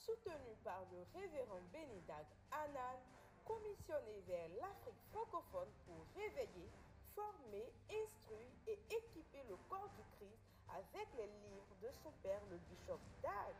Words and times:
Soutenu 0.00 0.56
par 0.64 0.80
le 0.90 1.04
révérend 1.20 1.60
Benny 1.72 2.00
Dag 2.08 2.24
Anan, 2.50 2.96
commissionné 3.44 4.22
vers 4.26 4.48
l'Afrique 4.60 5.00
francophone 5.12 5.68
pour 5.84 6.00
réveiller, 6.16 6.70
former, 7.14 7.68
instruire 7.90 8.56
et 8.66 8.78
équiper 8.88 9.42
le 9.48 9.56
corps 9.68 9.90
du 9.96 10.04
Christ 10.16 10.40
avec 10.72 11.08
les 11.16 11.26
livres 11.26 11.76
de 11.82 11.90
son 12.02 12.12
père 12.22 12.40
le 12.50 12.56
bishop 12.70 13.00
Dag. 13.22 13.54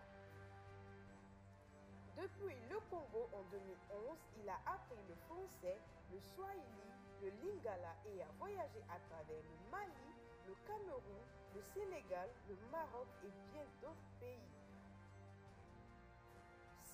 Depuis 2.16 2.56
le 2.70 2.78
Congo 2.88 3.28
en 3.32 3.42
2011, 3.50 4.16
il 4.42 4.48
a 4.48 4.60
appris 4.64 5.00
le 5.08 5.14
français, 5.28 5.76
le 6.12 6.20
swahili, 6.20 6.88
le 7.20 7.28
lingala 7.44 7.96
et 8.06 8.22
a 8.22 8.28
voyagé 8.38 8.80
à 8.88 8.98
travers 9.08 9.42
le 9.44 9.70
Mali, 9.70 10.08
le 10.46 10.54
Cameroun, 10.66 11.24
le 11.54 11.62
Sénégal, 11.74 12.28
le 12.48 12.56
Maroc 12.70 13.08
et 13.24 13.30
bien 13.52 13.64
d'autres 13.80 14.08
pays. 14.20 14.59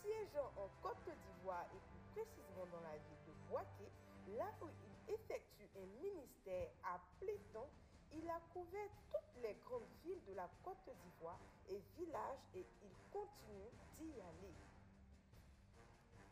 Siégeant 0.07 0.53
en 0.57 0.69
Côte 0.83 1.03
d'Ivoire 1.03 1.67
et 1.75 1.81
plus 1.91 2.23
précisément 2.23 2.67
dans 2.71 2.81
la 2.81 2.95
ville 2.95 3.25
de 3.27 3.35
Boaké, 3.51 3.91
là 4.39 4.47
où 4.63 4.67
il 4.69 5.15
effectue 5.15 5.69
un 5.75 5.87
ministère 6.01 6.71
à 6.85 7.01
Pléton, 7.19 7.67
il 8.13 8.31
a 8.31 8.39
couvert 8.53 8.89
toutes 9.11 9.43
les 9.43 9.57
grandes 9.65 9.91
villes 10.05 10.23
de 10.29 10.35
la 10.35 10.49
Côte 10.63 10.95
d'Ivoire 11.03 11.41
et 11.69 11.83
villages 11.99 12.47
et 12.55 12.65
il 12.85 12.95
continue 13.11 13.73
d'y 13.99 14.21
aller. 14.21 14.55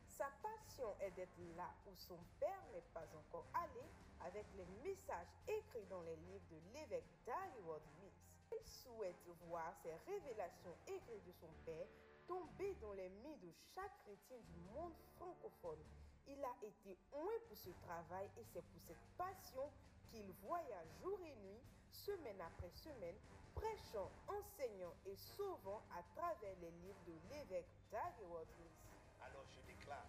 Sa 0.07 0.31
passion 0.41 0.95
est 1.01 1.11
d'être 1.11 1.41
là 1.57 1.75
où 1.89 1.97
son 1.97 2.19
père 2.39 2.63
n'est 2.73 2.89
pas 2.95 3.09
encore 3.19 3.47
allé 3.55 3.83
avec 4.21 4.47
les 4.55 4.67
messages 4.89 5.35
écrits 5.49 5.87
dans 5.91 6.03
les 6.03 6.15
livres 6.15 6.47
de 6.49 6.79
l'évêque 6.79 7.11
Darrell 7.27 7.83
Mills. 7.99 8.13
Il 8.53 8.65
souhaite 8.65 9.27
voir 9.49 9.75
ces 9.83 9.95
révélations 10.07 10.77
écrites 10.87 11.27
de 11.27 11.33
son 11.33 11.51
père 11.67 11.89
tomber 12.27 12.75
dans 12.81 12.93
les 12.93 13.09
mains 13.09 13.37
de 13.43 13.51
chaque 13.75 13.97
chrétien 14.05 14.39
du 14.39 14.61
monde 14.73 14.93
francophone. 15.17 15.83
Il 16.27 16.43
a 16.43 16.55
été 16.63 16.97
oint 17.13 17.41
pour 17.49 17.57
ce 17.57 17.71
travail 17.87 18.29
et 18.39 18.45
c'est 18.53 18.63
pour 18.63 18.81
cette 18.81 19.05
passion 19.19 19.71
qu'il 20.11 20.31
voyage 20.47 20.89
jour 21.03 21.19
et 21.21 21.37
nuit, 21.45 21.61
semaine 21.91 22.41
après 22.41 22.71
semaine, 22.71 23.17
prêchant, 23.55 24.11
enseignant 24.29 24.95
et 25.07 25.17
sauvant 25.17 25.83
à 25.93 26.03
travers 26.17 26.57
les 26.61 26.71
livres 26.71 27.05
de 27.07 27.15
l'évêque 27.31 27.69
Darrell 27.91 28.47
Mills. 28.59 28.81
Alors 29.23 29.45
je 29.55 29.61
déclare, 29.67 30.07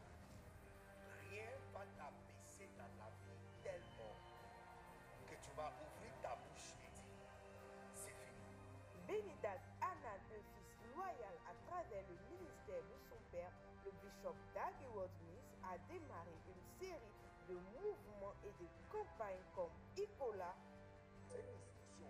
rien 1.30 1.50
va 1.74 1.86
t'abaisser 1.98 2.70
dans 2.78 2.92
la 2.98 3.10
vie 3.24 3.40
tellement 3.64 4.16
que 5.28 5.36
tu 5.36 5.52
vas 5.56 5.72
ouvrir 5.84 6.14
ta 6.22 6.36
bouche 6.36 6.74
et 6.84 6.90
dire, 6.96 7.30
c'est 7.94 8.16
fini. 8.26 8.56
Bénidag 9.08 9.60
le 13.86 13.92
bishop 14.02 14.36
Heward 14.56 15.12
Mills, 15.28 15.52
a 15.64 15.78
démarré 15.92 16.36
une 16.48 16.64
série 16.80 17.16
de 17.48 17.54
mouvements 17.54 18.34
et 18.44 18.52
de 18.64 18.68
campagnes 18.90 19.44
comme 19.54 19.72
Icola, 19.98 20.56
C'est 21.30 21.40
une 21.40 21.56
instruction 21.56 22.10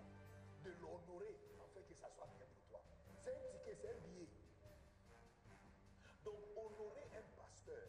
de 0.63 0.71
l'honorer 0.81 1.35
afin 1.59 1.81
que 1.81 1.95
ça 1.95 2.09
soit 2.09 2.27
bien 2.37 2.45
pour 2.45 2.63
toi. 2.69 2.81
C'est 3.19 3.31
un 3.31 3.41
ticket, 3.51 3.75
c'est 3.75 3.89
un 3.89 3.99
billet. 4.07 4.27
Donc 6.23 6.39
honorer 6.55 7.09
un 7.17 7.25
pasteur, 7.41 7.87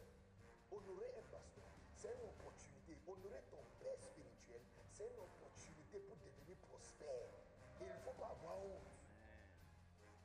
honorer 0.71 1.09
un 1.17 1.25
pasteur, 1.31 1.69
c'est 1.95 2.13
une 2.13 2.29
opportunité. 2.29 2.97
Honorer 3.07 3.41
ton 3.51 3.63
père 3.79 3.97
spirituel, 4.01 4.61
c'est 4.91 5.07
une 5.07 5.19
opportunité 5.19 5.99
pour 5.99 6.17
devenir 6.17 6.57
prospère. 6.69 7.29
Et 7.79 7.85
il 7.85 7.93
ne 7.93 7.99
faut 8.03 8.17
pas 8.19 8.35
avoir 8.35 8.57
honte. 8.59 8.91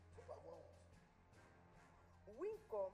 Il 0.08 0.10
ne 0.10 0.16
faut 0.16 0.28
pas 0.28 0.34
avoir 0.34 0.54
honte. 0.54 0.72
Wincom, 2.38 2.92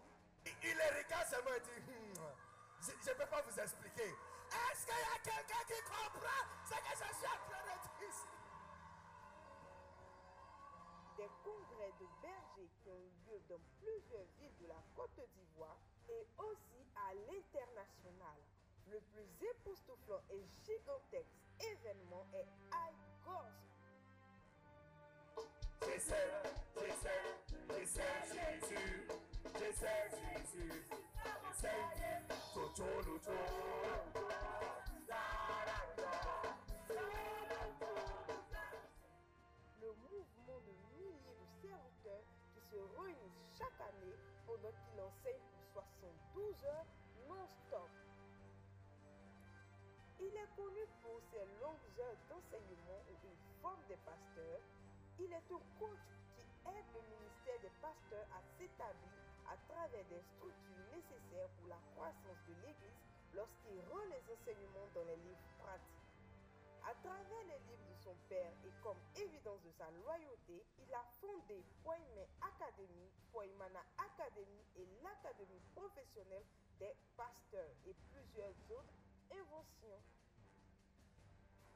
seulement 1.29 1.59
dit, 1.65 1.81
Hmm, 1.85 2.93
je 3.05 3.11
ne 3.11 3.15
peux 3.15 3.27
pas 3.27 3.43
vous 3.43 3.61
expliquer. 3.61 4.11
Est-ce 4.49 4.87
qu'il 4.87 4.97
y 4.97 5.13
a 5.13 5.19
quelqu'un 5.23 5.65
qui 5.69 5.81
comprend 5.85 6.43
ce 6.65 6.75
que 6.75 6.93
je 6.97 7.15
suis 7.17 7.27
en 7.27 7.39
train 7.45 7.63
de 7.69 7.79
dire 7.83 8.09
ici? 8.09 8.27
des 11.19 11.29
congrès 11.43 11.93
de 11.99 12.07
bergers 12.23 12.71
qui 12.81 12.89
ont 12.91 12.97
eu 12.97 13.11
lieu 13.27 13.41
dans 13.49 13.59
plusieurs 13.81 14.25
villes 14.39 14.57
de 14.61 14.69
la 14.69 14.81
Côte 14.95 15.19
d'Ivoire 15.35 15.77
et 16.09 16.25
aussi 16.39 16.87
à 16.95 17.13
l'international. 17.13 18.39
Le 18.87 19.01
plus 19.01 19.29
époustouflant 19.51 20.23
et 20.31 20.47
gigantesque 20.65 21.35
événement 21.61 22.25
est 22.33 22.47
Jésus, 28.33 29.07
j'essaie 29.59 30.11
Jésus, 30.11 30.83
le 31.61 31.67
mouvement 40.07 40.61
de 40.63 40.73
milliers 40.95 41.19
de 41.19 41.35
serviteurs 41.61 42.23
qui 42.55 42.61
se 42.63 42.77
réunissent 42.95 43.59
chaque 43.59 43.81
année 43.81 44.15
pendant 44.47 44.71
qu'il 44.71 45.01
enseigne 45.03 45.43
pour 45.75 45.83
72 45.83 46.65
heures 46.65 46.87
non-stop. 47.27 47.91
Il 50.21 50.37
est 50.37 50.51
connu 50.55 50.87
pour 51.03 51.19
ses 51.33 51.43
longues 51.61 51.91
heures 51.99 52.23
d'enseignement 52.31 53.03
où 53.11 53.15
il 53.25 53.35
forme 53.61 53.83
des 53.89 53.99
pasteurs. 54.07 54.63
Il 55.19 55.33
est 55.33 55.51
un 55.51 55.63
coach 55.81 56.07
qui 56.37 56.43
aide 56.71 56.87
le 56.95 57.03
ministère 57.19 57.59
des 57.63 57.75
pasteurs 57.83 58.29
à 58.31 58.41
s'établir 58.57 59.18
travers 59.79 60.05
des 60.11 60.23
structures 60.35 60.91
nécessaires 60.91 61.51
pour 61.55 61.69
la 61.69 61.79
croissance 61.95 62.43
de 62.49 62.55
l'Église 62.67 62.99
lorsqu'il 63.33 63.79
rend 63.87 64.05
les 64.11 64.23
enseignements 64.27 64.91
dans 64.93 65.05
les 65.05 65.17
livres 65.23 65.49
pratiques. 65.59 66.11
À 66.83 66.95
travers 66.99 67.45
les 67.47 67.61
livres 67.71 67.87
de 67.87 67.95
son 68.03 68.17
père 68.29 68.51
et 68.67 68.73
comme 68.83 68.99
évidence 69.15 69.63
de 69.63 69.71
sa 69.79 69.89
loyauté, 70.03 70.67
il 70.83 70.93
a 70.95 71.05
fondé 71.21 71.63
Poime 71.85 72.27
Academy, 72.43 73.07
Poimana 73.31 73.85
Academy 73.99 74.67
et 74.75 74.87
l'Académie 75.05 75.63
professionnelle 75.77 76.47
des 76.81 76.95
pasteurs 77.17 77.77
et 77.87 77.95
plusieurs 78.11 78.55
autres 78.71 78.99
inventions. 79.31 80.03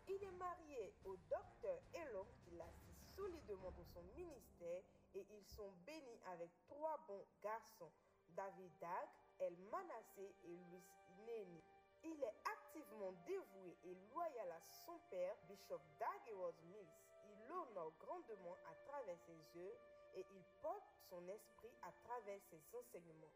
Il 0.08 0.19
est 0.24 0.38
marié 0.42 0.92
au 1.04 1.14
docteur 1.30 1.78
Elom 1.94 2.26
qui 2.42 2.50
l'assiste 2.56 3.14
solidement 3.14 3.70
dans 3.70 3.86
son 3.94 4.02
ministère 4.16 4.82
et 5.15 5.27
ils 5.31 5.47
sont 5.47 5.71
bénis 5.87 6.21
avec 6.33 6.50
trois 6.69 6.99
bons 7.06 7.25
garçons, 7.43 7.91
David 8.31 8.73
Dag, 8.81 9.09
El 9.39 9.56
Manassé 9.71 10.34
et 10.45 10.56
Louis 10.71 10.84
Neni. 11.27 11.62
Il 12.05 12.23
est 12.23 12.34
activement 12.45 13.12
dévoué 13.27 13.77
et 13.84 13.97
loyal 14.12 14.50
à 14.50 14.61
son 14.61 14.99
père, 15.11 15.37
Bishop 15.49 15.81
Dag 16.00 16.20
Heward 16.29 16.55
Mills. 16.64 16.88
Il 17.29 17.49
l'honore 17.49 17.93
grandement 18.00 18.56
à 18.70 18.75
travers 18.88 19.19
ses 19.20 19.61
œuvres 19.61 19.81
et 20.14 20.26
il 20.35 20.43
porte 20.61 20.82
son 21.09 21.23
esprit 21.29 21.73
à 21.82 21.93
travers 22.05 22.41
ses 22.50 22.61
enseignements. 22.76 23.32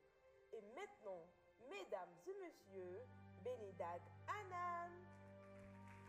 Et 0.53 0.61
maintenant, 0.75 1.23
mesdames 1.71 2.15
et 2.27 2.35
messieurs, 2.43 3.03
Bénidag 3.45 4.01
Anan. 4.27 4.91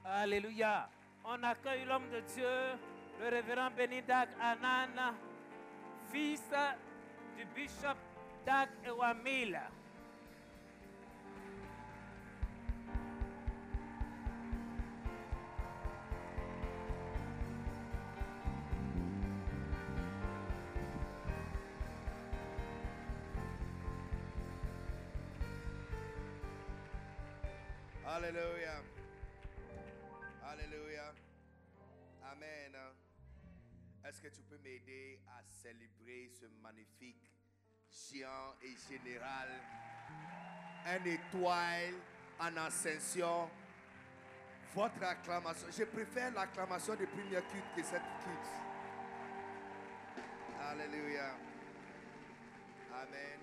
Alléluia. 0.03 0.89
On 1.25 1.43
accueille 1.43 1.85
l'homme 1.85 2.09
de 2.09 2.21
Dieu, 2.21 2.79
le 3.19 3.29
révérend 3.29 3.69
Bénidag 3.71 4.29
Anan, 4.39 5.13
fils 6.11 6.41
du 7.37 7.45
bishop 7.55 7.97
Dag 8.45 8.69
Ewamil. 8.85 9.57
Hallelujah. 28.05 28.47
Hallelujah. 28.67 28.96
Est-ce 34.17 34.29
que 34.29 34.35
tu 34.35 34.41
peux 34.49 34.57
m'aider 34.57 35.19
à 35.27 35.43
célébrer 35.43 36.27
ce 36.29 36.47
magnifique 36.63 37.31
géant 37.91 38.55
et 38.63 38.75
général, 38.89 39.47
un 40.87 41.05
étoile 41.05 41.93
en 42.39 42.57
ascension? 42.57 43.47
Votre 44.73 45.03
acclamation. 45.03 45.67
Je 45.69 45.83
préfère 45.83 46.31
l'acclamation 46.31 46.95
de 46.95 47.05
première 47.05 47.47
culte 47.47 47.75
que 47.75 47.83
cette 47.83 48.01
culte. 48.23 48.53
Alléluia. 50.61 51.35
Amen. 52.95 53.39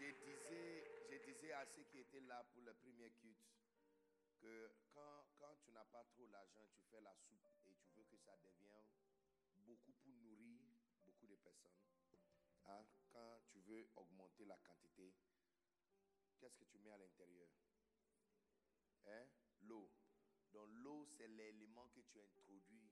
Je 0.00 0.04
disais, 0.24 0.84
je 1.10 1.30
disais 1.30 1.52
à 1.52 1.66
ceux 1.66 1.82
qui 1.92 1.98
étaient 1.98 2.26
là 2.26 2.42
pour 2.54 2.62
le 2.62 2.72
premier 2.72 3.10
culte 3.20 3.36
que 4.40 4.70
quand, 4.94 5.26
quand 5.38 5.54
tu 5.62 5.72
n'as 5.72 5.84
pas 5.92 6.04
trop 6.14 6.26
l'argent, 6.32 6.64
tu 6.72 6.80
fais 6.90 7.02
la 7.02 7.12
soupe 7.12 7.57
ça 8.28 8.36
devienne 8.36 8.84
beaucoup 9.64 9.92
pour 9.94 10.12
nourrir 10.16 10.60
beaucoup 11.04 11.26
de 11.26 11.36
personnes. 11.36 11.80
hein, 12.66 12.84
Quand 13.10 13.40
tu 13.48 13.58
veux 13.60 13.88
augmenter 13.96 14.44
la 14.44 14.58
quantité, 14.58 15.14
qu'est-ce 16.38 16.56
que 16.56 16.64
tu 16.64 16.78
mets 16.78 16.90
à 16.90 16.98
l'intérieur? 16.98 17.48
Hein? 19.06 19.26
L'eau. 19.62 19.90
Donc 20.52 20.68
l'eau, 20.70 21.06
c'est 21.06 21.28
l'élément 21.28 21.88
que 21.88 22.00
tu 22.00 22.20
introduis 22.20 22.88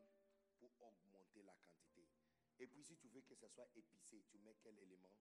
pour 0.58 0.70
augmenter 0.80 1.42
la 1.42 1.54
quantité. 1.56 2.08
Et 2.58 2.66
puis 2.66 2.82
si 2.82 2.96
tu 2.96 3.08
veux 3.08 3.20
que 3.20 3.34
ça 3.34 3.48
soit 3.50 3.68
épicé, 3.74 4.24
tu 4.30 4.38
mets 4.38 4.56
quel 4.62 4.78
élément? 4.78 5.12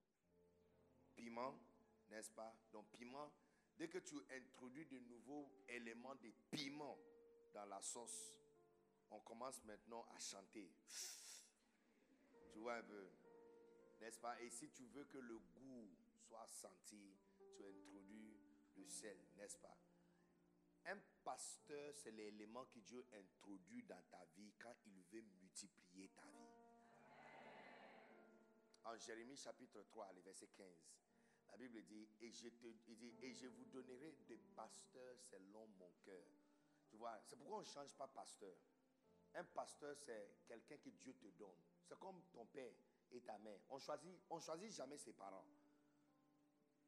Piment, 1.15 1.59
n'est-ce 2.07 2.31
pas? 2.31 2.55
Donc 2.71 2.89
piment, 2.91 3.33
dès 3.75 3.89
que 3.89 3.97
tu 3.97 4.15
introduis 4.31 4.85
de 4.85 4.99
nouveaux 4.99 5.51
éléments 5.67 6.15
de 6.15 6.31
piment 6.51 6.97
dans 7.53 7.65
la 7.65 7.81
sauce, 7.81 8.33
on 9.11 9.19
commence 9.19 9.63
maintenant 9.63 10.05
à 10.15 10.19
chanter. 10.19 10.71
Tu 12.51 12.59
vois 12.59 12.75
un 12.75 12.83
peu, 12.83 13.09
n'est-ce 13.99 14.19
pas? 14.19 14.39
Et 14.41 14.49
si 14.49 14.69
tu 14.69 14.85
veux 14.87 15.05
que 15.05 15.17
le 15.17 15.37
goût 15.37 15.89
soit 16.27 16.47
senti, 16.47 17.15
tu 17.55 17.65
introduis 17.65 18.37
le 18.75 18.85
sel, 18.85 19.17
n'est-ce 19.37 19.57
pas? 19.57 19.77
Un 20.85 20.99
pasteur, 21.23 21.93
c'est 21.95 22.11
l'élément 22.11 22.65
que 22.65 22.79
Dieu 22.79 23.05
introduit 23.13 23.83
dans 23.83 24.01
ta 24.11 24.23
vie 24.35 24.53
quand 24.59 24.75
il 24.85 25.01
veut 25.11 25.23
multiplier 25.41 26.09
ta 26.09 26.21
vie. 26.21 26.55
En 28.83 28.95
Jérémie 28.97 29.35
chapitre 29.35 29.81
3, 29.81 30.13
le 30.13 30.21
verset 30.21 30.47
15, 30.47 30.67
la 31.49 31.57
Bible 31.57 31.83
dit, 31.85 32.07
et 32.21 32.31
je, 32.31 32.49
te, 32.49 32.67
il 32.87 32.97
dit, 32.97 33.15
et 33.21 33.33
je 33.33 33.47
vous 33.47 33.65
donnerai 33.65 34.11
des 34.27 34.37
pasteurs 34.55 35.17
selon 35.19 35.65
mon 35.79 35.91
cœur. 36.03 36.23
Tu 36.87 36.97
vois, 36.97 37.19
c'est 37.23 37.35
pourquoi 37.35 37.57
on 37.57 37.61
ne 37.61 37.65
change 37.65 37.93
pas 37.95 38.07
pasteur. 38.07 38.55
Un 39.35 39.43
pasteur, 39.43 39.95
c'est 39.97 40.29
quelqu'un 40.47 40.77
que 40.77 40.89
Dieu 40.89 41.13
te 41.13 41.27
donne. 41.37 41.57
C'est 41.83 41.99
comme 41.99 42.21
ton 42.31 42.45
père 42.45 42.71
et 43.11 43.21
ta 43.21 43.37
mère. 43.39 43.59
On 43.69 43.79
choisit, 43.79 44.17
on 44.29 44.39
choisit 44.39 44.71
jamais 44.71 44.97
ses 44.97 45.13
parents. 45.13 45.45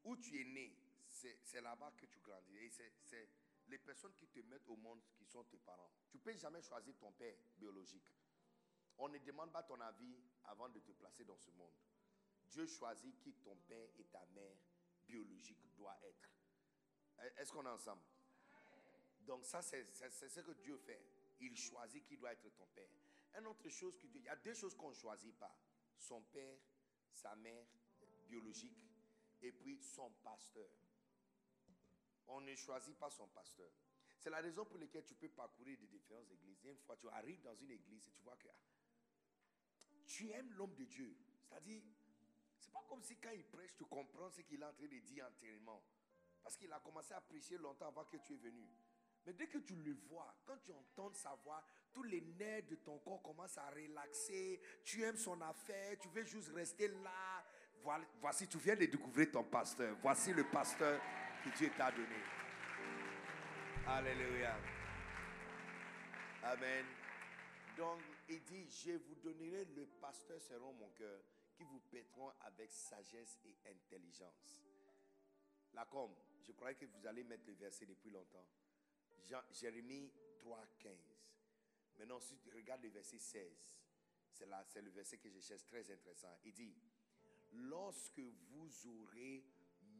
Où 0.05 0.15
tu 0.15 0.39
es 0.41 0.45
né, 0.45 0.73
c'est 1.09 1.61
là-bas 1.61 1.91
que 1.97 2.05
tu 2.05 2.19
grandis. 2.21 2.57
Et 2.57 2.69
c'est- 2.69 3.29
les 3.67 3.77
personnes 3.79 4.13
qui 4.15 4.27
te 4.27 4.39
mettent 4.39 4.67
au 4.69 4.77
monde 4.77 5.01
qui 5.17 5.25
sont 5.25 5.43
tes 5.43 5.57
parents. 5.57 5.91
Tu 6.09 6.17
ne 6.17 6.21
peux 6.21 6.33
jamais 6.37 6.61
choisir 6.61 6.95
ton 6.97 7.11
père 7.11 7.35
biologique. 7.57 8.15
On 8.97 9.09
ne 9.09 9.17
demande 9.19 9.51
pas 9.51 9.61
ton 9.63 9.79
avis 9.81 10.15
avant 10.45 10.69
de 10.69 10.79
te 10.79 10.93
placer 10.93 11.25
dans 11.25 11.35
ce 11.35 11.51
monde. 11.51 11.73
Dieu 12.47 12.65
choisit 12.65 13.19
qui 13.19 13.33
ton 13.33 13.57
père 13.67 13.89
et 13.99 14.05
ta 14.05 14.25
mère 14.27 14.55
biologique 15.05 15.59
doit 15.75 15.97
être. 16.03 16.29
Est-ce 17.37 17.51
qu'on 17.51 17.65
est 17.65 17.69
ensemble? 17.69 18.01
Donc 19.19 19.43
ça, 19.43 19.61
c'est 19.61 19.83
ce 19.93 20.39
que 20.39 20.51
Dieu 20.51 20.77
fait. 20.77 21.01
Il 21.39 21.55
choisit 21.55 22.05
qui 22.05 22.17
doit 22.17 22.33
être 22.33 22.49
ton 22.55 22.65
père. 22.67 22.89
Une 23.37 23.47
autre 23.47 23.69
chose. 23.69 23.93
Il 24.03 24.23
y 24.23 24.29
a 24.29 24.35
deux 24.35 24.53
choses 24.53 24.75
qu'on 24.75 24.89
ne 24.89 24.95
choisit 24.95 25.37
pas. 25.37 25.55
Son 25.97 26.21
père, 26.21 26.57
sa 27.11 27.35
mère 27.35 27.65
biologique, 28.27 28.85
et 29.41 29.51
puis 29.51 29.77
son 29.81 30.11
pasteur. 30.23 30.69
On 32.27 32.41
ne 32.41 32.55
choisit 32.55 32.97
pas 32.97 33.09
son 33.09 33.27
pasteur. 33.27 33.69
C'est 34.19 34.29
la 34.29 34.41
raison 34.41 34.65
pour 34.65 34.77
laquelle 34.77 35.05
tu 35.05 35.15
peux 35.15 35.29
parcourir 35.29 35.77
des 35.77 35.87
différentes 35.87 36.29
églises. 36.31 36.63
Une 36.65 36.77
fois, 36.77 36.97
tu 36.97 37.07
arrives 37.09 37.41
dans 37.41 37.55
une 37.55 37.71
église 37.71 38.07
et 38.07 38.11
tu 38.11 38.21
vois 38.23 38.35
que 38.35 38.47
ah, 38.49 38.59
tu 40.05 40.29
aimes 40.31 40.51
l'homme 40.53 40.75
de 40.75 40.85
Dieu. 40.85 41.15
C'est-à-dire, 41.43 41.83
c'est 42.57 42.71
pas 42.71 42.83
comme 42.89 43.01
si 43.03 43.15
quand 43.17 43.31
il 43.31 43.45
prêche, 43.45 43.75
tu 43.75 43.85
comprends 43.85 44.29
ce 44.29 44.41
qu'il 44.41 44.61
est 44.61 44.65
en 44.65 44.73
train 44.73 44.87
de 44.87 44.99
dire 44.99 45.25
entièrement. 45.25 45.83
Parce 46.41 46.57
qu'il 46.57 46.71
a 46.71 46.79
commencé 46.79 47.13
à 47.13 47.21
prêcher 47.21 47.57
longtemps 47.57 47.87
avant 47.87 48.05
que 48.05 48.17
tu 48.17 48.33
es 48.33 48.37
venu. 48.37 48.67
Mais 49.27 49.33
dès 49.33 49.47
que 49.47 49.57
tu 49.57 49.75
le 49.75 49.93
vois, 50.09 50.33
quand 50.45 50.55
tu 50.63 50.71
entends 50.71 51.13
sa 51.13 51.35
voix, 51.43 51.61
tous 51.91 52.03
les 52.03 52.21
nerfs 52.39 52.63
de 52.69 52.75
ton 52.75 52.97
corps 52.99 53.21
commencent 53.21 53.57
à 53.57 53.69
relaxer. 53.71 54.61
Tu 54.85 55.03
aimes 55.03 55.17
son 55.17 55.41
affaire, 55.41 55.99
tu 55.99 56.07
veux 56.07 56.23
juste 56.23 56.49
rester 56.53 56.87
là. 56.87 57.43
Voici, 58.21 58.47
tu 58.47 58.57
viens 58.57 58.77
de 58.77 58.85
découvrir 58.85 59.29
ton 59.29 59.43
pasteur. 59.43 59.97
Voici 60.01 60.31
le 60.31 60.45
pasteur 60.45 61.01
que 61.43 61.49
Dieu 61.57 61.69
t'a 61.77 61.91
donné. 61.91 62.15
Alléluia. 63.85 64.55
Amen. 66.43 66.85
Donc, 67.75 67.99
il 68.29 68.41
dit, 68.45 68.65
je 68.69 68.93
vous 68.93 69.15
donnerai 69.15 69.65
le 69.75 69.87
pasteur 69.99 70.39
selon 70.39 70.71
mon 70.71 70.87
cœur, 70.91 71.19
qui 71.53 71.63
vous 71.63 71.81
paîtront 71.91 72.31
avec 72.45 72.71
sagesse 72.71 73.39
et 73.43 73.57
intelligence. 73.69 74.61
Là, 75.73 75.85
comme, 75.91 76.15
je 76.45 76.53
croyais 76.53 76.75
que 76.75 76.85
vous 76.85 77.05
allez 77.05 77.25
mettre 77.25 77.43
le 77.45 77.53
verset 77.55 77.85
depuis 77.85 78.09
longtemps. 78.09 78.45
Jérémie 79.51 80.11
3, 80.39 80.65
15. 80.79 80.91
Maintenant, 81.97 82.19
si 82.19 82.37
tu 82.37 82.49
regardes 82.51 82.83
le 82.83 82.89
verset 82.89 83.19
16, 83.19 83.79
c'est 84.31 84.47
c'est 84.67 84.81
le 84.81 84.91
verset 84.91 85.17
que 85.17 85.29
je 85.29 85.39
cherche 85.39 85.65
très 85.65 85.89
intéressant. 85.91 86.37
Il 86.45 86.53
dit, 86.53 86.75
lorsque 87.51 88.19
vous 88.19 88.87
aurez 88.87 89.43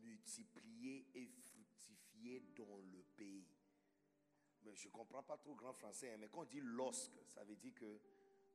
multiplié 0.01 1.07
et 1.15 1.27
fructifié 1.27 2.41
dans 2.55 2.77
le 2.77 3.03
pays. 3.15 3.45
Mais 4.63 4.75
je 4.75 4.87
ne 4.87 4.91
comprends 4.91 5.23
pas 5.23 5.37
trop 5.37 5.55
grand 5.55 5.73
français, 5.73 6.13
hein, 6.13 6.17
mais 6.19 6.27
quand 6.29 6.41
on 6.41 6.45
dit 6.45 6.61
lorsque, 6.61 7.19
ça 7.27 7.43
veut 7.43 7.55
dire 7.55 7.73
que 7.75 7.99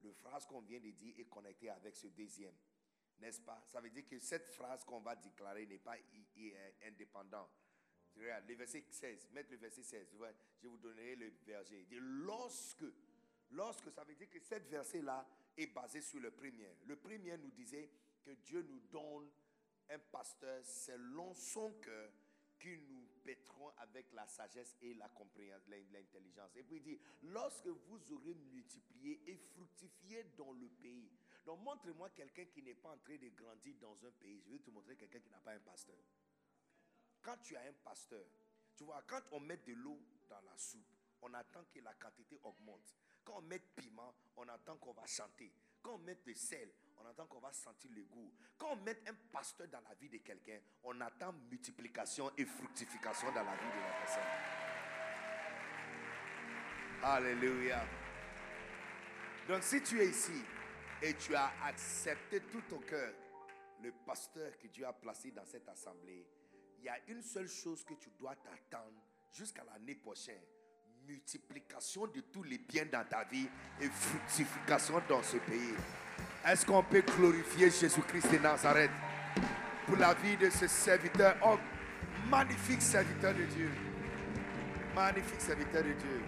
le 0.02 0.12
phrase 0.12 0.46
qu'on 0.46 0.60
vient 0.60 0.80
de 0.80 0.90
dire 0.90 1.18
est 1.18 1.28
connecté 1.28 1.70
avec 1.70 1.94
ce 1.94 2.08
deuxième. 2.08 2.54
N'est-ce 3.20 3.40
pas? 3.40 3.62
Ça 3.68 3.80
veut 3.80 3.90
dire 3.90 4.06
que 4.06 4.18
cette 4.18 4.48
phrase 4.48 4.84
qu'on 4.84 5.00
va 5.00 5.14
déclarer 5.14 5.64
n'est 5.66 5.78
pas 5.78 5.96
euh, 5.96 6.70
indépendante. 6.84 7.50
Regarde, 8.16 8.44
le 8.48 8.54
verset 8.54 8.84
16, 8.88 9.28
mettre 9.32 9.50
le 9.50 9.56
verset 9.56 9.82
16, 9.82 10.08
tu 10.10 10.16
vois, 10.16 10.32
je 10.60 10.68
vous 10.68 10.76
donnerai 10.78 11.16
le 11.16 11.32
verset. 11.46 11.80
Il 11.80 11.86
dit 11.86 11.98
lorsque, 12.00 12.84
lorsque, 13.50 13.90
ça 13.90 14.04
veut 14.04 14.14
dire 14.14 14.28
que 14.28 14.40
cette 14.40 14.69
verset-là 14.69 15.26
est 15.56 15.69
basé 15.69 16.00
sur 16.00 16.20
le 16.20 16.31
premier. 16.31 16.76
Le 16.86 16.96
premier 16.96 17.36
nous 17.38 17.50
disait 17.50 17.88
que 18.24 18.31
Dieu 18.31 18.62
nous 18.62 18.81
donne 18.90 19.31
un 19.90 19.98
pasteur 19.98 20.64
selon 20.64 21.34
son 21.34 21.72
cœur 21.81 22.10
qui 22.58 22.78
nous 22.88 23.08
pétront 23.24 23.70
avec 23.78 24.12
la 24.12 24.26
sagesse 24.28 24.76
et 24.82 24.94
la 24.94 25.08
compréhension, 25.08 25.70
l'intelligence. 25.92 26.54
Et 26.56 26.62
puis 26.62 26.76
il 26.76 26.82
dit, 26.82 27.00
lorsque 27.24 27.66
vous 27.66 28.12
aurez 28.12 28.34
multiplié 28.34 29.20
et 29.26 29.36
fructifié 29.36 30.24
dans 30.36 30.52
le 30.52 30.69
pays. 30.69 31.10
Donc 31.44 31.60
montre-moi 31.60 32.10
quelqu'un 32.10 32.44
qui 32.44 32.62
n'est 32.62 32.74
pas 32.74 32.90
en 32.90 32.98
train 32.98 33.16
de 33.16 33.28
grandir 33.31 33.74
dans 33.81 33.96
un 34.06 34.12
pays. 34.12 34.40
Je 34.46 34.52
vais 34.52 34.58
te 34.60 34.70
montrer 34.70 34.96
quelqu'un 34.96 35.19
qui 35.19 35.31
n'a 35.31 35.40
pas 35.40 35.52
un 35.52 35.58
pasteur. 35.58 35.96
Quand 37.22 37.36
tu 37.41 37.56
as 37.56 37.60
un 37.60 37.72
pasteur, 37.84 38.24
tu 38.76 38.84
vois, 38.84 39.02
quand 39.06 39.20
on 39.31 39.41
met 39.41 39.58
de 39.58 39.74
l'eau 39.74 39.98
dans 40.29 40.41
la 40.41 40.58
soupe, 40.58 40.81
on 41.22 41.32
attend 41.34 41.64
que 41.72 41.79
la 41.81 41.94
quantité 41.94 42.38
augmente. 42.43 42.96
Quand 43.24 43.38
on 43.38 43.43
met 43.43 43.60
piment, 43.60 44.12
on 44.36 44.48
attend 44.48 44.76
qu'on 44.76 44.93
va 44.93 45.06
chanter. 45.06 45.52
Quand 45.81 45.94
on 45.94 45.98
met 45.98 46.19
de 46.26 46.34
sel, 46.34 46.69
on 46.98 47.06
attend 47.06 47.26
qu'on 47.26 47.38
va 47.38 47.52
sentir 47.52 47.91
le 47.94 48.02
goût. 48.02 48.32
Quand 48.58 48.72
on 48.72 48.76
met 48.76 48.98
un 49.08 49.14
pasteur 49.32 49.69
dans 49.69 49.81
la 49.88 49.94
vie 49.94 50.08
de 50.08 50.19
quelqu'un, 50.19 50.58
on 50.82 51.00
attend 51.00 51.32
multiplication 51.48 52.31
et 52.36 52.44
fructification 52.44 53.29
dans 53.32 53.44
la 53.44 53.55
vie 53.55 53.70
de 53.70 53.81
la 53.81 53.98
personne. 54.00 54.22
Alléluia. 57.05 57.84
Donc 59.48 59.62
si 59.62 59.82
tu 59.82 60.00
es 60.00 60.08
ici 60.08 60.44
et 61.00 61.14
tu 61.14 61.34
as 61.34 61.52
accepté 61.64 62.41
tout 62.41 62.62
ton 62.62 62.79
cœur 62.79 63.12
le 63.82 63.93
pasteur 64.06 64.56
que 64.58 64.69
Dieu 64.69 64.86
a 64.86 64.93
placé 64.93 65.32
dans 65.32 65.44
cette 65.44 65.69
assemblée, 65.69 66.24
il 66.82 66.86
y 66.86 66.89
a 66.89 66.98
une 67.06 67.22
seule 67.22 67.48
chose 67.48 67.84
que 67.84 67.94
tu 67.94 68.10
dois 68.19 68.34
t'attendre 68.34 69.01
jusqu'à 69.32 69.62
l'année 69.65 69.94
prochaine. 69.94 70.43
Multiplication 71.06 72.08
de 72.08 72.20
tous 72.20 72.43
les 72.43 72.58
biens 72.58 72.86
dans 72.86 73.05
ta 73.08 73.24
vie 73.24 73.48
et 73.81 73.89
fructification 73.89 75.01
dans 75.08 75.22
ce 75.22 75.36
pays. 75.36 75.74
Est-ce 76.44 76.67
qu'on 76.67 76.82
peut 76.82 77.03
glorifier 77.03 77.70
Jésus-Christ 77.70 78.32
de 78.32 78.39
Nazareth 78.39 78.91
pour 79.86 79.96
la 79.96 80.15
vie 80.15 80.36
de 80.36 80.51
ce 80.51 80.67
serviteur, 80.67 81.36
oh, 81.44 81.56
magnifique 82.29 82.82
serviteur 82.82 83.34
de 83.34 83.44
Dieu. 83.44 83.70
Magnifique 84.94 85.41
serviteur 85.41 85.82
de 85.82 85.93
Dieu. 85.93 86.22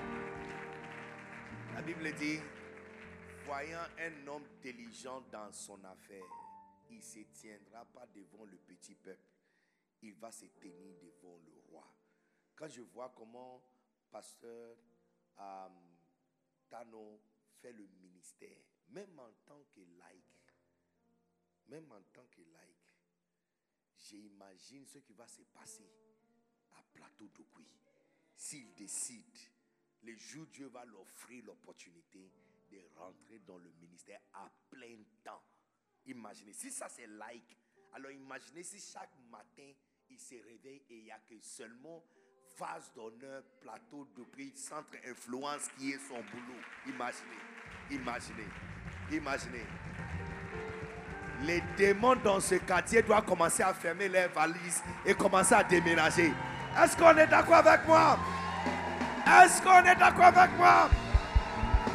La 1.75 1.83
Bible 1.83 2.13
dit, 2.15 2.39
voyant 3.45 3.87
un 3.99 4.27
homme 4.29 4.45
diligent 4.63 5.23
dans 5.33 5.53
son 5.53 5.79
affaire, 5.85 6.25
il 6.91 6.97
ne 6.97 7.03
se 7.03 7.21
tiendra 7.33 7.85
pas 7.93 8.07
devant 8.15 8.45
le 8.45 8.57
petit 8.57 8.95
peuple, 8.95 9.34
il 10.05 10.15
va 10.15 10.31
se 10.31 10.45
tenir 10.47 10.95
devant 11.01 11.39
le 11.39 11.53
roi. 11.71 11.91
Quand 12.55 12.69
je 12.69 12.83
vois 12.83 13.13
comment 13.17 13.63
pasteur 14.11 14.77
euh, 15.39 15.69
Tano 16.69 17.21
fait 17.61 17.73
le 17.73 17.87
ministère, 18.03 18.59
même 18.91 19.19
en 19.19 19.33
tant 19.47 19.65
que 19.73 19.81
laïc, 19.99 20.25
même 21.69 21.91
en 21.91 22.03
tant 22.13 22.27
que 22.31 22.43
laïc, 22.53 22.77
j'imagine 23.97 24.87
ce 24.87 24.99
qui 24.99 25.15
va 25.15 25.27
se 25.27 25.43
passer 25.43 25.89
à 26.73 26.83
Plateau 26.93 27.29
d'Okui. 27.29 27.67
S'il 28.37 28.75
décide, 28.75 29.39
le 30.03 30.15
jour 30.17 30.47
Dieu 30.49 30.67
va 30.67 30.85
l'offrir 30.85 31.45
l'opportunité 31.47 32.31
de 32.71 32.79
rentrer 32.97 33.39
dans 33.39 33.57
le 33.59 33.71
ministère 33.81 34.21
à 34.35 34.51
plein 34.69 35.03
temps. 35.25 35.43
Imaginez, 36.05 36.53
si 36.53 36.71
ça 36.71 36.91
c'est 36.91 37.07
laïque, 37.07 37.57
alors 37.93 38.11
imaginez 38.11 38.63
si 38.63 38.79
chaque 38.79 39.17
matin 39.31 39.73
il 40.15 40.21
se 40.21 40.35
réveille 40.35 40.83
et 40.91 40.95
il 40.95 41.05
n'y 41.05 41.11
a 41.11 41.19
que 41.29 41.35
seulement 41.43 42.01
vase 42.57 42.93
d'honneur, 42.95 43.43
plateau 43.61 44.07
de 44.17 44.23
prix, 44.23 44.53
centre 44.55 44.93
influence 45.09 45.69
qui 45.77 45.91
est 45.91 45.99
son 46.09 46.15
boulot. 46.15 46.61
Imaginez, 46.87 47.41
imaginez, 47.91 48.47
imaginez. 49.11 49.67
Les 51.43 51.61
démons 51.77 52.15
dans 52.15 52.39
ce 52.39 52.55
quartier 52.55 53.03
doivent 53.03 53.25
commencer 53.25 53.65
à 53.65 53.75
fermer 53.75 54.09
leurs 54.09 54.31
valises 54.31 54.85
et 55.05 55.15
commencer 55.15 55.55
à 55.55 55.65
déménager. 55.65 56.33
Est-ce 56.81 56.97
qu'on 56.97 57.17
est 57.17 57.27
d'accord 57.27 57.67
avec 57.67 57.85
moi? 57.87 58.17
Est-ce 59.27 59.61
qu'on 59.63 59.85
est 59.85 59.97
d'accord 59.97 60.27
avec 60.27 60.57
moi? 60.57 60.89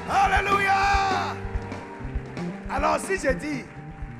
Alléluia! 0.09 1.37
Alors 2.69 2.99
si 2.99 3.17
je 3.17 3.31
dis, 3.31 3.63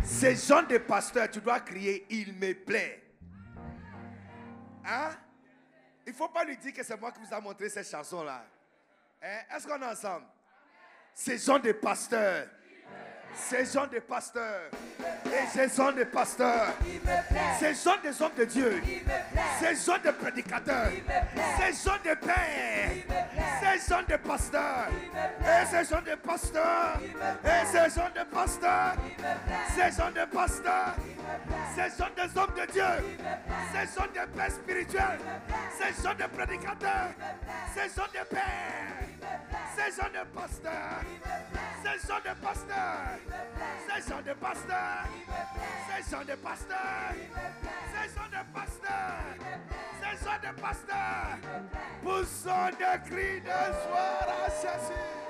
ces 0.03 0.37
gens 0.37 0.63
de 0.63 0.77
pasteurs, 0.77 1.29
tu 1.29 1.41
dois 1.41 1.59
crier, 1.59 2.05
il 2.09 2.33
me 2.35 2.53
plaît. 2.53 3.08
Hein? 4.85 5.11
Il 6.05 6.11
ne 6.11 6.17
faut 6.17 6.29
pas 6.29 6.43
lui 6.43 6.57
dire 6.57 6.73
que 6.73 6.83
c'est 6.83 6.99
moi 6.99 7.11
qui 7.11 7.19
vous 7.19 7.33
a 7.33 7.39
montré 7.39 7.69
cette 7.69 7.89
chanson-là. 7.89 8.45
Hein? 9.21 9.39
Est-ce 9.55 9.67
qu'on 9.67 9.81
est 9.81 9.85
ensemble? 9.85 10.25
Ces 11.13 11.37
gens 11.37 11.59
de 11.59 11.71
pasteurs. 11.73 12.47
Ces 13.35 13.65
gens 13.65 13.87
de 13.87 13.99
pasteurs. 13.99 14.69
Et 15.25 15.47
ces 15.51 15.69
gens 15.69 15.91
de 15.91 16.03
pasteurs. 16.03 16.73
Gens 17.83 17.97
des 18.03 18.21
hommes 18.21 18.31
de 18.37 18.45
Dieu. 18.45 18.81
Ces 19.59 19.75
gens 19.75 19.97
de 20.03 20.11
prédicateurs. 20.11 20.91
Ces 21.57 21.89
gens 21.89 21.97
de 22.03 22.15
pères. 22.15 22.91
Ces 23.61 23.89
gens 23.89 24.01
de 24.07 24.15
pasteurs. 24.17 24.87
Et 25.41 25.65
ces 25.65 25.89
gens 25.89 26.01
de 26.01 26.15
pasteurs. 26.15 26.99
Et 27.45 27.65
ces 27.65 27.95
gens 27.95 28.09
de 28.15 28.23
pasteurs. 28.33 28.95
Ces 29.75 29.97
gens 29.97 30.11
de 30.11 30.25
pasteurs. 30.25 30.95
Sont 31.97 32.05
des 32.15 32.37
hommes 32.39 32.53
de 32.57 32.71
Dieu. 32.71 32.83
Sont 33.95 34.07
des 34.13 34.27
pères 34.35 34.51
spirituels. 34.51 35.19
Sont 36.01 36.13
des 36.13 36.27
prédicateurs. 36.27 37.11
Ces 37.73 37.89
sont 37.89 38.07
des 38.11 38.25
pères. 38.29 38.99
Sont 39.91 40.11
des 40.11 40.25
pasteurs. 40.33 41.03
Sont 42.05 42.21
des 42.23 42.35
pasteurs. 42.41 43.18
Ces 43.87 44.01
sont 44.01 44.21
des 44.25 44.33
pasteurs. 44.33 45.05
Ces 45.87 46.09
sont 46.09 46.23
des 46.25 46.35
pasteurs. 46.35 47.15
Ces 47.93 48.09
sont 48.09 48.29
des 48.31 48.45
pasteurs. 48.53 49.35
Ces 50.01 50.23
sont 50.23 50.39
des 50.41 50.61
pasteurs. 50.61 51.37
Poussons 52.03 52.69
des 52.77 53.09
cris 53.09 53.41
de 53.41 53.47
soir 53.47 54.27
à 54.45 54.49
chercher. 54.49 55.28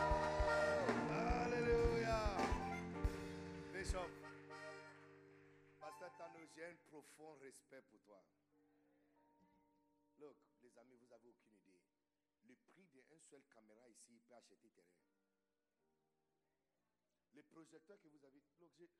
Que 17.98 18.08
vous 18.08 18.24
avez. 18.24 18.44
Look, 18.60 18.72
j'ai- 18.78 18.92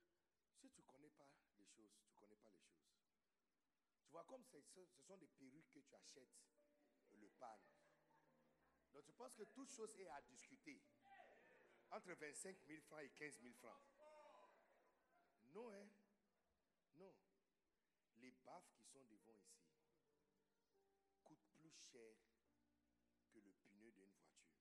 si 0.60 0.70
tu 0.72 0.82
connais 0.84 1.12
pas 1.12 1.26
les 1.58 1.66
choses, 1.66 1.92
tu 2.04 2.12
connais 2.16 2.36
pas 2.38 2.50
les 2.50 2.60
choses. 2.60 2.90
Tu 4.04 4.10
vois, 4.12 4.24
comme 4.26 4.44
ce 4.44 4.60
sont 4.62 5.18
des 5.18 5.28
perruques 5.28 5.70
que 5.72 5.80
tu 5.80 5.96
achètes, 5.96 6.36
le 7.14 7.30
pan. 7.30 7.60
Donc 8.92 9.06
tu 9.06 9.14
penses 9.14 9.36
que 9.36 9.44
toute 9.44 9.70
chose 9.70 9.96
est 10.00 10.08
à 10.10 10.22
discuter 10.24 10.82
entre 11.92 12.12
25 12.14 12.58
000 12.68 12.82
francs 12.82 13.02
et 13.04 13.10
15 13.12 13.40
000 13.40 13.54
francs. 13.54 13.82
Non, 15.54 15.70
hein? 15.72 15.88
Non. 16.96 17.14
Les 18.18 18.32
baffes 18.32 18.70
qui 18.74 18.84
sont 18.84 19.04
devant 19.06 19.38
ici 19.38 19.80
coûtent 21.24 21.48
plus 21.58 21.72
cher 21.92 22.16
que 23.32 23.40
le 23.40 23.54
pneu 23.54 23.92
d'une 23.92 24.10
voiture. 24.10 24.58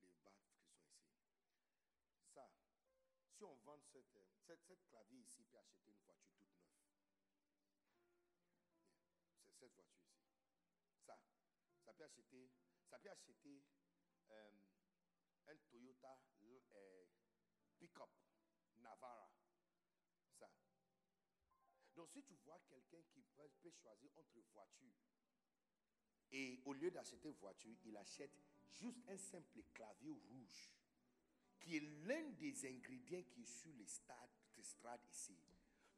Les 0.00 0.08
baffes 0.24 0.42
qui 0.44 0.56
sont 0.64 0.74
ici. 0.82 1.16
Ça, 2.34 2.50
si 3.36 3.44
on 3.44 3.54
vend 3.66 3.78
cette, 3.92 4.16
euh, 4.16 4.76
clavier 4.88 5.18
ici, 5.18 5.44
puis 5.44 5.58
acheter 5.58 5.90
une 5.90 6.00
voiture 6.04 6.32
toute 6.38 6.56
neuve. 6.56 6.80
C'est 9.58 9.68
cette 9.68 9.74
voiture 9.74 10.06
ici. 10.08 10.40
Ça, 11.04 11.20
ça 11.84 11.92
peut 11.92 12.04
acheter, 12.04 12.50
ça 12.88 12.98
peut 12.98 13.10
acheter 13.10 13.62
euh, 14.30 14.52
un 15.48 15.56
Toyota 15.68 16.18
euh, 16.42 17.04
pick-up 17.78 18.10
Navara. 18.76 19.30
Ça. 20.38 20.50
Donc 21.94 22.10
si 22.12 22.22
tu 22.22 22.34
vois 22.36 22.60
quelqu'un 22.60 23.02
qui 23.12 23.22
peut, 23.36 23.50
peut 23.60 23.70
choisir 23.70 24.10
entre 24.16 24.40
voiture 24.54 24.94
et 26.30 26.60
au 26.64 26.72
lieu 26.72 26.90
d'acheter 26.90 27.32
voiture, 27.32 27.76
il 27.84 27.96
achète 27.98 28.34
juste 28.64 29.02
un 29.08 29.18
simple 29.18 29.62
clavier 29.74 30.12
rouge 30.12 30.70
qui 31.66 31.78
est 31.78 32.06
l'un 32.06 32.22
des 32.38 32.64
ingrédients 32.64 33.24
qui 33.28 33.42
est 33.42 33.44
sur 33.44 33.72
les 33.76 33.86
stades, 33.86 34.16
les 34.56 34.62
strades 34.62 35.00
ici. 35.10 35.36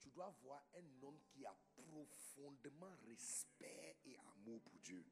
Tu 0.01 0.09
dois 0.09 0.35
voir 0.43 0.65
un 0.75 1.03
homme 1.03 1.19
qui 1.29 1.45
a 1.45 1.55
profondément 1.77 2.91
respect 3.07 3.97
et 4.07 4.17
amour 4.17 4.63
pour 4.63 4.79
Dieu. 4.79 5.05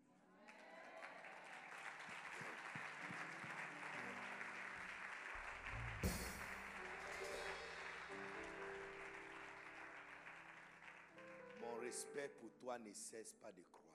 Mon 11.60 11.74
respect 11.80 12.30
pour 12.40 12.54
toi 12.54 12.78
ne 12.78 12.92
cesse 12.94 13.34
pas 13.34 13.52
de 13.52 13.62
croître. 13.64 13.86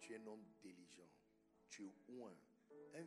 Tu 0.00 0.14
es 0.14 0.16
un 0.16 0.26
homme 0.26 0.46
diligent. 0.62 1.10
Tu 1.68 1.84
es 1.84 2.22
un, 2.22 2.98
un 2.98 3.06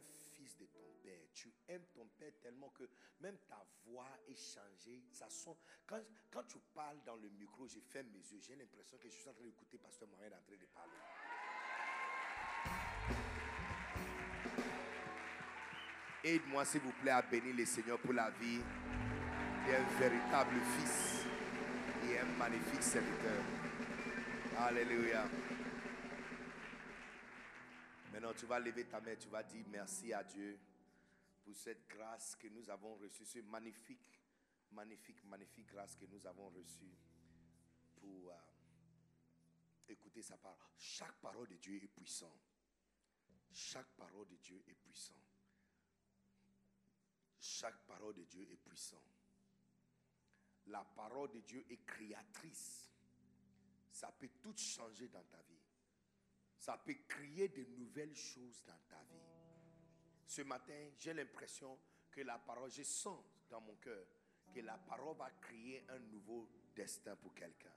de 0.58 0.66
ton 0.66 0.94
père. 1.02 1.22
Tu 1.34 1.52
aimes 1.68 1.86
ton 1.94 2.08
père 2.18 2.32
tellement 2.42 2.70
que 2.70 2.88
même 3.20 3.38
ta 3.48 3.66
voix 3.86 4.10
est 4.28 4.36
changée. 4.36 5.04
Ça 5.12 5.30
sonne. 5.30 5.56
Quand, 5.88 6.02
quand 6.32 6.44
tu 6.44 6.60
parles 6.74 7.02
dans 7.06 7.16
le 7.16 7.30
micro, 7.30 7.68
je 7.68 7.80
ferme 7.80 8.08
mes 8.08 8.20
yeux. 8.20 8.40
J'ai 8.40 8.56
l'impression 8.56 8.98
que 8.98 9.10
je 9.10 9.16
suis 9.16 9.30
en 9.30 9.34
train 9.34 9.44
d'écouter 9.44 9.78
Pasteur 9.78 10.08
Mohamed 10.10 10.34
en 10.34 10.42
train 10.42 10.56
de 10.56 10.66
parler. 10.68 10.92
Aide-moi, 16.24 16.66
s'il 16.66 16.82
vous 16.82 16.94
plaît, 16.94 17.12
à 17.12 17.22
bénir 17.22 17.56
le 17.56 17.66
Seigneur 17.66 18.00
pour 18.00 18.14
la 18.14 18.32
vie 18.32 18.60
d'un 19.68 19.84
véritable 20.00 20.56
fils 20.78 21.26
et 22.10 22.20
un 22.20 22.26
magnifique 22.38 22.82
serviteur. 22.82 23.44
Alléluia. 24.58 25.26
Tu 28.34 28.46
vas 28.46 28.60
lever 28.60 28.86
ta 28.86 29.00
main, 29.00 29.16
tu 29.16 29.30
vas 29.30 29.44
dire 29.44 29.66
merci 29.70 30.14
à 30.14 30.24
Dieu 30.24 30.60
pour 31.44 31.56
cette 31.56 31.88
grâce 31.88 32.36
que 32.36 32.48
nous 32.48 32.70
avons 32.70 32.96
reçue, 32.96 33.26
ce 33.26 33.40
magnifique, 33.40 34.20
magnifique, 34.72 35.24
magnifique 35.26 35.68
grâce 35.68 35.96
que 35.96 36.06
nous 36.06 36.26
avons 36.26 36.50
reçue 36.50 36.98
pour 37.98 38.32
euh, 38.32 38.36
écouter 39.88 40.22
sa 40.22 40.38
parole. 40.38 40.72
Chaque 40.78 41.16
parole 41.22 41.48
de 41.48 41.56
Dieu 41.58 41.76
est 41.84 41.88
puissant. 41.88 42.34
Chaque 43.52 43.90
parole 43.96 44.28
de 44.28 44.36
Dieu 44.38 44.62
est 44.68 44.74
puissant. 44.74 45.22
Chaque 47.40 47.78
parole 47.86 48.16
de 48.16 48.24
Dieu 48.24 48.48
est 48.52 48.58
puissant. 48.58 49.02
La 50.68 50.84
parole 50.84 51.32
de 51.32 51.40
Dieu 51.42 51.64
est 51.70 51.86
créatrice. 51.86 52.92
Ça 53.92 54.12
peut 54.12 54.30
tout 54.42 54.56
changer 54.58 55.08
dans 55.10 55.24
ta 55.24 55.38
vie. 55.44 55.62
Ça 56.66 56.80
peut 56.84 56.96
créer 57.08 57.48
de 57.50 57.64
nouvelles 57.78 58.16
choses 58.16 58.64
dans 58.66 58.80
ta 58.90 58.98
vie. 59.04 59.22
Ce 60.26 60.42
matin, 60.42 60.90
j'ai 60.98 61.14
l'impression 61.14 61.78
que 62.10 62.22
la 62.22 62.40
parole, 62.40 62.72
je 62.72 62.82
sens 62.82 63.24
dans 63.48 63.62
mon 63.62 63.76
cœur 63.76 64.04
que 64.52 64.62
la 64.62 64.76
parole 64.76 65.16
va 65.16 65.30
créer 65.30 65.86
un 65.90 66.00
nouveau 66.00 66.50
destin 66.76 67.16
pour 67.18 67.36
quelqu'un. 67.36 67.72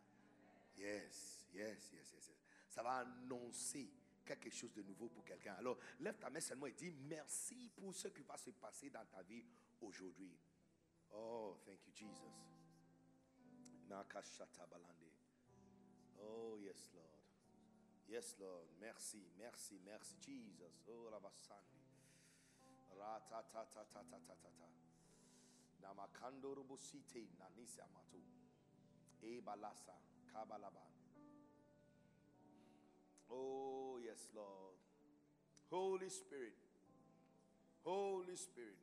Yes, 0.79 1.47
yes, 1.53 1.93
yes, 1.93 2.13
yes, 2.15 2.29
yes. 2.29 2.33
Ça 2.71 2.83
va 2.83 3.01
annoncer 3.01 3.91
quelque 4.25 4.49
chose 4.49 4.73
de 4.73 4.81
nouveau 4.81 5.11
pour 5.11 5.23
quelqu'un. 5.23 5.53
Alors, 5.59 5.77
lève 6.01 6.17
ta 6.17 6.31
main 6.31 6.41
seulement 6.41 6.65
et 6.65 6.73
dis 6.73 6.91
merci 6.91 7.71
pour 7.77 7.95
ce 7.95 8.09
qui 8.09 8.23
va 8.23 8.39
se 8.39 8.53
passer 8.53 8.89
dans 8.89 9.05
ta 9.05 9.21
vie 9.21 9.45
aujourd'hui. 9.83 10.35
Oh, 11.13 11.59
thank 11.67 11.85
you, 11.85 11.93
Jesus. 11.93 12.33
Oh, 16.23 16.57
yes, 16.59 16.91
Lord. 16.95 17.18
Yes, 18.09 18.35
Lord. 18.41 18.65
Merci, 18.81 19.21
merci, 19.39 19.79
merci, 19.85 20.17
Jesus. 20.25 20.81
Oh, 20.89 21.11
Rabasandi. 21.13 21.85
Ratatatatatatatata. 22.97 24.69
Namakando 25.83 26.55
rubusite 26.55 27.29
nanisa 27.39 27.87
matu. 27.93 28.23
E 29.23 29.41
balasa 29.41 29.95
kabalaba. 30.33 30.87
Oh 33.31 33.99
yes, 34.03 34.31
Lord. 34.35 34.79
Holy 35.71 36.09
Spirit. 36.09 36.57
Holy 37.85 38.37
Spirit. 38.37 38.79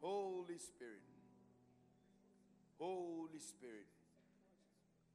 Holy 0.00 0.58
Spirit. 0.58 1.02
Holy 2.78 3.38
Spirit. 3.38 3.86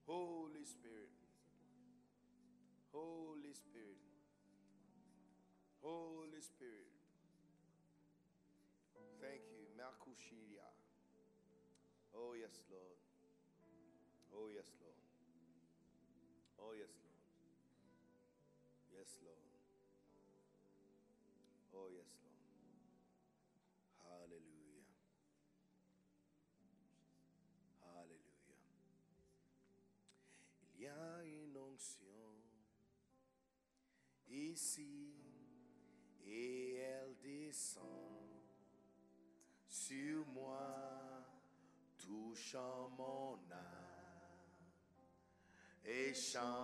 Holy 0.08 0.66
Spirit. 0.66 1.23
Holy 2.94 3.54
Spirit. 3.54 3.98
Holy 5.82 6.42
Spirit. 6.42 6.94
Thank 9.20 9.42
you. 9.52 9.66
Makushiria. 9.76 10.68
Oh, 12.14 12.34
yes, 12.40 12.62
Lord. 12.70 13.00
Oh, 14.32 14.48
yes, 14.54 14.70
Lord. 14.80 15.00
Oh, 16.62 16.74
yes, 16.78 16.94
Lord. 17.02 17.20
Yes, 18.94 19.18
Lord. 19.26 19.43
Et 36.28 36.76
elle 36.76 37.16
descend 37.24 37.84
sur 39.68 40.24
moi, 40.28 41.26
touchant 41.98 42.92
mon 42.96 43.34
âme 43.52 44.70
et 45.84 46.14
changeant 46.14 46.60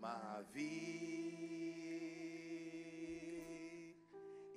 ma 0.00 0.42
vie. 0.54 1.34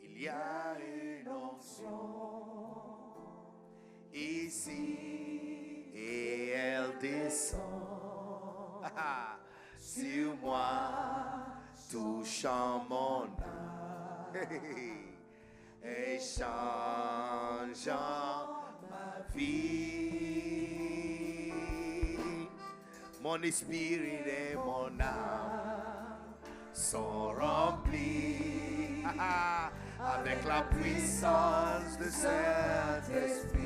Il 0.01 0.21
y 0.21 0.29
a 0.29 0.77
une 0.79 1.27
onction 1.27 2.29
ici 4.13 4.97
et 5.93 6.51
elle 6.51 6.97
descend 6.97 7.59
sur 9.95 10.35
moi, 10.43 10.91
touchant 11.91 12.85
mon 12.87 13.23
âme 13.23 14.35
et 15.83 16.19
changeant 16.19 17.87
ma 18.87 19.17
vie. 19.33 19.93
Mon 23.21 23.41
esprit 23.41 23.95
et 23.95 24.55
mon 24.55 24.91
âme 24.99 26.19
sont 26.71 27.33
remplis 27.33 29.03
avec 29.99 30.45
la 30.45 30.61
puissance 30.63 31.97
de 31.99 32.09
Saint-Esprit. 32.09 33.57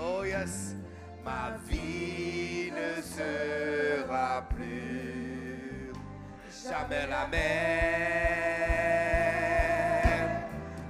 Oh 0.00 0.22
yes, 0.24 0.76
ma 1.24 1.56
vie 1.68 2.70
ne 2.70 3.02
sera 3.02 4.42
plus 4.54 5.05
jamais 6.68 7.06
la 7.06 7.26
même. 7.28 7.42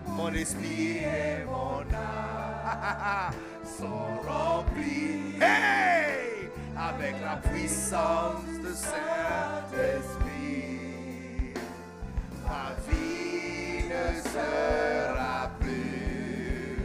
Mon 0.06 0.32
esprit 0.32 0.98
et 0.98 1.44
mon 1.44 1.80
âme 1.94 3.32
sont 3.78 4.20
remplis 4.26 5.38
avec 6.76 7.14
la 7.22 7.36
puissance 7.36 8.44
de 8.62 8.72
Saint-Esprit. 8.72 9.04
Ma 12.44 12.72
vie 12.88 13.84
ne 13.88 14.06
sera 14.30 15.50
plus 15.60 16.78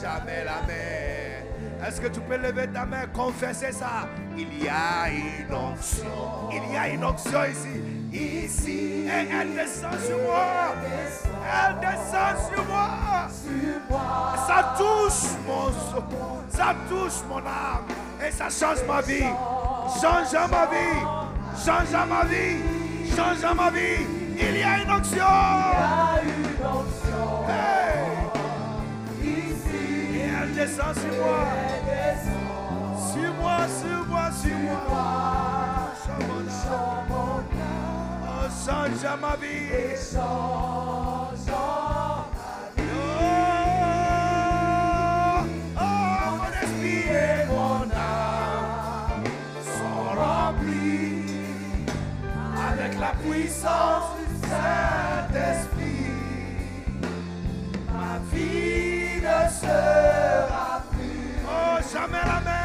jamais 0.00 0.44
la 0.44 0.60
même. 0.66 1.46
Est-ce 1.86 2.00
que 2.00 2.08
tu 2.08 2.20
peux 2.20 2.36
lever 2.36 2.68
ta 2.68 2.84
main, 2.84 3.06
confesser 3.12 3.72
ça? 3.72 4.08
Il 4.36 4.62
y 4.62 4.68
a 4.68 5.08
une 5.10 5.52
onction. 5.52 6.48
Il 6.52 6.72
y 6.72 6.76
a 6.76 6.88
une 6.88 7.04
onction 7.04 7.44
ici. 7.44 7.91
Ici. 8.12 9.06
Et 9.06 9.28
elle 9.32 9.54
descend 9.54 9.98
sur 10.06 10.18
moi. 10.18 10.74
Elle 10.84 11.80
descend 11.80 12.36
sur 12.52 12.64
moi. 12.66 13.28
Ça 14.46 14.74
touche 14.76 15.30
mon 15.46 15.72
ça 16.50 16.74
touche 16.88 17.22
mon 17.28 17.38
âme. 17.38 17.86
Et 18.24 18.30
ça 18.30 18.48
change 18.50 18.84
ma 18.86 19.00
vie. 19.00 19.32
Change 20.00 20.32
ma 20.50 20.66
vie. 20.66 21.00
Change 21.64 22.08
ma 22.08 22.24
vie. 22.24 22.58
Change 23.16 23.54
ma 23.56 23.70
vie. 23.70 24.06
Il 24.38 24.58
y 24.58 24.62
a 24.62 24.82
une 24.82 24.90
onction. 24.90 25.24
Hey. 27.48 27.92
Et 29.24 30.28
elle 30.42 30.54
descend 30.54 30.94
sur 30.94 31.14
moi. 31.24 31.46
Sur 33.12 33.34
moi, 33.34 33.58
sur 33.80 34.06
moi, 34.06 34.30
sur 34.30 34.58
moi. 34.58 35.12
Change 38.64 39.02
mon 39.02 39.06
âme. 39.06 39.08
Oh, 39.08 39.08
change 39.08 39.18
ma 39.18 39.34
vie. 39.36 39.68
Oh, 42.86 42.90
oh, 45.80 45.82
mon 46.38 46.52
esprit 46.62 47.04
et 47.08 47.44
mon 47.48 47.90
âme 47.90 49.24
sont 49.64 50.04
remplis 50.16 51.24
avec 52.70 52.92
la 53.00 53.12
puissance 53.24 54.08
du 54.18 54.26
Saint-Esprit. 54.48 56.12
Ma 57.92 58.12
vie 58.32 59.16
ne 59.16 59.40
sera 59.50 60.70
plus. 60.92 61.34
Oh, 61.48 61.76
jamais 61.92 62.24
la 62.24 62.40
même. 62.40 62.61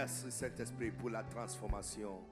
Merci 0.00 0.32
Saint-Esprit 0.32 0.90
pour 0.92 1.10
la 1.10 1.22
transformation 1.22 2.22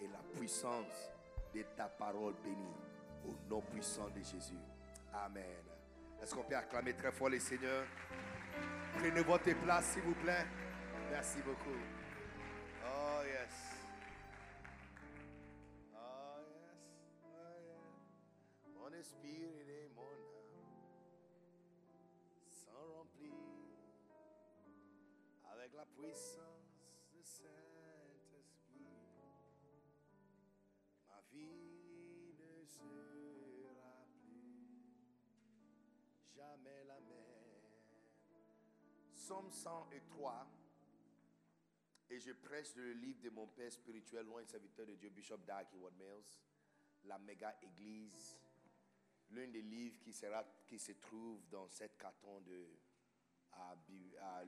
et 0.00 0.08
la 0.08 0.20
puissance 0.34 1.10
de 1.54 1.62
ta 1.76 1.84
parole 1.84 2.32
bénie 2.42 2.72
au 3.28 3.34
nom 3.50 3.60
puissant 3.60 4.08
de 4.08 4.22
Jésus. 4.22 4.56
Amen. 5.12 5.62
Est-ce 6.22 6.34
qu'on 6.34 6.42
peut 6.42 6.56
acclamer 6.56 6.94
très 6.94 7.12
fort 7.12 7.28
les 7.28 7.38
seigneurs? 7.38 7.84
Prenez 8.94 9.20
votre 9.20 9.52
place 9.60 9.92
s'il 9.92 10.04
vous 10.04 10.14
plaît. 10.14 10.46
Merci 11.10 11.40
beaucoup. 11.42 11.76
Oh 12.82 13.20
yes. 13.26 13.76
Oh 15.92 16.38
yes. 16.48 16.78
Oh 17.26 17.28
yes. 17.60 18.74
Mon 18.74 18.98
esprit 18.98 19.42
et 19.68 19.90
mon 19.94 20.00
âme 20.00 20.64
sont 22.48 22.96
remplis 22.96 23.34
avec 25.52 25.74
la 25.74 25.84
puissance 25.84 26.71
Saint-Esprit. 27.24 28.84
Ma 31.08 31.20
vie 31.30 32.34
ne 32.38 32.64
sera 32.64 34.06
plus 34.20 34.56
jamais 36.34 36.84
la 36.84 37.00
même. 37.00 37.62
Somme 39.12 39.50
103. 39.50 40.46
Et 42.10 42.18
je 42.18 42.32
prêche 42.32 42.74
le 42.74 42.92
livre 42.92 43.20
de 43.22 43.30
mon 43.30 43.46
père 43.46 43.72
spirituel, 43.72 44.26
loin 44.26 44.44
serviteur 44.44 44.86
de 44.86 44.94
Dieu, 44.94 45.08
Bishop 45.08 45.38
Dark 45.46 45.68
Ward 45.74 45.94
Mills, 45.96 46.40
la 47.04 47.18
méga 47.18 47.56
église, 47.62 48.38
l'un 49.30 49.48
des 49.48 49.62
livres 49.62 49.98
qui, 50.00 50.12
se 50.78 50.92
trouve 50.92 51.48
dans 51.48 51.68
cette 51.68 51.96
carton 51.96 52.40
de 52.42 52.66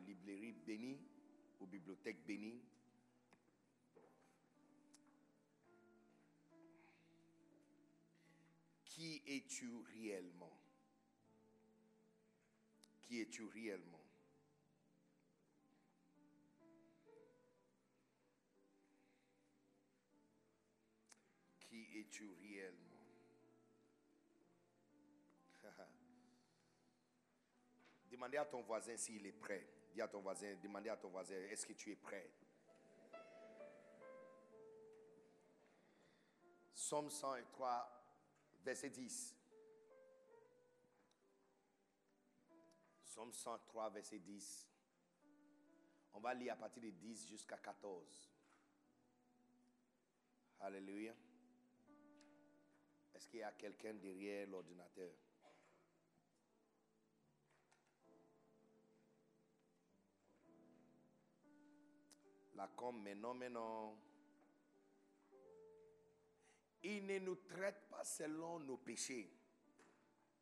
librairie 0.04 0.52
Béni 0.52 1.13
aux 1.64 1.66
bibliothèques 1.66 2.24
Qui 8.84 9.22
es-tu 9.26 9.70
réellement? 9.94 10.52
Qui 13.00 13.20
es-tu 13.22 13.44
réellement? 13.44 14.04
Qui 21.60 21.98
es-tu 21.98 22.28
réellement? 22.42 23.06
Demandez 28.10 28.36
à 28.36 28.44
ton 28.44 28.60
voisin 28.62 28.96
s'il 28.98 29.26
est 29.26 29.32
prêt. 29.32 29.66
Dis 29.94 30.02
à 30.02 30.08
ton 30.08 30.20
voisin, 30.20 30.56
demandez 30.60 30.88
à 30.90 30.96
ton 30.96 31.08
voisin, 31.08 31.36
est-ce 31.36 31.64
que 31.64 31.72
tu 31.72 31.92
es 31.92 31.94
prêt? 31.94 32.28
Somme 36.74 37.08
103, 37.08 38.04
verset 38.64 38.90
10. 38.90 39.36
Somme 43.04 43.32
103, 43.32 43.90
verset 43.90 44.18
10. 44.18 44.68
On 46.14 46.18
va 46.18 46.34
lire 46.34 46.54
à 46.54 46.56
partir 46.56 46.82
de 46.82 46.90
10 46.90 47.28
jusqu'à 47.28 47.56
14. 47.58 48.32
Alléluia. 50.58 51.14
Est-ce 53.14 53.28
qu'il 53.28 53.38
y 53.38 53.42
a 53.44 53.52
quelqu'un 53.52 53.94
derrière 53.94 54.48
l'ordinateur? 54.48 55.12
La 62.54 62.68
com, 62.68 63.00
mais 63.02 63.14
non, 63.14 63.34
mais 63.34 63.50
non. 63.50 63.96
Il 66.82 67.06
ne 67.06 67.18
nous 67.18 67.36
traite 67.36 67.88
pas 67.88 68.04
selon 68.04 68.60
nos 68.60 68.76
péchés. 68.76 69.30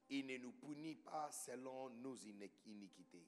Il 0.08 0.26
ne 0.26 0.36
nous 0.38 0.52
punit 0.52 0.96
pas 0.96 1.30
selon 1.30 1.88
nos 1.88 2.16
iniquités. 2.16 3.26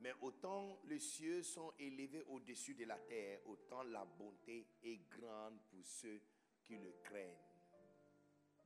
Mais 0.00 0.12
autant 0.20 0.80
les 0.84 0.98
cieux 1.00 1.42
sont 1.42 1.72
élevés 1.78 2.22
au-dessus 2.28 2.74
de 2.74 2.84
la 2.84 2.98
terre, 2.98 3.40
autant 3.46 3.82
la 3.82 4.04
bonté 4.04 4.66
est 4.82 5.00
grande 5.10 5.60
pour 5.68 5.84
ceux 5.84 6.20
qui 6.62 6.78
le 6.78 6.92
craignent. 7.02 7.36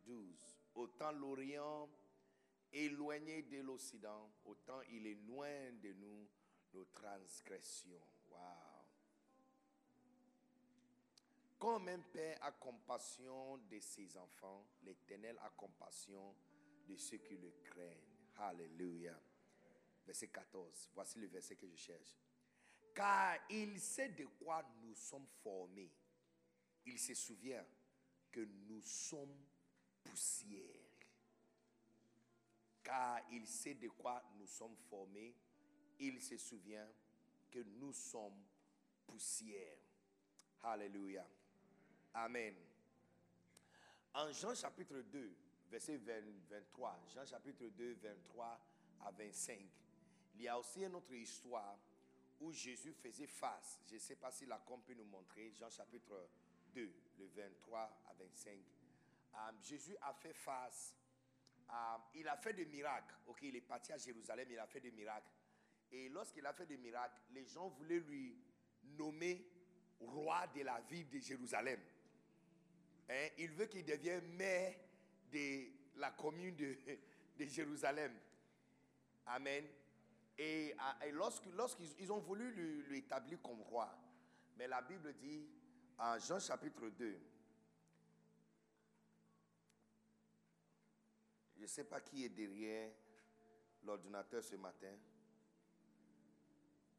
12. 0.04 0.58
Autant 0.74 1.12
l'Orient 1.12 1.88
éloigné 2.72 3.42
de 3.42 3.60
l'Occident, 3.62 4.30
autant 4.44 4.80
il 4.90 5.06
est 5.06 5.14
loin 5.26 5.72
de 5.82 5.92
nous 5.92 6.28
nos 6.72 6.84
transgressions. 6.86 8.02
Comme 11.64 11.88
un 11.88 12.00
père 12.12 12.36
a 12.42 12.52
compassion 12.52 13.56
de 13.56 13.80
ses 13.80 14.18
enfants, 14.18 14.66
l'Éternel 14.82 15.38
a 15.42 15.48
compassion 15.48 16.36
de 16.86 16.94
ceux 16.94 17.16
qui 17.16 17.38
le 17.38 17.50
craignent. 17.64 18.04
Alléluia. 18.36 19.18
Verset 20.06 20.28
14. 20.28 20.90
Voici 20.92 21.18
le 21.18 21.26
verset 21.26 21.56
que 21.56 21.66
je 21.66 21.74
cherche. 21.74 22.18
Car 22.94 23.38
il 23.48 23.80
sait 23.80 24.10
de 24.10 24.26
quoi 24.26 24.62
nous 24.82 24.94
sommes 24.94 25.26
formés. 25.42 25.90
Il 26.84 26.98
se 26.98 27.14
souvient 27.14 27.64
que 28.30 28.40
nous 28.40 28.82
sommes 28.82 29.34
poussière. 30.02 30.90
Car 32.82 33.22
il 33.32 33.46
sait 33.46 33.76
de 33.76 33.88
quoi 33.88 34.22
nous 34.36 34.46
sommes 34.46 34.76
formés. 34.90 35.34
Il 35.98 36.20
se 36.20 36.36
souvient 36.36 36.86
que 37.50 37.60
nous 37.60 37.94
sommes 37.94 38.44
poussière. 39.06 39.78
Alléluia. 40.62 41.26
Amen. 42.14 42.54
En 44.14 44.30
Jean 44.30 44.54
chapitre 44.54 45.00
2, 45.00 45.36
verset 45.68 45.96
23, 45.96 47.00
Jean 47.12 47.26
chapitre 47.26 47.66
2, 47.66 47.94
23 47.94 48.60
à 49.04 49.10
25, 49.10 49.58
il 50.36 50.42
y 50.42 50.48
a 50.48 50.56
aussi 50.56 50.84
une 50.84 50.94
autre 50.94 51.12
histoire 51.12 51.76
où 52.40 52.52
Jésus 52.52 52.92
faisait 52.92 53.26
face. 53.26 53.80
Je 53.88 53.94
ne 53.94 53.98
sais 53.98 54.14
pas 54.14 54.30
si 54.30 54.46
la 54.46 54.58
com 54.58 54.80
peut 54.86 54.94
nous 54.94 55.04
montrer, 55.04 55.50
Jean 55.58 55.68
chapitre 55.70 56.28
2, 56.72 56.92
le 57.18 57.26
23 57.26 57.80
à 57.80 58.12
25. 58.12 58.52
Euh, 59.34 59.38
Jésus 59.60 59.96
a 60.00 60.12
fait 60.14 60.34
face, 60.34 60.94
il 62.14 62.28
a 62.28 62.36
fait 62.36 62.52
des 62.52 62.66
miracles. 62.66 63.16
Il 63.42 63.56
est 63.56 63.60
parti 63.60 63.92
à 63.92 63.98
Jérusalem, 63.98 64.46
il 64.52 64.58
a 64.60 64.66
fait 64.68 64.80
des 64.80 64.92
miracles. 64.92 65.32
Et 65.90 66.08
lorsqu'il 66.10 66.46
a 66.46 66.52
fait 66.52 66.66
des 66.66 66.76
miracles, 66.76 67.20
les 67.30 67.44
gens 67.46 67.68
voulaient 67.70 67.98
lui 67.98 68.38
nommer 68.84 69.44
roi 69.98 70.46
de 70.54 70.62
la 70.62 70.80
ville 70.82 71.08
de 71.08 71.18
Jérusalem. 71.18 71.80
Hein, 73.08 73.28
il 73.38 73.50
veut 73.50 73.66
qu'il 73.66 73.84
devienne 73.84 74.26
maire 74.36 74.74
de 75.30 75.66
la 75.96 76.10
commune 76.12 76.56
de, 76.56 77.46
Jérusalem. 77.46 78.12
Amen. 79.26 79.64
Et, 80.38 80.74
lorsqu'ils 81.12 82.10
ont 82.10 82.18
voulu 82.18 82.50
lui, 82.88 82.98
établir 82.98 83.40
comme 83.42 83.60
roi, 83.62 83.94
mais 84.56 84.66
la 84.66 84.80
Bible 84.82 85.14
dit 85.14 85.48
en 85.98 86.18
Jean 86.18 86.40
chapitre 86.40 86.88
2, 86.88 87.18
je 91.56 91.62
ne 91.62 91.66
sais 91.66 91.84
pas 91.84 92.00
qui 92.00 92.24
est 92.24 92.30
derrière 92.30 92.90
l'ordinateur 93.84 94.42
ce 94.42 94.56
matin, 94.56 94.96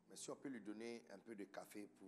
mais 0.09 0.15
si 0.15 0.29
on 0.29 0.35
peut 0.35 0.49
lui 0.49 0.61
donner 0.61 1.03
un 1.11 1.17
peu 1.17 1.35
de 1.35 1.45
café 1.45 1.87
pour... 1.99 2.07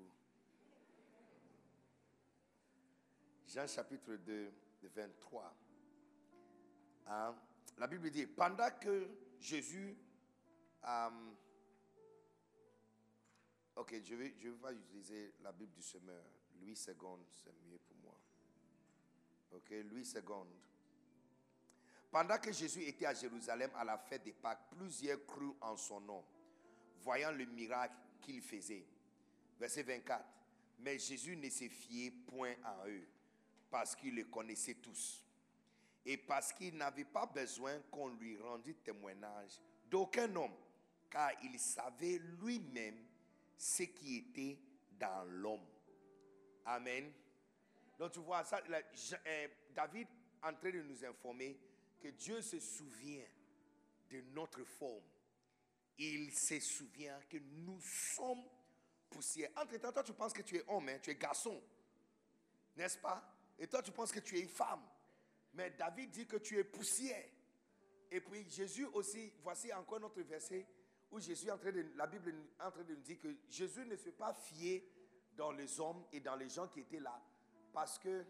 Jean 3.47 3.67
chapitre 3.67 4.15
2, 4.15 4.51
23. 4.83 5.55
Hein? 7.07 7.35
La 7.77 7.87
Bible 7.87 8.09
dit, 8.09 8.27
pendant 8.27 8.69
que 8.79 9.09
Jésus 9.39 9.97
Um, 10.83 11.35
ok, 13.75 13.95
je 14.01 14.15
vais, 14.15 14.33
je 14.39 14.49
vais 14.49 14.57
pas 14.57 14.71
utiliser 14.71 15.33
la 15.41 15.51
Bible 15.51 15.73
du 15.73 15.81
semeur. 15.81 16.23
8 16.61 16.75
secondes, 16.75 17.25
c'est 17.31 17.53
mieux 17.65 17.77
pour 17.79 17.97
moi. 17.97 18.17
Ok, 19.51 19.69
8 19.69 20.05
secondes. 20.05 20.53
Pendant 22.09 22.37
que 22.37 22.51
Jésus 22.51 22.83
était 22.83 23.05
à 23.05 23.13
Jérusalem 23.13 23.69
à 23.75 23.83
la 23.83 23.97
fête 23.97 24.23
des 24.23 24.33
Pâques, 24.33 24.69
plusieurs 24.69 25.25
crurent 25.25 25.57
en 25.61 25.75
son 25.75 25.99
nom, 25.99 26.23
voyant 27.01 27.31
le 27.31 27.45
miracle 27.45 27.95
qu'il 28.21 28.41
faisait. 28.41 28.85
Verset 29.59 29.83
24. 29.83 30.25
Mais 30.79 30.97
Jésus 30.97 31.35
ne 31.35 31.49
se 31.49 31.67
fiait 31.67 32.11
point 32.11 32.55
à 32.63 32.87
eux, 32.87 33.07
parce 33.69 33.95
qu'il 33.95 34.15
les 34.15 34.25
connaissait 34.25 34.75
tous. 34.75 35.23
Et 36.05 36.17
parce 36.17 36.53
qu'il 36.53 36.75
n'avait 36.77 37.05
pas 37.05 37.25
besoin 37.25 37.79
qu'on 37.91 38.09
lui 38.09 38.37
rendît 38.37 38.75
témoignage 38.75 39.59
d'aucun 39.89 40.33
homme, 40.35 40.55
car 41.09 41.31
il 41.43 41.59
savait 41.59 42.19
lui-même 42.41 43.05
ce 43.57 43.83
qui 43.83 44.17
était 44.17 44.57
dans 44.97 45.23
l'homme. 45.25 45.65
Amen. 46.65 47.11
Donc 47.97 48.11
tu 48.11 48.19
vois 48.19 48.43
ça, 48.43 48.61
euh, 48.69 49.47
David 49.73 50.07
en 50.43 50.53
train 50.53 50.71
de 50.71 50.81
nous 50.81 51.03
informer 51.03 51.59
que 51.99 52.09
Dieu 52.09 52.41
se 52.41 52.59
souvient 52.59 53.25
de 54.09 54.21
notre 54.33 54.63
forme. 54.63 55.03
Il 55.97 56.31
se 56.31 56.59
souvient 56.59 57.19
que 57.29 57.37
nous 57.37 57.81
sommes 57.81 58.43
poussière. 59.09 59.49
Entre-temps, 59.55 59.91
toi 59.91 60.03
tu 60.03 60.13
penses 60.13 60.33
que 60.33 60.43
tu 60.43 60.57
es 60.57 60.63
homme, 60.67 60.89
hein, 60.89 60.99
tu 61.01 61.09
es 61.09 61.15
garçon. 61.15 61.61
N'est-ce 62.75 62.97
pas? 62.97 63.36
Et 63.59 63.67
toi 63.67 63.81
tu 63.81 63.91
penses 63.91 64.11
que 64.11 64.19
tu 64.19 64.37
es 64.37 64.41
une 64.41 64.49
femme. 64.49 64.81
Mais 65.53 65.71
David 65.71 66.11
dit 66.11 66.27
que 66.27 66.37
tu 66.37 66.57
es 66.57 66.63
poussière. 66.63 67.25
Et 68.11 68.21
puis 68.21 68.49
Jésus 68.49 68.85
aussi, 68.85 69.33
voici 69.43 69.73
encore 69.73 69.99
notre 69.99 70.21
verset 70.21 70.65
où 71.11 71.19
Jésus 71.19 71.49
en 71.49 71.57
train 71.57 71.71
de, 71.71 71.85
la 71.95 72.07
Bible 72.07 72.29
est 72.29 72.63
en 72.63 72.71
train 72.71 72.83
de 72.83 72.95
nous 72.95 73.01
dire 73.01 73.19
que 73.19 73.35
Jésus 73.49 73.85
ne 73.85 73.95
s'est 73.95 74.11
pas 74.11 74.33
fié 74.33 74.89
dans 75.35 75.51
les 75.51 75.79
hommes 75.79 76.03
et 76.11 76.19
dans 76.19 76.35
les 76.35 76.49
gens 76.49 76.67
qui 76.67 76.81
étaient 76.81 76.99
là 76.99 77.21
parce 77.73 77.97
que 77.99 78.25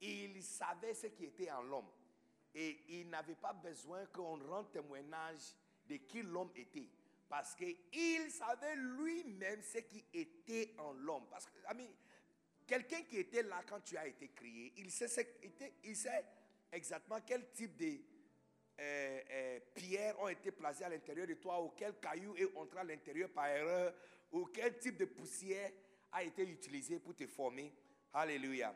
il 0.00 0.42
savait 0.42 0.94
ce 0.94 1.08
qui 1.08 1.24
était 1.24 1.50
en 1.50 1.62
l'homme 1.62 1.88
et 2.54 2.84
il 2.88 3.08
n'avait 3.08 3.34
pas 3.34 3.52
besoin 3.52 4.06
qu'on 4.06 4.38
rende 4.46 4.70
témoignage 4.70 5.54
de 5.88 5.96
qui 5.96 6.22
l'homme 6.22 6.50
était 6.54 6.88
parce 7.28 7.54
qu'il 7.54 8.30
savait 8.30 8.76
lui-même 8.76 9.62
ce 9.62 9.78
qui 9.78 10.04
était 10.12 10.74
en 10.78 10.92
l'homme. 10.92 11.26
Parce 11.30 11.46
que, 11.46 11.52
ami, 11.66 11.88
quelqu'un 12.68 13.02
qui 13.02 13.16
était 13.16 13.42
là 13.42 13.62
quand 13.66 13.80
tu 13.80 13.96
as 13.96 14.06
été 14.06 14.28
créé, 14.28 14.74
il 14.76 14.90
sait, 14.90 15.26
exactement 16.70 17.18
quel 17.26 17.50
type 17.50 17.76
de 17.76 17.98
euh, 18.80 19.20
euh, 19.30 19.60
pierres 19.74 20.20
ont 20.20 20.28
été 20.28 20.52
placées 20.52 20.84
à 20.84 20.88
l'intérieur 20.90 21.26
de 21.26 21.34
toi, 21.34 21.60
ou 21.60 21.70
quel 21.70 21.98
caillou 21.98 22.36
est 22.36 22.54
entré 22.56 22.78
à 22.78 22.84
l'intérieur 22.84 23.30
par 23.30 23.48
erreur, 23.48 23.92
ou 24.30 24.44
quel 24.44 24.78
type 24.78 24.98
de 24.98 25.06
poussière 25.06 25.72
a 26.12 26.22
été 26.22 26.42
utilisé 26.42 27.00
pour 27.00 27.16
te 27.16 27.26
former. 27.26 27.72
Alléluia. 28.12 28.74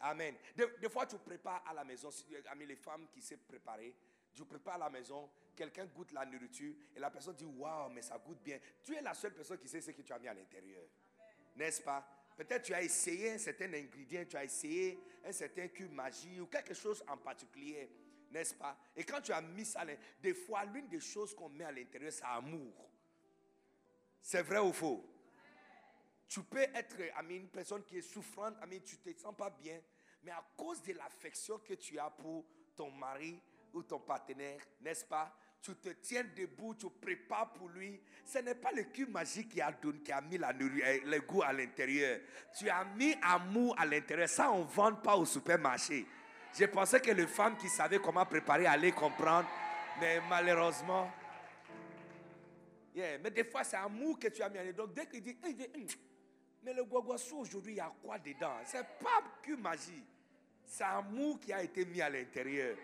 Amen. 0.00 0.34
Des, 0.56 0.88
fois, 0.88 1.06
tu 1.06 1.18
prépares 1.18 1.62
à 1.68 1.74
la 1.74 1.84
maison, 1.84 2.08
amis 2.50 2.66
les 2.66 2.76
femmes 2.76 3.06
qui 3.12 3.20
savent 3.20 3.38
préparer, 3.38 3.94
tu 4.34 4.44
prépares 4.44 4.76
à 4.76 4.78
la 4.78 4.90
maison, 4.90 5.28
quelqu'un 5.54 5.86
goûte 5.86 6.12
la 6.12 6.24
nourriture 6.24 6.74
et 6.94 7.00
la 7.00 7.10
personne 7.10 7.34
dit 7.34 7.44
Waouh, 7.44 7.90
mais 7.90 8.02
ça 8.02 8.18
goûte 8.18 8.42
bien. 8.42 8.58
Tu 8.82 8.94
es 8.94 9.02
la 9.02 9.14
seule 9.14 9.34
personne 9.34 9.58
qui 9.58 9.68
sait 9.68 9.80
ce 9.80 9.90
que 9.90 10.02
tu 10.02 10.12
as 10.12 10.18
mis 10.18 10.28
à 10.28 10.34
l'intérieur. 10.34 10.84
N'est-ce 11.56 11.82
pas? 11.82 12.17
Peut-être 12.38 12.62
tu 12.62 12.72
as 12.72 12.82
essayé 12.82 13.32
un 13.32 13.38
certain 13.38 13.70
ingrédient, 13.74 14.24
tu 14.26 14.36
as 14.36 14.44
essayé 14.44 14.98
un 15.26 15.32
certain 15.32 15.68
cube 15.68 15.92
magie 15.92 16.40
ou 16.40 16.46
quelque 16.46 16.72
chose 16.72 17.04
en 17.06 17.18
particulier 17.18 17.90
n'est-ce 18.30 18.54
pas? 18.54 18.76
Et 18.96 19.04
quand 19.04 19.20
tu 19.20 19.32
as 19.32 19.40
mis 19.40 19.64
ça, 19.64 19.82
des 20.20 20.34
fois, 20.34 20.64
l'une 20.64 20.88
des 20.88 21.00
choses 21.00 21.34
qu'on 21.34 21.48
met 21.48 21.64
à 21.64 21.72
l'intérieur, 21.72 22.12
c'est 22.12 22.24
amour. 22.24 22.90
C'est 24.20 24.42
vrai 24.42 24.58
ou 24.58 24.72
faux? 24.72 25.04
Tu 26.28 26.42
peux 26.42 26.60
être 26.60 26.96
ami, 27.16 27.36
une 27.36 27.48
personne 27.48 27.82
qui 27.84 27.98
est 27.98 28.02
souffrante, 28.02 28.54
ami, 28.60 28.82
tu 28.82 28.96
ne 29.04 29.12
te 29.12 29.20
sens 29.20 29.34
pas 29.36 29.50
bien, 29.50 29.80
Mais 30.22 30.32
à 30.32 30.44
cause 30.56 30.82
de 30.82 30.92
l'affection 30.92 31.58
que 31.58 31.74
tu 31.74 31.98
as 31.98 32.10
pour 32.10 32.44
ton 32.76 32.90
mari 32.90 33.40
ou 33.72 33.82
ton 33.82 34.00
partenaire, 34.00 34.60
n'est-ce 34.80 35.04
pas? 35.04 35.34
Tu 35.62 35.74
te 35.74 35.88
tiens 35.88 36.24
debout, 36.36 36.74
tu 36.74 36.88
prépares 36.88 37.52
pour 37.52 37.68
lui. 37.68 38.00
Ce 38.24 38.38
n'est 38.38 38.54
pas 38.54 38.70
le 38.72 38.84
cul 38.84 39.06
magique 39.06 39.50
qui 39.50 39.60
a, 39.60 39.70
mis 40.22 40.38
nourriture, 40.38 41.02
le 41.04 41.20
goût 41.20 41.42
à 41.42 41.52
l'intérieur. 41.52 42.20
Tu 42.56 42.68
as 42.70 42.84
mis 42.96 43.14
amour 43.22 43.74
à 43.78 43.84
l'intérieur. 43.84 44.28
Ça, 44.28 44.50
on 44.50 44.64
ne 44.64 44.70
vend 44.70 44.94
pas 44.94 45.16
au 45.16 45.24
supermarché. 45.24 46.06
Je 46.58 46.64
pensais 46.64 47.00
que 47.00 47.10
les 47.10 47.26
femmes 47.26 47.56
qui 47.56 47.68
savaient 47.68 47.98
comment 47.98 48.24
préparer 48.24 48.66
allaient 48.66 48.92
comprendre. 48.92 49.48
Mais 50.00 50.20
malheureusement, 50.28 51.10
mais 52.94 53.30
des 53.30 53.44
fois, 53.44 53.64
c'est 53.64 53.76
amour 53.76 54.18
que 54.18 54.28
tu 54.28 54.42
as 54.42 54.48
mis 54.48 54.56
l'intérieur. 54.56 54.86
Donc, 54.86 54.94
dès 54.94 55.06
qu'il 55.06 55.22
dit, 55.22 55.36
mais 56.62 56.74
le 56.74 56.84
guaguassou 56.84 57.38
aujourd'hui, 57.38 57.74
il 57.74 57.76
y 57.76 57.80
a 57.80 57.92
quoi 58.02 58.18
dedans? 58.18 58.56
C'est 58.64 58.86
pas 58.98 59.22
que 59.42 59.52
magie. 59.52 60.04
C'est 60.64 60.84
amour 60.84 61.38
qui 61.40 61.52
a 61.52 61.62
été 61.62 61.84
mis 61.84 62.00
à 62.02 62.10
l'intérieur. 62.10 62.76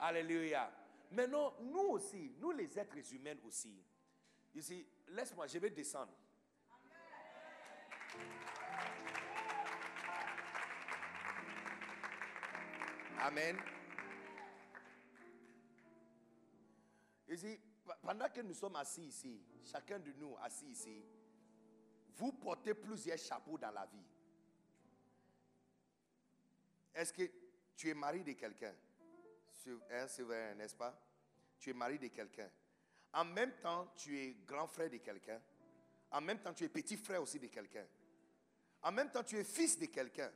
Alléluia. 0.00 0.70
Maintenant, 1.14 1.54
nous 1.60 1.90
aussi, 1.90 2.32
nous 2.40 2.50
les 2.50 2.76
êtres 2.76 3.14
humains 3.14 3.36
aussi. 3.46 3.72
Ici, 4.52 4.84
laisse-moi, 5.08 5.46
je 5.46 5.58
vais 5.58 5.70
descendre. 5.70 6.12
Amen. 13.20 13.56
Ici, 17.28 17.60
pendant 18.02 18.28
que 18.28 18.40
nous 18.40 18.54
sommes 18.54 18.76
assis 18.76 19.04
ici, 19.04 19.40
chacun 19.62 20.00
de 20.00 20.12
nous 20.18 20.36
assis 20.42 20.66
ici, 20.66 21.04
vous 22.16 22.32
portez 22.32 22.74
plusieurs 22.74 23.18
chapeaux 23.18 23.56
dans 23.56 23.70
la 23.70 23.86
vie. 23.86 24.04
Est-ce 26.92 27.12
que 27.12 27.22
tu 27.76 27.88
es 27.88 27.94
mari 27.94 28.24
de 28.24 28.32
quelqu'un? 28.32 28.74
C'est 30.08 30.22
vrai, 30.22 30.54
n'est-ce 30.56 30.74
pas? 30.74 31.03
Tu 31.64 31.70
es 31.70 31.72
mari 31.72 31.98
de 31.98 32.08
quelqu'un. 32.08 32.50
En 33.14 33.24
même 33.24 33.52
temps, 33.52 33.90
tu 33.96 34.20
es 34.20 34.34
grand 34.44 34.66
frère 34.66 34.90
de 34.90 34.98
quelqu'un. 34.98 35.40
En 36.10 36.20
même 36.20 36.38
temps, 36.38 36.52
tu 36.52 36.62
es 36.62 36.68
petit 36.68 36.98
frère 36.98 37.22
aussi 37.22 37.38
de 37.38 37.46
quelqu'un. 37.46 37.86
En 38.82 38.92
même 38.92 39.10
temps, 39.10 39.22
tu 39.22 39.38
es 39.38 39.44
fils 39.44 39.78
de 39.78 39.86
quelqu'un. 39.86 40.30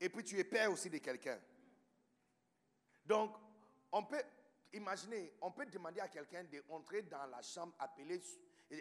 Et 0.00 0.08
puis, 0.08 0.24
tu 0.24 0.38
es 0.38 0.44
père 0.44 0.72
aussi 0.72 0.88
de 0.88 0.96
quelqu'un. 0.96 1.38
Donc, 3.04 3.36
on 3.92 4.04
peut 4.04 4.22
imaginer, 4.72 5.34
on 5.42 5.50
peut 5.50 5.66
demander 5.66 6.00
à 6.00 6.08
quelqu'un 6.08 6.44
d'entrer 6.44 7.02
dans 7.02 7.26
la 7.26 7.42
chambre, 7.42 7.74
appeler 7.78 8.22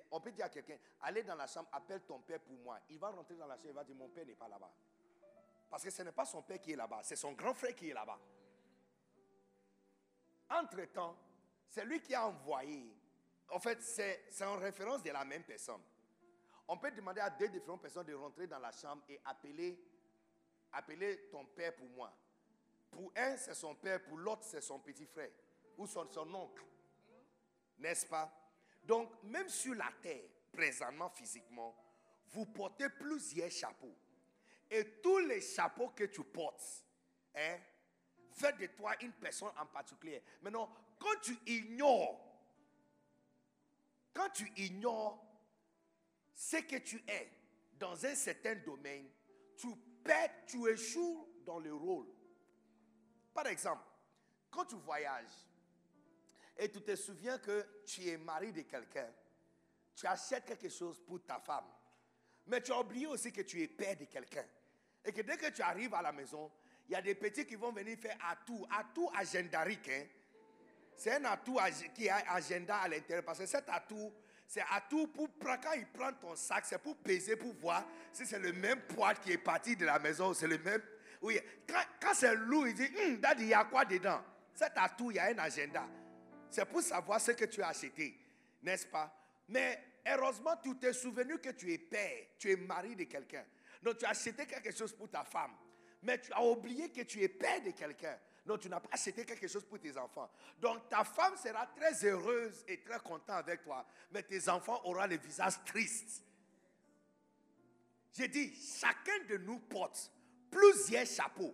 on 0.10 0.22
peut 0.22 0.32
dire 0.32 0.46
à 0.46 0.50
quelqu'un, 0.50 0.78
allez 1.02 1.24
dans 1.24 1.36
la 1.36 1.48
chambre, 1.48 1.68
appelle 1.74 2.04
ton 2.04 2.20
père 2.20 2.40
pour 2.40 2.58
moi. 2.60 2.80
Il 2.90 2.98
va 2.98 3.10
rentrer 3.10 3.36
dans 3.36 3.48
la 3.48 3.56
chambre, 3.56 3.68
il 3.68 3.74
va 3.74 3.84
dire, 3.84 3.96
mon 3.96 4.08
père 4.08 4.26
n'est 4.26 4.36
pas 4.36 4.48
là-bas. 4.48 4.72
Parce 5.70 5.84
que 5.84 5.90
ce 5.90 6.02
n'est 6.04 6.14
pas 6.14 6.24
son 6.24 6.44
père 6.44 6.62
qui 6.62 6.72
est 6.72 6.78
là-bas, 6.78 7.02
c'est 7.04 7.18
son 7.18 7.34
grand 7.34 7.54
frère 7.54 7.76
qui 7.76 7.90
est 7.90 7.94
là-bas. 7.94 8.18
Entre-temps, 10.50 11.18
c'est 11.68 11.86
lui 11.86 12.02
qui 12.02 12.16
a 12.16 12.28
envoyé. 12.28 12.94
En 13.50 13.60
fait, 13.60 13.82
c'est 13.82 14.46
en 14.46 14.58
référence 14.58 15.04
de 15.04 15.12
la 15.12 15.24
même 15.24 15.44
personne. 15.44 15.82
On 16.68 16.78
peut 16.78 16.92
demander 16.92 17.22
à 17.22 17.30
deux 17.30 17.48
différentes 17.48 17.82
personnes 17.82 18.06
de 18.06 18.14
rentrer 18.14 18.48
dans 18.48 18.60
la 18.60 18.72
chambre 18.72 19.04
et 19.08 19.20
appeler, 19.26 19.80
appeler 20.74 21.30
ton 21.32 21.46
père 21.46 21.74
pour 21.76 21.88
moi. 21.90 22.14
Pour 22.92 23.12
un, 23.16 23.38
c'est 23.38 23.54
son 23.54 23.76
père, 23.76 24.04
pour 24.04 24.18
l'autre, 24.18 24.44
c'est 24.44 24.62
son 24.62 24.80
petit 24.80 25.06
frère 25.06 25.32
ou 25.78 25.88
son, 25.88 26.10
son 26.12 26.34
oncle. 26.34 26.64
N'est-ce 27.78 28.06
pas? 28.06 28.32
Donc, 28.84 29.12
même 29.24 29.50
sur 29.50 29.76
la 29.76 29.92
terre, 30.02 30.24
présentement 30.52 31.10
physiquement, 31.10 31.76
vous 32.30 32.46
portez 32.46 32.90
plusieurs 32.90 33.52
chapeaux. 33.52 33.96
Et 34.70 35.00
tous 35.02 35.20
les 35.20 35.40
chapeaux 35.40 35.90
que 35.90 36.06
tu 36.06 36.24
portes, 36.24 36.84
hein, 37.36 37.58
fait 38.38 38.58
de 38.58 38.68
toi 38.68 38.94
une 39.02 39.14
personne 39.14 39.52
en 39.58 39.66
particulier. 39.66 40.22
Maintenant, 40.42 40.70
quand 41.00 41.20
tu 41.22 41.38
ignores, 41.48 42.24
quand 44.14 44.30
tu 44.30 44.52
ignores 44.58 45.24
ce 46.34 46.58
que 46.58 46.78
tu 46.78 47.04
es 47.08 47.32
dans 47.80 48.06
un 48.06 48.16
certain 48.16 48.56
domaine, 48.56 49.10
tu 49.58 49.68
perds, 50.04 50.46
tu 50.46 50.68
échoues 50.70 51.28
dans 51.46 51.60
le 51.60 51.74
rôle. 51.74 52.08
Par 53.34 53.48
exemple, 53.48 53.84
quand 54.52 54.66
tu 54.66 54.76
voyages, 54.76 55.48
et 56.60 56.72
tu 56.72 56.82
te 56.82 56.96
souviens 56.96 57.38
que 57.38 57.84
tu 57.86 58.08
es 58.08 58.18
mari 58.18 58.52
de 58.52 58.62
quelqu'un, 58.62 59.10
tu 59.96 60.08
achètes 60.08 60.46
quelque 60.46 60.70
chose 60.70 61.00
pour 61.06 61.24
ta 61.24 61.40
femme, 61.40 61.68
mais 62.48 62.62
tu 62.62 62.72
as 62.72 62.80
oublié 62.80 63.06
aussi 63.08 63.32
que 63.32 63.42
tu 63.42 63.62
es 63.62 63.68
père 63.68 63.96
de 63.96 64.06
quelqu'un. 64.06 64.46
Et 65.06 65.14
que 65.14 65.22
dès 65.22 65.38
que 65.38 65.50
tu 65.52 65.62
arrives 65.62 65.94
à 65.94 66.02
la 66.02 66.12
maison, 66.12 66.52
il 66.90 66.94
y 66.94 66.96
a 66.96 67.02
des 67.02 67.16
petits 67.16 67.46
qui 67.46 67.56
vont 67.56 67.72
venir 67.72 67.98
faire 68.00 68.18
atout, 68.30 68.66
atout 68.72 69.10
agendarique. 69.14 69.90
Hein? 69.90 70.04
C'est 70.96 71.14
un 71.14 71.26
atout 71.26 71.60
qui 71.94 72.10
a 72.10 72.24
agenda 72.34 72.78
à 72.78 72.88
l'intérieur. 72.88 73.24
Parce 73.24 73.40
que 73.40 73.46
cet 73.46 73.70
atout, 73.70 74.12
c'est 74.48 74.64
atout 74.72 75.08
pour 75.08 75.30
quand 75.40 75.74
il 75.76 75.86
prend 75.88 76.14
ton 76.14 76.36
sac, 76.36 76.66
c'est 76.66 76.82
pour 76.82 76.96
peser, 76.98 77.36
pour 77.36 77.54
voir 77.56 77.86
si 78.14 78.26
c'est 78.26 78.40
le 78.40 78.54
même 78.54 78.82
poids 78.82 79.14
qui 79.14 79.34
est 79.34 79.38
parti 79.38 79.76
de 79.76 79.86
la 79.86 80.00
maison, 80.00 80.34
c'est 80.34 80.48
le 80.48 80.58
même. 80.60 80.82
Oui, 81.22 81.40
quand, 81.68 82.14
c'est 82.14 82.34
lourd, 82.36 82.68
il 82.68 82.74
dit, 82.74 82.90
hum, 83.04 83.18
daddy, 83.18 83.44
il 83.44 83.50
y 83.50 83.54
a 83.54 83.66
quoi 83.66 83.84
dedans? 83.84 84.24
Cet 84.54 84.74
atout, 84.76 85.12
il 85.12 85.18
y 85.18 85.20
a 85.20 85.26
un 85.26 85.38
agenda. 85.38 85.86
C'est 86.50 86.66
pour 86.66 86.82
savoir 86.82 87.20
ce 87.20 87.32
que 87.32 87.46
tu 87.46 87.62
as 87.62 87.68
acheté, 87.68 88.18
n'est-ce 88.64 88.88
pas? 88.88 89.14
Mais 89.50 89.84
heureusement, 90.06 90.56
tu 90.64 90.76
t'es 90.78 90.94
souvenu 90.94 91.38
que 91.40 91.50
tu 91.50 91.74
es 91.74 91.78
père, 91.78 92.28
tu 92.40 92.50
es 92.52 92.56
mari 92.56 92.96
de 92.96 93.04
quelqu'un. 93.04 93.44
Donc 93.84 93.98
tu 93.98 94.06
as 94.06 94.10
acheté 94.10 94.46
quelque 94.46 94.72
chose 94.72 94.94
pour 94.94 95.10
ta 95.10 95.24
femme. 95.24 95.52
Mais 96.08 96.22
tu 96.22 96.32
as 96.32 96.42
oublié 96.42 96.90
que 96.90 97.02
tu 97.02 97.22
es 97.22 97.28
père 97.28 97.62
de 97.62 97.72
quelqu'un. 97.72 98.18
Donc 98.46 98.62
tu 98.62 98.70
n'as 98.70 98.80
pas 98.80 98.88
acheté 98.94 99.26
quelque 99.26 99.46
chose 99.46 99.66
pour 99.66 99.78
tes 99.78 99.98
enfants. 99.98 100.32
Donc 100.58 100.88
ta 100.88 101.04
femme 101.04 101.36
sera 101.36 101.68
très 101.68 102.06
heureuse 102.06 102.64
et 102.66 102.80
très 102.80 102.98
contente 103.00 103.30
avec 103.32 103.62
toi. 103.62 103.86
Mais 104.12 104.24
tes 104.24 104.48
enfants 104.48 104.80
auront 104.86 105.06
le 105.06 105.18
visage 105.18 105.56
triste. 105.66 106.24
J'ai 108.14 108.30
dit, 108.30 108.56
chacun 108.56 109.20
de 109.28 109.36
nous 109.36 109.60
porte 109.60 110.10
plusieurs 110.50 111.06
chapeaux. 111.06 111.54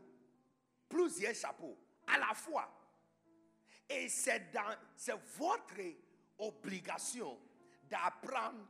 Plusieurs 0.87 1.33
chapeaux. 1.33 1.75
À 2.05 2.19
la 2.19 2.35
fois. 2.35 2.71
Et 3.89 4.07
c'est 4.07 4.51
votre 5.35 5.81
obligation 6.37 7.39
d'apprendre 7.89 8.67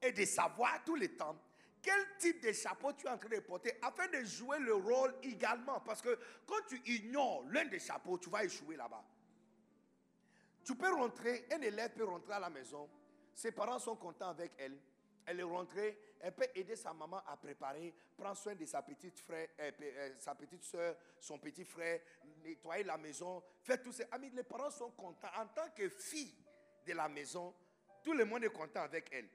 et 0.00 0.12
de 0.12 0.24
savoir 0.24 0.82
tout 0.82 0.96
le 0.96 1.14
temps 1.14 1.38
quel 1.86 2.04
type 2.18 2.42
de 2.42 2.52
chapeau 2.52 2.92
tu 2.94 3.06
es 3.06 3.08
en 3.08 3.16
train 3.16 3.28
de 3.28 3.38
porter 3.38 3.78
afin 3.80 4.08
de 4.08 4.24
jouer 4.24 4.58
le 4.58 4.74
rôle 4.74 5.14
également? 5.22 5.78
Parce 5.80 6.02
que 6.02 6.18
quand 6.44 6.60
tu 6.68 6.82
ignores 6.84 7.44
l'un 7.48 7.64
des 7.66 7.78
chapeaux, 7.78 8.18
tu 8.18 8.28
vas 8.28 8.42
échouer 8.42 8.74
là-bas. 8.74 9.04
Tu 10.64 10.74
peux 10.74 10.92
rentrer, 10.92 11.46
un 11.52 11.60
élève 11.60 11.92
peut 11.92 12.04
rentrer 12.04 12.32
à 12.32 12.40
la 12.40 12.50
maison, 12.50 12.90
ses 13.32 13.52
parents 13.52 13.78
sont 13.78 13.94
contents 13.94 14.30
avec 14.30 14.50
elle, 14.58 14.76
elle 15.26 15.38
est 15.38 15.44
rentrée, 15.44 15.96
elle 16.18 16.34
peut 16.34 16.48
aider 16.56 16.74
sa 16.74 16.92
maman 16.92 17.22
à 17.24 17.36
préparer, 17.36 17.94
prendre 18.16 18.36
soin 18.36 18.56
de 18.56 18.64
sa 18.64 18.82
petite 18.82 19.20
frère, 19.20 19.46
euh, 19.60 19.70
euh, 19.80 20.14
sa 20.18 20.34
petite 20.34 20.64
soeur, 20.64 20.96
son 21.20 21.38
petit 21.38 21.64
frère, 21.64 22.00
nettoyer 22.42 22.82
la 22.82 22.98
maison, 22.98 23.44
faire 23.62 23.80
tout 23.80 23.92
ça. 23.92 24.02
Amis, 24.10 24.30
les 24.30 24.42
parents 24.42 24.72
sont 24.72 24.90
contents. 24.90 25.28
En 25.36 25.46
tant 25.46 25.70
que 25.70 25.88
fille 25.88 26.34
de 26.84 26.94
la 26.94 27.08
maison, 27.08 27.54
tout 28.02 28.12
le 28.12 28.24
monde 28.24 28.42
est 28.42 28.52
content 28.52 28.80
avec 28.80 29.08
elle. 29.12 29.28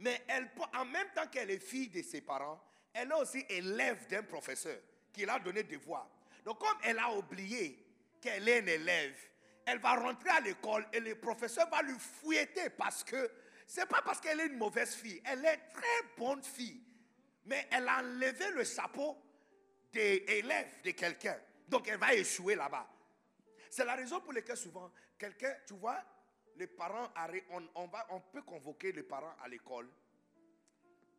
Mais 0.00 0.22
elle, 0.28 0.50
en 0.76 0.84
même 0.86 1.08
temps 1.14 1.26
qu'elle 1.26 1.50
est 1.50 1.58
fille 1.58 1.88
de 1.88 2.02
ses 2.02 2.22
parents, 2.22 2.60
elle 2.92 3.10
est 3.10 3.14
aussi 3.14 3.44
élève 3.48 4.06
d'un 4.08 4.22
professeur 4.22 4.78
qui 5.12 5.24
l'a 5.24 5.38
donné 5.38 5.62
des 5.62 5.76
devoirs. 5.76 6.08
Donc 6.44 6.58
comme 6.58 6.78
elle 6.82 6.98
a 6.98 7.12
oublié 7.12 7.78
qu'elle 8.20 8.48
est 8.48 8.60
une 8.60 8.68
élève, 8.68 9.16
elle 9.66 9.78
va 9.78 9.94
rentrer 9.94 10.30
à 10.30 10.40
l'école 10.40 10.86
et 10.92 11.00
le 11.00 11.14
professeur 11.16 11.68
va 11.68 11.82
lui 11.82 11.98
fouetter 11.98 12.70
parce 12.70 13.04
que 13.04 13.30
c'est 13.66 13.86
pas 13.86 14.02
parce 14.02 14.20
qu'elle 14.20 14.40
est 14.40 14.46
une 14.46 14.56
mauvaise 14.56 14.94
fille. 14.94 15.22
Elle 15.24 15.44
est 15.44 15.58
très 15.72 16.08
bonne 16.16 16.42
fille. 16.42 16.82
Mais 17.44 17.68
elle 17.70 17.86
a 17.86 17.98
enlevé 17.98 18.50
le 18.52 18.64
chapeau 18.64 19.16
des 19.92 20.42
de 20.82 20.90
quelqu'un. 20.90 21.38
Donc 21.68 21.86
elle 21.88 21.98
va 21.98 22.14
échouer 22.14 22.54
là-bas. 22.54 22.88
C'est 23.68 23.84
la 23.84 23.94
raison 23.94 24.20
pour 24.20 24.32
laquelle 24.32 24.56
souvent, 24.56 24.90
quelqu'un, 25.18 25.54
tu 25.66 25.74
vois, 25.74 26.02
les 26.56 26.66
parents, 26.66 27.08
on, 27.50 27.88
on, 28.10 28.20
peut 28.20 28.42
convoquer 28.42 28.92
les 28.92 29.02
parents 29.02 29.34
à 29.42 29.48
l'école. 29.48 29.88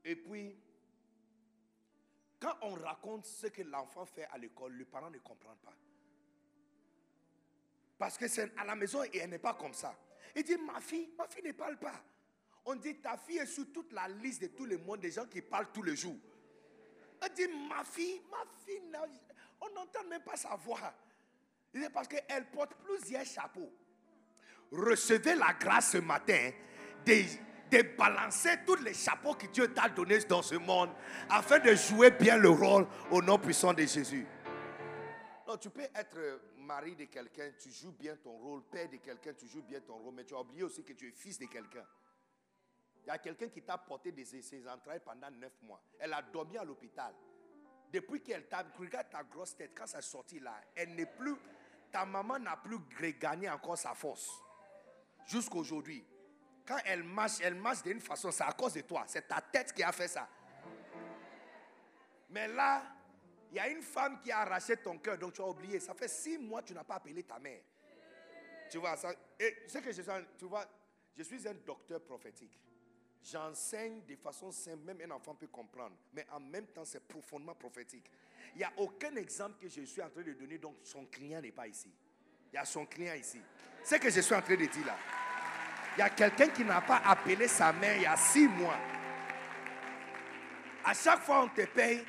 Et 0.03 0.15
puis, 0.15 0.55
quand 2.39 2.55
on 2.61 2.73
raconte 2.73 3.25
ce 3.25 3.47
que 3.47 3.61
l'enfant 3.63 4.05
fait 4.05 4.25
à 4.25 4.37
l'école, 4.37 4.73
le 4.73 4.85
parent 4.85 5.09
ne 5.09 5.19
comprend 5.19 5.55
pas. 5.55 5.73
Parce 7.97 8.17
que 8.17 8.27
c'est 8.27 8.57
à 8.57 8.65
la 8.65 8.75
maison 8.75 9.03
et 9.03 9.17
elle 9.17 9.29
n'est 9.29 9.39
pas 9.39 9.53
comme 9.53 9.73
ça. 9.73 9.95
Il 10.35 10.43
dit, 10.43 10.57
ma 10.57 10.79
fille, 10.79 11.09
ma 11.17 11.27
fille 11.27 11.43
ne 11.43 11.51
parle 11.51 11.77
pas. 11.77 12.01
On 12.65 12.75
dit 12.75 12.95
ta 12.97 13.17
fille 13.17 13.39
est 13.39 13.45
sur 13.45 13.71
toute 13.71 13.91
la 13.91 14.07
liste 14.07 14.41
de 14.41 14.47
tout 14.47 14.65
le 14.65 14.77
monde 14.77 14.99
des 14.99 15.11
gens 15.11 15.25
qui 15.25 15.41
parlent 15.41 15.71
tous 15.73 15.81
les 15.81 15.95
jours. 15.95 16.17
On 17.21 17.33
dit 17.33 17.47
ma 17.69 17.83
fille, 17.83 18.21
ma 18.29 18.43
fille, 18.65 18.81
on 19.59 19.69
n'entend 19.73 20.03
même 20.05 20.23
pas 20.23 20.35
sa 20.35 20.55
voix. 20.55 20.93
C'est 21.73 21.89
parce 21.89 22.07
qu'elle 22.07 22.49
porte 22.51 22.75
plusieurs 22.83 23.25
chapeaux. 23.25 23.71
Recevez 24.71 25.35
la 25.35 25.53
grâce 25.53 25.91
ce 25.91 25.97
matin 25.97 26.51
de, 27.05 27.23
débalancer 27.71 28.59
tous 28.65 28.75
les 28.83 28.93
chapeaux 28.93 29.33
que 29.33 29.47
Dieu 29.47 29.73
t'a 29.73 29.89
donnés 29.89 30.19
dans 30.19 30.41
ce 30.41 30.55
monde 30.55 30.89
afin 31.29 31.57
de 31.59 31.73
jouer 31.73 32.11
bien 32.11 32.37
le 32.37 32.49
rôle 32.49 32.85
au 33.09 33.21
nom 33.21 33.39
puissant 33.39 33.73
de 33.73 33.83
Jésus. 33.83 34.27
Non, 35.47 35.57
tu 35.57 35.69
peux 35.69 35.81
être 35.81 36.41
mari 36.57 36.95
de 36.95 37.05
quelqu'un, 37.05 37.49
tu 37.57 37.71
joues 37.71 37.93
bien 37.93 38.15
ton 38.17 38.31
rôle, 38.31 38.61
père 38.63 38.89
de 38.89 38.97
quelqu'un, 38.97 39.33
tu 39.33 39.47
joues 39.47 39.63
bien 39.63 39.79
ton 39.79 39.95
rôle, 39.95 40.13
mais 40.13 40.25
tu 40.25 40.35
as 40.35 40.39
oublié 40.39 40.63
aussi 40.63 40.83
que 40.83 40.93
tu 40.93 41.07
es 41.07 41.11
fils 41.11 41.39
de 41.39 41.45
quelqu'un. 41.45 41.85
Il 43.03 43.07
y 43.07 43.09
a 43.09 43.17
quelqu'un 43.17 43.47
qui 43.47 43.61
t'a 43.61 43.77
porté 43.77 44.11
des, 44.11 44.25
ses 44.25 44.67
entrailles 44.67 45.01
pendant 45.03 45.31
neuf 45.31 45.53
mois. 45.63 45.81
Elle 45.97 46.13
a 46.13 46.21
dormi 46.21 46.57
à 46.57 46.63
l'hôpital. 46.63 47.13
Depuis 47.91 48.21
qu'elle 48.21 48.47
t'a, 48.47 48.65
regarde 48.77 49.09
ta 49.09 49.23
grosse 49.23 49.55
tête, 49.55 49.71
quand 49.75 49.87
ça 49.87 49.99
est 49.99 50.03
sorti 50.03 50.39
là, 50.39 50.61
elle 50.75 50.93
n'est 50.95 51.05
plus, 51.05 51.35
ta 51.91 52.05
maman 52.05 52.37
n'a 52.37 52.57
plus 52.57 52.79
gagné 53.19 53.49
encore 53.49 53.77
sa 53.77 53.93
force. 53.93 54.41
Jusqu'aujourd'hui. 55.25 56.05
Quand 56.65 56.77
elle 56.85 57.03
marche, 57.03 57.39
elle 57.41 57.55
marche 57.55 57.83
d'une 57.83 57.99
façon, 57.99 58.31
c'est 58.31 58.43
à 58.43 58.51
cause 58.51 58.73
de 58.73 58.81
toi. 58.81 59.03
C'est 59.07 59.27
ta 59.27 59.41
tête 59.41 59.73
qui 59.73 59.83
a 59.83 59.91
fait 59.91 60.07
ça. 60.07 60.27
Mais 62.29 62.47
là, 62.47 62.83
il 63.51 63.57
y 63.57 63.59
a 63.59 63.67
une 63.67 63.81
femme 63.81 64.19
qui 64.21 64.31
a 64.31 64.39
arraché 64.39 64.77
ton 64.77 64.97
cœur, 64.97 65.17
donc 65.17 65.33
tu 65.33 65.41
as 65.41 65.47
oublié. 65.47 65.79
Ça 65.79 65.93
fait 65.93 66.07
six 66.07 66.37
mois 66.37 66.61
que 66.61 66.67
tu 66.67 66.73
n'as 66.73 66.83
pas 66.83 66.95
appelé 66.95 67.23
ta 67.23 67.39
mère. 67.39 67.61
Tu 68.69 68.77
vois 68.77 68.95
Et 69.37 69.57
ce 69.67 69.79
que 69.79 69.91
je 69.91 70.01
tu 70.37 70.45
vois, 70.45 70.65
je 71.17 71.23
suis 71.23 71.45
un 71.47 71.53
docteur 71.53 72.01
prophétique. 72.01 72.57
J'enseigne 73.21 74.01
de 74.05 74.15
façon 74.15 74.51
simple, 74.51 74.83
même 74.83 75.01
un 75.01 75.11
enfant 75.15 75.35
peut 75.35 75.47
comprendre. 75.47 75.95
Mais 76.13 76.25
en 76.31 76.39
même 76.39 76.67
temps, 76.67 76.85
c'est 76.85 77.05
profondément 77.05 77.53
prophétique. 77.53 78.09
Il 78.55 78.59
n'y 78.59 78.63
a 78.63 78.71
aucun 78.77 79.15
exemple 79.15 79.59
que 79.59 79.67
je 79.67 79.81
suis 79.81 80.01
en 80.01 80.09
train 80.09 80.23
de 80.23 80.33
donner, 80.33 80.57
donc 80.57 80.77
son 80.83 81.05
client 81.05 81.41
n'est 81.41 81.51
pas 81.51 81.67
ici. 81.67 81.93
Il 82.51 82.55
y 82.55 82.59
a 82.59 82.65
son 82.65 82.85
client 82.85 83.13
ici. 83.15 83.41
C'est 83.83 83.95
ce 83.95 84.01
que 84.01 84.09
je 84.09 84.21
suis 84.21 84.35
en 84.35 84.41
train 84.41 84.55
de 84.55 84.65
dire 84.65 84.85
là. 84.85 84.97
Il 85.95 85.99
y 85.99 86.03
a 86.03 86.09
quelqu'un 86.09 86.49
qui 86.49 86.63
n'a 86.63 86.81
pas 86.81 87.01
appelé 87.05 87.47
sa 87.47 87.73
mère 87.73 87.95
il 87.95 88.03
y 88.03 88.05
a 88.05 88.17
six 88.17 88.47
mois. 88.47 88.77
À 90.83 90.93
chaque 90.93 91.21
fois 91.21 91.43
on 91.43 91.49
te 91.49 91.65
paye, 91.65 92.03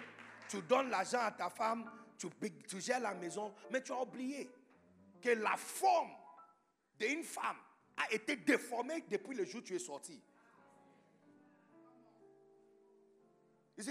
tu 0.49 0.61
donnes 0.63 0.91
l'argent 0.91 1.21
à 1.21 1.31
ta 1.31 1.51
femme, 1.51 1.91
tu, 2.19 2.29
gères 2.81 3.01
la 3.01 3.15
maison, 3.15 3.55
mais 3.71 3.83
tu 3.83 3.93
as 3.93 4.01
oublié 4.01 4.51
que 5.21 5.31
la 5.31 5.57
forme 5.57 6.11
d'une 6.99 7.23
femme 7.23 7.59
a 7.97 8.13
été 8.13 8.37
déformée 8.37 9.05
depuis 9.09 9.37
le 9.37 9.45
jour 9.45 9.61
où 9.61 9.65
tu 9.65 9.75
es 9.75 9.79
sorti. 9.79 10.21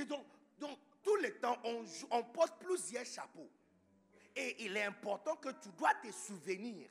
Donc, 0.07 0.25
donc 0.59 0.79
tout 1.03 1.15
le 1.17 1.37
temps, 1.39 1.57
on, 1.63 1.83
on 2.11 2.23
porte 2.23 2.59
plusieurs 2.63 3.05
chapeaux. 3.05 3.49
Et 4.35 4.65
il 4.65 4.77
est 4.77 4.83
important 4.83 5.35
que 5.35 5.49
tu 5.49 5.69
dois 5.77 5.93
te 5.95 6.11
souvenir 6.11 6.89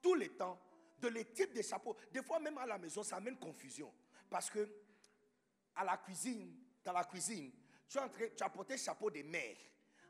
tout 0.00 0.14
le 0.14 0.28
temps 0.28 0.58
de 1.00 1.08
les 1.08 1.24
types 1.26 1.52
de 1.52 1.62
chapeaux. 1.62 1.96
Des 2.12 2.22
fois, 2.22 2.38
même 2.38 2.58
à 2.58 2.66
la 2.66 2.78
maison, 2.78 3.02
ça 3.02 3.16
amène 3.16 3.36
confusion. 3.38 3.92
Parce 4.30 4.48
que 4.48 4.68
à 5.74 5.84
la 5.84 5.96
cuisine, 5.96 6.54
dans 6.84 6.92
la 6.92 7.04
cuisine, 7.04 7.50
tu, 7.88 7.98
train, 7.98 8.08
tu 8.36 8.42
as 8.42 8.48
porté 8.48 8.76
chapeau 8.76 9.10
de 9.10 9.22
mère, 9.22 9.56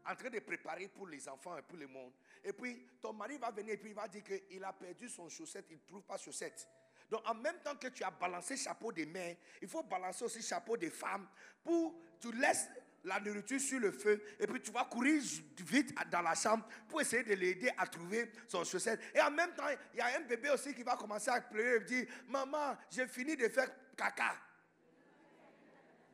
en 0.06 0.14
train 0.14 0.30
de 0.30 0.38
préparer 0.40 0.88
pour 0.88 1.06
les 1.06 1.28
enfants 1.28 1.56
et 1.56 1.62
pour 1.62 1.78
le 1.78 1.86
monde. 1.86 2.12
Et 2.44 2.52
puis, 2.52 2.86
ton 3.00 3.12
mari 3.12 3.38
va 3.38 3.50
venir 3.50 3.74
et 3.74 3.76
puis 3.76 3.90
il 3.90 3.94
va 3.94 4.08
dire 4.08 4.22
qu'il 4.22 4.64
a 4.64 4.72
perdu 4.72 5.08
son 5.08 5.28
chaussette, 5.28 5.66
il 5.70 5.76
ne 5.76 5.86
trouve 5.86 6.02
pas 6.02 6.18
chaussette. 6.18 6.68
Donc, 7.10 7.28
en 7.28 7.34
même 7.34 7.60
temps 7.62 7.76
que 7.76 7.88
tu 7.88 8.02
as 8.04 8.10
balancé 8.10 8.56
chapeau 8.56 8.90
de 8.90 9.04
mère, 9.04 9.36
il 9.60 9.68
faut 9.68 9.82
balancer 9.82 10.24
aussi 10.24 10.42
chapeau 10.42 10.76
de 10.76 10.88
femme 10.88 11.28
pour 11.62 11.94
tu 12.18 12.32
laisses 12.32 12.68
la 13.04 13.20
nourriture 13.20 13.60
sur 13.60 13.80
le 13.80 13.90
feu 13.90 14.22
et 14.38 14.46
puis 14.46 14.60
tu 14.60 14.70
vas 14.70 14.84
courir 14.84 15.20
vite 15.58 15.94
dans 16.10 16.22
la 16.22 16.34
chambre 16.34 16.66
pour 16.88 17.00
essayer 17.00 17.22
de 17.22 17.34
l'aider 17.34 17.70
à 17.76 17.86
trouver 17.86 18.30
son 18.48 18.64
chaussette. 18.64 19.00
Et 19.14 19.20
en 19.20 19.30
même 19.30 19.52
temps, 19.54 19.66
il 19.92 19.98
y 19.98 20.00
a 20.00 20.06
un 20.18 20.20
bébé 20.20 20.50
aussi 20.50 20.74
qui 20.74 20.82
va 20.82 20.96
commencer 20.96 21.30
à 21.30 21.40
pleurer 21.40 21.76
et 21.76 21.80
dire 21.80 22.06
Maman, 22.28 22.76
j'ai 22.90 23.06
fini 23.06 23.36
de 23.36 23.48
faire 23.48 23.68
caca. 23.96 24.36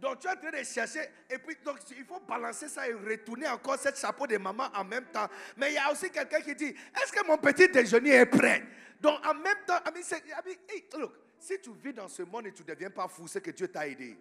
Donc 0.01 0.21
tu 0.21 0.29
es 0.29 0.31
en 0.31 0.37
train 0.37 0.51
de 0.51 0.65
chercher 0.65 1.01
et 1.29 1.39
puis 1.39 1.57
donc 1.65 1.79
il 1.91 2.05
faut 2.05 2.21
balancer 2.21 2.69
ça 2.69 2.89
et 2.89 2.93
retourner 2.93 3.49
encore 3.49 3.79
cette 3.79 3.99
chapeau 3.99 4.27
de 4.27 4.39
maman 4.39 4.69
en 4.75 4.85
même 4.85 5.07
temps. 5.07 5.29
Mais 5.57 5.73
il 5.73 5.75
y 5.75 5.79
a 5.79 5.91
aussi 5.91 6.11
quelqu'un 6.11 6.41
qui 6.41 6.55
dit 6.55 6.75
Est-ce 7.03 7.13
que 7.13 7.27
mon 7.27 7.37
petit 7.37 7.69
déjeuner 7.69 8.11
est 8.11 8.27
prêt? 8.27 8.65
Donc 9.01 9.25
en 9.27 9.35
même 9.35 9.57
temps, 9.67 9.79
look, 10.99 11.13
si 11.39 11.61
tu 11.61 11.71
vis 11.83 11.93
dans 11.93 12.09
ce 12.09 12.23
monde 12.23 12.47
et 12.47 12.53
tu 12.53 12.63
ne 12.63 12.69
deviens 12.69 12.91
pas 12.91 13.09
fou, 13.09 13.27
c'est 13.27 13.41
que 13.41 13.51
Dieu 13.51 13.69
t'a 13.69 13.87
aidé. 13.87 14.17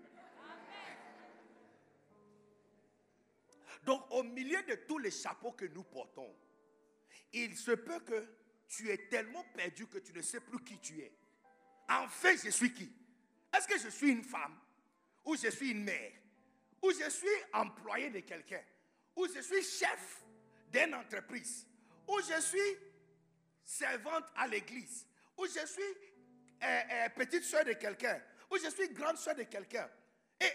Donc, 3.87 4.03
au 4.11 4.21
milieu 4.21 4.61
de 4.63 4.75
tous 4.75 4.97
les 4.97 5.11
chapeaux 5.11 5.53
que 5.53 5.63
nous 5.63 5.83
portons, 5.83 6.35
il 7.31 7.55
se 7.55 7.71
peut 7.71 8.01
que 8.01 8.21
tu 8.67 8.89
es 8.89 8.97
tellement 9.07 9.45
perdu 9.55 9.87
que 9.87 9.99
tu 9.99 10.11
ne 10.11 10.21
sais 10.21 10.41
plus 10.41 10.61
qui 10.61 10.77
tu 10.79 10.99
es. 10.99 11.13
En 11.89 12.05
fait, 12.09 12.35
je 12.43 12.49
suis 12.49 12.73
qui? 12.73 12.91
Est-ce 13.55 13.65
que 13.65 13.79
je 13.79 13.87
suis 13.87 14.09
une 14.09 14.25
femme? 14.25 14.59
Ou 15.23 15.37
je 15.37 15.47
suis 15.47 15.71
une 15.71 15.85
mère? 15.85 16.11
Ou 16.81 16.91
je 16.91 17.09
suis 17.09 17.29
employé 17.53 18.09
de 18.09 18.19
quelqu'un? 18.19 18.61
Ou 19.15 19.25
je 19.33 19.39
suis 19.39 19.63
chef 19.63 20.21
d'une 20.69 20.93
entreprise? 20.93 21.65
Ou 22.09 22.19
je 22.19 22.41
suis 22.41 22.77
servante 23.63 24.25
à 24.35 24.49
l'église? 24.49 25.07
Ou 25.37 25.45
je 25.45 25.65
suis 25.65 25.81
euh, 26.61 26.81
euh, 26.91 27.09
petite 27.15 27.45
soeur 27.45 27.63
de 27.63 27.71
quelqu'un? 27.71 28.21
Ou 28.51 28.57
je 28.57 28.69
suis 28.69 28.89
grande 28.89 29.17
soeur 29.17 29.35
de 29.35 29.43
quelqu'un? 29.43 29.89
Et 30.41 30.49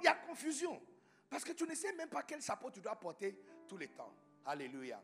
il 0.00 0.04
y 0.04 0.08
a 0.08 0.14
confusion. 0.14 0.82
Parce 1.28 1.44
que 1.44 1.52
tu 1.52 1.64
ne 1.64 1.74
sais 1.74 1.92
même 1.94 2.08
pas 2.08 2.22
quel 2.22 2.40
chapeau 2.40 2.70
tu 2.70 2.80
dois 2.80 2.96
porter 2.96 3.38
tout 3.68 3.76
le 3.76 3.88
temps. 3.88 4.14
Alléluia. 4.44 5.02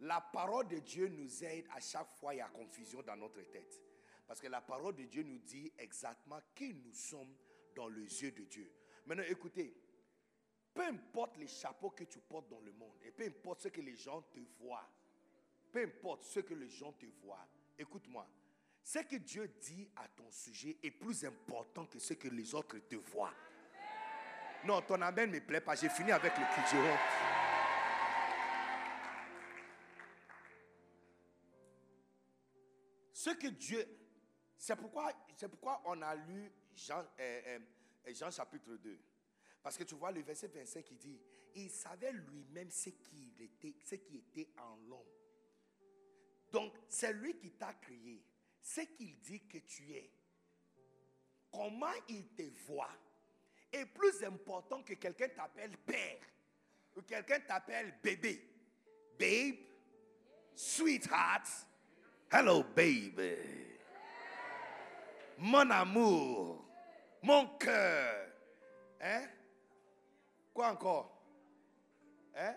La 0.00 0.20
parole 0.20 0.68
de 0.68 0.78
Dieu 0.78 1.08
nous 1.08 1.44
aide 1.44 1.66
à 1.74 1.80
chaque 1.80 2.10
fois 2.12 2.34
il 2.34 2.38
y 2.38 2.40
a 2.40 2.48
confusion 2.48 3.02
dans 3.02 3.16
notre 3.16 3.42
tête. 3.42 3.82
Parce 4.26 4.40
que 4.40 4.46
la 4.46 4.60
parole 4.60 4.94
de 4.94 5.04
Dieu 5.04 5.22
nous 5.22 5.38
dit 5.38 5.72
exactement 5.78 6.40
qui 6.54 6.72
nous 6.74 6.92
sommes 6.92 7.34
dans 7.74 7.88
les 7.88 8.22
yeux 8.22 8.32
de 8.32 8.44
Dieu. 8.44 8.70
Maintenant, 9.06 9.24
écoutez, 9.28 9.74
peu 10.72 10.82
importe 10.82 11.36
les 11.36 11.48
chapeaux 11.48 11.90
que 11.90 12.04
tu 12.04 12.20
portes 12.20 12.48
dans 12.48 12.60
le 12.60 12.72
monde, 12.72 12.96
et 13.02 13.10
peu 13.10 13.24
importe 13.24 13.62
ce 13.62 13.68
que 13.68 13.80
les 13.80 13.96
gens 13.96 14.22
te 14.22 14.38
voient, 14.60 14.88
peu 15.72 15.82
importe 15.82 16.24
ce 16.24 16.40
que 16.40 16.54
les 16.54 16.68
gens 16.68 16.92
te 16.92 17.06
voient, 17.22 17.46
écoute-moi, 17.78 18.28
ce 18.82 19.00
que 19.00 19.16
Dieu 19.16 19.48
dit 19.60 19.88
à 19.96 20.08
ton 20.08 20.30
sujet 20.30 20.76
est 20.82 20.90
plus 20.90 21.24
important 21.24 21.86
que 21.86 21.98
ce 21.98 22.14
que 22.14 22.28
les 22.28 22.54
autres 22.54 22.78
te 22.78 22.96
voient. 22.96 23.34
Non, 24.64 24.82
ton 24.82 25.00
amen 25.00 25.30
ne 25.30 25.36
me 25.36 25.40
plaît 25.40 25.60
pas. 25.60 25.74
J'ai 25.74 25.88
fini 25.88 26.12
avec 26.12 26.32
le 26.36 26.44
Kidjiron. 26.54 26.96
Ce 33.12 33.30
que 33.30 33.48
Dieu. 33.48 33.86
C'est 34.56 34.76
pourquoi, 34.76 35.10
c'est 35.36 35.48
pourquoi 35.48 35.80
on 35.86 36.02
a 36.02 36.14
lu 36.14 36.52
Jean, 36.74 37.02
euh, 37.18 37.58
euh, 38.06 38.14
Jean 38.14 38.30
chapitre 38.30 38.76
2. 38.76 38.98
Parce 39.62 39.76
que 39.78 39.84
tu 39.84 39.94
vois 39.94 40.12
le 40.12 40.20
verset 40.20 40.48
25 40.48 40.84
qui 40.84 40.96
dit 40.96 41.20
Il 41.54 41.70
savait 41.70 42.12
lui-même 42.12 42.70
ce 42.70 42.90
qui 42.90 43.34
était, 43.38 43.74
ce 43.82 43.94
qui 43.94 44.18
était 44.18 44.50
en 44.58 44.76
l'homme. 44.88 45.08
Donc, 46.52 46.74
c'est 46.88 47.12
lui 47.12 47.38
qui 47.38 47.52
t'a 47.52 47.72
créé. 47.74 48.22
Ce 48.60 48.82
qu'il 48.82 49.18
dit 49.20 49.46
que 49.46 49.58
tu 49.58 49.92
es. 49.92 50.10
Comment 51.50 51.92
il 52.08 52.28
te 52.34 52.42
voit 52.66 52.90
est 53.72 53.86
plus 53.86 54.22
important 54.24 54.82
que 54.82 54.94
quelqu'un 54.94 55.28
t'appelle 55.28 55.76
père 55.78 56.18
ou 56.96 57.02
quelqu'un 57.02 57.40
t'appelle 57.40 57.94
bébé. 58.02 58.46
Babe, 59.18 59.56
sweetheart, 60.54 61.46
hello 62.30 62.62
baby. 62.62 63.36
Mon 65.38 65.70
amour, 65.70 66.64
mon 67.22 67.46
cœur. 67.58 68.26
Hein? 69.00 69.26
Quoi 70.52 70.68
encore? 70.68 71.22
Hein? 72.34 72.56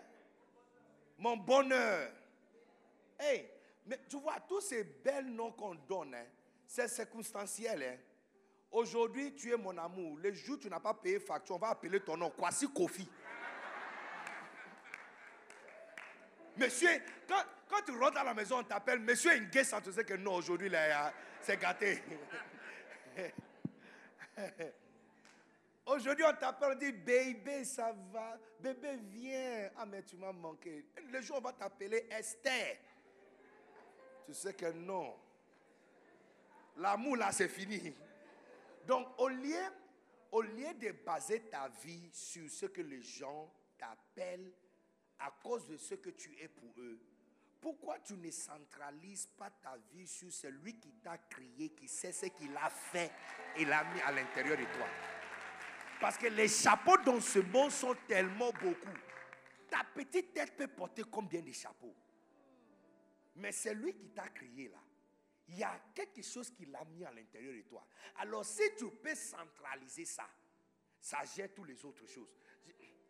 Mon 1.18 1.36
bonheur. 1.36 2.12
Hey, 3.18 3.48
mais 3.86 4.00
tu 4.08 4.18
vois, 4.18 4.40
tous 4.40 4.60
ces 4.60 4.84
belles 4.84 5.30
noms 5.30 5.52
qu'on 5.52 5.74
donne, 5.74 6.14
hein, 6.14 6.26
c'est 6.66 6.88
circonstanciel. 6.88 7.82
Hein? 7.82 7.98
Aujourd'hui, 8.74 9.32
tu 9.32 9.52
es 9.52 9.56
mon 9.56 9.78
amour. 9.78 10.18
Le 10.18 10.32
jour 10.32 10.56
où 10.56 10.58
tu 10.58 10.68
n'as 10.68 10.80
pas 10.80 10.94
payé 10.94 11.20
facture, 11.20 11.54
on 11.54 11.58
va 11.60 11.68
appeler 11.68 12.00
ton 12.00 12.16
nom. 12.16 12.30
Kwasi 12.30 12.68
Kofi. 12.72 13.08
Monsieur, 16.56 16.88
quand, 17.28 17.82
tu 17.86 17.96
rentres 17.96 18.18
à 18.18 18.24
la 18.24 18.34
maison, 18.34 18.58
on 18.58 18.64
t'appelle 18.64 18.98
Monsieur 18.98 19.30
Ngué 19.38 19.62
sans 19.62 19.80
te 19.80 19.90
dire 19.90 20.04
que 20.04 20.14
non, 20.14 20.34
aujourd'hui, 20.34 20.72
c'est 21.40 21.56
gâté. 21.56 22.02
Aujourd'hui, 25.86 26.24
on 26.28 26.34
t'appelle, 26.34 26.72
on 26.72 26.78
dit 26.78 26.90
Bébé, 26.90 27.64
ça 27.64 27.94
va? 28.12 28.36
Bébé, 28.58 28.96
viens. 29.12 29.70
Ah, 29.76 29.86
mais 29.86 30.02
tu 30.02 30.16
m'as 30.16 30.32
manqué. 30.32 30.84
Le 31.12 31.20
jour, 31.20 31.36
on 31.38 31.42
va 31.42 31.52
t'appeler 31.52 32.08
Esther. 32.10 32.78
Tu 34.26 34.34
sais 34.34 34.54
que 34.54 34.72
non. 34.72 35.14
L'amour, 36.78 37.16
là, 37.16 37.30
c'est 37.30 37.46
fini. 37.46 37.94
Donc, 38.86 39.08
au 39.18 39.28
lieu, 39.28 39.62
au 40.32 40.42
de 40.42 40.92
baser 41.04 41.40
ta 41.50 41.68
vie 41.84 42.10
sur 42.12 42.50
ce 42.50 42.66
que 42.66 42.82
les 42.82 43.02
gens 43.02 43.52
t'appellent 43.78 44.52
à 45.18 45.30
cause 45.42 45.66
de 45.68 45.76
ce 45.76 45.94
que 45.94 46.10
tu 46.10 46.36
es 46.40 46.48
pour 46.48 46.72
eux, 46.78 46.98
Pourquoi 47.64 47.98
tu 48.00 48.12
ne 48.18 48.30
centralises 48.30 49.26
pas 49.38 49.48
ta 49.48 49.78
vie 49.90 50.06
sur 50.06 50.30
celui 50.30 50.78
qui 50.78 50.92
t'a 51.02 51.16
créé, 51.16 51.70
qui 51.70 51.88
sait 51.88 52.12
ce 52.12 52.26
qu'il 52.26 52.54
a 52.58 52.68
fait 52.68 53.10
et 53.56 53.64
l'a 53.64 53.84
mis 53.84 54.02
à 54.02 54.12
l'intérieur 54.12 54.58
de 54.58 54.64
toi? 54.64 54.86
Parce 55.98 56.18
que 56.18 56.26
les 56.26 56.48
chapeaux 56.48 56.98
dans 56.98 57.22
ce 57.22 57.38
monde 57.38 57.70
sont 57.70 57.96
tellement 58.06 58.50
beaucoup. 58.50 58.98
Ta 59.70 59.82
petite 59.94 60.34
tête 60.34 60.54
peut 60.58 60.68
porter 60.68 61.04
combien 61.10 61.40
de 61.40 61.52
chapeaux? 61.52 61.94
Mais 63.36 63.50
c'est 63.50 63.72
lui 63.72 63.94
qui 63.94 64.10
t'a 64.10 64.28
créé 64.28 64.68
là. 64.68 64.83
Il 65.48 65.58
y 65.58 65.62
a 65.62 65.78
quelque 65.94 66.22
chose 66.22 66.50
qu'il 66.50 66.74
a 66.74 66.84
mis 66.84 67.04
à 67.04 67.12
l'intérieur 67.12 67.54
de 67.54 67.62
toi. 67.62 67.86
Alors 68.16 68.44
si 68.44 68.62
tu 68.76 68.90
peux 68.90 69.14
centraliser 69.14 70.04
ça, 70.04 70.28
ça 71.00 71.18
gère 71.24 71.52
toutes 71.52 71.68
les 71.68 71.84
autres 71.84 72.06
choses. 72.06 72.34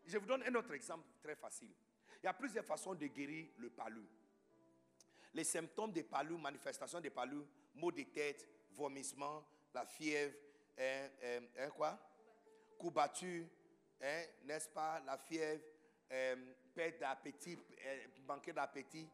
Je, 0.05 0.19
vous 0.19 0.27
donne 0.27 0.43
un 0.43 0.55
autre 0.57 0.73
exemple 0.75 1.07
très 1.23 1.37
facile. 1.37 1.71
Il 2.23 2.27
y 2.27 2.29
a 2.29 2.35
plusieurs 2.35 2.65
façons 2.65 2.95
de 2.95 3.07
guérir 3.07 3.47
le 3.59 3.71
palu. 3.71 4.05
Les 5.33 5.45
symptômes 5.45 5.93
des 5.93 6.03
palus, 6.03 6.37
manifestations 6.37 7.01
des 7.01 7.11
palus, 7.11 7.45
maux 7.75 7.93
de 7.93 8.03
tête, 8.03 8.49
vomissement, 8.73 9.47
la 9.73 9.85
fièvre, 9.85 10.35
hein, 10.79 11.09
hein, 11.23 11.41
hein, 11.59 11.71
quoi? 11.71 11.99
Courbature, 12.79 13.47
hein, 14.01 14.25
n'est-ce 14.45 14.69
pas? 14.69 15.01
La 15.01 15.17
fièvre, 15.17 15.63
euh, 16.11 16.37
perte 16.75 16.99
d'appétit, 16.99 17.59
euh, 17.85 18.07
manquer 18.27 18.53
d'appétit. 18.53 19.09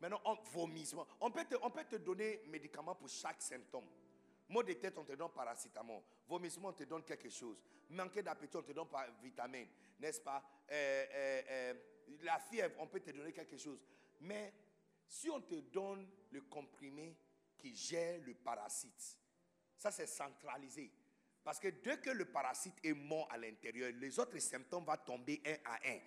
Maintenant, 0.00 0.20
vomissement. 0.52 1.06
On 1.20 1.30
peut, 1.30 1.44
te, 1.44 1.54
on 1.62 1.70
peut 1.70 1.84
te 1.84 1.96
donner 1.96 2.42
médicaments 2.46 2.94
pour 2.94 3.08
chaque 3.08 3.40
symptôme. 3.40 3.86
Maux 4.48 4.62
de 4.62 4.74
tête, 4.74 4.98
on 4.98 5.04
te 5.04 5.12
donne 5.12 5.30
paracétamol. 5.30 6.02
Vomissement, 6.28 6.68
on 6.68 6.72
te 6.72 6.84
donne 6.84 7.02
quelque 7.02 7.30
chose. 7.30 7.62
Manquer 7.90 8.22
d'appétit, 8.22 8.56
on 8.56 8.62
te 8.62 8.72
donne 8.72 8.88
pas 8.88 9.06
vitamine, 9.22 9.68
n'est-ce 9.98 10.20
pas? 10.20 10.42
Euh, 10.70 11.06
euh, 11.14 11.42
euh, 11.50 11.74
La 12.22 12.38
fièvre, 12.38 12.74
on 12.78 12.86
peut 12.86 13.00
te 13.00 13.10
donner 13.10 13.32
quelque 13.32 13.56
chose. 13.56 13.82
Mais 14.20 14.52
si 15.06 15.30
on 15.30 15.40
te 15.40 15.54
donne 15.54 16.06
le 16.30 16.42
comprimé 16.42 17.16
qui 17.56 17.74
gère 17.74 18.20
le 18.20 18.34
parasite, 18.34 19.18
ça 19.78 19.90
c'est 19.90 20.06
centralisé. 20.06 20.90
Parce 21.42 21.58
que 21.60 21.68
dès 21.68 21.98
que 21.98 22.10
le 22.10 22.24
parasite 22.24 22.74
est 22.82 22.94
mort 22.94 23.28
à 23.30 23.36
l'intérieur, 23.36 23.92
les 23.94 24.18
autres 24.18 24.38
symptômes 24.38 24.84
vont 24.84 24.96
tomber 25.04 25.42
un 25.46 25.70
à 25.70 25.78
un. 25.86 25.98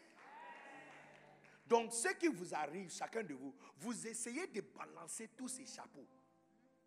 Donc, 1.68 1.94
ce 1.94 2.10
qui 2.14 2.28
vous 2.28 2.54
arrive, 2.54 2.90
chacun 2.92 3.24
de 3.24 3.34
vous, 3.34 3.54
vous 3.78 4.08
essayez 4.08 4.48
de 4.48 4.62
balancer 4.62 5.30
tous 5.36 5.50
ces 5.50 5.66
chapeaux. 5.66 6.08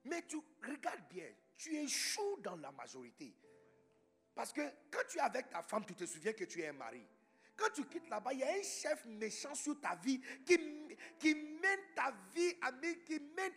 Mais 0.04 0.22
tu 0.26 0.38
regardes 0.66 1.06
bien, 1.10 1.26
tu 1.56 1.76
échoues 1.76 2.38
dans 2.42 2.56
la 2.56 2.72
majorité. 2.72 3.34
Parce 4.34 4.52
que 4.52 4.62
quand 4.90 5.02
tu 5.08 5.18
es 5.18 5.20
avec 5.20 5.50
ta 5.50 5.62
femme, 5.62 5.84
tu 5.86 5.94
te 5.94 6.06
souviens 6.06 6.32
que 6.32 6.44
tu 6.44 6.62
es 6.62 6.68
un 6.68 6.72
mari. 6.72 7.06
Quand 7.60 7.68
tu 7.74 7.84
quittes 7.84 8.08
là-bas, 8.08 8.32
il 8.32 8.38
y 8.38 8.42
a 8.42 8.52
un 8.52 8.62
chef 8.62 9.04
méchant 9.04 9.54
sur 9.54 9.78
ta 9.78 9.94
vie 9.96 10.18
qui, 10.46 10.58
qui 11.18 11.34
mène 11.34 11.80
ta 11.94 12.10
vie, 12.34 12.54
qui 13.04 13.20
mène 13.36 13.52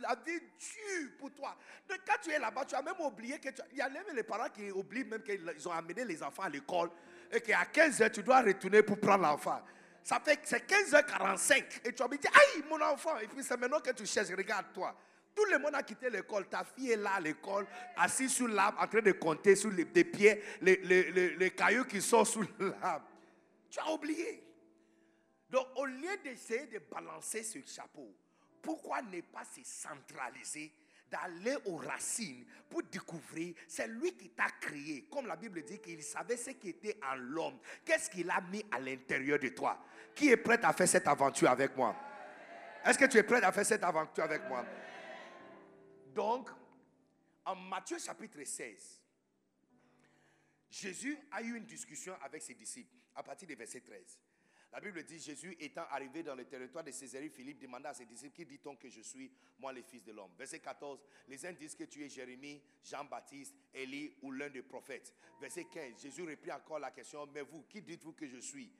la 0.00 0.16
vie 0.16 0.40
dure 0.40 1.16
pour 1.16 1.32
toi. 1.32 1.56
Donc 1.88 2.00
quand 2.04 2.16
tu 2.20 2.30
es 2.30 2.40
là-bas, 2.40 2.64
tu 2.64 2.74
as 2.74 2.82
même 2.82 2.98
oublié 2.98 3.38
que 3.38 3.50
il 3.70 3.78
y 3.78 3.80
a 3.80 3.88
même 3.88 4.02
les 4.12 4.24
parents 4.24 4.48
qui 4.48 4.72
oublient 4.72 5.04
même 5.04 5.22
qu'ils 5.22 5.68
ont 5.68 5.70
amené 5.70 6.04
les 6.04 6.20
enfants 6.24 6.42
à 6.42 6.48
l'école 6.48 6.90
et 7.30 7.40
qu'à 7.40 7.62
15h, 7.62 8.10
tu 8.10 8.24
dois 8.24 8.42
retourner 8.42 8.82
pour 8.82 8.98
prendre 8.98 9.22
l'enfant. 9.22 9.62
Ça 10.06 10.20
fait 10.20 10.38
c'est 10.44 10.64
15h45 10.70 11.80
et 11.84 11.92
tu 11.92 12.00
as 12.00 12.06
dit, 12.06 12.28
aïe, 12.28 12.62
mon 12.70 12.80
enfant. 12.80 13.18
Et 13.18 13.26
puis 13.26 13.42
c'est 13.42 13.56
maintenant 13.56 13.80
que 13.80 13.90
tu 13.90 14.06
cherches, 14.06 14.28
regarde-toi. 14.28 14.94
Tout 15.34 15.44
le 15.46 15.58
monde 15.58 15.74
a 15.74 15.82
quitté 15.82 16.08
l'école. 16.08 16.46
Ta 16.46 16.62
fille 16.62 16.92
est 16.92 16.96
là 16.96 17.14
à 17.14 17.20
l'école, 17.20 17.66
assise 17.96 18.32
sur 18.32 18.46
l'arbre, 18.46 18.80
en 18.80 18.86
train 18.86 19.02
de 19.02 19.10
compter 19.10 19.56
sur 19.56 19.72
les, 19.72 19.84
pieds 19.84 20.40
les 20.62 21.50
cailloux 21.56 21.86
qui 21.86 22.00
sont 22.00 22.24
sous 22.24 22.44
l'arbre. 22.60 23.08
Tu 23.68 23.80
as 23.80 23.90
oublié. 23.90 24.44
Donc, 25.50 25.66
au 25.74 25.86
lieu 25.86 26.16
d'essayer 26.22 26.66
de 26.66 26.78
balancer 26.88 27.42
ce 27.42 27.58
chapeau, 27.66 28.14
pourquoi 28.62 29.02
ne 29.02 29.20
pas 29.22 29.44
se 29.44 29.60
centraliser, 29.64 30.72
d'aller 31.10 31.56
aux 31.66 31.76
racines 31.76 32.44
pour 32.68 32.82
découvrir, 32.82 33.54
c'est 33.68 33.86
lui 33.86 34.16
qui 34.16 34.30
t'a 34.30 34.50
créé. 34.60 35.06
Comme 35.10 35.26
la 35.26 35.36
Bible 35.36 35.62
dit 35.62 35.78
qu'il 35.78 36.02
savait 36.02 36.36
ce 36.36 36.50
qui 36.50 36.70
était 36.70 36.98
en 37.04 37.14
l'homme. 37.14 37.58
Qu'est-ce 37.84 38.10
qu'il 38.10 38.30
a 38.30 38.40
mis 38.40 38.64
à 38.70 38.78
l'intérieur 38.78 39.38
de 39.38 39.48
toi? 39.48 39.84
Qui 40.14 40.30
est 40.30 40.36
prêt 40.36 40.62
à 40.62 40.72
faire 40.72 40.88
cette 40.88 41.06
aventure 41.06 41.50
avec 41.50 41.76
moi? 41.76 41.94
Est-ce 42.84 42.98
que 42.98 43.04
tu 43.06 43.18
es 43.18 43.22
prêt 43.22 43.42
à 43.42 43.52
faire 43.52 43.66
cette 43.66 43.84
aventure 43.84 44.24
avec 44.24 44.42
moi? 44.48 44.64
Donc, 46.14 46.50
en 47.44 47.54
Matthieu 47.54 47.98
chapitre 47.98 48.42
16, 48.42 49.02
Jésus 50.70 51.18
a 51.30 51.42
eu 51.42 51.56
une 51.56 51.64
discussion 51.64 52.14
avec 52.22 52.42
ses 52.42 52.54
disciples 52.54 52.94
à 53.14 53.22
partir 53.22 53.46
du 53.46 53.54
verset 53.54 53.80
13. 53.80 54.18
La 54.72 54.80
Bible 54.80 55.02
dit 55.04 55.18
Jésus 55.18 55.56
étant 55.58 55.86
arrivé 55.90 56.22
dans 56.22 56.34
le 56.34 56.44
territoire 56.44 56.84
de 56.84 56.90
Césarée, 56.90 57.30
Philippe 57.30 57.58
demanda 57.60 57.90
à 57.90 57.94
ses 57.94 58.04
disciples 58.04 58.34
Qui 58.34 58.44
dit-on 58.44 58.76
que 58.76 58.88
je 58.90 59.00
suis, 59.00 59.32
moi 59.58 59.72
le 59.72 59.82
Fils 59.82 60.04
de 60.04 60.12
l'homme? 60.12 60.32
Verset 60.36 60.58
14 60.60 61.00
Les 61.28 61.46
uns 61.46 61.52
disent 61.52 61.74
que 61.74 61.84
tu 61.84 62.04
es 62.04 62.08
Jérémie, 62.08 62.60
Jean-Baptiste, 62.84 63.54
Élie 63.72 64.12
ou 64.22 64.32
l'un 64.32 64.50
des 64.50 64.62
prophètes. 64.62 65.14
Verset 65.40 65.64
15 65.64 66.02
Jésus 66.02 66.22
reprit 66.22 66.52
encore 66.52 66.78
la 66.78 66.90
question 66.90 67.26
Mais 67.26 67.42
vous, 67.42 67.62
qui 67.62 67.80
dites-vous 67.80 68.12
que 68.12 68.26
je 68.26 68.38
suis? 68.38 68.70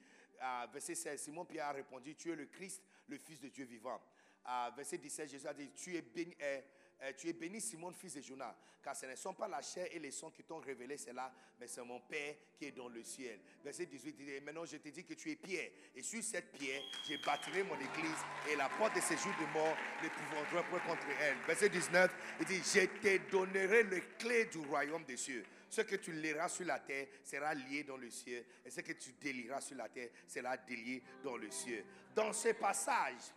Ah, 0.40 0.68
Verset 0.70 0.94
16 0.96 1.20
Simon 1.22 1.46
Pierre 1.46 1.66
a 1.66 1.72
répondu 1.72 2.14
Tu 2.14 2.30
es 2.30 2.36
le 2.36 2.46
Christ, 2.46 2.82
le 3.08 3.16
Fils 3.16 3.40
de 3.40 3.48
Dieu 3.48 3.64
vivant. 3.64 4.00
Ah, 4.44 4.72
verset 4.76 4.98
17 4.98 5.28
Jésus 5.28 5.46
a 5.48 5.54
dit 5.54 5.70
Tu 5.72 5.96
es 5.96 6.02
béni. 6.02 6.36
euh, 6.40 6.60
euh, 7.02 7.12
tu 7.16 7.28
es 7.28 7.32
béni 7.32 7.60
Simon, 7.60 7.92
fils 7.92 8.14
de 8.14 8.20
Jonas, 8.22 8.54
car 8.82 8.96
ce 8.96 9.06
ne 9.06 9.14
sont 9.16 9.34
pas 9.34 9.48
la 9.48 9.60
chair 9.60 9.86
et 9.92 9.98
les 9.98 10.10
sons 10.10 10.30
qui 10.30 10.44
t'ont 10.44 10.58
révélé 10.58 10.96
cela, 10.96 11.32
mais 11.60 11.66
c'est 11.66 11.82
mon 11.84 12.00
Père 12.00 12.34
qui 12.56 12.66
est 12.66 12.72
dans 12.72 12.88
le 12.88 13.02
ciel. 13.02 13.38
Verset 13.62 13.86
18 13.86 14.16
dit, 14.16 14.40
maintenant 14.40 14.64
je 14.64 14.76
te 14.78 14.88
dis 14.88 15.04
que 15.04 15.14
tu 15.14 15.30
es 15.30 15.36
pierre, 15.36 15.70
et 15.94 16.02
sur 16.02 16.22
cette 16.22 16.52
pierre, 16.52 16.80
je 17.08 17.16
bâtirai 17.24 17.64
mon 17.64 17.74
église, 17.74 18.18
et 18.50 18.56
la 18.56 18.68
porte 18.70 18.94
de 18.96 19.00
ces 19.00 19.16
jours 19.16 19.34
de 19.38 19.46
mort 19.52 19.76
ne 20.02 20.08
pourront 20.08 20.62
point 20.70 20.80
contre 20.80 21.06
elle. 21.20 21.36
Verset 21.46 21.68
19, 21.68 22.10
il 22.40 22.46
dit, 22.46 22.58
je 22.58 22.86
te 22.86 23.30
donnerai 23.30 23.82
les 23.84 24.02
clés 24.18 24.46
du 24.46 24.58
royaume 24.58 25.04
des 25.04 25.16
cieux. 25.16 25.44
Ce 25.68 25.82
que 25.82 25.96
tu 25.96 26.12
liras 26.12 26.48
sur 26.48 26.64
la 26.64 26.78
terre 26.78 27.08
sera 27.24 27.52
lié 27.52 27.82
dans 27.82 27.96
le 27.96 28.08
ciel, 28.08 28.44
et 28.64 28.70
ce 28.70 28.80
que 28.80 28.92
tu 28.92 29.12
délieras 29.20 29.60
sur 29.60 29.76
la 29.76 29.88
terre 29.88 30.08
sera 30.26 30.56
délié 30.56 31.02
dans 31.22 31.36
le 31.36 31.50
ciel. 31.50 31.84
Dans 32.14 32.32
ce 32.32 32.50
passage, 32.50 33.32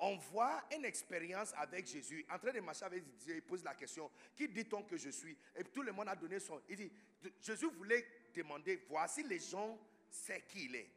on 0.00 0.16
voit 0.16 0.62
une 0.74 0.84
expérience 0.84 1.52
avec 1.56 1.86
Jésus, 1.86 2.24
en 2.30 2.38
train 2.38 2.52
de 2.52 2.60
marcher 2.60 2.84
avec 2.84 3.04
Dieu, 3.16 3.36
il 3.36 3.42
pose 3.42 3.62
la 3.64 3.74
question, 3.74 4.10
qui 4.34 4.48
dit-on 4.48 4.82
que 4.82 4.96
je 4.96 5.10
suis? 5.10 5.36
Et 5.54 5.64
tout 5.64 5.82
le 5.82 5.92
monde 5.92 6.08
a 6.08 6.16
donné 6.16 6.40
son... 6.40 6.60
Il 6.68 6.76
dit, 6.76 6.92
Jésus 7.40 7.68
voulait 7.70 8.06
demander, 8.34 8.84
voici 8.88 9.22
les 9.22 9.38
gens, 9.38 9.78
c'est 10.10 10.46
qui 10.46 10.66
il 10.66 10.76
est. 10.76 10.90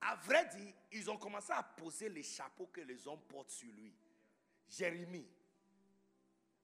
À 0.00 0.16
vrai 0.16 0.46
dire, 0.46 0.72
ils 0.92 1.10
ont 1.10 1.18
commencé 1.18 1.52
à 1.52 1.62
poser 1.62 2.08
les 2.08 2.22
chapeaux 2.22 2.66
que 2.66 2.80
les 2.80 3.06
hommes 3.06 3.20
portent 3.28 3.50
sur 3.50 3.70
lui. 3.72 3.94
Jérémie. 4.68 5.28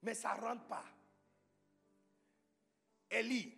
Mais 0.02 0.14
ça 0.14 0.34
ne 0.36 0.40
rentre 0.40 0.66
pas. 0.66 0.84
Élie. 3.10 3.56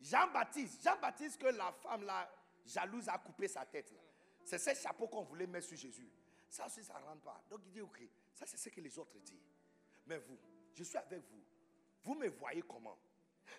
Jean-Baptiste. 0.00 0.82
Jean-Baptiste 0.82 1.40
que 1.40 1.46
la 1.46 1.70
femme 1.72 2.04
là, 2.04 2.28
jalouse 2.64 3.08
a 3.08 3.18
coupé 3.18 3.46
sa 3.46 3.64
tête. 3.64 3.92
C'est 4.44 4.58
ce 4.58 4.74
chapeau 4.74 5.06
qu'on 5.06 5.22
voulait 5.22 5.46
mettre 5.46 5.68
sur 5.68 5.76
Jésus. 5.76 6.08
Ça 6.52 6.66
aussi, 6.66 6.84
ça 6.84 7.00
ne 7.00 7.06
rentre 7.06 7.22
pas. 7.22 7.42
Donc 7.48 7.60
il 7.64 7.72
dit, 7.72 7.80
ok, 7.80 7.98
ça 8.34 8.44
c'est 8.44 8.58
ce 8.58 8.68
que 8.68 8.82
les 8.82 8.98
autres 8.98 9.18
disent. 9.20 9.56
Mais 10.04 10.18
vous, 10.18 10.36
je 10.74 10.84
suis 10.84 10.98
avec 10.98 11.22
vous. 11.30 11.42
Vous 12.04 12.14
me 12.14 12.28
voyez 12.28 12.60
comment? 12.60 12.98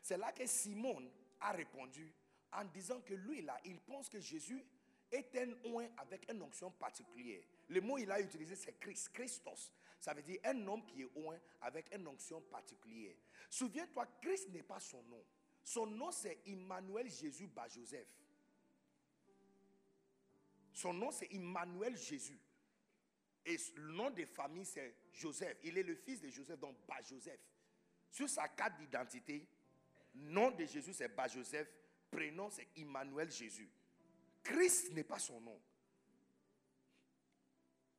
C'est 0.04 0.16
là 0.16 0.32
que 0.32 0.46
Simon 0.46 1.12
a 1.39 1.54
répondu 1.54 2.14
en 2.52 2.64
disant 2.66 3.02
que 3.02 3.16
lui 3.16 3.41
là, 3.41 3.60
il 3.66 3.80
pense 3.80 4.10
que 4.10 4.20
Jésus 4.20 4.64
est 5.12 5.36
un 5.38 5.72
oint 5.72 5.88
avec 5.98 6.32
une 6.32 6.44
onction 6.44 6.70
particulière. 6.70 7.41
Le 7.68 7.82
mot 7.82 7.98
il 7.98 8.12
a 8.12 8.22
utilisé 8.22 8.56
c'est 8.56 8.80
Christ, 8.80 9.10
Christos. 9.12 9.74
Ça 10.00 10.14
veut 10.14 10.22
dire 10.22 10.39
un 10.44 10.68
homme 10.68 10.86
qui 10.86 11.02
est 11.02 11.10
oint 11.16 11.39
avec 11.62 11.91
une 11.96 12.08
onction 12.08 12.41
particulière. 12.41 13.16
Souviens-toi, 13.50 14.06
Christ 14.22 14.50
n'est 14.50 14.62
pas 14.62 14.80
son 14.80 15.02
nom. 15.02 15.26
Son 15.64 15.88
nom 15.88 16.12
c'est 16.12 16.44
Emmanuel 16.46 17.10
Jésus 17.10 17.48
Bar 17.48 17.70
Joseph. 17.70 18.08
Son 20.74 20.94
nom 20.94 21.10
c'est 21.10 21.34
Emmanuel 21.34 21.98
Jésus. 21.98 22.39
Et 23.46 23.58
le 23.76 23.91
nom 23.91 24.10
de 24.10 24.26
famille, 24.26 24.66
c'est 24.66 24.96
Joseph. 25.12 25.58
Il 25.64 25.78
est 25.78 25.84
le 25.84 25.96
fils 25.96 26.22
de 26.22 26.30
Joseph, 26.30 26.60
donc 26.60 26.76
Bar 26.88 27.02
Joseph. 27.04 27.39
Sur 28.10 28.30
sa 28.30 28.48
carte 28.48 28.78
d'identité, 28.78 29.48
nom 30.14 30.52
de 30.52 30.66
Jésus, 30.66 30.94
c'est 30.94 31.10
Bar 31.10 31.28
Joseph. 31.28 31.68
Prénom, 32.10 32.50
c'est 32.50 32.68
Emmanuel 32.78 33.32
Jésus. 33.32 33.70
Christ 34.44 34.91
n'est 34.94 35.04
pas 35.04 35.20
son 35.20 35.41
nom. 35.41 35.60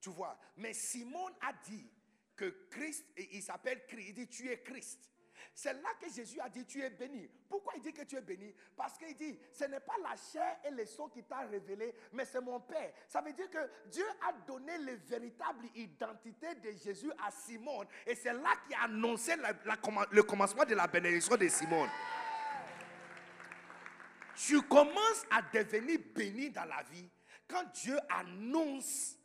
Tu 0.00 0.10
vois? 0.10 0.38
Mais 0.56 0.72
Simon 0.72 1.28
a 1.40 1.52
dit 1.52 1.90
que 2.36 2.66
Christ, 2.70 3.04
il 3.16 3.42
s'appelle 3.42 3.84
Christ. 3.86 4.08
Il 4.08 4.14
dit, 4.14 4.28
tu 4.28 4.48
es 4.50 4.62
Christ. 4.62 5.10
C'est 5.52 5.72
là 5.72 5.88
que 6.00 6.10
Jésus 6.10 6.40
a 6.40 6.48
dit, 6.48 6.64
tu 6.64 6.82
es 6.82 6.90
béni. 6.90 7.28
Pourquoi 7.48 7.74
il 7.76 7.82
dit 7.82 7.92
que 7.92 8.02
tu 8.02 8.16
es 8.16 8.20
béni? 8.20 8.54
Parce 8.76 8.96
qu'il 8.96 9.14
dit, 9.14 9.38
ce 9.52 9.64
n'est 9.64 9.80
pas 9.80 9.94
la 10.02 10.16
chair 10.16 10.58
et 10.64 10.70
le 10.70 10.86
sang 10.86 11.08
qui 11.08 11.22
t'a 11.22 11.40
révélé, 11.40 11.94
mais 12.12 12.24
c'est 12.24 12.40
mon 12.40 12.60
Père. 12.60 12.92
Ça 13.08 13.20
veut 13.20 13.32
dire 13.32 13.50
que 13.50 13.58
Dieu 13.88 14.04
a 14.28 14.32
donné 14.46 14.78
la 14.78 14.94
véritable 14.94 15.66
identité 15.74 16.54
de 16.54 16.70
Jésus 16.72 17.10
à 17.24 17.30
Simon. 17.30 17.84
Et 18.06 18.14
c'est 18.14 18.32
là 18.32 18.50
qu'il 18.66 18.74
a 18.76 18.84
annoncé 18.84 19.34
le 20.10 20.22
commencement 20.22 20.64
de 20.64 20.74
la 20.74 20.86
bénédiction 20.86 21.36
de 21.36 21.48
Simon. 21.48 21.86
Tu 24.36 24.60
commences 24.62 25.24
à 25.30 25.42
devenir 25.42 26.00
béni 26.14 26.50
dans 26.50 26.64
la 26.64 26.82
vie 26.84 27.08
quand 27.46 27.64
Dieu 27.72 27.96
annonce 28.08 29.16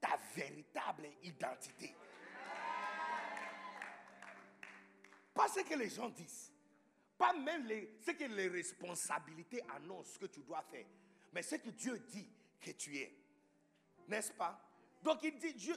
ta 0.00 0.18
véritable 0.34 1.08
identité. 1.22 1.94
Pas 5.34 5.48
ce 5.48 5.60
que 5.60 5.74
les 5.74 5.88
gens 5.88 6.08
disent. 6.08 6.52
Pas 7.16 7.32
même 7.34 7.68
ce 8.00 8.10
que 8.12 8.24
les 8.24 8.48
responsabilités 8.48 9.62
annoncent 9.76 10.18
que 10.18 10.26
tu 10.26 10.42
dois 10.42 10.62
faire. 10.62 10.86
Mais 11.32 11.42
ce 11.42 11.56
que 11.56 11.70
Dieu 11.70 11.98
dit 11.98 12.28
que 12.60 12.70
tu 12.72 12.96
es. 12.98 13.14
N'est-ce 14.08 14.32
pas? 14.32 14.60
Donc 15.02 15.20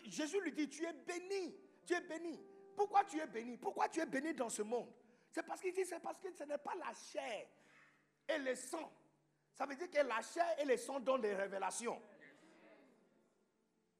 Jésus 0.05 0.41
lui 0.41 0.51
dit, 0.51 0.69
tu 0.69 0.85
es 0.85 0.93
béni. 0.93 1.55
Tu 1.85 1.93
es 1.93 2.01
béni. 2.01 2.39
Pourquoi 2.75 3.03
tu 3.03 3.19
es 3.19 3.27
béni? 3.27 3.57
Pourquoi 3.57 3.89
tu 3.89 3.99
es 3.99 4.05
béni 4.05 4.33
dans 4.33 4.49
ce 4.49 4.61
monde? 4.61 4.91
C'est 5.31 5.43
parce 5.43 5.61
qu'il 5.61 5.73
dit, 5.73 5.85
c'est 5.85 5.99
parce 5.99 6.19
que 6.19 6.31
ce 6.31 6.43
n'est 6.43 6.57
pas 6.57 6.75
la 6.75 6.93
chair 6.93 7.47
et 8.27 8.37
le 8.37 8.55
sang. 8.55 8.91
Ça 9.53 9.65
veut 9.65 9.75
dire 9.75 9.89
que 9.89 9.99
la 9.99 10.21
chair 10.21 10.59
et 10.59 10.65
le 10.65 10.77
sang 10.77 10.99
donnent 10.99 11.21
des 11.21 11.35
révélations. 11.35 12.01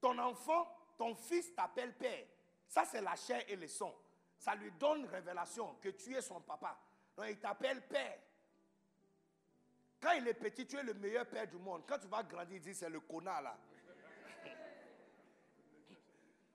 Ton 0.01 0.17
enfant, 0.17 0.67
ton 0.97 1.15
fils 1.15 1.53
t'appelle 1.53 1.95
père. 1.95 2.25
Ça, 2.67 2.85
c'est 2.85 3.01
la 3.01 3.15
chair 3.15 3.43
et 3.47 3.55
le 3.55 3.67
sang. 3.67 3.95
Ça 4.37 4.55
lui 4.55 4.71
donne 4.71 5.05
révélation 5.05 5.75
que 5.75 5.89
tu 5.89 6.15
es 6.15 6.21
son 6.21 6.41
papa. 6.41 6.77
Donc, 7.15 7.27
il 7.29 7.39
t'appelle 7.39 7.81
père. 7.87 8.19
Quand 10.01 10.11
il 10.13 10.27
est 10.27 10.33
petit, 10.33 10.65
tu 10.67 10.75
es 10.77 10.83
le 10.83 10.93
meilleur 10.95 11.25
père 11.25 11.47
du 11.47 11.57
monde. 11.57 11.83
Quand 11.87 11.97
tu 11.97 12.07
vas 12.07 12.23
grandir, 12.23 12.57
il 12.57 12.61
dit 12.61 12.73
c'est 12.75 12.89
le 12.89 12.99
connard 12.99 13.41
là. 13.41 13.57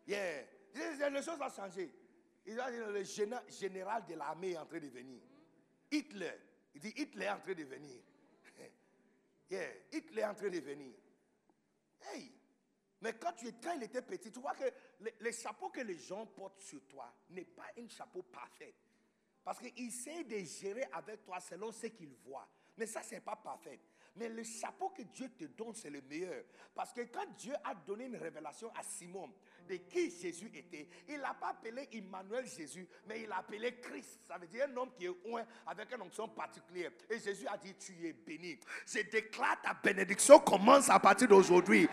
Yeah. 0.06 0.44
Les 0.74 1.22
choses 1.22 1.40
ont 1.40 1.50
changé. 1.50 1.94
Il 2.46 2.58
a 2.60 2.70
dit 2.70 2.78
le 2.78 3.02
géné- 3.02 3.50
général 3.50 4.04
de 4.06 4.14
l'armée 4.14 4.52
est 4.52 4.58
en 4.58 4.64
train 4.66 4.78
de 4.80 4.88
venir. 4.88 5.20
Hitler. 5.90 6.32
Il 6.74 6.80
dit 6.80 6.94
Hitler 6.96 7.24
est 7.24 7.30
en 7.30 7.40
train 7.40 7.54
de 7.54 7.64
venir. 7.64 8.00
Yeah. 9.50 9.66
Hitler 9.92 10.20
est 10.22 10.26
en 10.26 10.34
train 10.34 10.50
de 10.50 10.60
venir. 10.60 10.92
Hey. 12.02 12.32
Mais 13.00 13.14
quand, 13.14 13.32
tu, 13.32 13.50
quand 13.62 13.72
il 13.76 13.82
était 13.84 14.02
petit, 14.02 14.30
tu 14.30 14.40
vois 14.40 14.54
que 14.54 14.64
le, 15.00 15.32
chapeau 15.32 15.68
que 15.68 15.80
les 15.80 15.98
gens 15.98 16.26
portent 16.26 16.60
sur 16.60 16.84
toi 16.86 17.12
n'est 17.30 17.44
pas 17.44 17.66
un 17.78 17.88
chapeau 17.88 18.22
parfait. 18.22 18.74
Parce 19.44 19.58
qu'il 19.58 19.72
essaie 19.86 20.24
de 20.24 20.38
gérer 20.38 20.84
avec 20.92 21.24
toi 21.24 21.40
selon 21.40 21.72
ce 21.72 21.86
qu'il 21.86 22.14
voit. 22.26 22.48
Mais 22.76 22.86
ça, 22.86 23.02
ce 23.02 23.14
n'est 23.14 23.20
pas 23.20 23.36
parfait. 23.36 23.80
Mais 24.16 24.28
le 24.28 24.42
chapeau 24.42 24.90
que 24.90 25.02
Dieu 25.02 25.28
te 25.30 25.44
donne, 25.44 25.74
c'est 25.74 25.90
le 25.90 26.00
meilleur. 26.02 26.42
Parce 26.74 26.92
que 26.92 27.02
quand 27.02 27.26
Dieu 27.36 27.54
a 27.64 27.74
donné 27.74 28.06
une 28.06 28.16
révélation 28.16 28.70
à 28.74 28.82
Simon 28.82 29.32
de 29.68 29.76
qui 29.76 30.10
Jésus 30.10 30.50
était, 30.54 30.88
il 31.08 31.18
n'a 31.20 31.34
pas 31.34 31.50
appelé 31.50 31.88
Emmanuel 31.92 32.46
Jésus, 32.46 32.88
mais 33.06 33.22
il 33.22 33.28
l'a 33.28 33.38
appelé 33.38 33.78
Christ. 33.80 34.20
Ça 34.26 34.36
veut 34.38 34.48
dire 34.48 34.66
un 34.68 34.76
homme 34.76 34.90
qui 34.92 35.06
est 35.06 35.16
oint 35.26 35.46
avec 35.66 35.92
une 35.94 36.02
onction 36.02 36.28
particulière. 36.28 36.90
Et 37.08 37.18
Jésus 37.20 37.46
a 37.46 37.56
dit, 37.56 37.74
tu 37.74 38.06
es 38.06 38.12
béni. 38.12 38.58
Je 38.86 39.00
déclare 39.02 39.60
ta 39.62 39.74
bénédiction 39.74 40.40
commence 40.40 40.88
à 40.88 40.98
partir 40.98 41.28
d'aujourd'hui. 41.28 41.88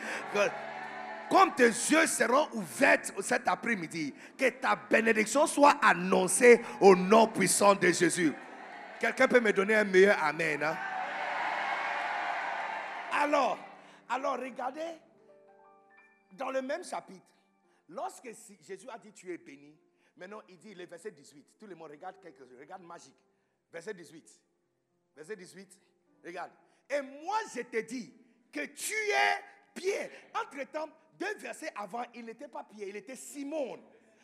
Comme 1.29 1.53
tes 1.55 1.67
yeux 1.67 2.07
seront 2.07 2.47
ouverts 2.53 3.01
cet 3.21 3.47
après-midi, 3.47 4.13
que 4.37 4.49
ta 4.49 4.75
bénédiction 4.75 5.47
soit 5.47 5.77
annoncée 5.83 6.61
au 6.79 6.95
nom 6.95 7.27
puissant 7.27 7.75
de 7.75 7.87
Jésus. 7.87 8.33
Quelqu'un 8.99 9.27
peut 9.27 9.39
me 9.39 9.51
donner 9.51 9.75
un 9.75 9.83
meilleur 9.83 10.21
Amen. 10.23 10.63
hein? 10.63 10.77
Alors, 13.11 13.57
alors 14.09 14.37
regardez, 14.37 14.99
dans 16.33 16.51
le 16.51 16.61
même 16.61 16.83
chapitre, 16.83 17.25
lorsque 17.89 18.29
Jésus 18.61 18.89
a 18.89 18.97
dit 18.97 19.13
tu 19.13 19.33
es 19.33 19.37
béni, 19.37 19.75
maintenant 20.17 20.41
il 20.49 20.57
dit 20.57 20.75
le 20.75 20.85
verset 20.85 21.11
18. 21.11 21.57
Tout 21.59 21.67
le 21.67 21.75
monde 21.75 21.91
regarde 21.91 22.15
quelque 22.21 22.37
chose, 22.37 22.49
regarde 22.59 22.83
magique. 22.83 23.15
Verset 23.71 23.93
18. 23.93 24.41
Verset 25.15 25.35
18. 25.35 25.79
Regarde. 26.25 26.51
Et 26.89 27.01
moi 27.01 27.37
je 27.55 27.61
te 27.61 27.81
dis 27.81 28.13
que 28.51 28.65
tu 28.65 28.93
es 28.93 29.43
Pierre. 29.73 30.09
Entre-temps, 30.33 30.89
deux 31.19 31.35
versets 31.37 31.71
avant, 31.75 32.03
il 32.13 32.25
n'était 32.25 32.47
pas 32.47 32.63
Pierre, 32.63 32.89
il 32.89 32.95
était 32.95 33.15
Simon. 33.15 33.79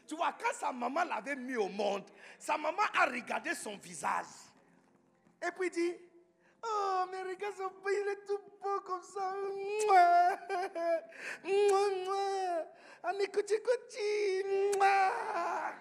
Tu 0.08 0.16
vois, 0.16 0.34
quand 0.40 0.54
sa 0.54 0.72
maman 0.72 1.04
l'avait 1.06 1.36
mis 1.36 1.56
au 1.56 1.70
monde, 1.70 2.04
sa 2.38 2.58
maman 2.58 2.84
a 2.94 3.06
regardé 3.06 3.54
son 3.56 3.78
visage. 3.78 4.26
Et 5.42 5.52
puis 5.58 5.70
dit, 5.70 5.96
oh, 6.64 7.04
mais 7.12 7.22
regarde 7.24 7.56
son 7.56 7.70
pays, 7.84 7.96
il 8.02 8.08
est 8.10 8.26
tout 8.26 8.40
beau 8.62 8.80
comme 8.82 9.02
ça. 9.02 9.34
Mouah. 9.88 10.38
Mouah. 11.44 12.66
Allez, 13.04 13.28
couchi, 13.28 13.56
couchi. 13.62 14.44
Mouah. 14.76 15.74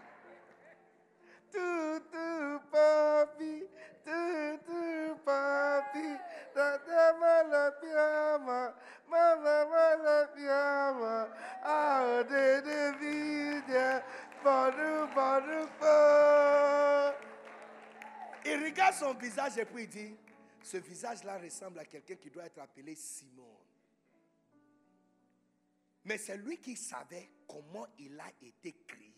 Tout, 1.53 2.01
tout, 2.13 2.61
papi. 2.71 3.65
Tout, 4.05 4.59
tout, 4.67 5.17
papi. 5.25 6.17
Da, 6.55 6.79
da, 6.79 7.13
ma, 7.19 7.43
la, 7.43 7.73
piama. 7.73 8.75
Ma, 9.09 9.37
ma, 9.37 9.65
ma, 9.67 9.97
la, 9.97 10.27
piama. 10.27 11.29
Ah, 11.63 12.23
de, 12.23 12.61
de, 12.61 12.99
vida. 12.99 14.03
Il 18.45 18.65
regarde 18.65 18.95
son 18.95 19.15
visage 19.15 19.59
et 19.59 19.65
puis 19.67 19.85
il 19.85 19.89
dit, 19.89 20.17
ce 20.63 20.79
visage-là 20.79 21.39
ressemble 21.39 21.79
à 21.81 21.85
quelqu'un 21.85 22.15
qui 22.17 22.31
doit 22.31 22.47
être 22.47 22.59
appelé 22.59 22.95
Simon. 22.95 23.57
Mais 26.05 26.17
c'est 26.17 26.39
lui 26.39 26.59
qui 26.59 26.75
savait 26.77 27.31
comment 27.47 27.87
il 27.99 28.19
a 28.19 28.31
été 28.41 28.73
créé. 28.87 29.10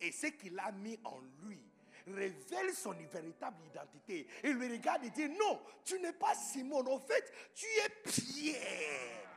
Et 0.00 0.12
ce 0.12 0.26
qu'il 0.28 0.58
a 0.58 0.72
mis 0.72 0.98
en 1.04 1.18
lui 1.44 1.62
révèle 2.06 2.72
son 2.74 2.92
véritable 2.92 3.56
identité. 3.66 4.26
Il 4.42 4.52
lui 4.52 4.68
regarde 4.72 5.04
et 5.04 5.10
dit, 5.10 5.28
non, 5.28 5.60
tu 5.84 6.00
n'es 6.00 6.12
pas 6.12 6.34
Simon. 6.34 6.86
En 6.86 6.98
fait, 7.00 7.32
tu 7.54 7.66
es 7.66 7.88
Pierre. 8.10 9.29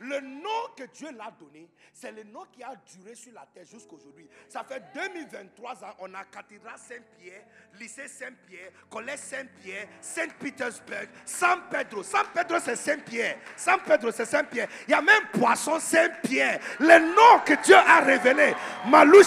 Le 0.00 0.18
nom 0.20 0.68
que 0.76 0.84
Dieu 0.84 1.08
l'a 1.16 1.30
donné, 1.38 1.68
c'est 1.92 2.10
le 2.10 2.24
nom 2.24 2.44
qui 2.50 2.62
a 2.62 2.72
duré 2.96 3.14
sur 3.14 3.32
la 3.34 3.46
terre 3.52 3.66
jusqu'aujourd'hui. 3.70 4.26
Ça 4.48 4.64
fait 4.64 4.82
2023 4.94 5.84
ans, 5.84 5.94
on 5.98 6.14
a 6.14 6.24
cathédrale 6.24 6.78
Saint-Pierre, 6.78 7.42
lycée 7.78 8.08
Saint-Pierre, 8.08 8.70
collège 8.88 9.18
Saint-Pierre, 9.18 9.86
Saint-Petersburg, 10.00 11.08
San 11.26 11.60
Pedro. 11.70 12.02
San 12.02 12.24
Pedro, 12.34 12.58
c'est 12.64 12.76
Saint-Pierre. 12.76 13.36
San 13.56 13.78
Pedro, 13.80 14.10
c'est 14.10 14.24
Saint-Pierre. 14.24 14.68
Il 14.88 14.92
y 14.92 14.94
a 14.94 15.02
même 15.02 15.26
poisson 15.34 15.78
Saint-Pierre. 15.78 16.60
Le 16.78 16.98
nom 17.14 17.44
que 17.44 17.62
Dieu 17.62 17.76
a 17.76 18.00
révélé. 18.00 18.54
Malouche. 18.86 19.26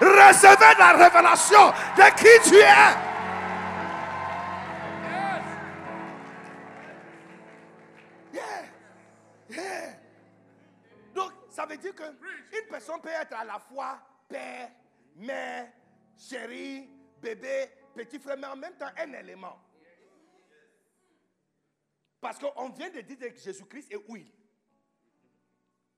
Recevez 0.00 0.74
la 0.78 0.92
révélation 0.92 1.72
de 1.96 2.16
qui 2.16 2.50
tu 2.50 2.56
es. 2.56 3.07
Dire 11.92 12.12
qu'une 12.50 12.68
personne 12.68 13.00
peut 13.00 13.08
être 13.08 13.34
à 13.34 13.44
la 13.44 13.58
fois 13.58 14.00
père, 14.28 14.70
mère, 15.16 15.72
chérie, 16.16 16.88
bébé, 17.20 17.68
petit 17.94 18.18
frère, 18.18 18.36
mais 18.38 18.46
en 18.46 18.56
même 18.56 18.76
temps 18.76 18.90
un 18.96 19.12
élément. 19.12 19.58
Parce 22.20 22.38
qu'on 22.38 22.68
vient 22.70 22.90
de 22.90 23.00
dire 23.00 23.18
que 23.18 23.38
Jésus-Christ 23.38 23.92
est 23.92 24.08
huile. 24.08 24.30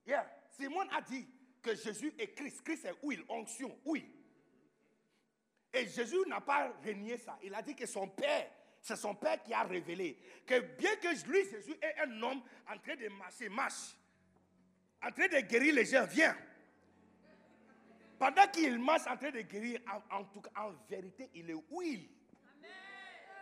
Yeah. 0.05 0.29
Simon 0.49 0.87
a 0.91 1.01
dit 1.01 1.27
que 1.61 1.75
Jésus 1.75 2.13
est 2.17 2.33
Christ. 2.33 2.61
Christ 2.63 2.85
est 2.85 2.95
huile, 3.03 3.23
onction, 3.29 3.77
huile. 3.85 4.09
Et 5.73 5.87
Jésus 5.87 6.17
n'a 6.27 6.41
pas 6.41 6.73
renié 6.85 7.17
ça. 7.17 7.37
Il 7.41 7.55
a 7.55 7.61
dit 7.61 7.75
que 7.75 7.85
son 7.85 8.07
Père, 8.07 8.51
c'est 8.81 8.95
son 8.95 9.15
Père 9.15 9.41
qui 9.41 9.53
a 9.53 9.63
révélé. 9.63 10.17
Que 10.45 10.59
bien 10.59 10.95
que 10.97 11.29
lui, 11.29 11.49
Jésus, 11.49 11.75
est 11.81 11.99
un 12.01 12.21
homme 12.21 12.41
en 12.69 12.77
train 12.77 12.95
de 12.95 13.07
marcher, 13.09 13.49
marche. 13.49 13.95
En 15.03 15.11
train 15.11 15.27
de 15.27 15.39
guérir 15.39 15.73
les 15.75 15.85
gens, 15.85 16.05
viens. 16.05 16.35
Pendant 18.19 18.47
qu'il 18.47 18.77
marche 18.77 19.07
en 19.07 19.17
train 19.17 19.31
de 19.31 19.41
guérir, 19.41 19.81
en, 20.11 20.19
en 20.19 20.25
tout 20.25 20.41
cas, 20.41 20.51
en 20.57 20.73
vérité, 20.89 21.29
il 21.33 21.49
est 21.49 21.55
huile. 21.71 22.07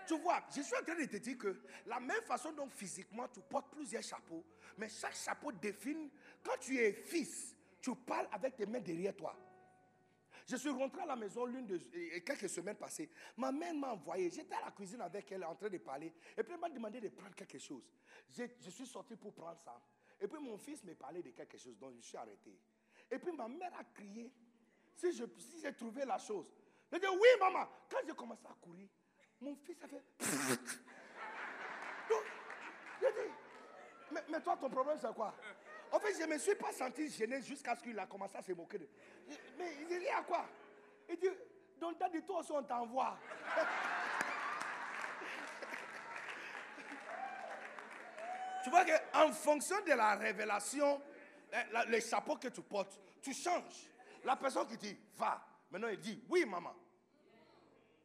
Tu 0.08 0.18
vois, 0.20 0.42
je 0.56 0.62
suis 0.62 0.76
en 0.76 0.84
train 0.84 0.96
de 0.96 1.06
te 1.06 1.18
dire 1.18 1.38
que 1.38 1.62
la 1.86 2.00
même 2.00 2.22
façon 2.24 2.52
dont 2.54 2.68
physiquement 2.70 3.28
tu 3.28 3.42
portes 3.42 3.72
plusieurs 3.72 4.02
chapeaux, 4.02 4.44
mais 4.78 4.90
chaque 4.90 5.16
chapeau 5.16 5.52
définit, 5.52 6.10
quand 6.42 6.58
tu 6.60 6.78
es 6.78 6.94
fils, 6.94 7.56
tu 7.82 7.94
parles 7.94 8.28
avec 8.32 8.56
tes 8.56 8.66
mains 8.66 8.80
derrière 8.80 9.16
toi. 9.16 9.38
Je 10.48 10.56
suis 10.56 10.70
rentré 10.70 11.02
à 11.02 11.06
la 11.06 11.16
maison 11.16 11.46
l'une 11.46 11.68
de 11.68 11.78
quelques 12.26 12.50
semaines 12.50 12.76
passées. 12.76 13.12
Ma 13.38 13.52
mère 13.52 13.76
m'a 13.76 13.94
envoyé. 13.94 14.32
J'étais 14.32 14.56
à 14.56 14.66
la 14.66 14.72
cuisine 14.72 15.02
avec 15.02 15.32
elle 15.32 15.44
en 15.44 15.54
train 15.54 15.70
de 15.70 15.78
parler. 15.78 16.12
Et 16.36 16.42
puis 16.42 16.54
elle 16.54 16.60
m'a 16.60 16.70
demandé 16.70 17.00
de 17.00 17.10
prendre 17.10 17.36
quelque 17.36 17.60
chose. 17.60 17.84
Je, 18.36 18.46
je 18.60 18.70
suis 18.72 18.88
sorti 18.88 19.16
pour 19.16 19.32
prendre 19.32 19.60
ça. 19.60 19.80
Et 20.22 20.28
puis 20.28 20.40
mon 20.40 20.58
fils 20.58 20.84
me 20.84 20.94
parlait 20.96 21.22
de 21.22 21.32
quelque 21.32 21.58
chose, 21.58 21.78
donc 21.78 21.94
je 21.96 22.02
suis 22.02 22.18
arrêté. 22.18 22.58
Et 23.12 23.18
puis 23.20 23.32
ma 23.32 23.48
mère 23.48 23.72
a 23.80 23.84
crié. 23.86 24.32
Si 24.96 25.12
je- 25.14 25.24
si 25.38 25.60
j'ai 25.62 25.74
trouvé 25.74 26.04
la 26.06 26.18
chose. 26.18 26.52
Je 26.92 26.98
dis 26.98 27.08
oui 27.08 27.28
maman. 27.40 27.68
Quand 27.90 28.00
j'ai 28.06 28.14
commencé 28.14 28.46
à 28.50 28.54
courir, 28.62 28.88
mon 29.40 29.56
fils 29.56 29.78
a 29.84 29.88
fait. 29.88 30.04
Donc, 32.10 32.24
je 33.02 33.08
dis, 33.08 33.32
mais, 34.12 34.22
mais 34.30 34.42
toi, 34.42 34.58
ton 34.58 34.70
problème, 34.70 34.98
c'est 35.00 35.14
quoi? 35.14 35.34
En 35.92 36.00
fait, 36.00 36.14
je 36.14 36.24
ne 36.24 36.34
me 36.34 36.38
suis 36.38 36.56
pas 36.56 36.72
senti 36.74 37.10
gêné 37.10 37.42
jusqu'à 37.42 37.76
ce 37.76 37.84
qu'il 37.84 37.98
a 37.98 38.06
commencé 38.08 38.36
à 38.38 38.42
se 38.42 38.52
moquer 38.52 38.80
de. 38.80 38.90
Mais 39.58 39.74
il 39.82 39.88
dit, 39.88 40.08
a 40.10 40.22
quoi? 40.24 40.46
Il 41.08 41.18
dit, 41.18 41.30
donc 41.80 41.98
t'as 41.98 42.10
dit, 42.10 42.22
toi 42.24 42.40
aussi, 42.40 42.52
on 42.52 42.64
t'envoie. 42.64 43.18
tu 48.64 48.70
vois 48.70 48.86
qu'en 48.86 49.32
fonction 49.32 49.76
de 49.86 49.94
la 49.94 50.16
révélation, 50.16 51.02
eh, 51.52 51.90
les 51.90 52.02
chapeaux 52.02 52.36
que 52.36 52.50
tu 52.50 52.62
portes, 52.62 53.00
tu 53.22 53.34
changes. 53.34 53.90
La 54.24 54.36
personne 54.36 54.68
qui 54.68 54.78
dit 54.78 54.98
va, 55.18 55.42
maintenant 55.72 55.88
il 55.90 56.00
dit 56.00 56.24
oui, 56.30 56.46
maman. 56.46 56.76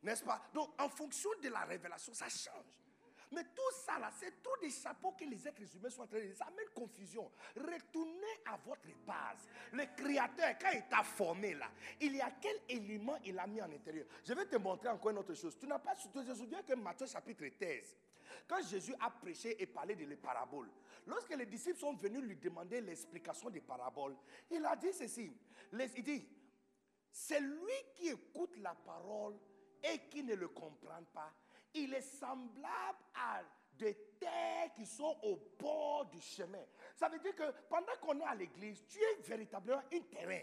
N'est-ce 0.03 0.23
pas? 0.23 0.41
Donc, 0.53 0.71
en 0.79 0.89
fonction 0.89 1.31
de 1.43 1.49
la 1.49 1.61
révélation, 1.61 2.13
ça 2.13 2.29
change. 2.29 2.85
Mais 3.33 3.43
tout 3.43 3.77
ça, 3.85 3.99
là, 3.99 4.11
c'est 4.21 4.43
trop 4.43 4.57
des 4.61 4.71
chapeaux 4.71 5.13
que 5.13 5.25
les 5.25 5.49
êtres 5.49 5.63
humains 5.75 5.91
sont 5.91 6.03
en 6.03 6.07
train 6.07 6.21
de... 6.21 6.33
Ça 6.35 6.45
amène 6.45 6.69
confusion. 6.75 7.31
Retournez 7.57 8.41
à 8.47 8.57
votre 8.65 8.87
base. 9.07 9.49
Le 9.73 9.85
Créateur, 9.97 10.55
quand 10.61 10.71
il 10.73 10.85
t'a 10.89 11.03
formé, 11.03 11.55
là, 11.55 11.69
il 12.01 12.15
y 12.15 12.21
a 12.21 12.31
quel 12.41 12.61
élément 12.69 13.17
il 13.25 13.39
a 13.39 13.47
mis 13.47 13.61
en 13.61 13.73
intérieur? 13.73 14.07
Je 14.25 14.35
vais 14.35 14.45
te 14.47 14.57
montrer 14.57 14.89
encore 14.89 15.11
une 15.11 15.19
autre 15.19 15.35
chose. 15.35 15.57
Tu 15.59 15.67
n'as 15.67 15.79
pas... 15.79 15.97
Tu 15.97 16.09
te 16.09 16.35
souviens 16.35 16.63
que 16.63 16.75
Matthieu 16.75 17.07
chapitre 17.07 17.45
13, 17.59 17.97
quand 18.47 18.63
Jésus 18.63 18.95
a 19.01 19.11
prêché 19.11 19.61
et 19.63 19.67
parlé 19.67 19.95
de 19.95 20.05
les 20.05 20.17
paraboles, 20.17 20.71
lorsque 21.07 21.35
les 21.35 21.47
disciples 21.47 21.79
sont 21.79 21.95
venus 21.95 22.23
lui 22.23 22.37
demander 22.37 22.81
l'explication 22.81 23.51
des 23.51 23.61
paraboles, 23.61 24.17
il 24.51 24.65
a 24.65 24.77
dit 24.77 24.93
ceci. 24.93 25.33
Il 25.73 26.03
dit, 26.03 26.29
c'est 27.11 27.41
lui 27.41 27.73
qui 27.95 28.09
écoute 28.09 28.57
la 28.59 28.75
parole 28.75 29.39
et 29.83 30.09
qui 30.09 30.23
ne 30.23 30.35
le 30.35 30.49
comprend 30.49 31.03
pas. 31.13 31.33
Il 31.75 31.93
est 31.95 32.01
semblable 32.01 32.99
à 33.15 33.43
des 33.77 33.95
terres 34.19 34.73
qui 34.75 34.87
sont 34.87 35.19
au 35.23 35.37
bord 35.59 36.07
du 36.07 36.21
chemin. 36.21 36.65
Ça 36.95 37.09
veut 37.09 37.19
dire 37.19 37.35
que 37.35 37.51
pendant 37.69 37.97
qu'on 38.01 38.19
est 38.21 38.25
à 38.25 38.35
l'église, 38.35 38.85
tu 38.87 38.99
es 38.99 39.23
véritablement 39.23 39.83
un 39.93 40.01
terrain. 40.01 40.43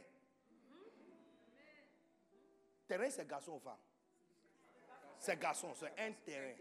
Terrain, 2.87 3.09
c'est 3.09 3.27
garçon 3.27 3.53
ou 3.53 3.59
femme? 3.59 3.77
C'est 5.17 5.39
garçon, 5.39 5.73
c'est 5.75 5.97
un 5.97 6.11
terrain. 6.13 6.55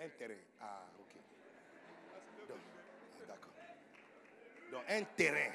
Un 0.00 0.08
terrain. 0.18 0.34
Ah, 0.60 0.86
ok. 0.98 2.48
Donc, 2.48 2.58
ah, 2.58 3.24
D'accord. 3.26 3.52
Donc, 4.70 4.82
un 4.88 5.02
terrain. 5.16 5.52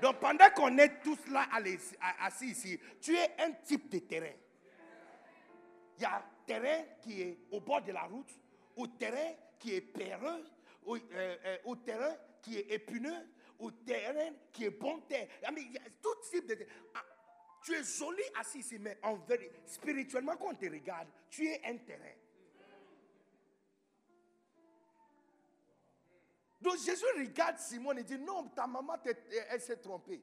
Donc 0.00 0.20
pendant 0.20 0.48
qu'on 0.50 0.78
est 0.78 1.00
tous 1.02 1.26
là 1.28 1.48
assis 2.20 2.50
ici, 2.50 2.80
tu 3.00 3.16
es 3.16 3.34
un 3.38 3.52
type 3.52 3.88
de 3.90 3.98
terrain. 3.98 4.34
Il 5.96 6.02
y 6.02 6.04
a 6.04 6.22
terrain 6.46 6.84
qui 7.02 7.20
est 7.22 7.38
au 7.50 7.60
bord 7.60 7.82
de 7.82 7.92
la 7.92 8.02
route, 8.04 8.30
ou 8.76 8.86
terrain 8.86 9.34
qui 9.58 9.74
est 9.74 9.80
péreux, 9.80 10.44
euh, 10.86 10.98
euh, 11.12 11.58
ou 11.64 11.76
terrain 11.76 12.14
qui 12.40 12.58
est 12.58 12.70
épineux, 12.70 13.26
ou 13.58 13.70
terrain 13.72 14.30
qui 14.52 14.66
est 14.66 14.70
bon 14.70 15.00
terre. 15.00 15.26
Mean, 15.42 15.56
il 15.58 15.72
y 15.72 15.78
a 15.78 15.82
tout 16.00 16.14
type 16.30 16.46
de 16.46 16.54
terrain. 16.54 16.70
Ah, 16.94 17.04
tu 17.64 17.74
es 17.74 17.82
joli 17.82 18.22
assis 18.38 18.60
ici, 18.60 18.78
mais 18.78 18.98
en 19.02 19.16
vérité, 19.16 19.52
spirituellement, 19.66 20.36
quand 20.36 20.52
on 20.52 20.54
te 20.54 20.66
regarde, 20.66 21.08
tu 21.28 21.46
es 21.46 21.60
un 21.64 21.76
terrain. 21.78 22.14
Donc 26.68 26.80
Jésus 26.80 27.06
regarde 27.16 27.56
Simon 27.58 27.96
et 27.96 28.04
dit, 28.04 28.18
non, 28.18 28.46
ta 28.48 28.66
maman, 28.66 28.98
elle 29.48 29.60
s'est 29.62 29.78
trompée. 29.78 30.22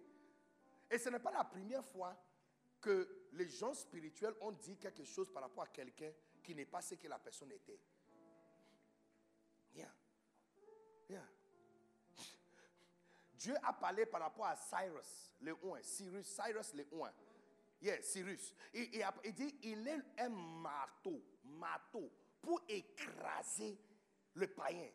Et 0.92 1.00
ce 1.00 1.10
n'est 1.10 1.18
pas 1.18 1.32
la 1.32 1.44
première 1.44 1.84
fois 1.84 2.16
que 2.80 3.26
les 3.34 3.50
gens 3.50 3.74
spirituels 3.74 4.36
ont 4.42 4.52
dit 4.52 4.78
quelque 4.78 5.04
chose 5.04 5.32
par 5.32 5.42
rapport 5.42 5.64
à 5.64 5.68
quelqu'un 5.68 6.12
qui 6.44 6.54
n'est 6.54 6.68
pas 6.68 6.84
ce 6.84 6.94
que 6.94 7.08
la 7.08 7.18
personne 7.18 7.52
était. 7.52 7.80
Bien. 9.74 9.92
Bien. 11.10 11.28
Dieu 13.34 13.56
a 13.64 13.74
parlé 13.74 14.06
par 14.06 14.22
rapport 14.22 14.46
à 14.46 14.56
Cyrus, 14.56 15.34
le 15.42 15.54
1, 15.54 15.82
Cyrus, 15.82 16.28
Cyrus 16.28 16.76
le 16.76 16.84
1. 16.84 17.12
Yeah, 17.82 18.02
Cyrus. 18.04 18.54
Il, 18.72 19.04
il 19.24 19.34
dit, 19.34 19.58
il 19.64 19.88
est 19.88 20.04
un 20.20 20.30
marteau, 20.30 21.20
marteau, 21.44 22.12
pour 22.40 22.62
écraser 22.68 23.80
le 24.36 24.46
païen. 24.46 24.92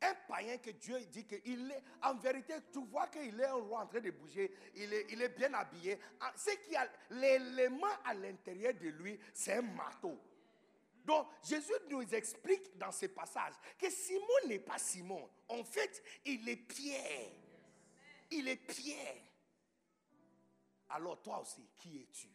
Un 0.00 0.14
païen 0.28 0.58
que 0.58 0.70
Dieu 0.70 1.00
dit 1.06 1.24
qu'il 1.24 1.70
est, 1.72 1.82
en 2.02 2.14
vérité, 2.14 2.54
tu 2.72 2.84
vois 2.84 3.08
qu'il 3.08 3.40
est 3.40 3.46
un 3.46 3.54
roi 3.54 3.80
en 3.80 3.86
train 3.86 4.00
de 4.00 4.10
bouger, 4.12 4.54
il 4.76 4.92
est, 4.92 5.36
bien 5.36 5.52
habillé. 5.54 5.98
Ah, 6.20 6.32
qui 6.64 6.76
a 6.76 6.88
l'élément 7.10 7.86
à 8.04 8.14
l'intérieur 8.14 8.74
de 8.74 8.88
lui, 8.88 9.18
c'est 9.34 9.54
un 9.54 9.62
marteau. 9.62 10.16
Donc, 11.04 11.26
Jésus 11.42 11.72
nous 11.90 12.02
explique 12.14 12.76
dans 12.76 12.92
ce 12.92 13.06
passage 13.06 13.54
que 13.78 13.90
Simon 13.90 14.46
n'est 14.46 14.58
pas 14.58 14.78
Simon. 14.78 15.28
En 15.48 15.64
fait, 15.64 16.02
il 16.24 16.48
est 16.48 16.56
Pierre. 16.56 17.30
Il 18.30 18.46
est 18.46 18.56
Pierre. 18.56 19.16
Alors, 20.90 21.20
toi 21.22 21.40
aussi, 21.40 21.66
qui 21.78 21.98
es-tu? 21.98 22.28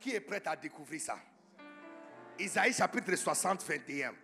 Qui 0.00 0.14
est 0.14 0.20
prêt 0.20 0.42
à 0.46 0.56
découvrir 0.56 1.00
ça? 1.00 1.18
Isaïe 2.38 2.72
chapitre 2.72 3.14
60, 3.14 3.62
21. 3.62 4.14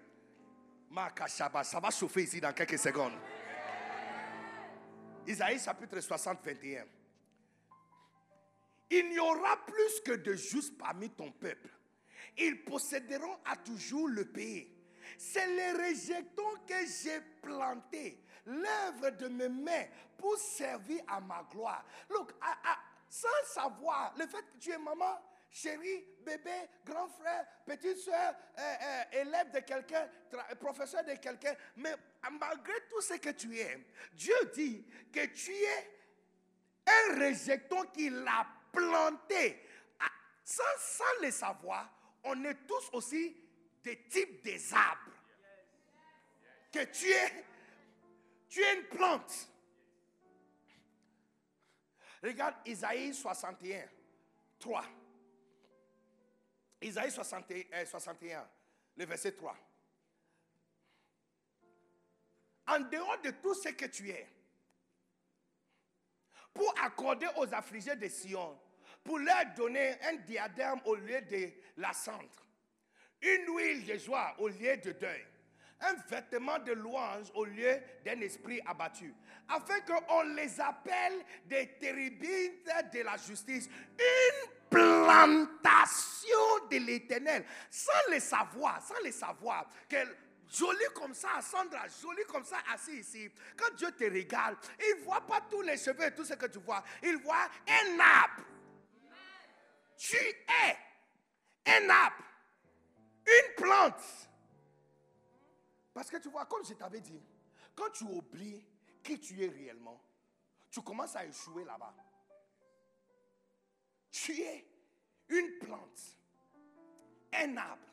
Makashaba, 0.97 1.63
ça 1.63 1.79
va 1.79 1.91
chauffer 1.91 2.23
ici 2.23 2.41
dans 2.41 2.55
quelques 2.55 2.79
secondes. 2.79 3.13
Isaïe 5.27 5.59
chapitre 5.59 6.01
60, 6.01 6.39
21. 6.43 6.85
Il 8.89 9.11
n'y 9.11 9.19
aura 9.19 9.59
plus 9.67 10.01
que 10.01 10.13
de 10.13 10.33
justes 10.33 10.79
parmi 10.79 11.11
ton 11.11 11.31
peuple. 11.33 11.69
Ils 12.39 12.65
posséderont 12.65 13.37
à 13.45 13.57
toujours 13.57 14.09
le 14.09 14.25
pays. 14.25 14.73
C'est 15.19 15.47
les 15.47 15.73
rejetons 15.73 16.65
que 16.67 16.87
j'ai 16.87 17.21
plantés, 17.43 18.25
l'œuvre 18.47 19.11
de 19.11 19.29
mes 19.29 19.49
mains, 19.51 19.85
pour 20.17 20.39
servir 20.39 21.03
à 21.09 21.21
ma 21.21 21.47
gloire. 21.51 21.85
Look, 22.09 22.33
sans 23.11 23.29
savoir, 23.53 24.15
le 24.17 24.27
fait 24.27 24.43
que 24.43 24.59
tu 24.59 24.71
es 24.71 24.79
maman, 24.79 25.21
chérie, 25.57 26.05
bébé, 26.21 26.69
grand 26.85 27.09
frère, 27.09 27.47
petite 27.65 27.97
soeur, 27.97 28.35
élève 29.13 29.51
de 29.53 29.61
quelqu'un, 29.61 30.09
professeur 30.61 31.03
de 31.05 31.15
quelqu'un, 31.15 31.55
mais 31.77 31.95
malgré 32.31 32.75
tout 32.91 33.01
ce 33.01 33.15
que 33.15 33.31
tu 33.31 33.59
es, 33.59 33.87
Dieu 34.13 34.35
dit 34.55 34.85
que 35.11 35.25
tu 35.27 35.53
es 35.53 35.91
un 36.87 37.15
rejeton 37.15 37.85
qu'il 37.87 38.23
a 38.29 38.47
planté. 38.71 39.63
Ah, 39.99 40.11
Sans, 40.45 40.63
sans 40.79 41.23
le 41.23 41.31
savoir, 41.31 41.91
on 42.25 42.45
est 42.45 42.67
tous 42.67 42.91
aussi 42.93 43.37
des 43.83 44.03
types 44.09 44.45
des 44.45 44.75
arbres. 44.75 45.13
Que 46.71 46.85
tu 46.85 47.09
es, 47.09 47.45
tu 48.49 48.61
es 48.61 48.75
une 48.77 48.85
plante. 48.89 49.49
Regarde 52.23 52.57
Isaïe 52.67 53.15
61, 53.15 53.85
3. 54.59 54.85
Isaïe 56.81 57.11
61, 57.11 57.65
euh, 57.73 57.87
61, 57.87 58.49
le 58.97 59.05
verset 59.07 59.33
3. 59.33 59.57
En 62.69 62.81
dehors 62.81 63.21
de 63.23 63.31
tout 63.31 63.55
ce 63.55 63.69
que 63.71 63.87
tu 63.87 64.11
es, 64.11 64.27
pour 66.53 66.75
accorder 66.83 67.29
aux 67.37 67.53
affligés 67.55 67.97
de 67.97 68.09
Sion, 68.09 68.59
pour 69.05 69.19
leur 69.19 69.55
donner 69.57 69.95
un 70.03 70.15
diadème 70.17 70.81
au 70.85 70.97
lieu 70.97 71.21
de 71.23 71.51
la 71.77 71.93
cendre, 71.93 72.47
une 73.21 73.55
huile 73.55 73.87
de 73.87 73.99
joie 73.99 74.35
au 74.39 74.49
lieu 74.49 74.77
de 74.79 74.93
deuil, 74.93 75.25
un 75.81 75.95
vêtement 76.09 76.59
de 76.59 76.73
louange 76.73 77.31
au 77.35 77.45
lieu 77.45 77.81
d'un 78.05 78.21
esprit 78.21 78.61
abattu, 78.67 79.15
afin 79.49 79.81
qu'on 79.81 80.23
les 80.35 80.61
appelle 80.61 81.25
des 81.45 81.77
térébites 81.79 82.69
de 82.93 83.01
la 83.01 83.17
justice, 83.17 83.69
une 83.99 84.56
plantation 84.69 86.29
de 86.71 86.77
l'éternel, 86.77 87.45
sans 87.71 88.11
le 88.11 88.21
savoir, 88.21 88.83
sans 88.83 89.03
le 89.05 89.13
savoir, 89.13 89.67
que 89.89 89.97
Joli 90.49 90.85
comme 90.95 91.15
ça, 91.15 91.41
Sandra, 91.43 91.89
joli 91.89 92.23
comme 92.25 92.45
ça, 92.45 92.59
assis 92.73 92.99
ici. 92.99 93.31
Quand 93.57 93.75
Dieu 93.75 93.91
te 93.93 94.05
regarde, 94.05 94.57
il 94.79 95.01
ne 95.01 95.05
voit 95.05 95.21
pas 95.21 95.41
tous 95.51 95.63
les 95.63 95.77
cheveux 95.77 96.05
et 96.05 96.15
tout 96.15 96.25
ce 96.25 96.35
que 96.35 96.47
tu 96.47 96.59
vois. 96.59 96.83
Il 97.03 97.17
voit 97.19 97.49
un 97.67 97.99
arbre. 97.99 98.45
Tu 99.97 100.17
es 100.17 100.79
un 101.67 101.91
arbre. 101.91 102.23
Une 103.27 103.55
plante. 103.57 104.29
Parce 105.93 106.11
que 106.11 106.19
tu 106.19 106.29
vois, 106.29 106.47
comme 106.47 106.65
je 106.65 106.75
t'avais 106.75 107.01
dit, 107.01 107.21
quand 107.75 107.91
tu 107.91 108.05
oublies 108.05 108.65
qui 109.03 109.19
tu 109.19 109.43
es 109.43 109.49
réellement, 109.49 110.01
tu 110.71 110.81
commences 110.83 111.17
à 111.17 111.25
échouer 111.25 111.65
là-bas. 111.65 111.95
Tu 114.23 114.33
es 114.41 114.65
une 115.29 115.59
plante. 115.59 116.17
Un 117.35 117.55
arbre. 117.59 117.87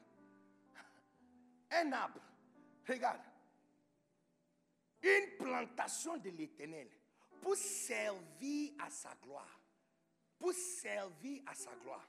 Un 1.71 1.91
arbre. 1.91 2.21
Regarde. 2.87 3.19
Une 5.01 5.35
plantation 5.37 6.15
de 6.17 6.29
l'éternel 6.29 6.87
pour 7.41 7.57
servir 7.57 8.71
à 8.79 8.89
sa 8.89 9.13
gloire. 9.21 9.59
Pour 10.39 10.53
servir 10.53 11.43
à 11.45 11.53
sa 11.53 11.75
gloire. 11.75 12.07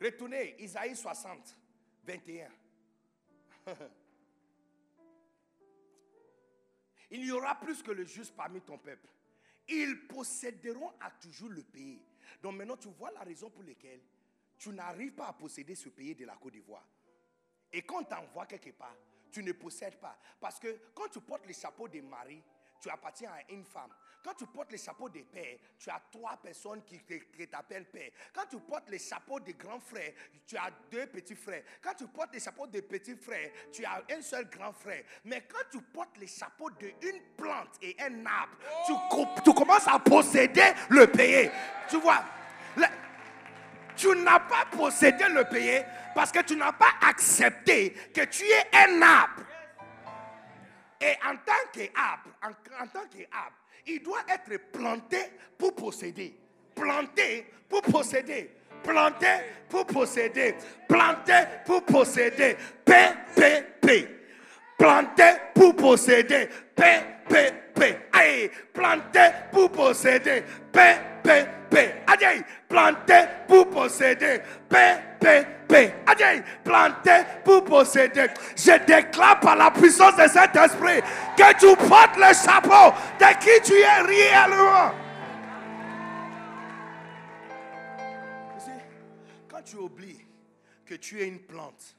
Retournez, 0.00 0.56
Isaïe 0.58 0.96
60, 0.96 1.56
21. 2.02 2.50
Il 7.12 7.20
n'y 7.20 7.30
aura 7.30 7.60
plus 7.60 7.80
que 7.80 7.92
le 7.92 8.04
juste 8.04 8.34
parmi 8.34 8.60
ton 8.60 8.76
peuple. 8.76 9.08
Ils 9.68 10.08
posséderont 10.08 10.92
à 11.00 11.12
toujours 11.12 11.50
le 11.50 11.62
pays. 11.62 12.02
Donc 12.42 12.54
maintenant, 12.54 12.76
tu 12.76 12.88
vois 12.88 13.10
la 13.12 13.20
raison 13.20 13.50
pour 13.50 13.62
laquelle 13.62 14.00
tu 14.58 14.70
n'arrives 14.70 15.14
pas 15.14 15.28
à 15.28 15.32
posséder 15.32 15.74
ce 15.74 15.88
pays 15.88 16.14
de 16.14 16.24
la 16.24 16.34
Côte 16.36 16.52
d'Ivoire. 16.52 16.86
Et 17.72 17.82
quand 17.82 18.04
tu 18.04 18.14
envoies 18.14 18.46
quelque 18.46 18.70
part, 18.70 18.96
tu 19.30 19.42
ne 19.42 19.52
possèdes 19.52 19.98
pas. 19.98 20.18
Parce 20.40 20.58
que 20.58 20.78
quand 20.94 21.08
tu 21.08 21.20
portes 21.20 21.46
le 21.46 21.52
chapeau 21.52 21.88
de 21.88 22.00
Marie, 22.00 22.42
tu 22.80 22.90
appartiens 22.90 23.30
à 23.30 23.52
une 23.52 23.64
femme. 23.64 23.90
Quand 24.22 24.34
tu 24.34 24.46
portes 24.46 24.72
le 24.72 24.78
chapeau 24.78 25.08
des 25.08 25.22
pères, 25.22 25.56
tu 25.78 25.88
as 25.88 26.00
trois 26.12 26.36
personnes 26.36 26.82
qui, 26.84 27.00
t'appellent 27.46 27.86
père. 27.86 28.10
Quand 28.34 28.44
tu 28.50 28.58
portes 28.60 28.90
le 28.90 28.98
chapeau 28.98 29.40
des 29.40 29.54
grands 29.54 29.80
frères, 29.80 30.12
tu 30.46 30.56
as 30.56 30.70
deux 30.90 31.06
petits 31.06 31.34
frères. 31.34 31.62
Quand 31.82 31.94
tu 31.94 32.06
portes 32.06 32.34
le 32.34 32.40
chapeau 32.40 32.66
des 32.66 32.82
petits 32.82 33.16
frères, 33.16 33.50
tu 33.72 33.84
as 33.84 34.02
un 34.10 34.20
seul 34.22 34.48
grand 34.50 34.72
frère. 34.72 35.02
Mais 35.24 35.42
quand 35.50 35.64
tu 35.70 35.80
portes 35.80 36.18
le 36.18 36.26
chapeau 36.26 36.68
d'une 36.70 37.20
plante 37.36 37.78
et 37.80 37.96
un 38.00 38.26
arbre, 38.26 38.56
tu, 38.86 38.92
tu 39.42 39.54
commences 39.54 39.88
à 39.88 39.98
posséder 39.98 40.72
le 40.90 41.06
pays. 41.06 41.50
Tu 41.88 41.96
vois, 41.98 42.22
le- 42.76 42.84
tu 43.96 44.08
n'as 44.16 44.40
pas 44.40 44.66
possédé 44.70 45.28
le 45.28 45.44
pays 45.44 45.82
parce 46.14 46.30
que 46.30 46.40
tu 46.42 46.56
n'as 46.56 46.72
pas 46.72 46.92
accepté 47.02 47.92
que 48.14 48.24
tu 48.26 48.44
es 48.44 48.68
un 48.76 49.00
arbre. 49.02 49.42
Et 51.00 51.14
en 51.26 51.36
tant 51.36 51.52
qu'arbre, 51.72 52.30
en, 52.42 52.48
en 52.82 52.86
tant 52.88 53.06
qu'arbre, 53.08 53.56
il 53.86 54.02
doit 54.02 54.24
être 54.28 54.60
planté 54.72 55.18
pour 55.56 55.74
posséder. 55.74 56.34
Planté 56.74 57.46
pour 57.68 57.82
posséder. 57.82 58.50
Planté 58.82 59.26
pour 59.68 59.86
posséder. 59.86 60.54
Planté 60.88 61.32
pour 61.64 61.84
posséder. 61.84 62.56
P, 62.84 62.92
P, 63.34 63.64
P. 63.80 64.08
Planté 64.78 65.24
pour 65.54 65.76
posséder. 65.76 66.48
P, 66.74 66.82
P, 67.28 67.52
P. 67.74 67.96
Aïe. 68.12 68.50
Planté 68.72 69.20
pour 69.52 69.70
posséder. 69.70 70.42
P, 70.72 70.80
P, 71.22 71.46
P. 71.70 71.94
Aïe. 72.06 72.44
Planté 72.68 73.24
pour 73.48 73.68
posséder. 73.70 74.40
P, 74.68 74.76
P, 75.20 75.46
P. 75.68 75.94
Aïe. 76.06 76.42
Planté 76.64 77.10
pour 77.44 77.64
posséder. 77.64 78.26
Je 78.56 78.84
déclare 78.84 79.40
par 79.40 79.56
la 79.56 79.70
puissance 79.70 80.16
de 80.16 80.28
cet 80.28 80.56
esprit 80.56 81.00
que 81.36 81.58
tu 81.58 81.76
portes 81.88 82.16
le 82.16 82.34
chapeau 82.34 82.94
de 83.18 83.38
qui 83.38 83.62
tu 83.62 83.78
es 83.78 84.00
réellement. 84.02 84.92
Quand 89.48 89.62
tu 89.62 89.76
oublies 89.76 90.24
que 90.86 90.94
tu 90.94 91.20
es 91.20 91.28
une 91.28 91.40
plante, 91.40 91.96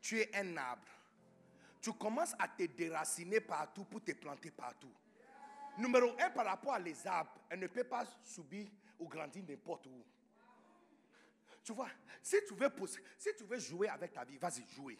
tu 0.00 0.18
es 0.20 0.30
un 0.34 0.56
arbre, 0.56 0.82
tu 1.80 1.92
commences 1.92 2.34
à 2.38 2.48
te 2.48 2.64
déraciner 2.64 3.40
partout 3.40 3.84
pour 3.84 4.02
te 4.02 4.12
planter 4.12 4.50
partout. 4.50 4.92
Numéro 5.78 6.14
un, 6.18 6.30
par 6.30 6.46
rapport 6.46 6.72
à 6.72 6.78
les 6.78 7.06
arbres, 7.06 7.32
elle 7.50 7.60
ne 7.60 7.66
peut 7.66 7.84
pas 7.84 8.06
subir 8.22 8.66
ou 8.98 9.08
grandir 9.08 9.44
n'importe 9.46 9.86
où. 9.86 10.04
Tu 11.62 11.72
vois, 11.72 11.90
si 12.22 12.36
tu 12.46 12.54
veux, 12.54 12.68
poss- 12.68 13.00
si 13.18 13.34
tu 13.36 13.44
veux 13.44 13.58
jouer 13.58 13.88
avec 13.88 14.12
ta 14.12 14.24
vie, 14.24 14.38
vas-y, 14.38 14.64
jouer. 14.74 14.98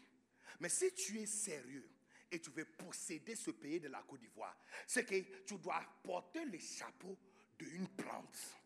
Mais 0.60 0.68
si 0.68 0.92
tu 0.92 1.18
es 1.20 1.26
sérieux 1.26 1.88
et 2.30 2.40
tu 2.40 2.50
veux 2.50 2.64
posséder 2.64 3.36
ce 3.36 3.50
pays 3.52 3.78
de 3.80 3.88
la 3.88 4.02
Côte 4.02 4.20
d'Ivoire, 4.20 4.56
c'est 4.86 5.04
que 5.04 5.44
tu 5.44 5.56
dois 5.58 5.80
porter 6.02 6.44
le 6.44 6.58
chapeau 6.58 7.16
d'une 7.58 7.88
plante. 7.88 8.56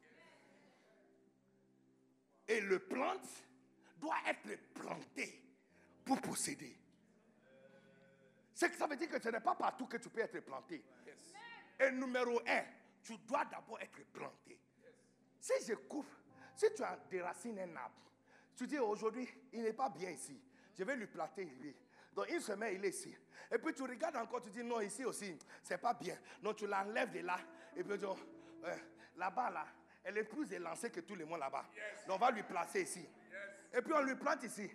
Et 2.49 2.61
le 2.61 2.79
plante 2.81 3.29
doit 3.99 4.17
être 4.27 4.73
planté 4.73 5.43
pour 6.05 6.21
posséder. 6.21 6.77
C'est 8.55 8.71
que 8.71 8.77
ça 8.77 8.87
veut 8.87 8.97
dire 8.97 9.09
que 9.09 9.21
ce 9.23 9.29
n'est 9.29 9.41
pas 9.41 9.55
partout 9.55 9.87
que 9.87 9.97
tu 9.99 10.09
peux 10.11 10.21
être 10.21 10.41
planté. 10.41 10.83
Et 11.81 11.91
numéro 11.91 12.41
un, 12.47 12.62
tu 13.03 13.16
dois 13.26 13.45
d'abord 13.47 13.81
être 13.81 14.05
planté. 14.12 14.59
Si 15.41 15.53
je 15.66 15.74
coupe, 15.74 16.07
si 16.55 16.66
tu 16.74 16.83
as 16.83 16.99
des 17.11 17.22
racines 17.22 17.59
un 17.59 17.76
arbre, 17.76 17.95
tu 18.55 18.66
dis 18.66 18.78
aujourd'hui, 18.78 19.26
il 19.53 19.62
n'est 19.62 19.72
pas 19.72 19.89
bien 19.89 20.11
ici. 20.11 20.39
Je 20.76 20.85
vais 20.85 20.97
lui 20.97 21.07
planter 21.07 21.45
ici. 21.45 21.74
Donc 22.14 22.31
une 22.31 22.41
semaine, 22.41 22.74
il 22.74 22.85
est 22.85 22.91
ici. 22.91 23.16
Et 23.51 23.59
puis 23.59 23.72
tu 23.72 23.83
regardes 23.83 24.16
encore, 24.16 24.43
tu 24.43 24.51
dis 24.51 24.62
non, 24.62 24.81
ici 24.81 25.05
aussi, 25.05 25.39
c'est 25.62 25.78
pas 25.78 25.95
bien. 25.95 26.16
Donc 26.43 26.57
tu 26.57 26.66
l'enlèves 26.66 27.12
de 27.12 27.20
là. 27.20 27.39
Et 27.74 27.83
puis 27.83 27.99
tu 27.99 28.05
dis, 28.05 28.12
euh, 28.64 28.76
là-bas, 29.16 29.51
là, 29.51 29.66
elle 30.05 30.18
est 30.18 30.24
plus 30.24 30.53
élancée 30.53 30.91
que 30.91 31.01
tout 31.01 31.14
le 31.14 31.24
monde 31.24 31.41
là-bas. 31.41 31.66
Donc 32.07 32.16
on 32.16 32.18
va 32.18 32.31
lui 32.31 32.43
placer 32.43 32.83
ici. 32.83 33.09
Et 33.72 33.81
puis 33.81 33.93
on 33.95 34.03
lui 34.03 34.14
plante 34.16 34.43
ici. 34.43 34.70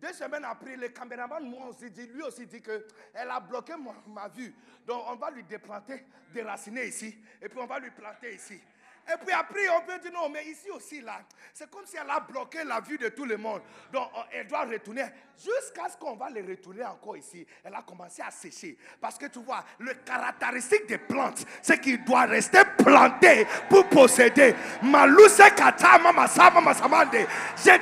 Deux 0.00 0.12
semaines 0.12 0.44
après, 0.44 0.76
le 0.76 0.88
caméraman, 0.88 1.42
moi 1.48 1.68
aussi, 1.68 1.90
dit, 1.90 2.06
lui 2.06 2.22
aussi 2.22 2.46
dit 2.46 2.60
que 2.60 2.86
elle 3.14 3.30
a 3.30 3.40
bloqué 3.40 3.74
ma, 3.76 3.94
ma 4.06 4.28
vue. 4.28 4.54
Donc 4.86 5.02
on 5.08 5.16
va 5.16 5.30
lui 5.30 5.42
déplanter, 5.42 6.04
déraciner 6.32 6.86
ici. 6.86 7.18
Et 7.40 7.48
puis 7.48 7.58
on 7.58 7.66
va 7.66 7.78
lui 7.78 7.90
planter 7.90 8.34
ici. 8.34 8.60
Et 9.08 9.16
puis 9.24 9.32
après, 9.32 9.68
on 9.68 9.82
peut 9.82 9.98
dire 10.00 10.10
non, 10.12 10.28
mais 10.28 10.44
ici 10.46 10.68
aussi, 10.70 11.00
là, 11.00 11.20
c'est 11.54 11.70
comme 11.70 11.86
si 11.86 11.96
elle 11.96 12.10
a 12.10 12.18
bloqué 12.20 12.64
la 12.64 12.80
vue 12.80 12.98
de 12.98 13.08
tout 13.10 13.24
le 13.24 13.36
monde. 13.36 13.62
Donc, 13.92 14.10
on- 14.14 14.24
elle 14.32 14.46
doit 14.48 14.64
retourner. 14.64 15.04
Jusqu'à 15.38 15.88
ce 15.90 15.96
qu'on 15.98 16.16
va 16.16 16.28
les 16.30 16.40
retourner 16.42 16.84
encore 16.84 17.16
ici. 17.16 17.46
Elle 17.62 17.74
a 17.74 17.82
commencé 17.82 18.22
à 18.22 18.30
sécher. 18.30 18.76
Parce 19.00 19.18
que 19.18 19.26
tu 19.26 19.38
vois, 19.40 19.62
le 19.78 19.92
caractéristique 19.94 20.86
des 20.86 20.96
plantes, 20.98 21.44
c'est 21.60 21.78
qu'il 21.80 22.02
doit 22.04 22.22
rester 22.24 22.60
planté 22.78 23.46
pour 23.68 23.86
posséder. 23.88 24.54
Je 24.82 24.86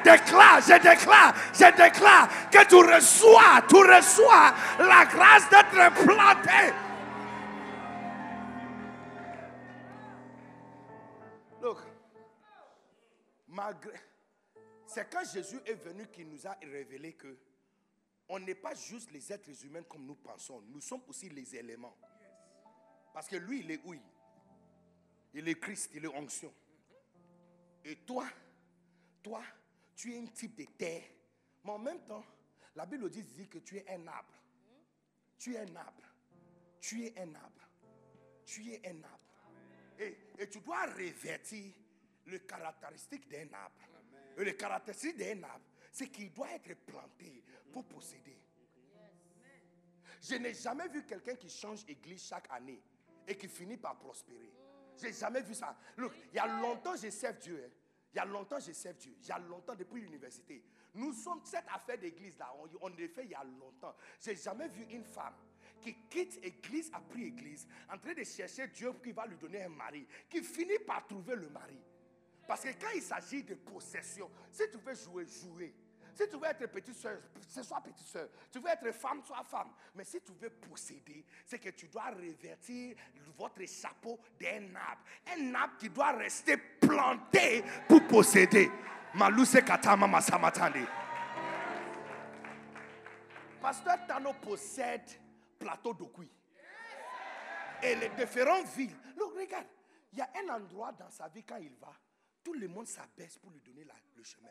déclare, 0.02 0.60
je 0.60 0.74
déclare, 0.82 1.34
je 1.52 1.70
déclare 1.76 2.28
que 2.50 2.64
tu 2.66 2.74
reçois, 2.76 3.62
tu 3.68 3.76
reçois 3.76 4.52
la 4.80 5.04
grâce 5.06 5.48
d'être 5.48 5.92
planté. 6.04 6.72
Malgré. 13.54 13.98
C'est 14.86 15.08
quand 15.10 15.24
Jésus 15.24 15.58
est 15.64 15.74
venu 15.74 16.06
qu'il 16.08 16.28
nous 16.28 16.46
a 16.46 16.52
révélé 16.54 17.14
que 17.14 17.38
on 18.28 18.38
n'est 18.38 18.54
pas 18.54 18.74
juste 18.74 19.10
les 19.10 19.32
êtres 19.32 19.64
humains 19.64 19.82
comme 19.82 20.04
nous 20.04 20.14
pensons. 20.14 20.62
Nous 20.68 20.80
sommes 20.80 21.02
aussi 21.08 21.28
les 21.28 21.54
éléments. 21.54 21.96
Parce 23.12 23.28
que 23.28 23.36
lui, 23.36 23.60
il 23.60 23.70
est 23.70 23.84
huile. 23.84 24.00
Il 25.34 25.46
est 25.48 25.60
Christ, 25.60 25.90
il 25.94 26.04
est 26.04 26.08
onction. 26.08 26.52
Et 27.84 27.96
toi, 27.96 28.26
toi, 29.22 29.42
tu 29.94 30.14
es 30.14 30.18
un 30.18 30.26
type 30.26 30.56
de 30.56 30.64
terre. 30.76 31.04
Mais 31.64 31.72
en 31.72 31.78
même 31.78 32.02
temps, 32.04 32.24
la 32.74 32.86
Bible 32.86 33.10
dit, 33.10 33.22
dit 33.22 33.48
que 33.48 33.58
tu 33.58 33.76
es 33.76 33.86
un 33.90 34.06
arbre. 34.06 34.34
Tu 35.38 35.54
es 35.54 35.58
un 35.58 35.76
arbre. 35.76 36.02
Tu 36.80 37.04
es 37.04 37.14
un 37.18 37.34
arbre. 37.34 37.68
Tu 38.46 38.72
es 38.72 38.80
un 38.88 39.02
arbre. 39.04 39.18
Et, 39.98 40.16
et 40.38 40.48
tu 40.48 40.60
dois 40.60 40.86
revêtir 40.86 41.74
le 42.26 42.38
caractéristique 42.38 43.28
d'un 43.28 43.52
arbre. 43.52 43.76
Et 44.36 44.44
le 44.44 44.52
caractéristique 44.52 45.16
d'un 45.16 45.42
arbre, 45.44 45.64
c'est 45.92 46.08
qu'il 46.08 46.32
doit 46.32 46.50
être 46.52 46.74
planté 46.86 47.42
pour 47.72 47.84
posséder. 47.84 48.36
Je 50.20 50.36
n'ai 50.36 50.54
jamais 50.54 50.88
vu 50.88 51.04
quelqu'un 51.04 51.34
qui 51.34 51.48
change 51.50 51.84
église 51.86 52.26
chaque 52.26 52.50
année 52.50 52.82
et 53.28 53.36
qui 53.36 53.46
finit 53.48 53.76
par 53.76 53.98
prospérer. 53.98 54.52
J'ai 54.96 55.12
jamais 55.12 55.42
vu 55.42 55.54
ça. 55.54 55.76
Look, 55.96 56.12
il 56.32 56.36
y 56.36 56.38
a 56.38 56.46
longtemps 56.60 56.96
je 56.96 57.10
sers 57.10 57.34
Dieu. 57.38 57.62
hein. 57.64 57.70
Il 58.12 58.16
y 58.16 58.20
a 58.20 58.24
longtemps 58.24 58.58
je 58.60 58.72
sers 58.72 58.94
Dieu. 58.94 59.14
Il 59.20 59.26
y 59.26 59.32
a 59.32 59.38
longtemps 59.38 59.74
depuis 59.74 60.00
l'université. 60.00 60.64
Nous 60.94 61.12
sommes 61.12 61.40
cette 61.44 61.66
affaire 61.68 61.98
d'église 61.98 62.38
là, 62.38 62.54
on, 62.58 62.68
on 62.80 62.88
l'a 62.88 63.08
fait 63.08 63.24
il 63.24 63.30
y 63.30 63.34
a 63.34 63.42
longtemps. 63.44 63.94
J'ai 64.20 64.36
jamais 64.36 64.68
vu 64.68 64.84
une 64.90 65.04
femme 65.04 65.34
qui 65.80 65.94
quitte 66.08 66.38
église 66.42 66.90
après 66.94 67.22
église 67.22 67.66
en 67.92 67.98
train 67.98 68.14
de 68.14 68.22
chercher 68.24 68.68
Dieu 68.68 68.92
qui 69.02 69.12
va 69.12 69.26
lui 69.26 69.36
donner 69.36 69.64
un 69.64 69.68
mari, 69.68 70.06
qui 70.30 70.42
finit 70.42 70.78
par 70.86 71.06
trouver 71.06 71.34
le 71.36 71.50
mari. 71.50 71.78
Parce 72.46 72.62
que 72.62 72.68
quand 72.68 72.90
il 72.94 73.02
s'agit 73.02 73.42
de 73.42 73.54
possession, 73.54 74.30
si 74.50 74.62
tu 74.70 74.78
veux 74.78 74.94
jouer, 74.94 75.26
jouer. 75.26 75.74
Si 76.14 76.28
tu 76.28 76.36
veux 76.36 76.46
être 76.46 76.66
petite 76.70 76.96
soeur, 76.96 77.18
ce 77.48 77.62
soit 77.62 77.80
petite 77.80 78.06
soeur. 78.06 78.28
Tu 78.52 78.60
veux 78.60 78.68
être 78.68 78.92
femme, 78.92 79.20
sois 79.24 79.42
femme. 79.42 79.70
Mais 79.94 80.04
si 80.04 80.20
tu 80.20 80.32
veux 80.32 80.50
posséder, 80.50 81.24
c'est 81.44 81.58
que 81.58 81.70
tu 81.70 81.88
dois 81.88 82.10
revêtir 82.10 82.96
votre 83.36 83.66
chapeau 83.66 84.20
d'un 84.40 84.74
arbre. 84.76 85.02
Un 85.36 85.54
arbre 85.54 85.76
qui 85.76 85.90
doit 85.90 86.12
rester 86.12 86.56
planté 86.56 87.64
pour 87.88 88.06
posséder. 88.06 88.70
Pasteur 93.60 94.06
Tano 94.06 94.32
possède 94.34 95.10
plateau 95.58 95.94
d'Okui. 95.94 96.30
Et 97.82 97.96
les 97.96 98.08
différentes 98.10 98.68
villes. 98.68 98.96
Look, 99.16 99.34
regarde, 99.36 99.66
il 100.12 100.18
y 100.18 100.22
a 100.22 100.30
un 100.44 100.54
endroit 100.54 100.92
dans 100.92 101.10
sa 101.10 101.28
vie 101.28 101.42
quand 101.42 101.56
il 101.56 101.74
va, 101.80 101.92
tout 102.44 102.52
le 102.52 102.68
monde 102.68 102.86
s'abaisse 102.86 103.38
pour 103.38 103.50
lui 103.50 103.60
donner 103.60 103.84
la- 103.84 103.94
le 104.16 104.22
chemin. 104.22 104.50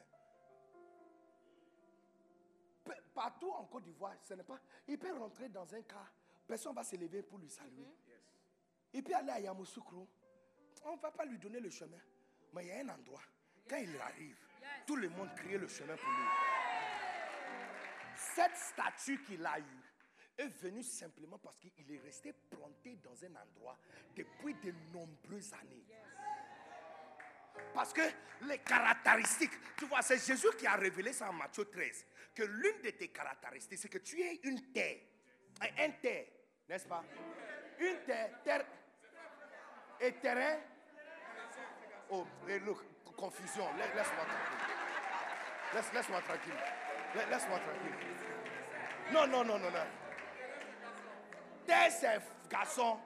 Partout 3.13 3.51
en 3.51 3.65
Côte 3.65 3.83
d'Ivoire, 3.83 4.15
ce 4.23 4.33
n'est 4.33 4.43
pas. 4.43 4.59
Il 4.87 4.97
peut 4.97 5.15
rentrer 5.15 5.47
dans 5.47 5.73
un 5.75 5.81
car, 5.83 6.11
personne 6.47 6.71
ne 6.71 6.75
va 6.77 6.83
se 6.83 6.95
lever 6.95 7.21
pour 7.21 7.37
lui 7.37 7.47
saluer. 7.49 7.87
Il 8.91 9.03
peut 9.03 9.13
aller 9.15 9.29
à 9.29 9.39
Yamoussoukro, 9.39 10.07
on 10.85 10.95
ne 10.95 10.99
va 11.01 11.11
pas 11.11 11.23
lui 11.25 11.37
donner 11.37 11.59
le 11.59 11.69
chemin. 11.69 11.99
Mais 12.53 12.65
il 12.65 12.67
y 12.69 12.71
a 12.71 12.79
un 12.79 12.89
endroit, 12.89 13.21
quand 13.69 13.77
il 13.77 13.95
arrive, 13.97 14.37
tout 14.87 14.95
le 14.95 15.09
monde 15.09 15.29
crie 15.35 15.57
le 15.59 15.67
chemin 15.67 15.95
pour 15.95 16.09
lui. 16.09 16.27
Cette 18.15 18.55
statue 18.55 19.21
qu'il 19.23 19.45
a 19.45 19.59
eue 19.59 19.83
est 20.37 20.47
venue 20.47 20.83
simplement 20.83 21.37
parce 21.37 21.59
qu'il 21.59 21.91
est 21.91 21.99
resté 21.99 22.33
planté 22.33 22.95
dans 22.97 23.23
un 23.25 23.35
endroit 23.35 23.77
depuis 24.15 24.55
de 24.55 24.71
nombreuses 24.91 25.53
années. 25.53 25.85
Parce 27.73 27.93
que 27.93 28.01
les 28.41 28.59
caractéristiques, 28.59 29.53
tu 29.77 29.85
vois, 29.85 30.01
c'est 30.01 30.17
Jésus 30.25 30.49
qui 30.57 30.67
a 30.67 30.75
révélé 30.75 31.13
ça 31.13 31.29
en 31.29 31.33
Matthieu 31.33 31.65
13, 31.65 32.05
que 32.35 32.43
l'une 32.43 32.81
de 32.81 32.89
tes 32.91 33.07
caractéristiques, 33.09 33.79
c'est 33.79 33.89
que 33.89 33.97
tu 33.99 34.21
es 34.21 34.39
une 34.43 34.71
terre, 34.71 34.97
un 35.61 35.89
terre, 36.01 36.25
n'est-ce 36.69 36.87
pas? 36.87 37.03
Une 37.79 37.97
terre, 38.05 38.29
terre, 38.43 38.65
Et 39.99 40.11
terrain 40.13 40.57
Oh, 42.09 42.25
et 42.47 42.59
look, 42.59 42.79
confusion. 43.15 43.65
Laisse- 43.77 43.93
Laisse-moi 43.95 44.25
tranquille. 44.25 44.75
Laisse- 45.73 45.93
Laisse-moi 45.93 46.21
tranquille. 46.21 46.53
La- 47.15 47.25
Laisse-moi 47.27 47.59
tranquille. 47.59 47.95
Non, 49.11 49.27
non, 49.27 49.43
non, 49.45 49.59
non, 49.59 49.71
non. 49.71 49.85
Terre, 51.65 51.91
c'est 51.91 52.19
garçon. 52.49 52.99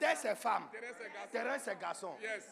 Terre, 0.00 0.16
c'est 0.16 0.34
femme. 0.34 0.68
Terrain, 1.30 1.58
c'est 1.58 1.78
garçon. 1.78 2.18
Yes. 2.20 2.44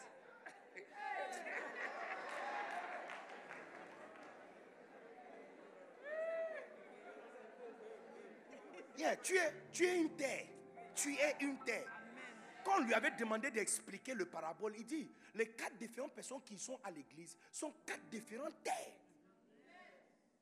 Yeah, 8.97 9.15
tu, 9.17 9.35
es, 9.35 9.53
tu 9.71 9.85
es 9.85 9.99
une 9.99 10.15
terre. 10.15 10.45
Tu 10.95 11.13
es 11.15 11.35
une 11.41 11.57
terre. 11.63 11.87
Quand 12.63 12.77
on 12.77 12.83
lui 12.83 12.93
avait 12.93 13.11
demandé 13.11 13.51
d'expliquer 13.51 14.13
le 14.13 14.25
parabole, 14.25 14.75
il 14.77 14.85
dit 14.85 15.11
les 15.35 15.49
quatre 15.49 15.77
différentes 15.77 16.13
personnes 16.13 16.41
qui 16.43 16.57
sont 16.57 16.79
à 16.83 16.91
l'église 16.91 17.37
sont 17.51 17.73
quatre 17.85 18.07
différentes 18.09 18.63
terres. 18.63 18.93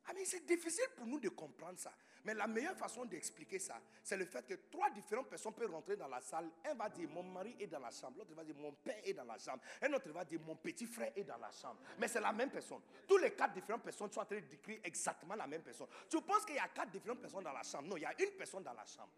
Ah, 0.06 0.12
mais 0.14 0.26
c'est 0.26 0.46
difficile 0.46 0.86
pour 0.96 1.08
nous 1.08 1.20
de 1.20 1.30
comprendre 1.30 1.80
ça. 1.80 1.94
Mais 2.24 2.34
la 2.34 2.46
meilleure 2.46 2.78
façon 2.78 3.06
d'expliquer 3.06 3.58
ça, 3.58 3.82
c'est 4.04 4.18
le 4.18 4.26
fait 4.26 4.46
que 4.46 4.54
trois 4.70 4.90
différentes 4.92 5.30
personnes 5.30 5.54
peuvent 5.54 5.72
rentrer 5.72 5.96
dans 5.96 6.08
la 6.08 6.22
salle. 6.22 6.50
Un 6.66 6.76
va 6.76 6.90
dire 6.90 7.10
mon 7.10 7.24
mari 7.24 7.56
est 7.60 7.68
dans 7.68 7.80
la 7.80 7.90
chambre, 7.90 8.20
l'autre 8.20 8.34
va 8.36 8.44
dire 8.44 8.56
mon 8.56 8.74
père 8.74 9.02
est 9.04 9.14
dans 9.14 9.24
la 9.24 9.38
chambre, 9.38 9.62
un 9.82 9.92
autre 9.94 10.12
va 10.12 10.24
dire 10.24 10.40
mon 10.42 10.56
petit 10.56 10.86
frère 10.86 11.12
est 11.16 11.24
dans 11.24 11.38
la 11.38 11.52
chambre. 11.52 11.80
Mais 11.98 12.08
c'est 12.08 12.22
la 12.22 12.32
même 12.32 12.52
personne. 12.52 12.82
Tous 13.08 13.18
les 13.18 13.32
quatre 13.32 13.54
différentes 13.54 13.84
personnes 13.84 14.12
sont 14.12 14.22
en 14.22 14.26
train 14.26 14.36
de 14.36 14.42
décrire 14.42 14.80
exactement 14.84 15.36
la 15.36 15.48
même 15.48 15.64
personne. 15.64 15.88
Tu 16.10 16.22
penses 16.22 16.46
qu'il 16.46 16.56
y 16.56 16.60
a 16.60 16.68
quatre 16.68 16.92
différentes 16.92 17.22
personnes 17.22 17.44
dans 17.44 17.54
la 17.54 17.64
chambre? 17.64 17.88
Non, 17.88 17.98
il 17.98 18.02
y 18.02 18.06
a 18.06 18.22
une 18.22 18.32
personne 18.38 18.64
dans 18.64 18.74
la 18.74 18.86
chambre. 18.86 19.12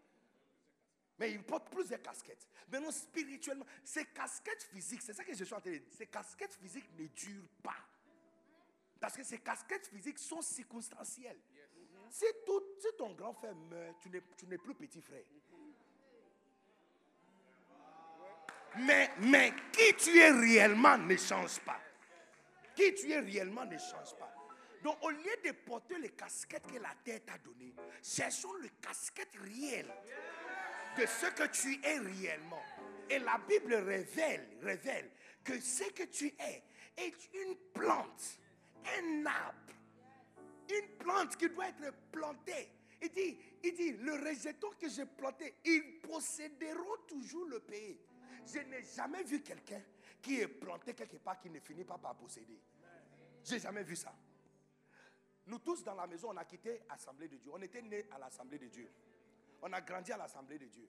Mais 1.18 1.30
il 1.30 1.42
porte 1.44 1.70
plusieurs 1.70 2.02
casquettes. 2.02 2.48
Mais 2.72 2.80
non, 2.80 2.90
spirituellement, 2.90 3.66
ces 3.84 4.06
casquettes 4.06 4.64
physiques, 4.64 5.02
c'est 5.02 5.12
ça 5.12 5.24
que 5.24 5.34
je 5.34 5.44
suis 5.44 5.54
en 5.54 5.60
train 5.60 5.70
de 5.70 5.76
dire, 5.76 5.86
ces 5.96 6.06
casquettes 6.06 6.54
physiques 6.54 6.88
ne 6.98 7.06
durent 7.06 7.48
pas. 7.62 7.76
Parce 8.98 9.16
que 9.16 9.22
ces 9.22 9.38
casquettes 9.38 9.86
physiques 9.86 10.18
sont 10.18 10.40
circonstancielles. 10.40 11.38
Si, 12.14 12.26
ton 12.96 13.12
grand 13.14 13.32
frère 13.34 13.56
meurt, 13.56 13.96
tu 14.00 14.08
n'es, 14.46 14.58
plus 14.58 14.74
petit 14.76 15.00
frère. 15.00 15.24
Mais, 18.76 19.52
qui 19.72 19.96
tu 19.96 20.16
es 20.20 20.30
réellement 20.30 20.96
ne 20.96 21.16
change 21.16 21.58
pas. 21.62 21.80
Qui 22.76 22.94
tu 22.94 23.10
es 23.10 23.18
réellement 23.18 23.64
ne 23.64 23.76
change 23.76 24.16
pas. 24.16 24.32
Donc 24.84 24.96
au 25.02 25.10
lieu 25.10 25.36
de 25.44 25.50
porter 25.66 25.98
les 25.98 26.10
casquettes 26.10 26.68
que 26.68 26.78
la 26.78 26.94
terre 27.02 27.18
t'a 27.26 27.36
données, 27.38 27.74
cherchons 28.00 28.52
le 28.62 28.68
casquette 28.80 29.34
réel 29.42 29.92
de 30.96 31.06
ce 31.06 31.26
que 31.32 31.48
tu 31.48 31.84
es 31.84 31.98
réellement. 31.98 32.62
Et 33.10 33.18
la 33.18 33.38
Bible 33.48 33.74
révèle 33.74 35.10
que 35.42 35.58
ce 35.58 35.90
que 35.90 36.04
tu 36.04 36.26
es 36.26 36.62
est 36.96 37.34
une 37.34 37.56
plante, 37.72 38.38
un 38.86 39.26
arbre, 39.26 39.73
une 40.70 40.96
plante 40.98 41.36
qui 41.36 41.48
doit 41.48 41.68
être 41.68 41.92
plantée. 42.10 42.70
Il 43.02 43.10
dit, 43.10 43.38
il 43.62 43.74
dit, 43.74 43.92
le 43.92 44.14
rejeton 44.14 44.70
que 44.80 44.88
j'ai 44.88 45.04
planté, 45.06 45.56
ils 45.64 46.00
posséderont 46.00 46.96
toujours 47.06 47.46
le 47.46 47.60
pays. 47.60 47.98
Je 48.46 48.58
n'ai 48.60 48.82
jamais 48.82 49.22
vu 49.24 49.42
quelqu'un 49.42 49.82
qui 50.22 50.40
est 50.40 50.48
planté 50.48 50.94
quelque 50.94 51.16
part 51.16 51.38
qui 51.38 51.50
ne 51.50 51.60
finit 51.60 51.84
pas 51.84 51.98
par 51.98 52.16
posséder. 52.16 52.58
J'ai 53.42 53.58
jamais 53.58 53.82
vu 53.82 53.96
ça. 53.96 54.14
Nous 55.46 55.58
tous 55.58 55.82
dans 55.82 55.94
la 55.94 56.06
maison, 56.06 56.30
on 56.30 56.36
a 56.36 56.44
quitté 56.44 56.80
l'Assemblée 56.88 57.28
de 57.28 57.36
Dieu. 57.36 57.50
On 57.54 57.60
était 57.60 57.82
nés 57.82 58.06
à 58.10 58.18
l'Assemblée 58.18 58.58
de 58.58 58.68
Dieu. 58.68 58.90
On 59.60 59.72
a 59.72 59.80
grandi 59.80 60.12
à 60.12 60.16
l'Assemblée 60.16 60.58
de 60.58 60.66
Dieu. 60.66 60.88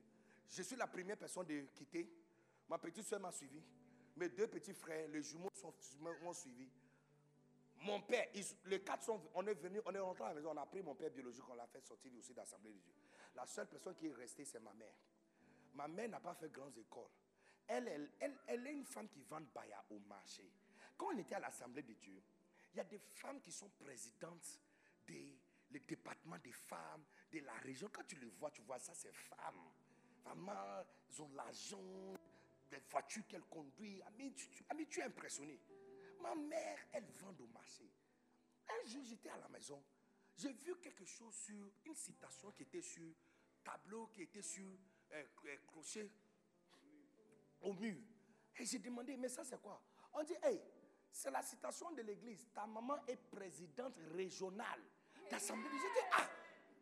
Je 0.50 0.62
suis 0.62 0.76
la 0.78 0.88
première 0.88 1.18
personne 1.18 1.46
de 1.46 1.62
quitter. 1.74 2.10
Ma 2.70 2.78
petite 2.78 3.06
soeur 3.06 3.20
m'a 3.20 3.32
suivi. 3.32 3.62
Mes 4.16 4.30
deux 4.30 4.48
petits 4.48 4.74
frères, 4.74 5.10
les 5.10 5.22
jumeaux 5.22 5.52
m'ont 6.24 6.34
suivi. 6.34 6.70
Mon 7.82 8.02
père, 8.02 8.28
les 8.66 8.82
quatre 8.82 9.04
sont, 9.04 9.22
on 9.34 9.46
est 9.46 9.58
on 9.86 9.94
est 9.94 10.00
rentré 10.00 10.24
à 10.24 10.30
la 10.30 10.36
maison, 10.36 10.52
on 10.54 10.58
a 10.58 10.66
pris 10.66 10.82
mon 10.82 10.96
père 10.96 11.12
biologique, 11.12 11.44
on 11.50 11.56
l'a 11.56 11.68
fait 11.68 11.82
sortir 11.82 12.12
aussi 12.18 12.32
de 12.32 12.38
l'Assemblée 12.38 12.72
de 12.72 12.80
Dieu. 12.80 12.94
La 13.36 13.46
seule 13.46 13.68
personne 13.68 13.96
qui 13.96 14.08
est 14.08 14.14
restée, 14.14 14.46
c'est 14.46 14.60
ma 14.60 14.74
mère. 14.74 14.96
Ma 15.74 15.88
mère 15.88 16.10
n'a 16.10 16.20
pas 16.20 16.34
fait 16.34 16.50
grandes 16.52 16.78
écoles. 16.78 17.12
Elle, 17.68 17.88
est 17.88 18.72
une 18.72 18.86
femme 18.86 19.10
qui 19.10 19.22
vend 19.24 19.42
baya 19.54 19.84
au 19.90 20.00
marché. 20.00 20.50
Quand 20.98 21.08
on 21.14 21.18
était 21.18 21.36
à 21.36 21.40
l'Assemblée 21.40 21.84
de 21.84 21.94
Dieu, 21.94 22.22
il 22.74 22.78
y 22.78 22.80
a 22.80 22.84
des 22.84 23.00
femmes 23.00 23.42
qui 23.42 23.52
sont 23.52 23.70
présidentes 23.70 24.60
des 25.08 25.38
les 25.72 25.80
départements 25.80 26.38
des 26.38 26.52
femmes 26.52 27.04
de 27.32 27.40
la 27.40 27.54
région. 27.54 27.90
Quand 27.92 28.06
tu 28.08 28.16
les 28.18 28.30
vois, 28.30 28.52
tu 28.52 28.62
vois 28.62 28.80
ça, 28.80 28.94
c'est 28.94 29.14
femmes. 29.14 29.72
Vraiment, 30.24 30.84
ils 31.10 31.22
ont 31.22 31.30
l'argent, 31.36 32.14
des 32.70 32.78
voitures 32.90 33.26
qu'elles 33.28 33.44
conduisent. 33.44 34.02
Ami, 34.08 34.34
tu, 34.34 34.48
tu 34.90 35.00
es 35.00 35.04
impressionné. 35.04 35.60
Ma 36.26 36.34
mère, 36.34 36.80
elle 36.92 37.06
vend 37.20 37.36
au 37.40 37.48
marché. 37.54 37.88
Un 38.68 38.88
jour, 38.88 39.04
j'étais 39.04 39.30
à 39.30 39.38
la 39.38 39.48
maison. 39.50 39.82
J'ai 40.36 40.52
vu 40.54 40.76
quelque 40.80 41.06
chose 41.06 41.36
sur 41.36 41.72
une 41.86 41.96
citation 41.96 42.52
qui 42.52 42.64
était 42.64 42.82
sur 42.82 43.14
tableau, 43.64 44.08
qui 44.08 44.24
était 44.24 44.42
sur 44.42 44.66
euh, 45.12 45.24
euh, 45.46 45.58
crochet 45.68 46.10
au 47.62 47.74
mur. 47.74 48.02
Et 48.58 48.66
j'ai 48.66 48.80
demandé, 48.80 49.16
mais 49.18 49.30
ça 49.30 49.44
c'est 49.44 49.62
quoi? 49.62 49.80
On 50.14 50.24
dit, 50.24 50.36
hey, 50.42 50.60
c'est 51.12 51.30
la 51.30 51.44
citation 51.44 51.92
de 51.92 52.02
l'église. 52.02 52.48
Ta 52.54 52.66
maman 52.66 52.98
est 53.08 53.18
présidente 53.18 53.98
régionale 54.14 54.82
d'Assemblée 55.30 55.64
de 55.66 55.70
Dieu. 55.70 55.80
J'ai 55.82 56.02
dit, 56.02 56.08
ah, 56.14 56.30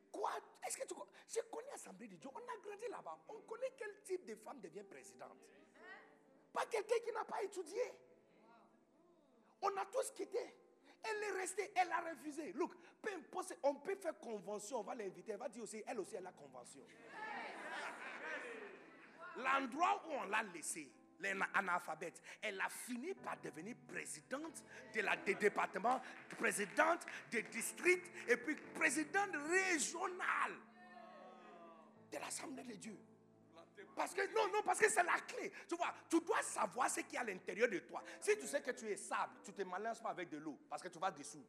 quoi? 0.09 0.31
Est-ce 0.65 0.77
que 0.77 0.87
tu 0.87 0.93
connais 0.93 1.11
Je 1.27 1.39
connais 1.51 1.69
l'Assemblée 1.69 2.07
de 2.07 2.15
Dieu. 2.15 2.29
On 2.33 2.37
a 2.37 2.57
grandi 2.61 2.87
là-bas. 2.89 3.25
On 3.27 3.41
connaît 3.41 3.73
quel 3.77 4.01
type 4.03 4.25
de 4.25 4.35
femme 4.35 4.61
devient 4.61 4.83
présidente. 4.83 5.37
Pas 6.53 6.65
quelqu'un 6.67 6.99
qui 7.03 7.11
n'a 7.11 7.25
pas 7.25 7.43
étudié. 7.43 7.81
On 9.63 9.77
a 9.77 9.85
tous 9.85 10.11
quitté. 10.11 10.39
Elle 11.03 11.23
est 11.23 11.39
restée, 11.39 11.71
elle 11.75 11.91
a 11.91 12.01
refusé. 12.11 12.53
Look, 12.53 12.73
on 13.63 13.75
peut 13.75 13.95
faire 13.95 14.17
convention, 14.19 14.79
on 14.79 14.83
va 14.83 14.95
l'inviter, 14.95 15.33
elle 15.33 15.37
va 15.39 15.49
dire 15.49 15.63
aussi, 15.63 15.83
elle 15.85 15.99
aussi, 15.99 16.15
elle 16.15 16.27
a 16.27 16.31
convention. 16.31 16.81
L'endroit 19.35 20.03
où 20.07 20.11
on 20.13 20.23
l'a 20.25 20.43
laissé, 20.43 20.89
l'analphabète, 21.19 22.21
elle 22.41 22.59
a 22.61 22.69
fini 22.69 23.13
par 23.15 23.39
devenir 23.41 23.75
présidente 23.87 24.63
de 24.93 25.01
la, 25.01 25.17
des 25.17 25.35
départements, 25.35 26.01
présidente 26.37 27.05
des 27.31 27.43
districts 27.43 28.11
et 28.29 28.37
puis 28.37 28.55
présidente 28.75 29.35
régionale 29.49 30.55
de 32.11 32.17
l'Assemblée 32.17 32.63
de 32.63 32.75
Dieu. 32.75 32.97
Parce 33.95 34.13
que 34.13 34.21
non, 34.33 34.51
non, 34.51 34.61
parce 34.63 34.79
que 34.79 34.89
c'est 34.89 35.03
la 35.03 35.19
clé. 35.19 35.51
Tu 35.67 35.75
vois, 35.75 35.93
tu 36.09 36.19
dois 36.21 36.41
savoir 36.41 36.89
ce 36.89 37.01
qu'il 37.01 37.13
y 37.13 37.17
a 37.17 37.21
à 37.21 37.23
l'intérieur 37.23 37.69
de 37.69 37.79
toi. 37.79 38.03
Si 38.19 38.37
tu 38.37 38.47
sais 38.47 38.61
que 38.61 38.71
tu 38.71 38.85
es 38.87 38.97
sable, 38.97 39.33
tu 39.43 39.53
te 39.53 39.61
mélanges 39.61 40.01
pas 40.01 40.09
avec 40.09 40.29
de 40.29 40.37
l'eau 40.37 40.57
parce 40.69 40.81
que 40.81 40.87
tu 40.87 40.99
vas 40.99 41.11
dissoudre. 41.11 41.45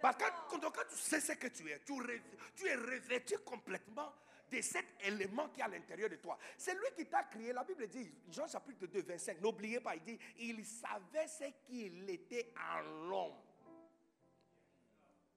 Parce 0.00 0.16
que 0.16 0.24
quand, 0.48 0.58
tu 0.88 0.96
sais 0.96 1.20
ce 1.20 1.32
que 1.32 1.48
tu 1.48 1.68
es, 1.70 1.80
tu, 1.84 2.66
es 2.66 2.74
revêtu 2.74 3.36
complètement 3.38 4.12
de 4.50 4.60
cet 4.60 4.86
élément 5.00 5.48
qui 5.48 5.60
est 5.60 5.64
à 5.64 5.68
l'intérieur 5.68 6.08
de 6.08 6.16
toi. 6.16 6.38
C'est 6.56 6.74
lui 6.74 6.86
qui 6.96 7.06
t'a 7.06 7.24
créé. 7.24 7.52
La 7.52 7.64
Bible 7.64 7.86
dit, 7.88 8.10
Jean 8.30 8.46
chapitre 8.46 8.86
2, 8.86 9.02
25, 9.02 9.40
n'oubliez 9.40 9.80
pas, 9.80 9.96
il 9.96 10.02
dit, 10.02 10.18
il 10.38 10.64
savait 10.64 11.26
ce 11.26 11.44
qu'il 11.66 12.08
était 12.08 12.52
en 12.56 12.80
l'homme. 13.08 13.36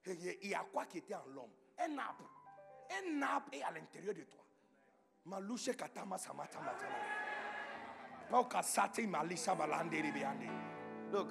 Il 0.06 0.48
y 0.48 0.56
a 0.56 0.66
quoi 0.72 0.86
qui 0.86 1.00
était 1.00 1.16
en 1.16 1.26
l'homme? 1.26 1.52
Un 1.80 1.98
arbre. 1.98 2.30
Un 2.92 3.22
arbre 3.22 3.50
est 3.54 3.64
à 3.64 3.72
l'intérieur 3.72 4.14
de 4.14 4.24
toi. 4.24 4.41
Malouche 5.26 5.74
katama 5.76 6.18
samata 6.18 6.60
matama. 6.60 6.96
Donc, 11.12 11.28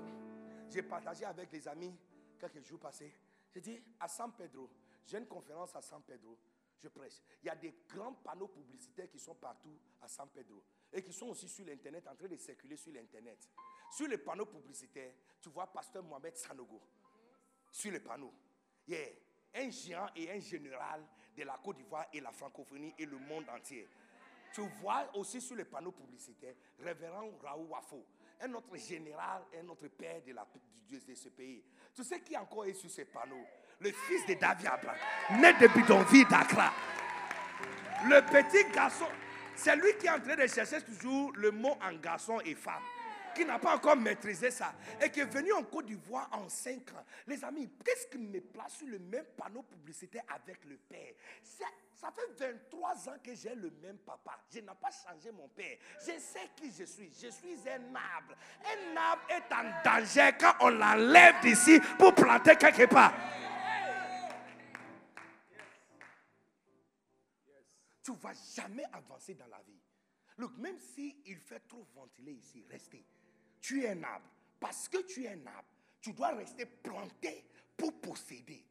j'ai 0.68 0.82
partagé 0.82 1.24
avec 1.24 1.51
les 1.53 1.66
amis 1.66 1.95
quelques 2.38 2.62
jours 2.62 2.78
passés. 2.78 3.12
J'ai 3.53 3.61
dit 3.61 3.82
à 3.99 4.07
San 4.07 4.32
Pedro, 4.32 4.70
j'ai 5.07 5.18
une 5.18 5.26
conférence 5.26 5.74
à 5.74 5.82
San 5.82 6.03
Pedro, 6.03 6.38
je 6.82 6.88
prêche. 6.88 7.20
Il 7.43 7.47
y 7.47 7.51
a 7.51 7.57
des 7.57 7.74
grands 7.88 8.12
panneaux 8.12 8.49
publicitaires 8.49 9.09
qui 9.11 9.18
sont 9.18 9.34
partout 9.34 9.76
à 10.01 10.09
San 10.09 10.28
Pedro 10.28 10.62
et 10.93 11.03
qui 11.03 11.12
sont 11.12 11.26
aussi 11.26 11.49
sur 11.49 11.64
l'internet, 11.66 12.07
en 12.07 12.14
train 12.14 12.28
de 12.28 12.36
circuler 12.36 12.76
sur 12.76 12.93
l'internet. 12.93 13.49
Sur 13.91 14.07
les 14.07 14.18
panneaux 14.18 14.47
publicitaires, 14.47 15.12
tu 15.41 15.49
vois 15.49 15.66
Pasteur 15.66 16.03
Mohamed 16.05 16.36
Sanogo. 16.36 16.80
Sur 17.72 17.91
les 17.93 18.01
panneaux. 18.01 18.32
Yeah. 18.86 19.09
Un 19.55 19.70
géant 19.70 20.07
et 20.14 20.30
un 20.30 20.38
général 20.38 21.05
de 21.36 21.42
la 21.44 21.58
Côte 21.62 21.76
d'Ivoire 21.76 22.06
et 22.12 22.20
la 22.20 22.32
francophonie 22.32 22.94
et 22.98 23.06
le 23.06 23.18
monde 23.18 23.44
entier. 23.48 23.88
Tu 24.52 24.62
vois 24.80 25.08
aussi 25.14 25.40
sur 25.40 25.56
les 25.56 25.64
panneaux 25.64 25.92
publicitaires, 25.92 26.54
révérend 26.80 27.30
Raoul 27.42 27.66
Wafo, 27.66 28.04
un 28.40 28.52
autre 28.54 28.76
général, 28.76 29.42
un 29.62 29.68
autre 29.68 29.86
père 29.88 30.20
de, 30.26 30.32
la, 30.32 30.46
de 30.90 31.14
ce 31.14 31.28
pays. 31.28 31.62
Tu 31.94 32.02
sais 32.02 32.20
qui 32.20 32.36
encore 32.36 32.64
est 32.64 32.74
sur 32.74 32.90
ces 32.90 33.04
panneaux? 33.04 33.46
Le 33.78 33.92
fils 33.92 34.26
de 34.26 34.34
David 34.34 34.66
Abraham, 34.66 34.98
né 35.40 35.52
de 35.54 35.68
bidonville 35.68 36.26
d'Accra. 36.28 36.72
Le 38.08 38.20
petit 38.22 38.70
garçon, 38.72 39.06
c'est 39.54 39.76
lui 39.76 39.96
qui 39.98 40.06
est 40.06 40.10
en 40.10 40.20
train 40.20 40.36
de 40.36 40.46
chercher 40.46 40.82
toujours 40.82 41.32
le 41.36 41.50
mot 41.50 41.76
en 41.82 41.94
garçon 41.94 42.40
et 42.40 42.54
femme. 42.54 42.82
Qui 43.41 43.47
n'a 43.47 43.59
pas 43.59 43.74
encore 43.76 43.97
maîtrisé 43.97 44.51
ça 44.51 44.74
et 45.03 45.11
qui 45.11 45.20
est 45.20 45.24
venu 45.24 45.51
en 45.55 45.62
Côte 45.64 45.86
d'Ivoire 45.86 46.28
en 46.32 46.47
5 46.47 46.91
ans. 46.93 47.05
Les 47.26 47.43
amis, 47.43 47.70
qu'est-ce 47.82 48.07
qui 48.07 48.18
me 48.18 48.38
place 48.41 48.74
sur 48.74 48.86
le 48.86 48.99
même 48.99 49.24
panneau 49.34 49.62
publicitaire 49.62 50.24
avec 50.28 50.62
le 50.66 50.76
père? 50.76 51.14
Ça- 51.43 51.64
fait 51.95 52.49
23 52.49 53.09
ans 53.11 53.16
que 53.22 53.34
j'ai 53.34 53.55
le 53.55 53.70
même 53.82 53.99
papa. 53.99 54.38
Je 54.53 54.61
n'ai 54.61 54.66
pas 54.66 54.91
changé 54.91 55.30
mon 55.32 55.49
père. 55.49 55.76
Je 56.01 56.18
sais 56.18 56.51
qui 56.57 56.70
je 56.72 56.84
suis. 56.84 57.11
Je 57.12 57.28
suis 57.28 57.57
un 57.68 57.95
arbre. 57.95 58.34
Un 58.64 58.97
arbre 58.97 59.22
est 59.28 59.53
en 59.55 59.82
danger 59.84 60.30
quand 60.38 60.55
on 60.61 60.68
l'enlève 60.70 61.41
d'ici 61.43 61.78
pour 61.99 62.14
planter 62.14 62.57
quelque 62.57 62.86
part. 62.86 63.14
tu 68.03 68.12
ne 68.12 68.16
vas 68.16 68.32
jamais 68.57 68.84
avancer 68.93 69.34
dans 69.34 69.47
la 69.47 69.61
vie. 69.62 69.78
Look, 70.38 70.57
même 70.57 70.78
si 70.78 71.16
il 71.26 71.36
fait 71.36 71.61
trop 71.61 71.86
ventiler 71.95 72.32
ici, 72.32 72.64
restez. 72.70 73.05
Tu 73.61 73.84
es 73.84 73.90
un 73.90 74.02
arbre. 74.02 74.28
Parce 74.58 74.88
que 74.88 74.98
tu 74.98 75.24
es 75.24 75.28
un 75.28 75.46
arbre, 75.46 75.68
tu 76.00 76.12
dois 76.12 76.34
rester 76.34 76.66
planté 76.66 77.44
pour 77.76 78.00
posséder. 78.00 78.64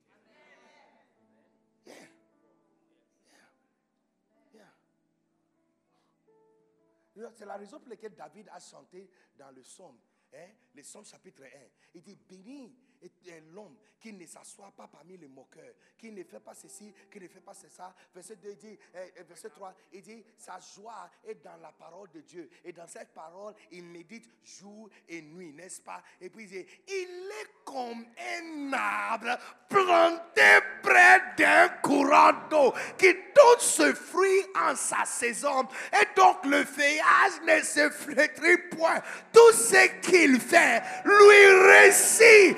C'est 7.34 7.46
la 7.46 7.58
raison 7.58 7.80
pour 7.80 7.90
laquelle 7.90 8.16
David 8.16 8.48
a 8.50 8.60
chanté 8.60 9.10
dans 9.36 9.52
le 9.52 9.62
psaume, 9.62 10.00
hein, 10.34 10.48
le 10.74 10.82
psaume 10.82 11.06
chapitre 11.06 11.44
1. 11.44 11.48
Il 11.96 12.02
dit 12.02 12.16
Béni 12.16 12.74
est 13.02 13.42
l'homme 13.54 13.76
qui 14.00 14.14
ne 14.14 14.26
s'assoit 14.26 14.72
pas 14.76 14.88
parmi 14.88 15.18
les 15.18 15.28
moqueurs, 15.28 15.74
qui 15.98 16.12
ne 16.12 16.24
fait 16.24 16.40
pas 16.40 16.54
ceci, 16.54 16.94
qui 17.12 17.20
ne 17.20 17.28
fait 17.28 17.42
pas 17.42 17.54
ça. 17.54 17.94
Verset 18.14 18.38
2 18.38 18.50
il 18.52 18.58
dit, 18.58 18.80
euh, 18.96 19.08
euh, 19.20 19.24
verset 19.28 19.50
3, 19.50 19.74
il 19.94 20.02
dit 20.02 20.24
Sa 20.38 20.60
joie 20.60 21.10
est 21.24 21.44
dans 21.44 21.58
la 21.62 21.72
parole 21.72 22.10
de 22.12 22.22
Dieu. 22.22 22.50
Et 22.64 22.72
dans 22.72 22.88
cette 22.88 23.14
parole, 23.14 23.54
il 23.72 23.84
médite 23.84 24.30
jour 24.44 24.90
et 25.08 25.22
nuit, 25.22 25.54
n'est-ce 25.54 25.82
pas? 25.82 26.02
Et 26.22 26.30
puis 26.30 26.44
il 26.46 26.50
dit 26.50 26.66
Il 26.88 27.30
est 27.42 27.64
comme 27.66 28.06
un 28.18 28.74
arbre 28.74 29.38
planté 29.68 30.42
près 30.82 31.22
d'un 31.38 31.70
courant 31.82 32.34
d'eau 32.50 32.74
qui 32.98 33.14
donne 33.14 33.60
ce 33.60 33.94
fruit 33.94 34.46
en 34.56 34.76
sa 34.76 35.06
saison. 35.06 35.68
Et 35.94 36.16
donc 36.16 36.46
le 36.46 36.64
feuillage 36.64 37.42
ne 37.46 37.62
se 37.62 37.90
flétrit 37.90 38.58
point. 38.72 39.02
Tout 39.34 39.52
ce 39.54 39.88
qu'il 40.02 40.40
fait 40.40 40.82
lui 41.04 41.46
réussit. 41.68 42.58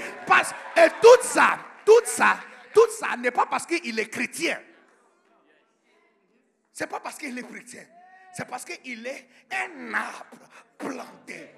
Et 0.75 0.89
tout 1.01 1.23
ça, 1.23 1.59
tout 1.85 2.05
ça, 2.05 2.37
tout 2.73 2.89
ça 2.99 3.17
n'est 3.17 3.31
pas 3.31 3.45
parce 3.45 3.65
qu'il 3.65 3.99
est 3.99 4.09
chrétien. 4.09 4.59
C'est 6.71 6.87
pas 6.87 6.99
parce 6.99 7.17
qu'il 7.17 7.37
est 7.37 7.43
chrétien. 7.43 7.83
C'est 8.33 8.47
parce 8.47 8.63
qu'il 8.63 9.05
est 9.05 9.27
un 9.51 9.93
arbre 9.93 10.47
planté. 10.77 11.49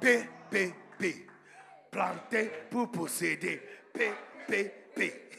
P, 0.00 0.28
P, 0.50 0.74
P. 0.98 1.26
Planté 1.90 2.50
pour 2.70 2.90
posséder. 2.90 3.62
P, 3.92 4.12
P, 4.46 4.74
P. 4.94 5.30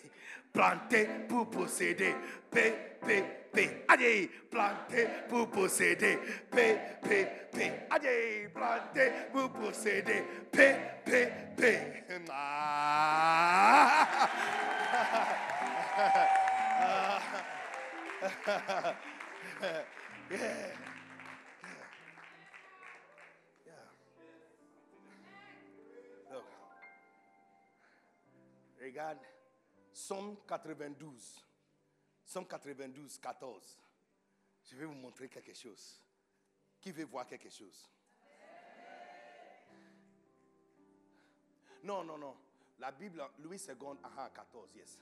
Planté 0.51 1.07
pour 1.27 1.49
posséder. 1.49 2.15
P, 2.49 2.73
P, 3.05 3.23
P. 3.55 3.85
Allez, 3.87 4.27
planté 4.51 5.07
pour 5.29 5.49
posséder. 5.49 6.19
P, 6.51 6.77
P, 7.01 7.25
P. 7.53 7.71
Allez, 7.89 8.49
planté 8.53 9.09
pour 9.31 9.49
posséder. 9.53 10.23
P, 10.51 10.75
P, 11.05 11.31
P. 11.55 11.79
Ah. 12.29 14.07
Yeah. 20.31 20.37
Look. 26.31 26.43
Regarde, 28.81 29.19
Somme 29.93 30.37
92. 30.47 31.44
Somme 32.25 32.47
92, 32.47 33.19
14. 33.19 33.79
Je 34.63 34.75
vais 34.75 34.85
vous 34.85 34.93
montrer 34.93 35.29
quelque 35.29 35.53
chose. 35.53 36.01
Qui 36.81 36.91
veut 36.91 37.05
voir 37.05 37.27
quelque 37.27 37.49
chose? 37.49 37.89
Non, 41.83 42.03
non, 42.03 42.17
non. 42.17 42.35
La 42.79 42.91
Bible, 42.91 43.23
Louis 43.39 43.57
II, 43.57 43.75
ah, 44.03 44.31
14, 44.33 44.75
yes. 44.75 44.99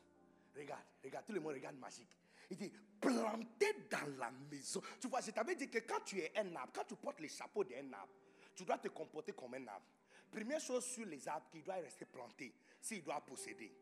Regarde, 0.55 0.83
regarde, 1.03 1.25
tout 1.25 1.33
le 1.33 1.39
monde 1.39 1.53
regarde 1.53 1.77
magique. 1.77 2.15
Il 2.51 2.57
dit, 2.57 2.71
planté 2.99 3.87
dans 3.89 4.17
la 4.17 4.29
maison. 4.31 4.81
Tu 4.99 5.07
vois, 5.07 5.21
je 5.21 5.31
t'avais 5.31 5.55
dit 5.55 5.69
que 5.69 5.79
quand 5.79 6.01
tu 6.05 6.19
es 6.19 6.37
un 6.37 6.55
arbre, 6.55 6.73
quand 6.75 6.83
tu 6.83 6.95
portes 6.95 7.21
le 7.21 7.27
chapeau 7.29 7.63
d'un 7.63 7.91
arbre, 7.93 8.13
tu 8.53 8.65
dois 8.65 8.77
te 8.77 8.89
comporter 8.89 9.31
comme 9.31 9.53
un 9.55 9.67
arbre. 9.67 9.85
Première 10.29 10.59
chose 10.59 10.85
sur 10.85 11.05
les 11.05 11.27
arbres, 11.27 11.47
qu'il 11.49 11.63
doit 11.63 11.75
rester 11.75 12.05
planté, 12.05 12.53
s'il 12.81 13.03
doit 13.03 13.21
posséder. 13.21 13.73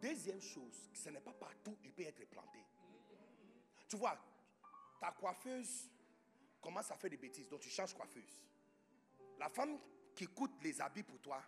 Deuxième 0.00 0.40
chose, 0.40 0.88
ce 0.92 1.10
n'est 1.10 1.20
pas 1.20 1.32
partout 1.32 1.76
il 1.82 1.92
peut 1.92 2.02
être 2.02 2.24
planté. 2.28 2.58
Tu 3.96 4.00
vois, 4.00 4.18
ta 5.00 5.10
coiffeuse 5.12 5.88
commence 6.60 6.90
à 6.90 6.96
faire 6.96 7.08
des 7.08 7.16
bêtises, 7.16 7.48
donc 7.48 7.60
tu 7.60 7.70
changes 7.70 7.94
coiffeuse. 7.94 8.42
La 9.38 9.48
femme 9.48 9.78
qui 10.14 10.26
coûte 10.26 10.52
les 10.62 10.78
habits 10.82 11.02
pour 11.02 11.18
toi, 11.18 11.42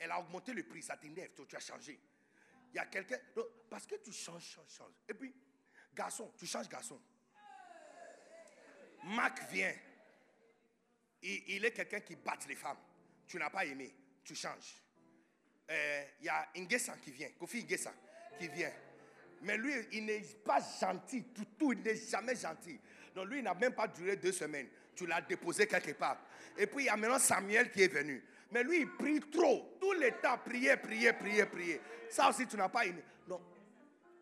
elle 0.00 0.10
a 0.10 0.18
augmenté 0.18 0.52
le 0.52 0.64
prix, 0.64 0.82
ça 0.82 0.96
t'énerve, 0.96 1.30
tu 1.46 1.54
as 1.54 1.60
changé. 1.60 2.00
Il 2.72 2.76
y 2.76 2.80
a 2.80 2.86
quelqu'un. 2.86 3.18
Parce 3.70 3.86
que 3.86 3.94
tu 3.94 4.10
changes, 4.10 4.42
changes, 4.42 4.74
changes. 4.76 4.96
Et 5.08 5.14
puis, 5.14 5.32
garçon, 5.94 6.32
tu 6.36 6.44
changes 6.44 6.68
garçon. 6.68 7.00
Marc 9.04 9.48
vient. 9.48 9.76
Il, 11.22 11.64
est 11.64 11.72
quelqu'un 11.72 12.00
qui 12.00 12.16
bat 12.16 12.36
les 12.48 12.56
femmes. 12.56 12.80
Tu 13.28 13.36
n'as 13.36 13.50
pas 13.50 13.64
aimé, 13.64 13.94
tu 14.24 14.34
changes. 14.34 14.74
Euh, 15.70 16.04
Il 16.18 16.26
y 16.26 16.28
a 16.28 16.48
qui 17.00 17.12
vient, 17.12 17.30
Kofi 17.38 17.64
qui 17.64 18.48
vient. 18.48 18.72
Mais 19.42 19.56
lui, 19.56 19.72
il 19.92 20.04
n'est 20.06 20.20
pas 20.44 20.60
gentil 20.80 21.20
du 21.22 21.46
tout, 21.58 21.72
il 21.72 21.80
n'est 21.82 21.96
jamais 21.96 22.36
gentil. 22.36 22.78
Donc 23.14 23.26
lui, 23.28 23.38
il 23.38 23.44
n'a 23.44 23.54
même 23.54 23.74
pas 23.74 23.88
duré 23.88 24.16
deux 24.16 24.32
semaines. 24.32 24.68
Tu 24.94 25.06
l'as 25.06 25.20
déposé 25.20 25.66
quelque 25.66 25.92
part. 25.92 26.18
Et 26.56 26.66
puis 26.66 26.84
il 26.84 26.86
y 26.86 26.88
a 26.88 26.96
maintenant 26.96 27.18
Samuel 27.18 27.70
qui 27.70 27.82
est 27.82 27.88
venu. 27.92 28.22
Mais 28.50 28.62
lui, 28.62 28.80
il 28.80 28.90
prie 28.96 29.20
trop. 29.20 29.76
Tout 29.80 29.92
le 29.92 30.10
temps, 30.20 30.38
prier, 30.38 30.76
prier, 30.76 31.12
prier, 31.12 31.46
prier. 31.46 31.80
Ça 32.10 32.28
aussi, 32.28 32.46
tu 32.46 32.56
n'as 32.56 32.68
pas 32.68 32.84
aimé. 32.86 33.02
Non. 33.26 33.40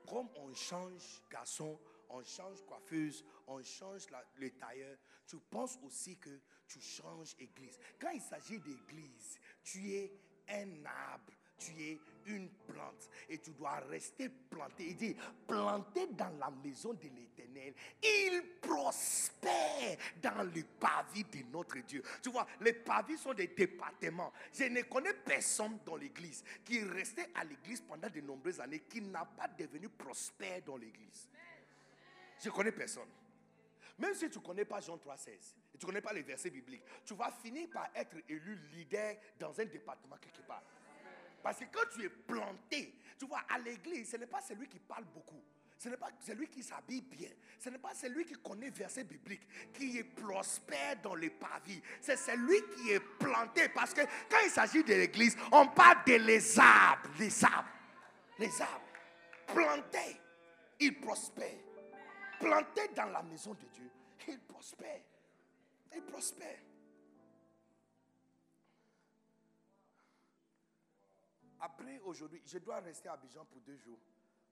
Comme 0.08 0.28
on 0.36 0.54
change 0.54 1.22
garçon, 1.30 1.78
on 2.08 2.22
change 2.24 2.64
coiffeuse, 2.66 3.24
on 3.46 3.62
change 3.62 4.08
la- 4.10 4.24
le 4.38 4.50
tailleur, 4.50 4.96
tu 5.26 5.36
penses 5.50 5.78
aussi 5.84 6.16
que 6.18 6.30
tu 6.66 6.80
changes 6.80 7.34
église. 7.38 7.78
Quand 8.00 8.10
il 8.10 8.20
s'agit 8.20 8.58
d'église, 8.58 9.38
tu 9.62 9.92
es 9.92 10.12
un 10.48 10.84
arbre, 10.84 11.32
tu 11.58 11.72
es 11.82 12.00
une 12.26 12.48
plante 12.48 13.08
et 13.28 13.38
tu 13.38 13.50
dois 13.52 13.80
rester 13.88 14.28
planté. 14.28 14.88
Il 14.88 14.96
dit, 14.96 15.16
planté 15.46 16.06
dans 16.08 16.32
la 16.38 16.50
maison 16.64 16.92
de 16.94 17.08
l'éternel, 17.08 17.74
il 18.02 18.42
prospère 18.60 19.96
dans 20.22 20.42
le 20.42 20.62
pavis 20.78 21.24
de 21.24 21.50
notre 21.50 21.78
Dieu. 21.78 22.02
Tu 22.22 22.30
vois, 22.30 22.46
les 22.60 22.72
pavis 22.72 23.18
sont 23.18 23.34
des 23.34 23.48
départements. 23.48 24.32
Je 24.52 24.64
ne 24.64 24.82
connais 24.82 25.14
personne 25.14 25.78
dans 25.84 25.96
l'église 25.96 26.44
qui 26.64 26.78
est 26.78 26.84
resté 26.84 27.26
à 27.34 27.44
l'église 27.44 27.80
pendant 27.80 28.08
de 28.08 28.20
nombreuses 28.20 28.60
années 28.60 28.82
qui 28.88 29.00
n'a 29.00 29.24
pas 29.24 29.48
devenu 29.48 29.88
prospère 29.88 30.62
dans 30.62 30.76
l'église. 30.76 31.28
Je 32.42 32.48
ne 32.48 32.54
connais 32.54 32.72
personne. 32.72 33.08
Même 33.98 34.14
si 34.14 34.30
tu 34.30 34.38
ne 34.38 34.44
connais 34.44 34.64
pas 34.64 34.80
Jean 34.80 34.96
3,16, 34.96 35.28
et 35.74 35.78
tu 35.78 35.84
ne 35.84 35.90
connais 35.90 36.00
pas 36.00 36.14
les 36.14 36.22
versets 36.22 36.48
bibliques, 36.48 36.82
tu 37.04 37.14
vas 37.14 37.30
finir 37.30 37.68
par 37.70 37.90
être 37.94 38.16
élu 38.28 38.58
leader 38.72 39.16
dans 39.38 39.60
un 39.60 39.66
département 39.66 40.16
quelque 40.16 40.46
part. 40.46 40.62
Parce 41.42 41.58
que 41.58 41.64
quand 41.72 41.88
tu 41.92 42.04
es 42.04 42.08
planté, 42.08 42.94
tu 43.18 43.26
vois, 43.26 43.42
à 43.48 43.58
l'église, 43.58 44.10
ce 44.10 44.16
n'est 44.16 44.26
pas 44.26 44.40
celui 44.40 44.68
qui 44.68 44.78
parle 44.78 45.04
beaucoup. 45.04 45.42
Ce 45.78 45.88
n'est 45.88 45.96
pas 45.96 46.10
celui 46.20 46.46
qui 46.48 46.62
s'habille 46.62 47.00
bien. 47.00 47.30
Ce 47.58 47.70
n'est 47.70 47.78
pas 47.78 47.94
celui 47.94 48.26
qui 48.26 48.34
connaît 48.34 48.68
versets 48.68 49.04
bibliques, 49.04 49.46
qui 49.72 49.96
est 49.96 50.04
prospère 50.04 51.00
dans 51.02 51.14
les 51.14 51.30
pavis. 51.30 51.80
C'est 52.02 52.16
celui 52.16 52.62
qui 52.74 52.90
est 52.90 53.00
planté. 53.00 53.70
Parce 53.70 53.94
que 53.94 54.02
quand 54.02 54.38
il 54.44 54.50
s'agit 54.50 54.84
de 54.84 54.92
l'église, 54.92 55.38
on 55.50 55.68
parle 55.68 56.04
de 56.04 56.60
arbres. 56.60 57.10
Les 57.18 57.44
arbres. 57.44 57.68
Les 58.38 58.60
arbres. 58.60 58.84
Plantés. 59.46 60.20
Il 60.80 61.00
prospère. 61.00 61.58
Planté 62.38 62.88
dans 62.94 63.06
la 63.06 63.22
maison 63.22 63.54
de 63.54 63.66
Dieu, 63.74 63.90
il 64.28 64.38
prospère. 64.40 65.00
Il 65.94 66.02
prospère. 66.02 66.58
Après, 71.60 71.98
aujourd'hui, 72.00 72.40
je 72.46 72.58
dois 72.58 72.80
rester 72.80 73.08
à 73.08 73.12
Abidjan 73.12 73.44
pour 73.44 73.60
deux 73.60 73.76
jours. 73.76 74.00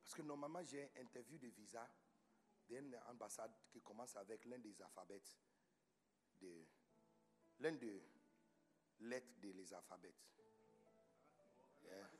Parce 0.02 0.14
que 0.14 0.22
normalement, 0.22 0.62
j'ai 0.62 0.90
un 0.96 1.02
interview 1.02 1.38
de 1.38 1.48
visa 1.48 1.88
d'une 2.68 2.98
ambassade 3.08 3.52
qui 3.70 3.80
commence 3.80 4.14
avec 4.16 4.44
l'un 4.44 4.58
des 4.58 4.80
alphabets. 4.82 5.22
De, 6.40 6.66
l'un 7.60 7.72
des 7.72 8.02
lettres 9.00 9.38
des 9.40 9.52
les 9.52 9.72
alphabets. 9.74 10.14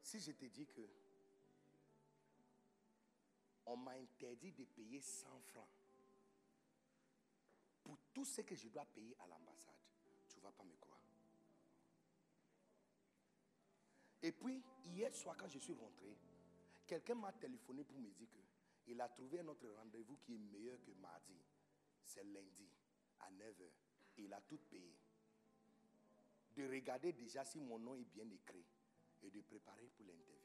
Si 0.00 0.20
je 0.20 0.30
te 0.32 0.44
dis 0.44 0.66
que 0.66 0.82
on 3.66 3.76
m'a 3.76 3.92
interdit 3.92 4.52
de 4.52 4.64
payer 4.64 5.00
100 5.00 5.40
francs 5.40 5.68
pour 7.84 7.98
tout 8.14 8.24
ce 8.24 8.40
que 8.40 8.54
je 8.54 8.68
dois 8.68 8.86
payer 8.86 9.14
à 9.20 9.26
l'ambassade, 9.26 9.74
tu 10.28 10.38
ne 10.38 10.42
vas 10.42 10.52
pas 10.52 10.64
me 10.64 10.74
croire. 10.76 11.00
Et 14.22 14.32
puis, 14.32 14.62
hier 14.86 15.14
soir, 15.14 15.36
quand 15.36 15.48
je 15.48 15.58
suis 15.58 15.74
rentré, 15.74 16.16
quelqu'un 16.86 17.14
m'a 17.14 17.32
téléphoné 17.32 17.84
pour 17.84 17.98
me 17.98 18.10
dire 18.10 18.28
qu'il 18.82 18.98
a 19.00 19.08
trouvé 19.10 19.40
un 19.40 19.48
autre 19.48 19.68
rendez-vous 19.68 20.16
qui 20.24 20.34
est 20.34 20.38
meilleur 20.38 20.82
que 20.82 20.92
mardi. 20.92 21.38
C'est 22.02 22.24
lundi, 22.24 22.68
à 23.20 23.30
9h. 23.30 23.68
Il 24.18 24.32
a 24.32 24.40
tout 24.40 24.58
payé. 24.70 24.94
De 26.56 26.68
regarder 26.68 27.12
déjà 27.12 27.44
si 27.44 27.60
mon 27.60 27.78
nom 27.78 27.94
est 27.94 28.04
bien 28.04 28.28
écrit 28.30 28.64
et 29.22 29.30
de 29.30 29.40
préparer 29.42 29.88
pour 29.96 30.06
l'interview. 30.06 30.43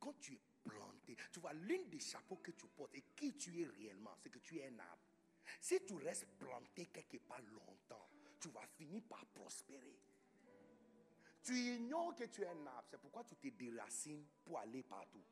Quand 0.00 0.14
tu 0.18 0.32
es 0.34 0.40
planté, 0.64 1.16
tu 1.30 1.40
vois, 1.40 1.52
l'une 1.52 1.88
des 1.88 2.00
chapeaux 2.00 2.36
que 2.36 2.50
tu 2.52 2.66
portes 2.68 2.94
et 2.94 3.02
qui 3.14 3.36
tu 3.36 3.60
es 3.60 3.66
réellement, 3.66 4.14
c'est 4.22 4.30
que 4.30 4.38
tu 4.38 4.58
es 4.58 4.66
un 4.66 4.78
arbre. 4.78 5.02
Si 5.60 5.84
tu 5.84 5.94
restes 5.94 6.26
planté 6.38 6.86
quelque 6.86 7.18
part 7.18 7.42
longtemps, 7.42 8.08
tu 8.40 8.48
vas 8.48 8.66
finir 8.66 9.02
par 9.08 9.24
prospérer. 9.26 9.98
Tu 11.42 11.56
ignores 11.56 12.14
que 12.14 12.24
tu 12.24 12.42
es 12.42 12.46
un 12.46 12.66
arbre. 12.66 12.88
C'est 12.90 13.00
pourquoi 13.00 13.24
tu 13.24 13.36
te 13.36 13.48
déracines 13.48 14.24
pour 14.44 14.58
aller 14.58 14.82
partout. 14.82 15.24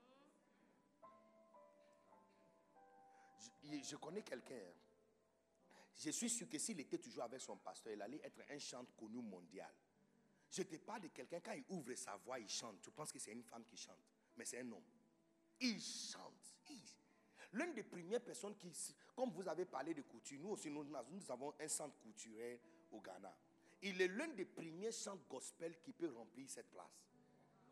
Je, 3.63 3.97
connais 3.97 4.23
quelqu'un. 4.23 4.55
hein. 4.55 4.73
Je 5.97 6.11
suis 6.11 6.31
sûr 6.31 6.49
que 6.49 6.59
s'il 6.59 6.79
était 6.81 6.99
toujours 6.99 7.25
avec 7.25 7.41
son 7.41 7.57
pasteur, 7.57 7.93
il 7.93 8.01
allait 8.01 8.21
être 8.23 8.41
un 8.51 8.59
chante 8.59 8.95
connu 8.97 9.21
mondial. 9.21 9.73
Je 10.51 10.63
te 10.63 10.77
parle 10.77 11.03
de 11.03 11.09
quelqu'un, 11.09 11.41
quand 11.41 11.53
il 11.53 11.65
ouvre 11.69 11.95
sa 11.95 12.17
voix, 12.17 12.39
il 12.39 12.49
chante. 12.49 12.81
Tu 12.81 12.91
penses 12.91 13.13
que 13.13 13.19
c'est 13.19 13.33
une 13.33 13.43
femme 13.43 13.65
qui 13.67 13.77
chante, 13.77 13.99
mais 14.39 14.45
c'est 14.45 14.61
un 14.61 14.71
homme. 14.73 14.85
Il 15.61 15.81
chante. 15.81 16.55
Il- 16.71 16.81
L'une 17.53 17.75
des 17.75 17.83
premières 17.83 18.21
personnes 18.23 18.57
qui, 18.57 18.71
comme 19.17 19.31
vous 19.31 19.47
avez 19.49 19.65
parlé 19.65 19.95
de 19.95 20.03
couture, 20.03 20.39
nous 20.41 20.51
aussi, 20.51 20.71
nous, 20.71 20.85
avons 21.29 21.55
un 21.59 21.69
centre 21.69 21.99
couturier 21.99 22.61
au 22.93 23.01
Ghana. 23.01 23.35
Il 23.83 24.01
est 24.01 24.09
l'un 24.09 24.29
des 24.29 24.45
premiers 24.45 24.93
chants 24.93 25.19
gospel 25.29 25.79
qui 25.81 25.93
peut 25.93 26.13
remplir 26.15 26.49
cette 26.49 26.71
place. 26.71 27.03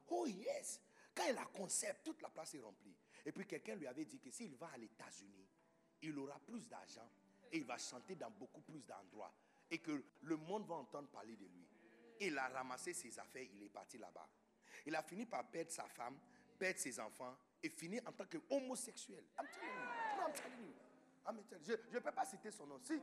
Oh 0.08 0.26
yes! 0.26 0.80
Quand 1.14 1.24
il 1.28 1.36
a 1.36 1.44
concept, 1.46 2.04
toute 2.04 2.22
la 2.22 2.28
place 2.30 2.54
est 2.54 2.60
remplie. 2.60 2.94
Et 3.24 3.32
puis 3.32 3.46
quelqu'un 3.46 3.74
lui 3.74 3.86
avait 3.86 4.04
dit 4.04 4.18
que 4.18 4.30
s'il 4.30 4.54
va 4.54 4.68
à 4.68 4.76
l'États-Unis, 4.78 5.46
il 6.02 6.16
aura 6.18 6.38
plus 6.40 6.68
d'argent 6.68 7.08
et 7.50 7.58
il 7.58 7.64
va 7.64 7.76
chanter 7.78 8.14
dans 8.14 8.30
beaucoup 8.30 8.60
plus 8.60 8.82
d'endroits. 8.84 9.32
Et 9.70 9.78
que 9.78 10.04
le 10.22 10.36
monde 10.36 10.66
va 10.66 10.76
entendre 10.76 11.08
parler 11.08 11.36
de 11.36 11.44
lui. 11.44 11.66
Il 12.20 12.38
a 12.38 12.48
ramassé 12.48 12.94
ses 12.94 13.18
affaires, 13.18 13.46
il 13.52 13.62
est 13.64 13.68
parti 13.68 13.98
là-bas. 13.98 14.28
Il 14.86 14.94
a 14.94 15.02
fini 15.02 15.26
par 15.26 15.44
perdre 15.50 15.70
sa 15.72 15.86
femme, 15.88 16.18
perdre 16.57 16.78
ses 16.78 16.98
enfants 17.00 17.36
et 17.62 17.68
finir 17.68 18.02
en 18.07 18.12
tant 18.12 18.26
qu'homosexuel. 18.26 19.24
Je 21.62 21.72
ne 21.72 21.98
peux 21.98 22.12
pas 22.12 22.24
citer 22.24 22.50
son 22.50 22.66
nom. 22.66 22.78
Si, 22.82 23.00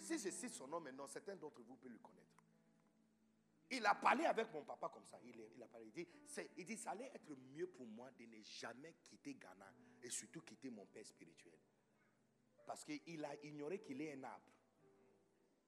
si, 0.00 0.18
je 0.18 0.30
cite 0.30 0.54
son 0.54 0.66
nom 0.66 0.80
maintenant, 0.80 1.06
certains 1.06 1.36
d'entre 1.36 1.62
vous 1.62 1.76
peuvent 1.76 1.92
le 1.92 1.98
connaître. 1.98 2.24
Il 3.70 3.84
a 3.86 3.94
parlé 3.94 4.24
avec 4.24 4.52
mon 4.52 4.62
papa 4.62 4.88
comme 4.92 5.06
ça. 5.06 5.18
Il, 5.24 5.62
a 5.62 5.66
parlé. 5.66 5.86
Il 5.86 5.92
dit, 5.92 6.08
il 6.56 6.64
dit, 6.64 6.76
ça 6.76 6.90
allait 6.90 7.10
être 7.14 7.34
mieux 7.54 7.66
pour 7.66 7.86
moi 7.86 8.10
de 8.18 8.24
ne 8.24 8.40
jamais 8.42 8.94
quitter 9.02 9.34
Ghana 9.34 9.72
et 10.02 10.10
surtout 10.10 10.42
quitter 10.42 10.70
mon 10.70 10.86
père 10.86 11.04
spirituel. 11.06 11.58
Parce 12.66 12.84
qu'il 12.84 13.24
a 13.24 13.34
ignoré 13.44 13.80
qu'il 13.80 14.00
est 14.00 14.14
un 14.14 14.24
arbre. 14.24 14.52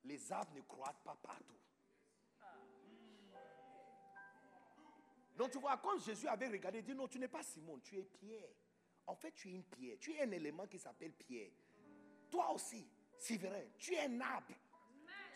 Les 0.05 0.33
arbres 0.33 0.55
ne 0.55 0.61
croissent 0.63 1.03
pas 1.05 1.17
partout. 1.17 1.57
Donc 5.37 5.51
tu 5.51 5.59
vois, 5.59 5.77
quand 5.77 5.99
Jésus 5.99 6.27
avait 6.27 6.49
regardé, 6.49 6.79
il 6.79 6.85
dit 6.85 6.95
non, 6.95 7.07
tu 7.07 7.19
n'es 7.19 7.29
pas 7.29 7.43
Simon, 7.43 7.79
tu 7.81 7.99
es 7.99 8.03
Pierre. 8.03 8.49
En 9.07 9.15
fait, 9.15 9.33
tu 9.33 9.49
es 9.49 9.53
une 9.53 9.65
pierre. 9.65 9.97
Tu 10.01 10.13
es 10.15 10.23
un 10.23 10.31
élément 10.33 10.67
qui 10.67 10.79
s'appelle 10.79 11.13
pierre. 11.13 11.51
Toi 12.29 12.53
aussi, 12.53 12.89
vrai, 13.39 13.71
tu 13.79 13.95
es 13.95 14.01
un 14.01 14.21
arbre. 14.21 14.55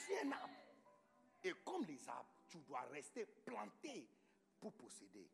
Tu 0.05 0.13
es 0.13 0.27
un 0.27 0.33
arbre. 0.33 0.55
Et 1.45 1.53
comme 1.65 1.85
les 1.85 2.09
arbres, 2.09 2.29
tu 2.49 2.59
dois 2.59 2.83
rester 2.91 3.27
planté 3.45 4.09
pour 4.59 4.73
posséder. 4.73 5.31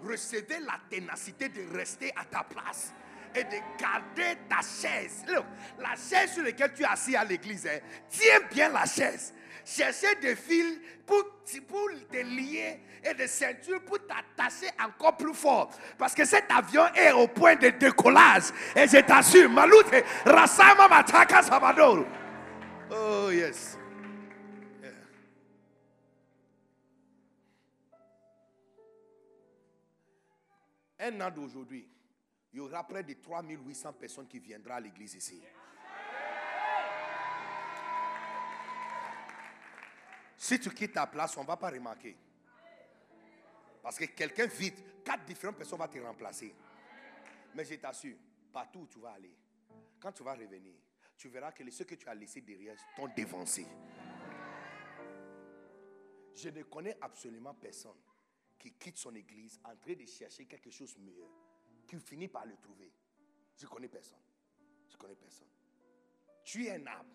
Recevez 0.00 0.60
la 0.60 0.80
ténacité 0.88 1.48
de 1.48 1.62
rester 1.74 2.12
à 2.16 2.24
ta 2.24 2.44
place 2.44 2.92
et 3.34 3.44
de 3.44 3.56
garder 3.80 4.38
ta 4.48 4.60
chaise. 4.60 5.24
Look, 5.28 5.44
la 5.78 5.94
chaise 5.96 6.32
sur 6.32 6.42
laquelle 6.42 6.72
tu 6.74 6.82
es 6.82 6.86
assis 6.86 7.16
à 7.16 7.24
l'église, 7.24 7.66
hein, 7.66 7.78
tiens 8.08 8.40
bien 8.50 8.68
la 8.70 8.84
chaise. 8.84 9.32
Cherchez 9.64 10.14
des 10.22 10.34
fils 10.34 10.78
pour, 11.04 11.22
te 11.46 12.16
lier 12.16 12.80
et 13.04 13.12
des 13.12 13.26
ceintures 13.26 13.82
pour 13.82 13.98
t'attacher 14.06 14.70
encore 14.82 15.16
plus 15.16 15.34
fort. 15.34 15.70
Parce 15.98 16.14
que 16.14 16.24
cet 16.24 16.50
avion 16.50 16.86
est 16.94 17.12
au 17.12 17.28
point 17.28 17.54
de 17.54 17.68
décollage. 17.68 18.44
Et 18.74 18.88
je 18.88 18.98
t'assure, 18.98 19.50
Maloute, 19.50 19.92
Rassama 20.24 20.88
Mataka 20.88 21.42
Sabador. 21.42 22.06
Oh, 22.90 23.30
yes. 23.30 23.76
Un 30.98 31.20
an 31.20 31.30
d'aujourd'hui, 31.30 31.86
il 32.52 32.58
y 32.58 32.60
aura 32.60 32.86
près 32.86 33.02
de 33.02 33.14
3800 33.14 33.92
personnes 33.94 34.26
qui 34.26 34.38
viendront 34.38 34.74
à 34.74 34.80
l'église 34.80 35.14
ici. 35.14 35.42
Si 40.36 40.58
tu 40.60 40.70
quittes 40.70 40.92
ta 40.94 41.06
place, 41.06 41.36
on 41.36 41.42
ne 41.42 41.46
va 41.46 41.56
pas 41.56 41.70
remarquer. 41.70 42.16
Parce 43.82 43.98
que 43.98 44.04
quelqu'un 44.04 44.46
vite, 44.46 45.02
quatre 45.04 45.24
différentes 45.24 45.56
personnes 45.56 45.78
vont 45.78 45.88
te 45.88 45.98
remplacer. 45.98 46.54
Mais 47.54 47.64
je 47.64 47.74
t'assure, 47.74 48.16
partout 48.52 48.80
où 48.80 48.86
tu 48.86 48.98
vas 48.98 49.12
aller, 49.12 49.34
quand 50.00 50.12
tu 50.12 50.22
vas 50.22 50.34
revenir, 50.34 50.74
tu 51.16 51.28
verras 51.28 51.52
que 51.52 51.68
ceux 51.70 51.84
que 51.84 51.96
tu 51.96 52.08
as 52.08 52.14
laissés 52.14 52.40
derrière 52.40 52.76
t'ont 52.96 53.08
dévancé. 53.08 53.66
Je 56.34 56.48
ne 56.50 56.62
connais 56.62 56.96
absolument 57.00 57.54
personne 57.54 57.96
qui 58.58 58.72
quitte 58.72 58.98
son 58.98 59.14
église 59.14 59.58
en 59.64 59.74
train 59.76 59.94
de 59.94 60.06
chercher 60.06 60.46
quelque 60.46 60.70
chose 60.70 60.94
de 60.96 61.02
meilleur, 61.02 61.28
qui 61.88 61.98
finit 61.98 62.28
par 62.28 62.44
le 62.46 62.56
trouver. 62.58 62.92
Je 63.56 63.64
ne 63.64 63.70
connais 63.70 63.88
personne. 63.88 64.20
Je 64.88 64.94
ne 64.94 64.98
connais 64.98 65.16
personne. 65.16 65.48
Tu 66.44 66.66
es 66.66 66.72
un 66.72 66.86
arbre 66.86 67.10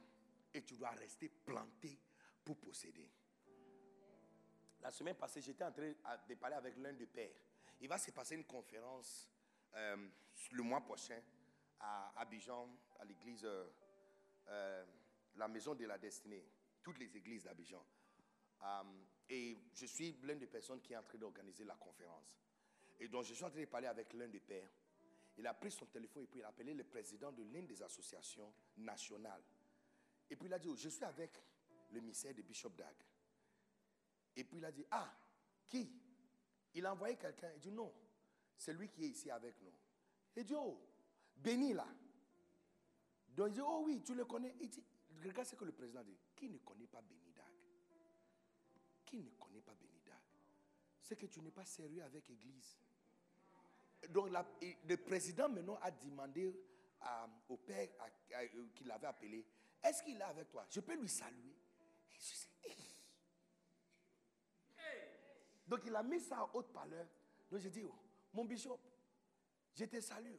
et 0.53 0.63
tu 0.63 0.75
dois 0.75 0.89
rester 0.91 1.29
planté 1.29 1.97
pour 2.43 2.57
posséder. 2.57 3.09
La 4.81 4.91
semaine 4.91 5.15
passée, 5.15 5.41
j'étais 5.41 5.63
en 5.63 5.71
train 5.71 5.93
de 6.27 6.35
parler 6.35 6.55
avec 6.55 6.75
l'un 6.77 6.91
des 6.91 7.05
pères. 7.05 7.31
Il 7.79 7.87
va 7.87 7.97
se 7.97 8.11
passer 8.11 8.35
une 8.35 8.43
conférence 8.45 9.31
euh, 9.75 10.07
le 10.51 10.63
mois 10.63 10.81
prochain 10.81 11.19
à 11.79 12.13
Abidjan, 12.19 12.69
à 12.99 13.05
l'église, 13.05 13.45
euh, 13.45 13.65
euh, 14.47 14.85
la 15.35 15.47
maison 15.47 15.73
de 15.73 15.85
la 15.85 15.97
destinée, 15.97 16.45
toutes 16.81 16.99
les 16.99 17.15
églises 17.15 17.43
d'Abidjan. 17.43 17.83
Et 19.29 19.57
je 19.73 19.85
suis 19.85 20.13
l'une 20.21 20.39
des 20.39 20.47
personnes 20.47 20.81
qui 20.81 20.93
est 20.93 20.97
en 20.97 21.03
train 21.03 21.17
d'organiser 21.17 21.65
la 21.65 21.75
conférence. 21.75 22.39
Et 23.03 23.09
donc, 23.09 23.25
je 23.25 23.33
suis 23.33 23.43
en 23.43 23.49
train 23.49 23.59
de 23.59 23.65
parler 23.65 23.87
avec 23.87 24.13
l'un 24.13 24.29
des 24.29 24.39
pères. 24.39 24.69
Il 25.35 25.45
a 25.45 25.53
pris 25.53 25.71
son 25.71 25.85
téléphone 25.87 26.23
et 26.23 26.27
puis 26.27 26.39
il 26.39 26.43
a 26.45 26.47
appelé 26.47 26.73
le 26.73 26.85
président 26.85 27.33
de 27.33 27.43
l'une 27.43 27.67
des 27.67 27.83
associations 27.83 28.53
nationales. 28.77 29.43
Et 30.29 30.37
puis 30.37 30.47
il 30.47 30.53
a 30.53 30.57
dit, 30.57 30.69
oh, 30.69 30.75
je 30.77 30.87
suis 30.87 31.03
avec 31.03 31.37
le 31.91 31.99
missaire 31.99 32.33
de 32.33 32.41
Bishop 32.41 32.69
Dag. 32.69 32.95
Et 34.37 34.45
puis 34.45 34.57
il 34.57 34.63
a 34.63 34.71
dit, 34.71 34.85
ah, 34.89 35.13
qui? 35.67 35.91
Il 36.75 36.85
a 36.85 36.93
envoyé 36.93 37.17
quelqu'un. 37.17 37.51
Il 37.55 37.59
dit, 37.59 37.71
non, 37.71 37.93
c'est 38.57 38.71
lui 38.71 38.87
qui 38.87 39.03
est 39.03 39.09
ici 39.09 39.29
avec 39.29 39.61
nous. 39.61 39.73
Il 40.37 40.45
dit, 40.45 40.55
oh, 40.55 40.79
Béni 41.35 41.73
là. 41.73 41.87
Donc 43.35 43.47
il 43.49 43.53
dit, 43.55 43.61
oh 43.61 43.83
oui, 43.85 44.01
tu 44.01 44.15
le 44.15 44.23
connais. 44.23 44.55
Il 44.61 44.69
dit, 44.69 44.83
regarde 45.25 45.45
ce 45.45 45.55
que 45.55 45.65
le 45.65 45.73
président 45.73 46.03
dit. 46.03 46.17
Qui 46.37 46.47
ne 46.47 46.59
connaît 46.59 46.87
pas 46.87 47.01
Béni 47.01 47.33
Dag 47.33 47.51
Qui 49.05 49.17
ne 49.17 49.29
connaît 49.31 49.61
pas 49.61 49.73
Béni 49.73 49.99
Dag 50.05 50.21
C'est 51.01 51.17
que 51.17 51.25
tu 51.25 51.41
n'es 51.41 51.51
pas 51.51 51.65
sérieux 51.65 52.01
avec 52.01 52.29
l'église. 52.29 52.77
Donc 54.09 54.29
le 54.87 54.95
président 54.97 55.49
maintenant 55.49 55.77
a 55.81 55.91
demandé 55.91 56.53
à- 57.01 57.27
au 57.49 57.57
père 57.57 57.89
à- 57.99 58.37
à- 58.37 58.43
euh, 58.43 58.67
qui 58.75 58.83
l'avait 58.83 59.07
appelé, 59.07 59.45
est-ce 59.83 60.03
qu'il 60.03 60.17
est 60.17 60.21
avec 60.23 60.49
toi? 60.49 60.65
Je 60.69 60.79
peux 60.79 60.95
lui 60.95 61.09
saluer. 61.09 61.55
Donc 65.67 65.81
il 65.85 65.95
a 65.95 66.03
mis 66.03 66.19
ça 66.19 66.43
en 66.43 66.49
haute-parleur. 66.53 67.07
Donc 67.49 67.59
j'ai 67.59 67.69
dit, 67.69 67.83
oh, 67.83 67.95
mon 68.33 68.45
bishop, 68.45 68.79
je 69.75 69.85
te 69.85 69.99
salue. 70.01 70.35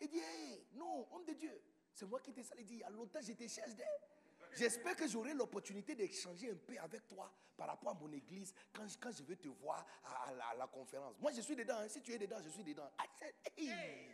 Il 0.00 0.08
dit, 0.08 0.18
hey, 0.18 0.66
non, 0.72 1.06
homme 1.12 1.24
de 1.24 1.32
Dieu, 1.32 1.60
c'est 1.92 2.06
moi 2.06 2.20
qui 2.20 2.32
te 2.32 2.42
salue. 2.42 2.60
Il 2.60 2.66
dit, 2.66 2.74
il 2.74 2.80
y 2.80 2.84
a 2.84 2.90
longtemps, 2.90 3.20
je 3.20 3.32
te 3.32 3.46
cherche 3.48 3.74
d'elle. 3.74 3.86
J'espère 4.54 4.96
que 4.96 5.06
j'aurai 5.06 5.34
l'opportunité 5.34 5.94
d'échanger 5.94 6.50
un 6.50 6.56
peu 6.56 6.76
avec 6.78 7.06
toi 7.06 7.32
par 7.56 7.68
rapport 7.68 7.90
à 7.90 7.94
mon 7.94 8.12
église 8.12 8.52
quand, 8.72 8.86
quand 9.00 9.10
je 9.12 9.22
vais 9.22 9.36
te 9.36 9.48
voir 9.48 9.84
à, 10.04 10.54
la, 10.56 10.66
conférence. 10.66 11.14
Moi, 11.20 11.32
je 11.32 11.40
suis 11.40 11.56
dedans. 11.56 11.78
hein. 11.78 11.88
Si 11.88 12.00
tu 12.00 12.12
es 12.12 12.18
dedans, 12.18 12.38
je 12.42 12.48
suis 12.48 12.64
dedans. 12.64 12.90
I 12.98 13.06
said, 13.18 13.34
hey. 13.56 14.10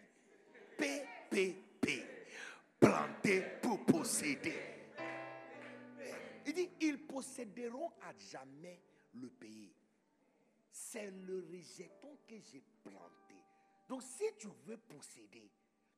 PPP. 0.76 2.04
Planté 2.80 3.42
pour 3.62 3.84
posséder. 3.86 4.74
Il 6.46 6.52
dit, 6.52 6.70
ils 6.80 7.06
posséderont 7.06 7.92
à 8.02 8.12
jamais 8.30 8.80
le 9.14 9.28
pays. 9.30 9.72
C'est 10.70 11.10
le 11.10 11.46
rejeton 11.50 12.18
que 12.26 12.34
j'ai 12.38 12.62
planté. 12.82 13.34
Donc 13.88 14.02
si 14.02 14.24
tu 14.38 14.48
veux 14.66 14.76
posséder, 14.76 15.50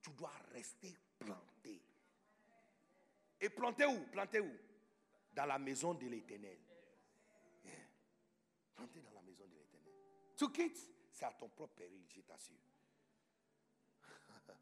tu 0.02 0.10
dois 0.12 0.32
rester 0.52 0.94
planté. 1.18 1.80
Et 3.40 3.48
planté 3.50 3.84
où? 3.84 4.06
Planté 4.06 4.40
où? 4.40 4.50
Dans 5.32 5.46
la 5.46 5.58
maison 5.58 5.94
de 5.94 6.06
l'éternel. 6.06 6.58
Planté 8.74 9.00
dans 9.00 9.12
la 9.12 9.22
maison 9.22 9.44
de 9.46 9.54
l'éternel. 9.54 9.92
Tu 10.36 10.50
quittes, 10.50 10.90
c'est 11.10 11.24
à 11.24 11.32
ton 11.32 11.48
propre 11.48 11.74
péril, 11.74 12.04
je 12.08 12.20
t'assure. 12.22 12.56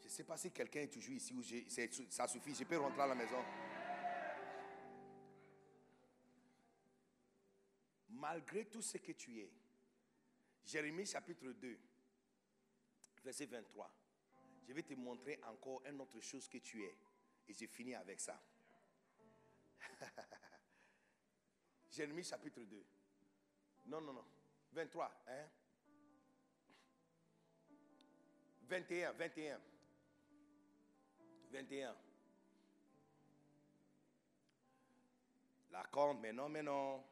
Je 0.00 0.04
ne 0.04 0.08
sais 0.08 0.24
pas 0.24 0.36
si 0.36 0.50
quelqu'un 0.52 0.80
est 0.82 0.92
toujours 0.92 1.16
ici 1.16 1.34
ou 1.34 1.42
ça 2.10 2.28
suffit, 2.28 2.54
je 2.54 2.64
peux 2.64 2.76
rentrer 2.76 3.02
à 3.02 3.06
la 3.08 3.14
maison. 3.14 3.42
Malgré 8.10 8.66
tout 8.66 8.80
ce 8.80 8.98
que 8.98 9.12
tu 9.12 9.40
es, 9.40 9.50
Jérémie 10.64 11.06
chapitre 11.06 11.46
2, 11.48 11.78
verset 13.22 13.46
23, 13.46 13.90
je 14.66 14.72
vais 14.72 14.82
te 14.82 14.94
montrer 14.94 15.38
encore 15.44 15.82
une 15.86 16.00
autre 16.00 16.20
chose 16.20 16.48
que 16.48 16.58
tu 16.58 16.82
es. 16.84 16.96
Et 17.46 17.52
je 17.52 17.66
finis 17.66 17.94
avec 17.94 18.18
ça. 18.20 18.40
Jérémie 21.90 22.24
chapitre 22.24 22.62
2. 22.62 22.84
Non, 23.86 24.00
non, 24.00 24.14
non. 24.14 24.24
23, 24.72 25.24
hein? 25.28 25.48
21, 28.62 29.12
21. 29.12 29.60
21. 31.50 31.96
La 35.70 35.84
compte, 35.84 36.20
mais 36.20 36.32
non, 36.32 36.48
mais 36.48 36.62
non. 36.62 37.04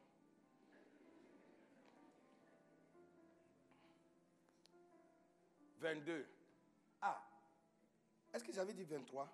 Vingt-deux. 5.82 6.26
Ah, 7.00 7.20
est-ce 8.32 8.44
que 8.44 8.52
j'avais 8.52 8.72
dit 8.72 8.84
23 8.84 9.28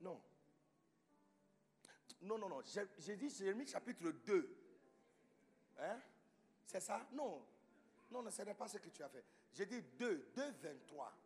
Non. 0.00 0.20
Non, 2.22 2.38
non, 2.38 2.48
non. 2.48 2.62
J'ai 2.64 2.86
j'ai 2.98 3.16
dit 3.16 3.30
Jérémie 3.30 3.66
chapitre 3.66 4.10
2. 4.10 4.56
Hein? 5.78 6.00
C'est 6.66 6.80
ça? 6.80 7.06
Non. 7.12 7.46
Non, 8.10 8.22
non, 8.22 8.30
ce 8.30 8.42
n'est 8.42 8.54
pas 8.54 8.68
ce 8.68 8.78
que 8.78 8.88
tu 8.88 9.02
as 9.02 9.08
fait. 9.08 9.24
J'ai 9.52 9.66
dit 9.66 9.82
2, 9.82 10.30
2, 10.34 10.50
23. 10.62 11.16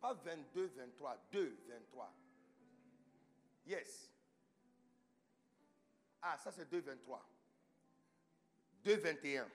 Pas 0.00 0.14
22, 0.14 0.66
23, 0.68 1.18
2, 1.32 1.58
23. 1.66 2.14
Yes. 3.66 4.10
Ah, 6.22 6.38
ça 6.38 6.52
c'est 6.52 6.68
2, 6.70 6.80
23. 6.80 7.28
2, 8.84 8.96
21. 8.96 9.50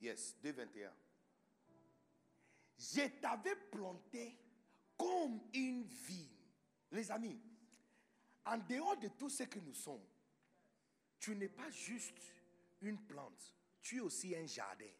Yes, 0.00 0.36
2, 0.42 0.52
21. 0.52 0.92
Je 2.78 3.08
t'avais 3.20 3.56
planté 3.56 4.36
comme 4.96 5.40
une 5.52 5.84
vigne. 5.84 6.28
Les 6.92 7.10
amis, 7.10 7.40
en 8.44 8.58
dehors 8.58 8.96
de 8.96 9.08
tout 9.08 9.28
ce 9.28 9.44
que 9.44 9.58
nous 9.60 9.74
sommes, 9.74 10.04
tu 11.20 11.36
n'es 11.36 11.48
pas 11.48 11.70
juste 11.70 12.18
une 12.80 12.98
plante, 13.06 13.54
tu 13.82 13.98
es 13.98 14.00
aussi 14.00 14.34
un 14.34 14.46
jardin. 14.46 14.90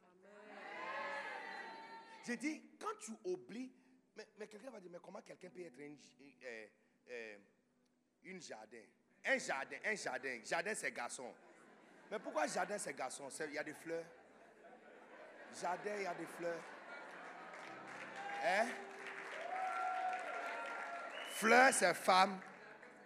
J'ai 2.24 2.36
dit, 2.36 2.62
quand 2.78 2.96
tu 3.00 3.12
oublies, 3.24 3.72
mais, 4.14 4.28
mais 4.38 4.46
quelqu'un 4.46 4.70
va 4.70 4.80
dire, 4.80 4.90
mais 4.90 4.98
comment 5.02 5.22
quelqu'un 5.22 5.48
peut 5.48 5.60
être 5.62 5.80
une, 5.80 5.98
euh, 6.44 6.66
euh, 7.08 7.38
une 8.24 8.40
jardin? 8.40 8.84
Un 9.24 9.38
jardin, 9.38 9.78
un 9.84 9.94
jardin. 9.94 10.40
Jardin, 10.44 10.74
c'est 10.74 10.92
garçon. 10.92 11.34
Mais 12.10 12.18
pourquoi 12.18 12.46
jardin, 12.46 12.78
c'est 12.78 12.94
garçon? 12.94 13.28
Il 13.48 13.54
y 13.54 13.58
a 13.58 13.64
des 13.64 13.74
fleurs. 13.74 14.04
Jardin, 15.60 15.90
il 15.96 16.02
y 16.02 16.06
a 16.06 16.14
des 16.14 16.26
fleurs. 16.26 16.60
Hein? 18.44 18.66
Fleurs, 21.30 21.72
c'est 21.72 21.94
femme. 21.94 22.38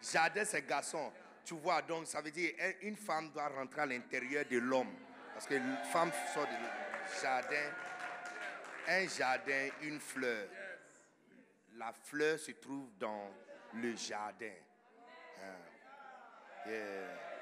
Jardin, 0.02 0.44
c'est 0.44 0.66
garçon. 0.66 1.12
Tu 1.44 1.54
vois, 1.54 1.82
donc 1.82 2.06
ça 2.06 2.20
veut 2.20 2.30
dire 2.30 2.52
un- 2.60 2.86
une 2.86 2.96
femme 2.96 3.30
doit 3.30 3.48
rentrer 3.48 3.82
à 3.82 3.86
l'intérieur 3.86 4.44
de 4.50 4.58
l'homme. 4.58 4.94
Parce 5.32 5.46
que 5.46 5.58
femme 5.92 6.10
sort 6.32 6.46
du 6.46 7.20
jardin. 7.22 7.70
Un 8.88 9.08
jardin, 9.08 9.68
une 9.82 10.00
fleur. 10.00 10.46
La 11.76 11.92
fleur 11.92 12.38
se 12.38 12.52
trouve 12.52 12.90
dans 12.98 13.30
le 13.74 13.96
jardin. 13.96 14.52
Hein? 15.42 15.56
Yeah. 16.66 17.33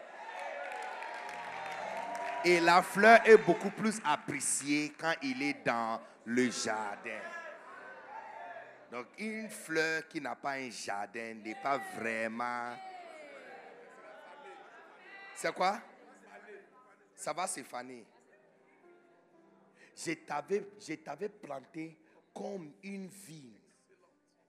Et 2.45 2.61
la 2.61 2.83
fleur 2.83 3.21
est 3.25 3.39
beaucoup 3.39 3.71
plus 3.71 4.01
appréciée 4.05 4.93
quand 4.99 5.15
il 5.23 5.43
est 5.43 5.65
dans 5.65 6.01
le 6.25 6.51
jardin. 6.51 7.21
Donc 8.91 9.07
une 9.19 9.49
fleur 9.49 10.07
qui 10.09 10.21
n'a 10.21 10.35
pas 10.35 10.53
un 10.55 10.71
jardin 10.71 11.35
n'est 11.35 11.55
pas 11.63 11.79
vraiment... 11.97 12.77
C'est 15.37 15.55
quoi? 15.55 15.81
Ça 17.15 17.33
va 17.33 17.47
se 17.47 17.63
faner. 17.63 18.05
Je 19.95 20.13
t'avais, 20.13 20.67
je 20.81 21.29
planté 21.29 21.97
comme 22.35 22.73
une 22.83 23.07
vigne, 23.07 23.61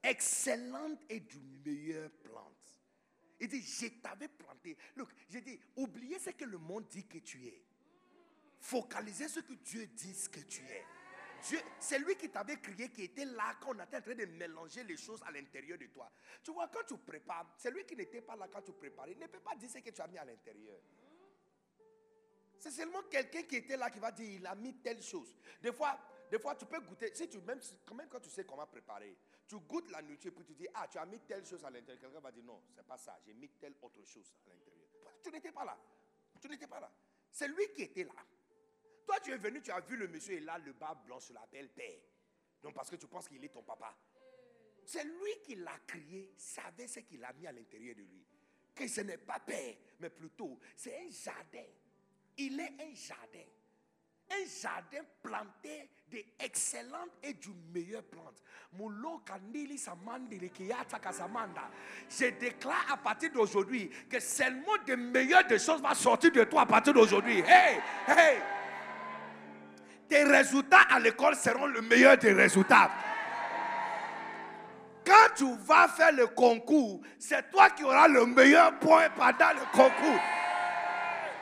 excellente 0.01 0.99
et 1.09 1.19
du 1.19 1.39
meilleur 1.65 2.09
plante. 2.23 2.79
Il 3.39 3.47
dit, 3.49 3.61
je 3.61 3.87
t'avais 4.01 4.29
planté. 4.29 4.75
Look, 4.95 5.09
j'ai 5.29 5.41
dit, 5.41 5.59
oubliez 5.75 6.17
ce 6.17 6.31
que 6.31 6.45
le 6.45 6.57
monde 6.57 6.87
dit 6.87 7.05
que 7.05 7.19
tu 7.19 7.45
es. 7.45 7.61
Focalisez 8.63 9.27
ce 9.27 9.41
que 9.41 9.53
Dieu 9.55 9.85
dit 9.87 10.29
que 10.31 10.39
tu 10.39 10.61
es. 10.61 10.85
C'est 11.77 11.99
lui 11.99 12.15
qui 12.15 12.29
t'avait 12.29 12.55
crié, 12.55 12.89
qui 12.89 13.03
était 13.03 13.25
là 13.25 13.55
quand 13.59 13.75
on 13.75 13.83
était 13.83 13.97
en 13.97 14.01
train 14.01 14.15
de 14.15 14.25
mélanger 14.25 14.85
les 14.85 14.95
choses 14.95 15.21
à 15.25 15.31
l'intérieur 15.31 15.77
de 15.77 15.87
toi. 15.87 16.09
Tu 16.41 16.53
vois, 16.53 16.69
quand 16.69 16.85
tu 16.87 16.97
prépares, 16.97 17.53
c'est 17.57 17.71
lui 17.71 17.85
qui 17.85 17.97
n'était 17.97 18.21
pas 18.21 18.37
là 18.37 18.47
quand 18.47 18.61
tu 18.61 18.71
préparais. 18.71 19.11
Il 19.11 19.19
ne 19.19 19.27
peut 19.27 19.41
pas 19.41 19.53
dire 19.57 19.69
ce 19.69 19.79
que 19.79 19.89
tu 19.89 20.01
as 20.01 20.07
mis 20.07 20.17
à 20.17 20.23
l'intérieur. 20.23 20.79
C'est 22.57 22.71
seulement 22.71 23.03
quelqu'un 23.11 23.43
qui 23.43 23.57
était 23.57 23.75
là 23.75 23.89
qui 23.89 23.99
va 23.99 24.13
dire 24.13 24.31
il 24.39 24.47
a 24.47 24.55
mis 24.55 24.73
telle 24.75 25.03
chose. 25.03 25.35
Des 25.61 25.73
fois, 25.73 25.99
des 26.31 26.39
fois 26.39 26.55
tu 26.55 26.65
peux 26.65 26.79
goûter. 26.79 27.13
Si 27.13 27.27
tu 27.27 27.39
même, 27.39 27.59
même 27.93 28.07
quand 28.07 28.21
tu 28.21 28.29
sais 28.29 28.45
comment 28.45 28.65
préparer, 28.65 29.17
tu 29.45 29.57
goûtes 29.59 29.91
la 29.91 30.01
nourriture 30.01 30.33
puis 30.33 30.45
tu 30.45 30.53
dis 30.53 30.67
ah 30.73 30.87
tu 30.89 30.97
as 30.97 31.05
mis 31.05 31.19
telle 31.19 31.45
chose 31.45 31.65
à 31.65 31.69
l'intérieur. 31.69 31.99
Quelqu'un 31.99 32.21
va 32.21 32.31
dire 32.31 32.45
non 32.45 32.63
c'est 32.73 32.87
pas 32.87 32.97
ça. 32.97 33.19
J'ai 33.25 33.33
mis 33.33 33.49
telle 33.49 33.75
autre 33.81 34.01
chose 34.05 34.33
à 34.45 34.49
l'intérieur. 34.49 34.87
Tu 35.21 35.29
n'étais 35.31 35.51
pas 35.51 35.65
là? 35.65 35.77
Tu 36.39 36.47
n'étais 36.47 36.67
pas 36.67 36.79
là. 36.79 36.89
C'est 37.29 37.49
lui 37.49 37.67
qui 37.75 37.81
était 37.81 38.05
là. 38.05 38.13
Toi 39.05 39.19
tu 39.21 39.31
es 39.31 39.37
venu, 39.37 39.61
tu 39.61 39.71
as 39.71 39.79
vu 39.81 39.97
le 39.97 40.07
monsieur 40.07 40.35
et 40.35 40.39
là 40.39 40.57
le 40.57 40.73
bas 40.73 40.95
blanc 41.05 41.19
sur 41.19 41.33
la 41.33 41.45
belle 41.51 41.69
père. 41.69 41.99
Non 42.63 42.71
parce 42.71 42.89
que 42.89 42.95
tu 42.95 43.07
penses 43.07 43.27
qu'il 43.27 43.43
est 43.43 43.49
ton 43.49 43.63
papa. 43.63 43.95
C'est 44.85 45.03
lui 45.03 45.39
qui 45.43 45.55
l'a 45.55 45.77
crié, 45.87 46.33
savait 46.37 46.87
ce 46.87 46.99
qu'il 46.99 47.23
a 47.23 47.31
mis 47.33 47.47
à 47.47 47.51
l'intérieur 47.51 47.95
de 47.95 48.01
lui. 48.01 48.25
Que 48.75 48.87
ce 48.87 49.01
n'est 49.01 49.17
pas 49.17 49.39
père, 49.39 49.75
mais 49.99 50.09
plutôt 50.09 50.59
c'est 50.75 50.95
un 50.97 51.09
jardin. 51.09 51.65
Il 52.37 52.59
est 52.59 52.73
un 52.81 52.93
jardin. 52.93 53.45
Un 54.31 54.45
jardin 54.61 55.03
planté 55.21 55.89
d'excellentes 56.09 57.11
et 57.21 57.33
du 57.33 57.49
meilleur 57.73 58.03
plante. 58.03 58.41
Je 62.09 62.25
déclare 62.39 62.91
à 62.91 62.97
partir 62.97 63.31
d'aujourd'hui 63.31 63.91
que 64.09 64.19
seulement 64.19 64.77
de 64.87 64.95
meilleures 64.95 65.45
des 65.45 65.59
choses 65.59 65.81
va 65.81 65.93
sortir 65.93 66.31
de 66.31 66.43
toi 66.45 66.61
à 66.61 66.65
partir 66.65 66.93
d'aujourd'hui. 66.93 67.43
Hey, 67.45 67.79
hey. 68.07 68.41
Tes 70.09 70.23
résultats 70.23 70.85
à 70.93 70.99
l'école 70.99 71.35
seront 71.35 71.65
le 71.65 71.81
meilleur 71.81 72.17
des 72.17 72.33
résultats. 72.33 72.89
Quand 75.05 75.33
tu 75.35 75.45
vas 75.65 75.87
faire 75.87 76.13
le 76.13 76.27
concours, 76.27 77.01
c'est 77.19 77.51
toi 77.51 77.69
qui 77.69 77.83
auras 77.83 78.07
le 78.07 78.25
meilleur 78.25 78.73
point 78.79 79.09
pendant 79.15 79.51
le 79.53 79.65
concours. 79.71 80.19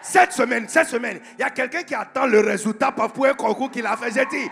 Cette 0.01 0.31
semaine, 0.31 0.67
cette 0.67 0.87
semaine, 0.87 1.21
il 1.33 1.41
y 1.41 1.43
a 1.43 1.51
quelqu'un 1.51 1.83
qui 1.83 1.93
attend 1.93 2.25
le 2.25 2.39
résultat 2.39 2.91
pour 2.91 3.25
un 3.25 3.33
concours 3.33 3.69
qu'il 3.69 3.85
a 3.85 3.95
fait. 3.95 4.11
J'ai 4.11 4.25
dit, 4.25 4.49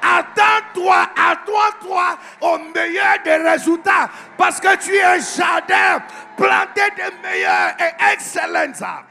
attends-toi, 0.00 1.06
attends-toi 1.14 2.18
au 2.40 2.58
meilleur 2.74 3.22
des 3.22 3.36
résultats 3.36 4.08
parce 4.38 4.58
que 4.58 4.74
tu 4.78 4.94
es 4.96 5.02
un 5.02 5.18
jardin 5.18 6.02
planté 6.36 6.80
de 6.96 7.22
meilleurs 7.22 7.76
et 7.78 8.12
excellents 8.14 8.82
arbres. 8.82 9.08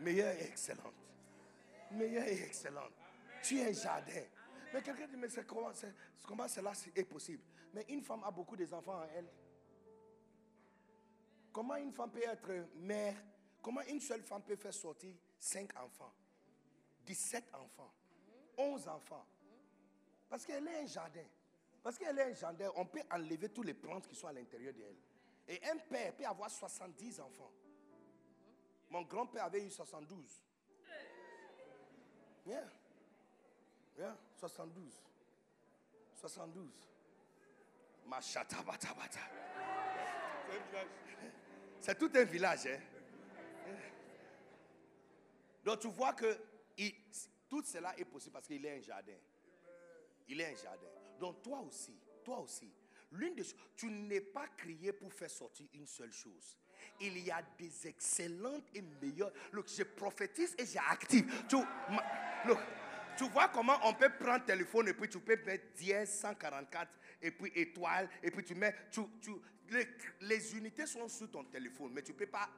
Meilleur 0.00 0.28
et 0.28 0.44
excellent. 0.44 0.92
Meilleur 1.92 2.24
et 2.24 2.42
excellent. 2.46 2.80
Tu 3.48 3.58
es 3.60 3.68
un 3.68 3.72
jardin. 3.72 4.24
Mais 4.74 4.82
quelqu'un 4.82 5.06
dit, 5.08 5.16
mais 5.16 5.30
c'est 5.30 5.46
comment, 5.46 5.72
c'est- 5.72 5.94
comment 6.26 6.46
cela 6.46 6.72
est 6.94 7.04
possible 7.04 7.42
Mais 7.72 7.86
une 7.88 8.02
femme 8.02 8.22
a 8.24 8.30
beaucoup 8.30 8.54
d'enfants 8.56 9.00
en 9.00 9.08
elle. 9.14 9.28
Comment 11.50 11.76
une 11.76 11.92
femme 11.92 12.10
peut 12.10 12.22
être 12.22 12.68
mère? 12.76 13.16
Comment 13.62 13.80
une 13.88 14.00
seule 14.00 14.22
femme 14.22 14.42
peut 14.42 14.56
faire 14.56 14.74
sortir 14.74 15.14
cinq 15.38 15.74
enfants? 15.78 16.12
17 17.06 17.44
enfants, 17.54 17.90
11 18.58 18.86
enfants. 18.86 19.26
Parce 20.28 20.44
qu'elle 20.44 20.66
est 20.68 20.80
un 20.82 20.86
jardin. 20.86 21.24
Parce 21.82 21.96
qu'elle 21.96 22.18
est 22.18 22.24
un 22.30 22.34
jardin, 22.34 22.70
on 22.76 22.84
peut 22.84 23.02
enlever 23.10 23.48
toutes 23.48 23.64
les 23.64 23.72
plantes 23.74 24.06
qui 24.06 24.14
sont 24.14 24.26
à 24.26 24.32
l'intérieur 24.32 24.74
d'elle. 24.74 24.96
Et 25.48 25.64
un 25.70 25.78
père 25.78 26.14
peut 26.14 26.26
avoir 26.26 26.50
70 26.50 27.18
enfants. 27.20 27.50
Mon 28.90 29.02
grand-père 29.02 29.44
avait 29.44 29.64
eu 29.64 29.70
72. 29.70 30.42
Bien. 32.44 32.70
Bien, 33.98 34.16
72. 34.36 35.02
72. 36.14 36.70
Machata 38.06 38.62
bata 38.62 38.94
bata. 38.94 39.18
C'est 41.80 41.98
tout 41.98 42.10
un 42.14 42.22
village. 42.22 42.66
Hein? 42.66 42.78
Donc 45.64 45.80
tu 45.80 45.88
vois 45.88 46.12
que 46.12 46.38
tout 47.48 47.64
cela 47.64 47.98
est 47.98 48.04
possible 48.04 48.34
parce 48.34 48.46
qu'il 48.46 48.64
est 48.64 48.78
un 48.78 48.80
jardin. 48.80 49.18
Il 50.28 50.40
est 50.40 50.46
un 50.46 50.54
jardin. 50.54 50.86
Donc 51.18 51.42
toi 51.42 51.58
aussi, 51.66 51.98
toi 52.24 52.38
aussi, 52.38 52.72
l'une 53.10 53.34
des 53.34 53.42
choses, 53.42 53.56
tu 53.74 53.90
n'es 53.90 54.20
pas 54.20 54.46
crié 54.56 54.92
pour 54.92 55.12
faire 55.12 55.30
sortir 55.30 55.66
une 55.74 55.88
seule 55.88 56.12
chose. 56.12 56.56
Il 57.00 57.18
y 57.18 57.32
a 57.32 57.42
des 57.58 57.88
excellentes 57.88 58.68
et 58.74 58.82
meilleures. 59.02 59.32
Look, 59.50 59.66
je 59.68 59.82
prophétise 59.82 60.54
et 60.56 60.66
j'active. 60.66 61.28
Tu, 61.48 61.56
look, 62.46 62.58
tu 63.18 63.28
vois 63.28 63.48
comment 63.48 63.78
on 63.84 63.92
peut 63.94 64.10
prendre 64.10 64.44
téléphone 64.44 64.88
et 64.88 64.94
puis 64.94 65.08
tu 65.08 65.18
peux 65.18 65.36
mettre 65.44 65.74
10, 65.76 66.06
144 66.06 66.88
et 67.20 67.30
puis 67.32 67.50
étoile 67.54 68.08
et 68.22 68.30
puis 68.30 68.44
tu 68.44 68.54
mets. 68.54 68.74
Tu, 68.92 69.00
tu, 69.20 69.32
les, 69.70 69.86
les 70.20 70.56
unités 70.56 70.86
sont 70.86 71.08
sur 71.08 71.28
ton 71.30 71.44
téléphone, 71.44 71.90
mais 71.92 72.02
tu 72.02 72.12
ne 72.12 72.16
peux 72.16 72.26
pas 72.26 72.48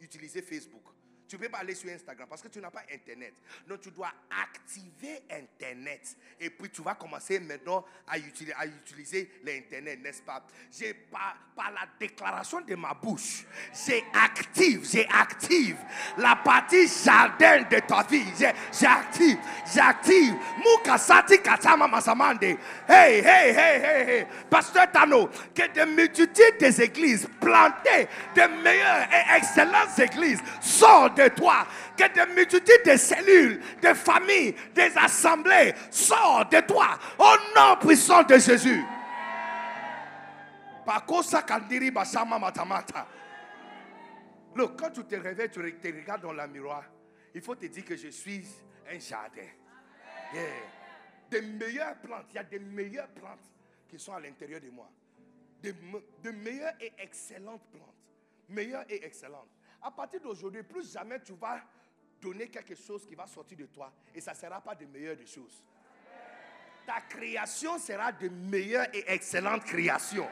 utiliser 0.00 0.40
Facebook. 0.40 0.82
Tu 1.28 1.36
ne 1.36 1.40
peux 1.40 1.48
pas 1.48 1.58
aller 1.58 1.74
sur 1.74 1.90
Instagram 1.90 2.28
parce 2.28 2.42
que 2.42 2.48
tu 2.48 2.60
n'as 2.60 2.70
pas 2.70 2.82
Internet. 2.92 3.34
Donc 3.66 3.80
tu 3.80 3.90
dois 3.90 4.12
activer 4.30 5.22
Internet. 5.30 6.16
Et 6.38 6.50
puis 6.50 6.70
tu 6.70 6.82
vas 6.82 6.94
commencer 6.94 7.40
maintenant 7.40 7.84
à 8.06 8.18
utiliser, 8.18 8.54
à 8.54 8.66
utiliser 8.66 9.30
l'Internet, 9.44 10.00
n'est-ce 10.02 10.22
pas? 10.22 10.44
J'ai 10.70 10.94
par, 10.94 11.36
la 11.56 11.88
déclaration 11.98 12.60
de 12.60 12.74
ma 12.74 12.92
bouche, 12.94 13.44
j'ai 13.86 14.04
active, 14.12 14.86
j'ai 14.88 15.08
active 15.08 15.78
la 16.18 16.36
partie 16.36 16.86
jardin 16.86 17.62
de 17.62 17.78
ta 17.80 18.02
vie. 18.02 18.24
J'active, 18.72 19.38
j'active. 19.74 20.34
Mukasati 20.58 21.38
katama 21.38 21.88
masamande. 21.88 22.58
Hey, 22.86 23.20
hey, 23.20 23.52
hey, 23.52 23.80
hey, 23.80 24.06
hey. 24.08 24.26
Pasteur 24.50 24.90
Tano, 24.92 25.28
que 25.54 25.66
des 25.72 25.86
multitudes 25.86 26.58
des 26.60 26.82
églises 26.82 27.26
plantées, 27.40 28.06
des 28.34 28.48
meilleures 28.62 29.08
et 29.10 29.38
excellentes 29.38 29.98
églises 29.98 30.40
sortent 30.60 31.15
de 31.16 31.28
toi. 31.28 31.66
Que 31.96 32.12
des 32.12 32.34
multitudes 32.34 32.84
de 32.84 32.96
cellules, 32.96 33.60
de 33.82 33.94
familles, 33.94 34.54
des 34.74 34.92
assemblées 34.96 35.74
sortent 35.90 36.52
de 36.52 36.60
toi. 36.60 36.98
Au 37.18 37.34
nom 37.56 37.76
puissant 37.80 38.22
de 38.22 38.38
Jésus. 38.38 38.84
Look, 44.54 44.78
quand 44.78 44.90
tu 44.90 45.04
te 45.04 45.16
réveilles, 45.16 45.50
tu 45.50 45.60
te 45.60 45.86
regardes 45.88 46.22
dans 46.22 46.32
le 46.32 46.46
miroir, 46.46 46.84
il 47.34 47.42
faut 47.42 47.54
te 47.54 47.66
dire 47.66 47.84
que 47.84 47.96
je 47.96 48.08
suis 48.08 48.44
un 48.90 48.98
jardin. 48.98 49.48
Des 51.30 51.42
meilleures 51.42 51.96
plantes, 51.96 52.26
il 52.30 52.36
y 52.36 52.38
a 52.38 52.44
des 52.44 52.58
meilleures 52.58 53.08
plantes 53.08 53.50
qui 53.88 53.98
sont 53.98 54.14
à 54.14 54.20
l'intérieur 54.20 54.60
de 54.60 54.70
moi. 54.70 54.88
De, 55.62 55.74
de 56.22 56.30
meilleures 56.30 56.74
et 56.80 56.92
excellentes 56.98 57.66
plantes. 57.72 57.94
Meilleures 58.48 58.84
et 58.88 59.04
excellentes. 59.04 59.55
À 59.86 59.90
partir 59.92 60.20
d'aujourd'hui, 60.20 60.64
plus 60.64 60.92
jamais 60.92 61.20
tu 61.24 61.32
vas 61.40 61.60
donner 62.20 62.48
quelque 62.48 62.74
chose 62.74 63.06
qui 63.06 63.14
va 63.14 63.24
sortir 63.24 63.56
de 63.56 63.66
toi 63.66 63.92
et 64.12 64.20
ça 64.20 64.32
ne 64.32 64.36
sera 64.36 64.60
pas 64.60 64.74
de 64.74 64.84
meilleures 64.84 65.14
des 65.14 65.26
choses. 65.26 65.62
Ta 66.84 67.02
création 67.08 67.78
sera 67.78 68.10
de 68.10 68.28
meilleures 68.28 68.88
et 68.92 69.04
excellentes 69.06 69.62
créations. 69.62 70.26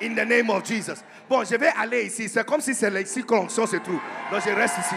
In 0.00 0.14
the 0.14 0.24
name 0.24 0.48
of 0.50 0.64
Jesus. 0.64 1.02
Bon, 1.28 1.42
je 1.42 1.56
vais 1.56 1.72
aller 1.76 2.04
ici. 2.06 2.28
C'est 2.28 2.46
comme 2.46 2.60
si 2.60 2.72
c'est 2.72 3.02
ici 3.02 3.24
que 3.24 3.34
l'onction 3.34 3.66
se 3.66 3.76
trouve. 3.78 3.98
Donc 4.30 4.42
je 4.44 4.50
reste 4.50 4.78
ici. 4.78 4.94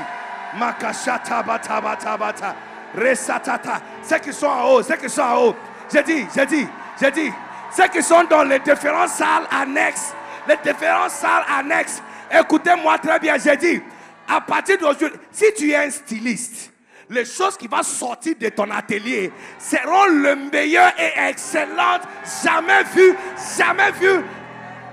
Resatata. 2.96 3.82
Ceux 4.04 4.20
qui 4.20 4.32
sont 4.32 4.46
en 4.46 4.74
haut, 4.74 4.84
ceux 4.84 4.98
qui 4.98 5.10
sont 5.10 5.22
en 5.22 5.44
haut. 5.44 5.56
J'ai 5.92 6.04
dit, 6.04 6.26
j'ai 6.36 6.46
dit, 6.46 6.68
j'ai 7.02 7.12
dit. 7.12 7.32
Ceux 7.76 7.88
qui 7.88 8.04
sont 8.04 8.26
dans 8.26 8.44
les 8.44 8.60
différentes 8.60 9.10
salles 9.10 9.48
annexes. 9.50 10.14
Les 10.48 10.58
différentes 10.58 11.12
salles 11.12 11.46
annexes. 11.50 12.02
Écoutez-moi 12.32 12.98
très 13.00 13.20
bien. 13.20 13.38
J'ai 13.38 13.58
dit, 13.58 13.82
à 14.28 14.42
partir 14.42 14.78
d'aujourd'hui, 14.78 15.20
si 15.32 15.46
tu 15.56 15.72
es 15.72 15.76
un 15.76 15.90
styliste, 15.90 16.74
les 17.10 17.26
choses 17.26 17.58
qui 17.58 17.68
vont 17.68 17.84
sortir 17.84 18.36
de 18.38 18.50
ton 18.50 18.70
atelier 18.70 19.32
seront 19.58 20.08
le 20.08 20.36
meilleur 20.52 20.92
et 21.00 21.30
excellentes 21.30 22.04
jamais 22.44 22.84
vues, 22.84 23.16
jamais 23.58 23.92
vues. 23.92 24.24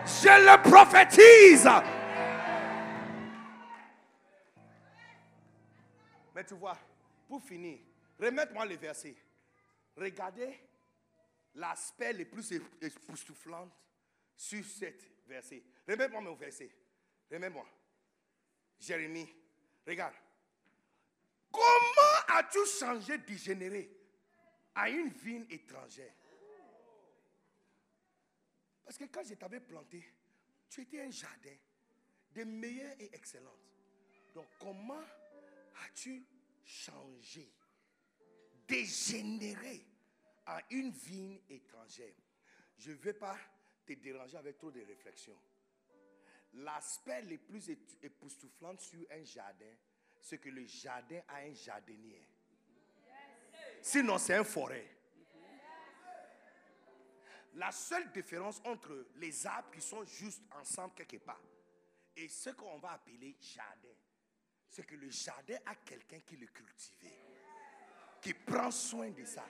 Je 0.06 0.28
le 0.28 0.62
prophétise. 0.62 1.69
Mais 6.35 6.44
tu 6.44 6.55
vois, 6.55 6.77
pour 7.28 7.43
finir, 7.43 7.78
remettez-moi 8.20 8.66
les 8.66 8.77
versets. 8.77 9.16
Regardez 9.97 10.61
l'aspect 11.55 12.12
le 12.12 12.24
plus 12.24 12.52
époustouflant 12.81 13.69
sur 14.36 14.65
cet 14.65 15.01
verset. 15.27 15.62
Remets-moi 15.89 16.20
mon 16.20 16.35
verset. 16.35 16.70
Remets-moi. 17.30 17.66
Jérémie, 18.78 19.28
regarde. 19.86 20.14
Comment 21.51 22.24
as-tu 22.28 22.59
changé 22.66 23.18
d'igénéré 23.18 23.90
à 24.74 24.90
une 24.90 25.09
vigne 25.09 25.46
étrangère? 25.51 26.12
Parce 28.84 28.98
que 28.98 29.05
quand 29.05 29.24
je 29.24 29.34
t'avais 29.34 29.60
planté, 29.60 30.05
tu 30.68 30.82
étais 30.82 31.01
un 31.01 31.10
jardin 31.10 31.56
de 32.32 32.44
meilleures 32.44 32.96
et 32.98 33.14
excellentes. 33.14 33.60
Donc 34.34 34.46
comment 34.59 35.05
as-tu 35.84 36.26
changé, 36.64 37.51
dégénéré 38.66 39.86
à 40.46 40.60
une 40.70 40.90
vigne 40.90 41.40
étrangère? 41.48 42.14
Je 42.76 42.90
ne 42.90 42.96
vais 42.96 43.14
pas 43.14 43.38
te 43.86 43.92
déranger 43.92 44.36
avec 44.36 44.59
trop 44.59 44.70
de 44.70 44.80
réflexions. 44.80 45.38
L'aspect 46.55 47.22
le 47.22 47.39
plus 47.39 47.68
ép- 47.68 47.98
époustouflant 48.02 48.76
sur 48.78 49.01
un 49.10 49.24
jardin, 49.24 49.74
c'est 50.20 50.39
que 50.39 50.48
le 50.48 50.64
jardin 50.66 51.20
a 51.28 51.39
un 51.39 51.52
jardinier. 51.52 52.26
Sinon, 53.82 54.18
c'est 54.18 54.35
un 54.35 54.44
forêt. 54.44 54.89
La 57.55 57.70
seule 57.70 58.10
différence 58.12 58.60
entre 58.64 59.06
les 59.16 59.47
arbres 59.47 59.70
qui 59.70 59.81
sont 59.81 60.05
juste 60.05 60.43
ensemble 60.52 60.94
quelque 60.94 61.18
part 61.18 61.40
et 62.16 62.28
ce 62.28 62.51
qu'on 62.51 62.78
va 62.78 62.93
appeler 62.93 63.36
jardin, 63.40 63.94
c'est 64.68 64.85
que 64.85 64.97
le 64.97 65.09
jardin 65.10 65.56
a 65.66 65.74
quelqu'un 65.76 66.18
qui 66.20 66.36
le 66.36 66.47
cultive, 66.47 67.09
qui 68.20 68.35
prend 68.35 68.70
soin 68.70 69.10
de 69.10 69.24
ça. 69.24 69.44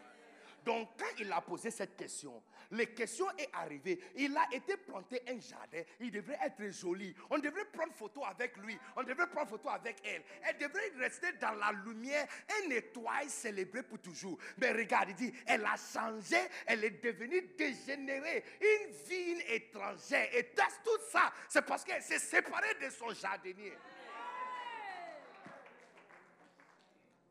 Donc, 0.65 0.91
quand 0.99 1.19
il 1.19 1.31
a 1.31 1.41
posé 1.41 1.71
cette 1.71 1.97
question, 1.97 2.43
la 2.71 2.87
question 2.87 3.27
est 3.37 3.51
arrivée. 3.53 4.01
Il 4.17 4.37
a 4.37 4.47
été 4.53 4.77
planté 4.79 5.23
un 5.29 5.39
jardin. 5.39 5.83
Il 6.01 6.11
devrait 6.11 6.39
être 6.43 6.71
joli. 6.71 7.15
On 7.31 7.39
devrait 7.39 7.67
prendre 7.67 7.93
photo 7.93 8.25
avec 8.25 8.57
lui. 8.59 8.79
On 8.97 9.03
devrait 9.03 9.29
prendre 9.29 9.49
photo 9.49 9.69
avec 9.69 9.97
elle. 10.05 10.23
Elle 10.43 10.59
devrait 10.59 10.91
rester 10.97 11.33
dans 11.33 11.53
la 11.53 11.73
lumière, 11.73 12.27
un 12.63 12.71
étoile 12.71 13.29
célébré 13.29 13.83
pour 13.83 14.01
toujours. 14.01 14.39
Mais 14.59 14.73
regarde, 14.73 15.11
il 15.11 15.15
dit, 15.17 15.35
elle 15.47 15.65
a 15.67 15.77
changé. 15.77 16.39
Elle 16.67 16.85
est 16.85 17.03
devenue 17.03 17.43
dégénérée. 17.59 18.45
Une 18.61 18.93
vigne 19.07 19.43
étrangère. 19.49 20.35
Et 20.35 20.55
tout 20.85 21.01
ça, 21.11 21.33
c'est 21.49 21.65
parce 21.65 21.85
qu'elle 21.85 22.03
s'est 22.03 22.19
séparée 22.19 22.75
de 22.83 22.89
son 22.89 23.11
jardinier. 23.11 23.75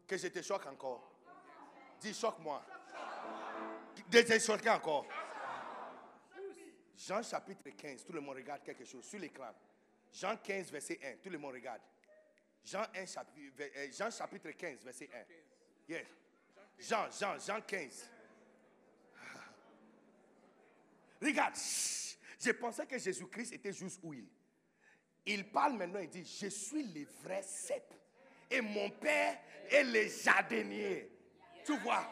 Que 0.07 0.17
je 0.17 0.27
te 0.27 0.41
choque 0.41 0.67
encore. 0.67 1.09
Dis, 1.99 2.13
choque-moi. 2.13 2.63
Choqué 4.13 4.69
encore. 4.69 5.07
Jean 6.95 7.23
chapitre 7.23 7.71
15, 7.75 8.05
tout 8.05 8.13
le 8.13 8.21
monde 8.21 8.35
regarde 8.35 8.61
quelque 8.63 8.85
chose 8.85 9.03
sur 9.03 9.19
l'écran. 9.19 9.49
Jean 10.13 10.37
15, 10.37 10.71
verset 10.71 10.99
1, 11.03 11.15
tout 11.23 11.31
le 11.31 11.39
monde 11.39 11.53
regarde. 11.53 11.81
Jean, 12.63 12.85
1, 12.93 13.07
chapitre, 13.07 13.39
euh, 13.59 13.87
Jean 13.91 14.11
chapitre 14.11 14.51
15, 14.51 14.83
verset 14.83 15.09
1. 15.11 15.91
Yes. 15.91 16.05
Jean, 16.77 17.09
Jean, 17.09 17.39
Jean 17.39 17.59
15. 17.61 18.07
Regarde, 21.21 21.55
je 22.39 22.51
pensais 22.51 22.85
que 22.85 22.99
Jésus-Christ 22.99 23.53
était 23.53 23.73
juste 23.73 23.99
huile. 24.03 24.27
Il 25.25 25.49
parle 25.49 25.73
maintenant, 25.73 25.99
il 25.99 26.09
dit, 26.09 26.23
je 26.23 26.49
suis 26.49 26.83
le 26.83 27.07
vrai 27.23 27.41
cep. 27.41 27.91
Et 28.51 28.61
mon 28.61 28.91
père 28.91 29.39
est 29.71 29.83
le 29.83 30.07
jardinier. 30.07 31.09
Tu 31.65 31.75
vois, 31.79 32.05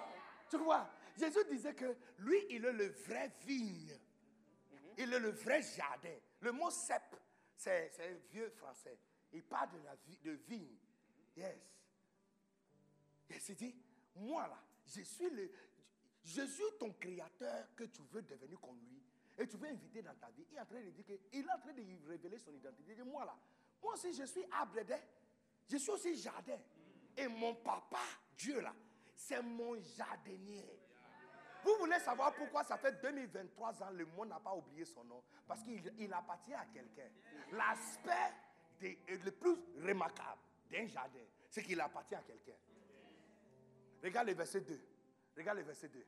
tu 0.49 0.57
vois. 0.57 0.89
Jésus 1.17 1.45
disait 1.49 1.73
que 1.73 1.95
lui, 2.19 2.37
il 2.49 2.65
est 2.65 2.73
le 2.73 2.87
vrai 2.87 3.31
vigne. 3.45 3.97
Il 4.97 5.13
est 5.13 5.19
le 5.19 5.31
vrai 5.31 5.61
jardin. 5.61 6.15
Le 6.41 6.51
mot 6.51 6.69
cep, 6.69 7.15
c'est 7.55 7.91
un 7.99 8.13
vieux 8.31 8.49
français. 8.49 8.97
Il 9.33 9.43
parle 9.43 9.71
de 9.71 9.83
la 9.85 9.95
vie, 9.95 10.17
de 10.23 10.31
vigne. 10.31 10.77
Yes. 11.35 11.57
Yes, 13.29 13.49
il 13.49 13.55
dit, 13.55 13.75
moi 14.15 14.47
là, 14.47 14.61
je 14.85 15.01
suis 15.01 15.29
le. 15.29 15.49
Jésus, 16.23 16.63
ton 16.79 16.91
créateur, 16.93 17.67
que 17.75 17.85
tu 17.85 18.01
veux 18.11 18.21
devenir 18.21 18.59
comme 18.59 18.79
lui, 18.79 19.01
et 19.37 19.47
tu 19.47 19.57
veux 19.57 19.69
inviter 19.69 20.01
dans 20.03 20.13
ta 20.15 20.29
vie, 20.29 20.45
il 20.51 20.57
est 20.57 20.61
en 20.61 20.65
train 20.65 20.81
de 20.81 20.89
dire 20.91 21.05
qu'il 21.05 21.45
est 21.45 21.51
en 21.51 21.59
train 21.59 21.73
de 21.73 21.81
lui 21.81 21.99
révéler 22.07 22.37
son 22.37 22.53
identité. 22.53 22.91
Il 22.91 22.95
dit, 22.95 23.09
moi 23.09 23.25
là, 23.25 23.35
moi 23.81 23.93
aussi 23.93 24.13
je 24.13 24.25
suis 24.25 24.45
arbre 24.51 24.77
je 25.71 25.77
suis 25.77 25.89
aussi 25.89 26.15
jardin. 26.17 26.59
Et 27.15 27.27
mon 27.27 27.55
papa, 27.55 28.01
Dieu 28.37 28.59
là, 28.59 28.75
c'est 29.15 29.41
mon 29.41 29.79
jardinier. 29.81 30.80
Vous 31.63 31.75
voulez 31.79 31.99
savoir 31.99 32.33
pourquoi 32.33 32.63
ça 32.63 32.77
fait 32.77 32.99
2023 33.01 33.83
ans, 33.83 33.89
le 33.91 34.05
monde 34.05 34.29
n'a 34.29 34.39
pas 34.39 34.55
oublié 34.55 34.83
son 34.85 35.03
nom? 35.03 35.23
Parce 35.47 35.61
qu'il 35.63 35.93
il 35.99 36.11
appartient 36.13 36.53
à 36.53 36.65
quelqu'un. 36.73 37.09
L'aspect 37.51 38.33
des- 38.79 38.97
le 39.07 39.31
plus 39.31 39.55
remarquable 39.85 40.41
d'un 40.71 40.87
jardin, 40.87 41.19
c'est 41.49 41.61
qu'il 41.63 41.79
appartient 41.79 42.15
à 42.15 42.21
quelqu'un. 42.23 42.55
Regarde 44.03 44.27
le 44.27 44.33
verset 44.33 44.61
2. 44.61 44.79
Regarde 45.37 45.59
le 45.59 45.63
verset 45.63 45.89
2. 45.89 46.03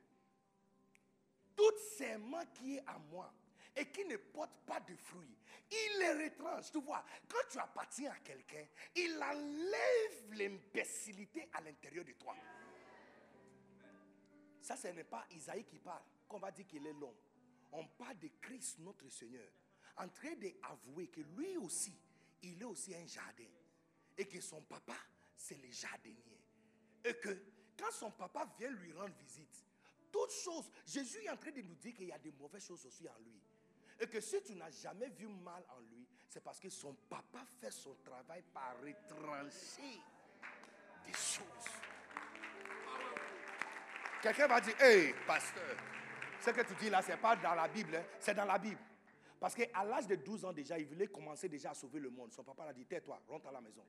Toute 1.56 1.78
serment 1.78 2.42
qui 2.54 2.76
est 2.76 2.84
à 2.86 2.98
moi 2.98 3.32
et 3.76 3.86
qui 3.90 4.04
ne 4.06 4.16
porte 4.16 4.50
pas 4.66 4.80
de 4.80 4.94
fruits, 4.96 5.36
il 5.70 5.98
les 6.00 6.24
retranche. 6.24 6.70
Tu 6.72 6.80
vois, 6.80 7.04
quand 7.28 7.48
tu 7.50 7.58
appartiens 7.58 8.10
à 8.10 8.16
quelqu'un, 8.16 8.64
il 8.96 9.16
enlève 9.22 10.32
l'imbécilité 10.32 11.48
à 11.52 11.60
l'intérieur 11.60 12.04
de 12.04 12.12
toi. 12.12 12.34
Ça, 14.64 14.76
ce 14.76 14.88
n'est 14.88 15.04
pas 15.04 15.26
Isaïe 15.32 15.62
qui 15.62 15.78
parle, 15.78 16.00
qu'on 16.26 16.38
va 16.38 16.50
dire 16.50 16.66
qu'il 16.66 16.86
est 16.86 16.92
l'homme. 16.94 17.18
On 17.70 17.86
parle 17.86 18.18
de 18.18 18.30
Christ, 18.40 18.78
notre 18.78 19.06
Seigneur, 19.10 19.46
en 19.98 20.08
train 20.08 20.34
d'avouer 20.36 21.08
que 21.08 21.20
lui 21.20 21.58
aussi, 21.58 21.94
il 22.42 22.62
est 22.62 22.64
aussi 22.64 22.94
un 22.94 23.06
jardin. 23.06 23.44
Et 24.16 24.26
que 24.26 24.40
son 24.40 24.62
papa, 24.62 24.96
c'est 25.36 25.60
le 25.62 25.70
jardinier. 25.70 26.40
Et 27.04 27.12
que 27.12 27.36
quand 27.76 27.92
son 27.92 28.10
papa 28.10 28.50
vient 28.58 28.70
lui 28.70 28.90
rendre 28.94 29.14
visite, 29.16 29.66
toutes 30.10 30.32
choses, 30.32 30.70
Jésus 30.86 31.18
est 31.18 31.30
en 31.30 31.36
train 31.36 31.50
de 31.50 31.60
nous 31.60 31.74
dire 31.74 31.92
qu'il 31.92 32.06
y 32.06 32.12
a 32.12 32.18
des 32.18 32.32
mauvaises 32.32 32.64
choses 32.64 32.86
aussi 32.86 33.06
en 33.06 33.18
lui. 33.18 33.38
Et 34.00 34.06
que 34.06 34.18
si 34.18 34.42
tu 34.44 34.54
n'as 34.54 34.70
jamais 34.70 35.10
vu 35.10 35.26
mal 35.28 35.62
en 35.76 35.80
lui, 35.80 36.08
c'est 36.26 36.42
parce 36.42 36.58
que 36.58 36.70
son 36.70 36.94
papa 37.10 37.44
fait 37.60 37.70
son 37.70 37.94
travail 37.96 38.42
par 38.54 38.80
retrancher 38.80 40.00
des 41.04 41.12
choses. 41.12 41.83
Quelqu'un 44.24 44.46
va 44.46 44.58
dire, 44.58 44.74
hey, 44.80 45.12
pasteur, 45.26 45.76
ce 46.40 46.48
que 46.48 46.62
tu 46.62 46.74
dis 46.76 46.88
là, 46.88 47.02
ce 47.02 47.08
n'est 47.08 47.18
pas 47.18 47.36
dans 47.36 47.54
la 47.54 47.68
Bible, 47.68 47.94
hein, 47.94 48.04
c'est 48.18 48.32
dans 48.32 48.46
la 48.46 48.56
Bible. 48.56 48.80
Parce 49.38 49.54
qu'à 49.54 49.84
l'âge 49.84 50.06
de 50.06 50.14
12 50.14 50.46
ans 50.46 50.52
déjà, 50.54 50.78
il 50.78 50.86
voulait 50.86 51.08
commencer 51.08 51.46
déjà 51.46 51.72
à 51.72 51.74
sauver 51.74 52.00
le 52.00 52.08
monde. 52.08 52.32
Son 52.32 52.42
papa 52.42 52.64
l'a 52.64 52.72
dit, 52.72 52.86
tais-toi, 52.86 53.20
rentre 53.28 53.48
à 53.48 53.52
la 53.52 53.60
maison. 53.60 53.84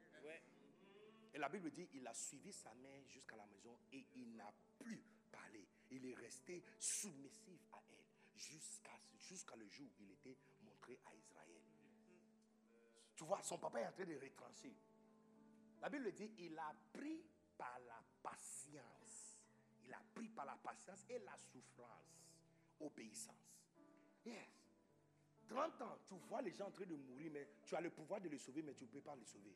Et 1.34 1.38
la 1.38 1.48
Bible 1.48 1.72
dit, 1.72 1.88
il 1.94 2.06
a 2.06 2.14
suivi 2.14 2.52
sa 2.52 2.74
mère 2.74 3.02
jusqu'à 3.08 3.38
la 3.38 3.46
maison 3.46 3.78
et 3.94 4.06
il 4.16 4.36
n'a 4.36 4.52
plus 4.78 5.02
parlé. 5.32 5.66
Il 5.92 6.06
est 6.06 6.16
resté 6.16 6.62
submissif 6.78 7.62
à 7.72 7.80
elle 7.92 8.38
jusqu'à 8.38 8.92
jusqu'à 9.18 9.56
le 9.56 9.70
jour 9.70 9.88
où 9.98 10.04
il 10.04 10.12
était 10.12 10.36
montré 10.66 11.00
à 11.06 11.16
Israël. 11.16 11.62
Tu 13.16 13.24
vois, 13.24 13.42
son 13.42 13.58
papa 13.58 13.80
est 13.80 13.88
en 13.88 13.92
train 13.94 14.04
de 14.04 14.16
retrancher. 14.16 14.76
La 15.82 15.88
Bible 15.88 16.12
dit, 16.12 16.30
il 16.40 16.60
a 16.60 16.76
pris 16.92 17.24
par 17.58 17.80
la 17.88 18.04
patience. 18.22 19.25
Il 19.88 19.94
a 19.94 20.02
pris 20.14 20.28
par 20.30 20.46
la 20.46 20.56
patience 20.56 21.06
et 21.10 21.20
la 21.20 21.38
souffrance, 21.38 22.22
obéissance. 22.80 23.36
Yes. 24.26 24.56
30 25.48 25.82
ans, 25.84 25.98
tu 26.06 26.16
vois 26.28 26.42
les 26.42 26.52
gens 26.52 26.68
en 26.68 26.72
train 26.72 26.86
de 26.86 26.96
mourir, 26.96 27.32
mais 27.32 27.48
tu 27.64 27.76
as 27.76 27.82
le 27.82 27.92
pouvoir 27.92 28.20
de 28.20 28.30
les 28.30 28.40
sauver, 28.40 28.64
mais 28.64 28.74
tu 28.74 28.86
ne 28.86 28.90
peux 28.90 29.02
pas 29.02 29.16
les 29.16 29.26
sauver. 29.26 29.56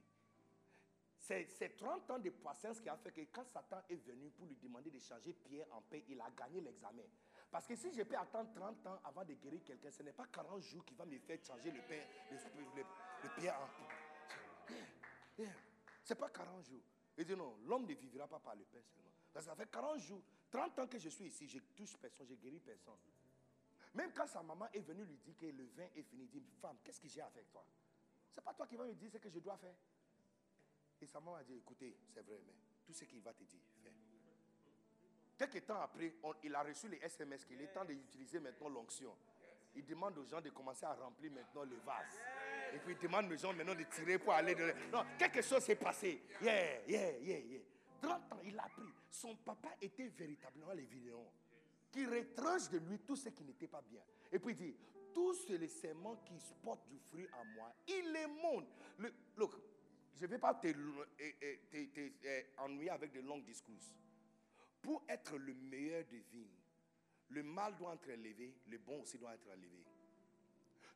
C'est 1.18 1.48
c'est 1.48 1.76
30 1.76 2.10
ans 2.12 2.20
de 2.20 2.30
patience 2.30 2.80
qui 2.80 2.90
a 2.90 2.96
fait 2.98 3.12
que 3.12 3.22
quand 3.32 3.46
Satan 3.46 3.82
est 3.90 3.96
venu 3.96 4.30
pour 4.32 4.46
lui 4.46 4.56
demander 4.56 4.90
de 4.90 5.00
changer 5.00 5.34
Pierre 5.34 5.66
en 5.72 5.82
paix, 5.82 6.04
il 6.08 6.20
a 6.22 6.30
gagné 6.32 6.62
l'examen. 6.62 7.04
Parce 7.52 7.66
que 7.68 7.76
si 7.76 7.92
je 7.92 8.04
peux 8.04 8.16
attendre 8.16 8.52
30 8.54 8.88
ans 8.88 9.00
avant 9.04 9.26
de 9.26 9.34
guérir 9.34 9.62
quelqu'un, 9.66 9.92
ce 9.92 10.04
n'est 10.04 10.14
pas 10.14 10.28
40 10.28 10.62
jours 10.62 10.86
qui 10.86 10.94
va 10.94 11.06
me 11.06 11.18
faire 11.20 11.38
changer 11.44 11.72
le, 11.72 11.82
pain, 11.82 12.02
le, 12.32 13.30
Pierre 13.40 13.60
en 13.60 13.68
paix. 13.68 14.76
Yeah. 15.40 15.52
C'est 16.04 16.16
pas 16.16 16.30
40 16.30 16.66
jours. 16.66 16.82
Il 17.18 17.26
dit 17.26 17.36
non, 17.36 17.58
l'homme 17.66 17.86
ne 17.86 17.94
vivra 17.94 18.28
pas 18.28 18.40
par 18.40 18.56
le 18.56 18.64
pain 18.66 18.80
seulement. 18.82 19.10
Parce 19.34 19.46
que 19.46 19.52
ça 19.52 19.56
fait 19.56 19.70
40 19.70 20.00
jours, 20.00 20.22
30 20.52 20.80
ans 20.80 20.88
que 20.88 20.98
je 20.98 21.10
suis 21.10 21.26
ici, 21.26 21.48
je 21.48 21.60
touche 21.76 21.96
personne, 21.98 22.26
je 22.28 22.36
guéris 22.36 22.60
personne. 22.60 22.98
Même 23.94 24.12
quand 24.14 24.28
sa 24.28 24.42
maman 24.44 24.68
est 24.74 24.80
venue 24.82 25.04
lui 25.06 25.18
dire 25.18 25.36
que 25.38 25.46
le 25.46 25.66
vin 25.76 25.88
est 25.96 26.04
fini, 26.04 26.24
il 26.24 26.30
dit, 26.30 26.44
femme, 26.62 26.78
qu'est-ce 26.84 27.00
que 27.02 27.08
j'ai 27.08 27.22
avec 27.22 27.50
toi? 27.52 27.66
C'est 28.32 28.44
pas 28.44 28.54
toi 28.54 28.68
qui 28.68 28.76
vas 28.76 28.86
me 28.86 28.94
dire 28.94 29.10
ce 29.12 29.18
que 29.18 29.30
je 29.30 29.40
dois 29.40 29.58
faire. 29.58 29.74
Et 31.02 31.06
sa 31.08 31.20
maman 31.20 31.36
a 31.36 31.44
dit, 31.44 31.56
écoutez, 31.56 31.96
c'est 32.14 32.22
vrai, 32.22 32.40
mais 32.46 32.54
tout 32.86 32.94
ce 32.94 33.04
qu'il 33.06 33.22
va 33.22 33.34
te 33.34 33.44
dire, 33.44 33.60
fais. 33.84 33.92
Quelques 35.38 35.66
temps 35.66 35.80
après, 35.82 36.14
on- 36.24 36.36
il 36.44 36.54
a 36.54 36.62
reçu 36.64 36.90
les 36.90 36.98
SMS 36.98 37.46
qu'il 37.46 37.62
est 37.62 37.68
temps 37.74 37.86
d'utiliser 37.86 38.40
maintenant 38.42 38.68
l'onction. 38.70 39.16
Il 39.76 39.86
demande 39.86 40.18
aux 40.18 40.26
gens 40.26 40.42
de 40.42 40.50
commencer 40.50 40.86
à 40.86 40.94
remplir 40.96 41.32
maintenant 41.32 41.64
le 41.64 41.78
vase. 41.78 42.20
Et 42.74 42.80
puis 42.80 42.94
il 42.94 43.00
demande 43.00 43.32
aux 43.32 43.38
gens 43.38 43.54
maintenant 43.54 43.76
de 43.76 43.84
tirer 43.84 44.20
pour 44.20 44.34
aller 44.34 44.54
de... 44.54 44.74
Non, 44.92 45.06
quelque 45.18 45.42
chose 45.42 45.64
s'est 45.64 45.76
passé. 45.78 46.22
Yeah, 46.42 46.82
yeah, 46.88 47.12
yeah, 47.20 47.38
yeah. 47.40 47.62
30 48.02 48.34
ans, 48.34 48.40
il 48.44 48.58
a 48.60 48.64
appris. 48.66 48.84
Son 49.10 49.36
papa 49.38 49.70
était 49.82 50.08
véritablement 50.10 50.74
le 50.74 50.82
vigneron 50.84 51.32
qui 51.92 52.06
retranche 52.06 52.70
de 52.70 52.78
lui 52.78 53.00
tout 53.00 53.16
ce 53.16 53.30
qui 53.30 53.44
n'était 53.44 53.68
pas 53.68 53.82
bien. 53.82 54.02
Et 54.32 54.38
puis 54.40 54.54
il 54.54 54.56
dit, 54.56 54.76
tous 55.14 55.48
les 55.50 55.68
serments 55.68 56.18
qui 56.18 56.36
portent 56.64 56.88
du 56.88 57.00
fruit 57.00 57.28
en 57.34 57.46
moi, 57.56 57.74
il 57.88 58.12
les 58.12 58.28
montre. 58.28 58.68
Look, 59.36 59.54
je 60.16 60.22
ne 60.26 60.28
vais 60.28 60.38
pas 60.38 60.54
te, 60.54 60.68
eh, 60.68 61.36
eh, 61.42 61.58
te- 61.70 61.86
te- 61.88 62.28
eh, 62.28 62.46
ennuyer 62.60 62.92
avec 62.92 63.12
de 63.12 63.22
longs 63.22 63.40
discours. 63.40 63.76
Pour 64.82 65.04
être 65.10 65.36
le 65.38 65.54
meilleur 65.56 66.06
des 66.06 66.20
vignes, 66.32 66.56
le 67.30 67.44
mal 67.44 67.76
doit 67.76 67.96
être 67.96 68.10
élevé, 68.10 68.56
le 68.68 68.78
bon 68.78 69.02
aussi 69.02 69.18
doit 69.18 69.34
être 69.34 69.48
élevé. 69.52 69.84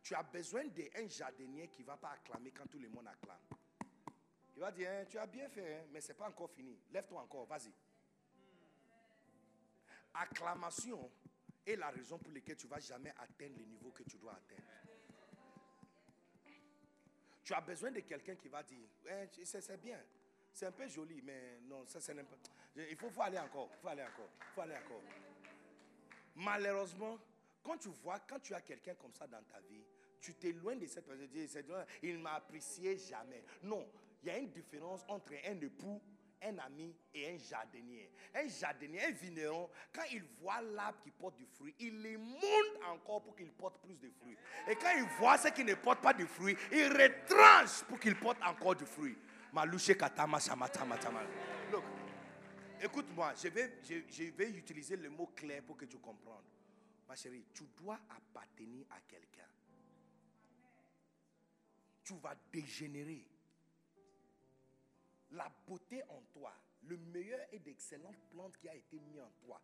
Tu 0.04 0.14
as 0.16 0.24
besoin 0.24 0.66
d'un 0.68 1.08
jardinier 1.08 1.68
qui 1.70 1.82
ne 1.82 1.88
va 1.88 1.98
pas 1.98 2.10
acclamer 2.12 2.52
quand 2.52 2.68
tout 2.68 2.80
le 2.80 2.90
monde 2.90 3.08
acclame. 3.08 3.40
Il 4.56 4.60
va 4.60 4.72
dire, 4.72 4.90
Hein, 4.92 5.06
tu 5.10 5.18
as 5.18 5.26
bien 5.28 5.50
fait, 5.50 5.76
hein, 5.76 5.86
mais 5.92 6.02
ce 6.02 6.10
n'est 6.10 6.14
pas 6.18 6.28
encore 6.28 6.50
fini. 6.52 6.78
Lève-toi 6.92 7.20
encore, 7.22 7.46
vas-y. 7.46 7.72
Acclamation 10.14 11.12
est 11.66 11.76
la 11.76 11.90
raison 11.90 12.18
pour 12.20 12.32
laquelle 12.32 12.58
tu 12.58 12.68
ne 12.68 12.72
vas 12.72 12.80
jamais 12.80 13.14
atteindre 13.18 13.58
le 13.58 13.66
niveau 13.66 13.90
que 13.92 14.04
tu 14.04 14.18
dois 14.18 14.34
atteindre. 14.34 14.62
Tu 17.44 17.54
as 17.54 17.62
besoin 17.62 17.92
de 17.92 18.00
quelqu'un 18.02 18.36
qui 18.36 18.48
va 18.48 18.64
dire, 18.64 18.88
Hein, 19.10 19.26
c'est 19.44 19.82
bien, 19.82 20.00
c'est 20.54 20.68
un 20.68 20.72
peu 20.72 20.88
joli, 20.88 21.22
mais 21.24 21.60
non, 21.64 21.86
ça 21.88 22.00
c'est 22.00 22.14
n'importe. 22.14 22.52
Il 22.76 22.96
faut, 22.96 23.10
faut 23.10 23.22
aller 23.22 23.40
encore, 23.40 23.70
il 23.74 23.82
faut 23.82 23.88
aller 23.88 24.04
encore, 24.04 24.30
il 24.40 24.54
faut 24.54 24.62
aller 24.62 24.76
encore. 24.78 25.02
Malheureusement, 26.36 27.20
quand 27.64 27.78
tu 27.78 27.90
vois, 27.90 28.20
quand 28.20 28.40
tu 28.40 28.54
as 28.54 28.62
quelqu'un 28.62 28.96
comme 28.96 29.14
ça 29.14 29.28
dans 29.28 29.44
ta 29.44 29.60
vie, 29.62 29.84
tu 30.20 30.34
t'éloignes 30.36 30.80
de 30.80 30.86
Cette 30.88 31.06
personne, 31.06 31.86
Il 32.02 32.18
ne 32.18 32.22
m'a 32.22 32.36
apprécié 32.36 32.98
jamais. 32.98 33.44
Non, 33.64 33.86
il 34.24 34.28
y 34.28 34.32
a 34.32 34.38
une 34.38 34.50
différence 34.50 35.04
entre 35.08 35.34
un 35.46 35.60
époux, 35.60 36.02
un 36.42 36.58
ami 36.60 36.96
et 37.14 37.30
un 37.34 37.38
jardinier. 37.38 38.10
Un 38.34 38.48
jardinier, 38.48 39.04
un 39.06 39.12
vigneron, 39.12 39.70
quand 39.94 40.04
il 40.12 40.24
voit 40.42 40.62
l'arbre 40.62 41.00
qui 41.04 41.12
porte 41.12 41.36
du 41.38 41.46
fruit, 41.46 41.76
il 41.80 42.02
les 42.02 42.18
encore 42.90 43.22
pour 43.22 43.36
qu'il 43.36 43.52
porte 43.52 43.82
plus 43.82 43.96
de 43.96 44.10
fruits. 44.10 44.38
Et 44.68 44.76
quand 44.76 44.92
il 44.98 45.06
voit 45.20 45.38
ce 45.38 45.50
qui 45.50 45.64
ne 45.64 45.76
porte 45.76 46.02
pas 46.02 46.14
de 46.14 46.26
fruits, 46.26 46.58
il 46.72 46.88
retranche 46.88 47.84
pour 47.84 48.00
qu'il 48.00 48.16
porte 48.16 48.42
encore 48.44 48.76
du 48.76 48.86
fruit. 48.86 49.18
Malouche 49.52 49.96
katama. 49.96 50.40
Look, 51.72 51.84
Écoute-moi, 52.82 53.34
je 53.42 53.48
vais, 53.48 53.78
je, 53.84 53.96
je 54.10 54.24
vais 54.32 54.50
utiliser 54.50 54.98
le 54.98 55.10
mot 55.10 55.28
clair 55.28 55.64
pour 55.64 55.78
que 55.78 55.86
tu 55.86 55.98
comprennes. 55.98 56.34
Ma 57.08 57.16
chérie, 57.16 57.46
tu 57.54 57.64
dois 57.78 58.00
appartenir 58.10 58.86
à 58.90 59.00
quelqu'un. 59.08 59.48
Tu 62.04 62.14
vas 62.16 62.36
dégénérer. 62.52 63.26
La 65.34 65.52
beauté 65.68 66.04
en 66.10 66.22
toi, 66.32 66.54
le 66.84 66.98
meilleur 66.98 67.40
et 67.52 67.60
d'excellentes 67.60 68.22
plantes 68.30 68.58
qui 68.58 68.70
a 68.70 68.76
été 68.76 69.00
mis 69.00 69.20
en 69.20 69.32
toi, 69.42 69.62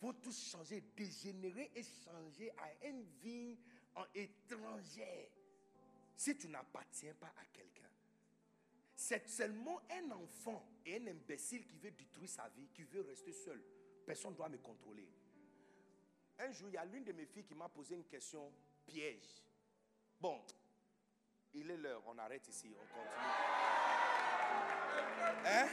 vont 0.00 0.12
tous 0.14 0.50
changer, 0.50 0.82
dégénérer 0.96 1.70
et 1.74 1.82
changer 1.82 2.52
à 2.58 2.86
une 2.88 3.02
vie 3.22 3.58
en 3.94 4.04
étrangère. 4.14 5.28
Si 6.16 6.36
tu 6.36 6.48
n'appartiens 6.48 7.14
pas 7.14 7.32
à 7.38 7.44
quelqu'un. 7.52 7.88
C'est 8.94 9.28
seulement 9.28 9.80
un 9.90 10.10
enfant 10.10 10.64
et 10.84 10.96
un 10.96 11.06
imbécile 11.06 11.66
qui 11.66 11.76
veut 11.76 11.90
détruire 11.90 12.28
sa 12.28 12.48
vie, 12.50 12.68
qui 12.68 12.82
veut 12.84 13.00
rester 13.00 13.32
seul. 13.32 13.62
Personne 14.04 14.32
ne 14.32 14.36
doit 14.36 14.48
me 14.48 14.58
contrôler. 14.58 15.08
Un 16.38 16.50
jour, 16.52 16.68
il 16.68 16.74
y 16.74 16.78
a 16.78 16.84
l'une 16.84 17.04
de 17.04 17.12
mes 17.12 17.26
filles 17.26 17.44
qui 17.44 17.54
m'a 17.54 17.68
posé 17.68 17.94
une 17.94 18.04
question 18.04 18.52
piège. 18.86 19.42
Bon, 20.20 20.40
il 21.54 21.70
est 21.70 21.76
l'heure, 21.76 22.02
on 22.06 22.18
arrête 22.18 22.46
ici, 22.48 22.74
on 22.74 22.86
continue. 22.94 24.11
Hein? 25.44 25.68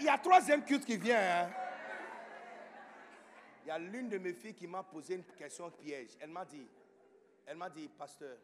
Il 0.00 0.04
y 0.04 0.08
a 0.08 0.18
troisième 0.18 0.64
culte 0.64 0.84
qui 0.84 0.96
vient. 0.96 1.18
hein. 1.44 1.50
Il 3.64 3.68
y 3.68 3.70
a 3.70 3.78
l'une 3.78 4.08
de 4.08 4.18
mes 4.18 4.32
filles 4.34 4.54
qui 4.54 4.66
m'a 4.66 4.82
posé 4.82 5.14
une 5.14 5.24
question 5.24 5.70
piège. 5.70 6.10
Elle 6.20 6.30
m'a 6.30 6.44
dit, 6.44 6.66
elle 7.46 7.56
m'a 7.56 7.70
dit, 7.70 7.88
pasteur, 7.88 8.36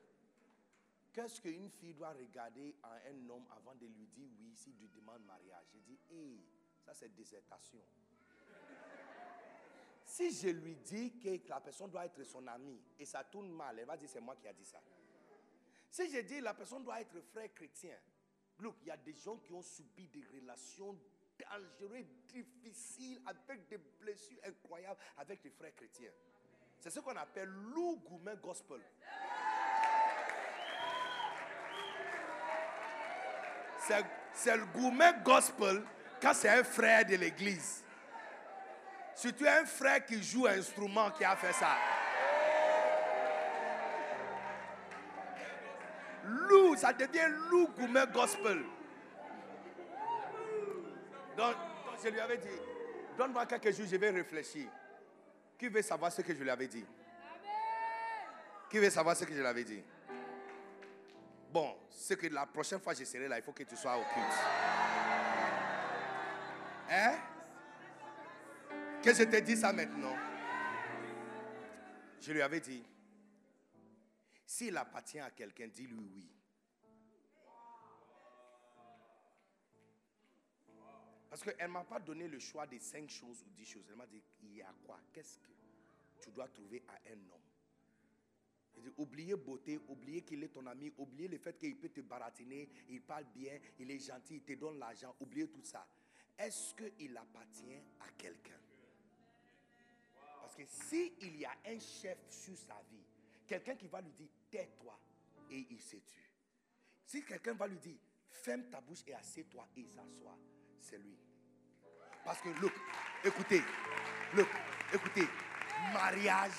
Qu'est-ce 1.13 1.41
qu'une 1.41 1.69
fille 1.71 1.93
doit 1.95 2.13
regarder 2.13 2.77
à 2.85 2.93
un 3.11 3.29
homme 3.29 3.45
avant 3.57 3.75
de 3.75 3.85
lui 3.87 4.07
dire 4.07 4.29
oui 4.39 4.55
s'il 4.55 4.77
lui 4.79 4.89
demande 4.89 5.21
mariage? 5.27 5.65
J'ai 5.73 5.81
dit, 5.81 5.99
hé, 6.09 6.41
Ça, 6.85 6.95
c'est 6.95 7.13
désertation. 7.13 7.81
Si 10.05 10.31
je 10.33 10.49
lui 10.49 10.77
dis 10.77 11.19
que 11.19 11.49
la 11.49 11.61
personne 11.61 11.91
doit 11.91 12.05
être 12.07 12.23
son 12.25 12.47
ami 12.47 12.81
et 12.99 13.05
ça 13.05 13.25
tourne 13.25 13.51
mal, 13.51 13.79
elle 13.79 13.87
va 13.87 13.97
dire 13.97 14.09
c'est 14.09 14.21
moi 14.21 14.37
qui 14.37 14.47
a 14.49 14.53
dit 14.53 14.65
ça. 14.65 14.81
Si 15.91 16.11
je 16.11 16.21
dis 16.21 16.41
la 16.41 16.55
personne 16.55 16.85
doit 16.85 17.01
être 17.01 17.21
frère 17.33 17.53
chrétien, 17.55 17.97
look, 18.61 18.77
il 18.83 18.89
y 18.89 18.91
a 18.91 18.97
des 18.97 19.15
gens 19.15 19.37
qui 19.37 19.53
ont 19.53 19.63
subi 19.63 20.07
des 20.09 20.25
relations 20.41 20.97
dangereuses, 21.39 22.07
difficiles, 22.29 23.21
avec 23.27 23.67
des 23.69 23.79
blessures 23.79 24.39
incroyables 24.45 24.99
avec 25.17 25.43
des 25.43 25.51
frères 25.51 25.75
chrétiens. 25.75 26.11
C'est 26.79 26.91
ce 26.91 27.01
qu'on 27.01 27.17
appelle 27.17 27.49
l'ougoumen 27.49 28.37
gospel. 28.37 28.81
C'est- 33.87 34.05
C'est 34.33 34.57
le 34.57 34.65
gourmet 34.67 35.13
gospel 35.25 35.83
quand 36.23 36.33
c'est 36.35 36.49
un 36.49 36.63
frère 36.63 37.05
de 37.05 37.17
l'église. 37.17 37.83
Si 39.15 39.35
tu 39.35 39.45
es 39.45 39.49
un 39.49 39.67
frère 39.67 40.05
qui 40.07 40.23
joue 40.23 40.47
un 40.47 40.57
instrument 40.59 41.11
qui 41.11 41.25
a 41.25 41.35
fait 41.37 41.53
ça. 41.53 41.77
Ça 46.81 46.95
devient 46.95 47.29
loup 47.51 47.69
gourmet 47.77 48.07
gospel. 48.07 48.65
Donc, 51.37 51.55
je 52.03 52.09
lui 52.09 52.21
avais 52.21 52.39
dit, 52.39 52.49
donne-moi 53.19 53.45
quelques 53.45 53.77
jours, 53.77 53.87
je 53.87 53.97
vais 53.97 54.11
réfléchir. 54.11 54.67
Qui 55.59 55.69
veut 55.69 55.83
savoir 55.83 56.11
ce 56.11 56.23
que 56.23 56.35
je 56.35 56.43
lui 56.43 56.49
avais 56.49 56.69
dit? 56.69 56.87
Qui 58.71 58.79
veut 58.79 58.89
savoir 58.89 59.15
ce 59.15 59.25
que 59.27 59.35
je 59.35 59.41
lui 59.41 59.47
avais 59.47 59.65
dit? 59.65 59.83
Bon, 61.53 61.77
c'est 61.91 62.17
que 62.17 62.29
la 62.29 62.47
prochaine 62.47 62.81
fois 62.81 62.95
je 62.95 63.05
serai 63.05 63.29
là, 63.29 63.37
il 63.37 63.43
faut 63.43 63.53
que 63.53 63.65
tu 63.65 63.77
sois 63.77 63.99
au 63.99 64.03
culte. 64.03 64.39
Hein? 66.89 67.19
Que 69.03 69.13
je 69.13 69.25
te 69.25 69.37
dis 69.41 69.57
ça 69.57 69.71
maintenant. 69.73 70.17
Je 72.23 72.33
lui 72.33 72.41
avais 72.41 72.61
dit, 72.61 72.83
s'il 74.47 74.77
appartient 74.79 75.21
à 75.21 75.31
quelqu'un, 75.31 75.69
dis-lui 75.69 76.09
oui. 76.15 76.40
Parce 81.31 81.45
qu'elle 81.45 81.69
ne 81.69 81.73
m'a 81.73 81.85
pas 81.85 82.01
donné 82.01 82.27
le 82.27 82.41
choix 82.41 82.67
de 82.67 82.77
cinq 82.79 83.09
choses 83.09 83.43
ou 83.47 83.51
dix 83.51 83.65
choses. 83.65 83.85
Elle 83.89 83.97
m'a 83.97 84.07
dit, 84.07 84.21
il 84.43 84.57
y 84.57 84.63
a 84.63 84.75
quoi? 84.85 84.99
Qu'est-ce 85.13 85.39
que 85.39 85.53
tu 86.21 86.31
dois 86.33 86.49
trouver 86.49 86.83
à 86.89 86.95
un 87.09 87.31
homme? 87.33 87.41
Il 88.77 88.83
dit, 88.83 88.93
oubliez 88.97 89.37
beauté, 89.37 89.79
oubliez 89.89 90.23
qu'il 90.23 90.43
est 90.43 90.49
ton 90.49 90.67
ami, 90.67 90.93
oubliez 90.99 91.29
le 91.29 91.39
fait 91.39 91.57
qu'il 91.57 91.77
peut 91.77 91.89
te 91.89 92.01
baratiner, 92.01 92.69
il 92.89 93.01
parle 93.03 93.27
bien, 93.33 93.59
il 93.79 93.91
est 93.91 93.99
gentil, 93.99 94.37
il 94.37 94.43
te 94.43 94.55
donne 94.55 94.79
l'argent, 94.79 95.15
oubliez 95.21 95.49
tout 95.49 95.63
ça. 95.63 95.87
Est-ce 96.37 96.75
qu'il 96.75 97.17
appartient 97.17 97.81
à 98.01 98.09
quelqu'un? 98.19 98.59
Parce 100.41 100.57
que 100.57 100.65
s'il 100.67 101.37
y 101.37 101.45
a 101.45 101.55
un 101.67 101.79
chef 101.79 102.19
sur 102.29 102.57
sa 102.57 102.83
vie, 102.91 103.05
quelqu'un 103.47 103.77
qui 103.77 103.87
va 103.87 104.01
lui 104.01 104.13
dire, 104.13 104.29
tais-toi, 104.51 104.99
et 105.51 105.67
il 105.71 105.81
se 105.81 105.97
tue. 105.97 106.33
Si 107.05 107.25
quelqu'un 107.25 107.55
va 107.55 107.69
lui 107.69 107.79
dire, 107.79 107.99
ferme 108.29 108.65
ta 108.71 108.81
bouche 108.81 109.03
et 109.07 109.15
assieds-toi 109.15 109.69
et 109.77 109.85
s'assoit, 109.85 110.39
c'est 110.81 110.99
lui. 110.99 111.17
Parce 112.25 112.41
que, 112.41 112.49
look, 112.61 112.73
écoutez, 113.25 113.63
look, 114.35 114.49
écoutez, 114.93 115.27
mariage, 115.93 116.53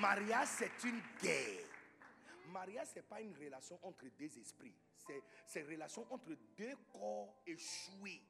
mariage 0.00 0.48
c'est 0.48 0.84
une 0.84 1.00
guerre. 1.22 1.64
Mariage, 2.52 2.88
ce 2.88 2.96
n'est 2.96 3.02
pas 3.02 3.20
une 3.20 3.34
relation 3.34 3.78
entre 3.82 4.04
deux 4.18 4.38
esprits. 4.38 4.74
C'est, 5.46 5.60
une 5.60 5.66
relation 5.68 6.06
entre 6.10 6.30
deux 6.56 6.74
corps 6.92 7.34
échoués. 7.46 8.22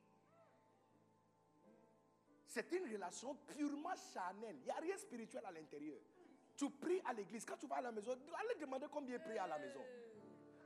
C'est 2.47 2.71
une 2.73 2.91
relation 2.91 3.35
purement 3.57 3.95
charnelle. 4.13 4.57
Il 4.61 4.65
n'y 4.65 4.71
a 4.71 4.77
rien 4.77 4.97
spirituel 4.97 5.43
à 5.45 5.53
l'intérieur. 5.53 5.99
Tu 6.57 6.71
pries 6.71 7.01
à 7.05 7.13
l'église. 7.13 7.45
Quand 7.45 7.57
tu 7.57 7.67
vas 7.67 7.77
à 7.77 7.83
la 7.83 7.93
maison, 7.93 8.13
allez 8.13 8.61
demander 8.61 8.87
combien 8.91 9.19
prie 9.19 9.39
à 9.39 9.47
la 9.47 9.59
maison. 9.59 9.85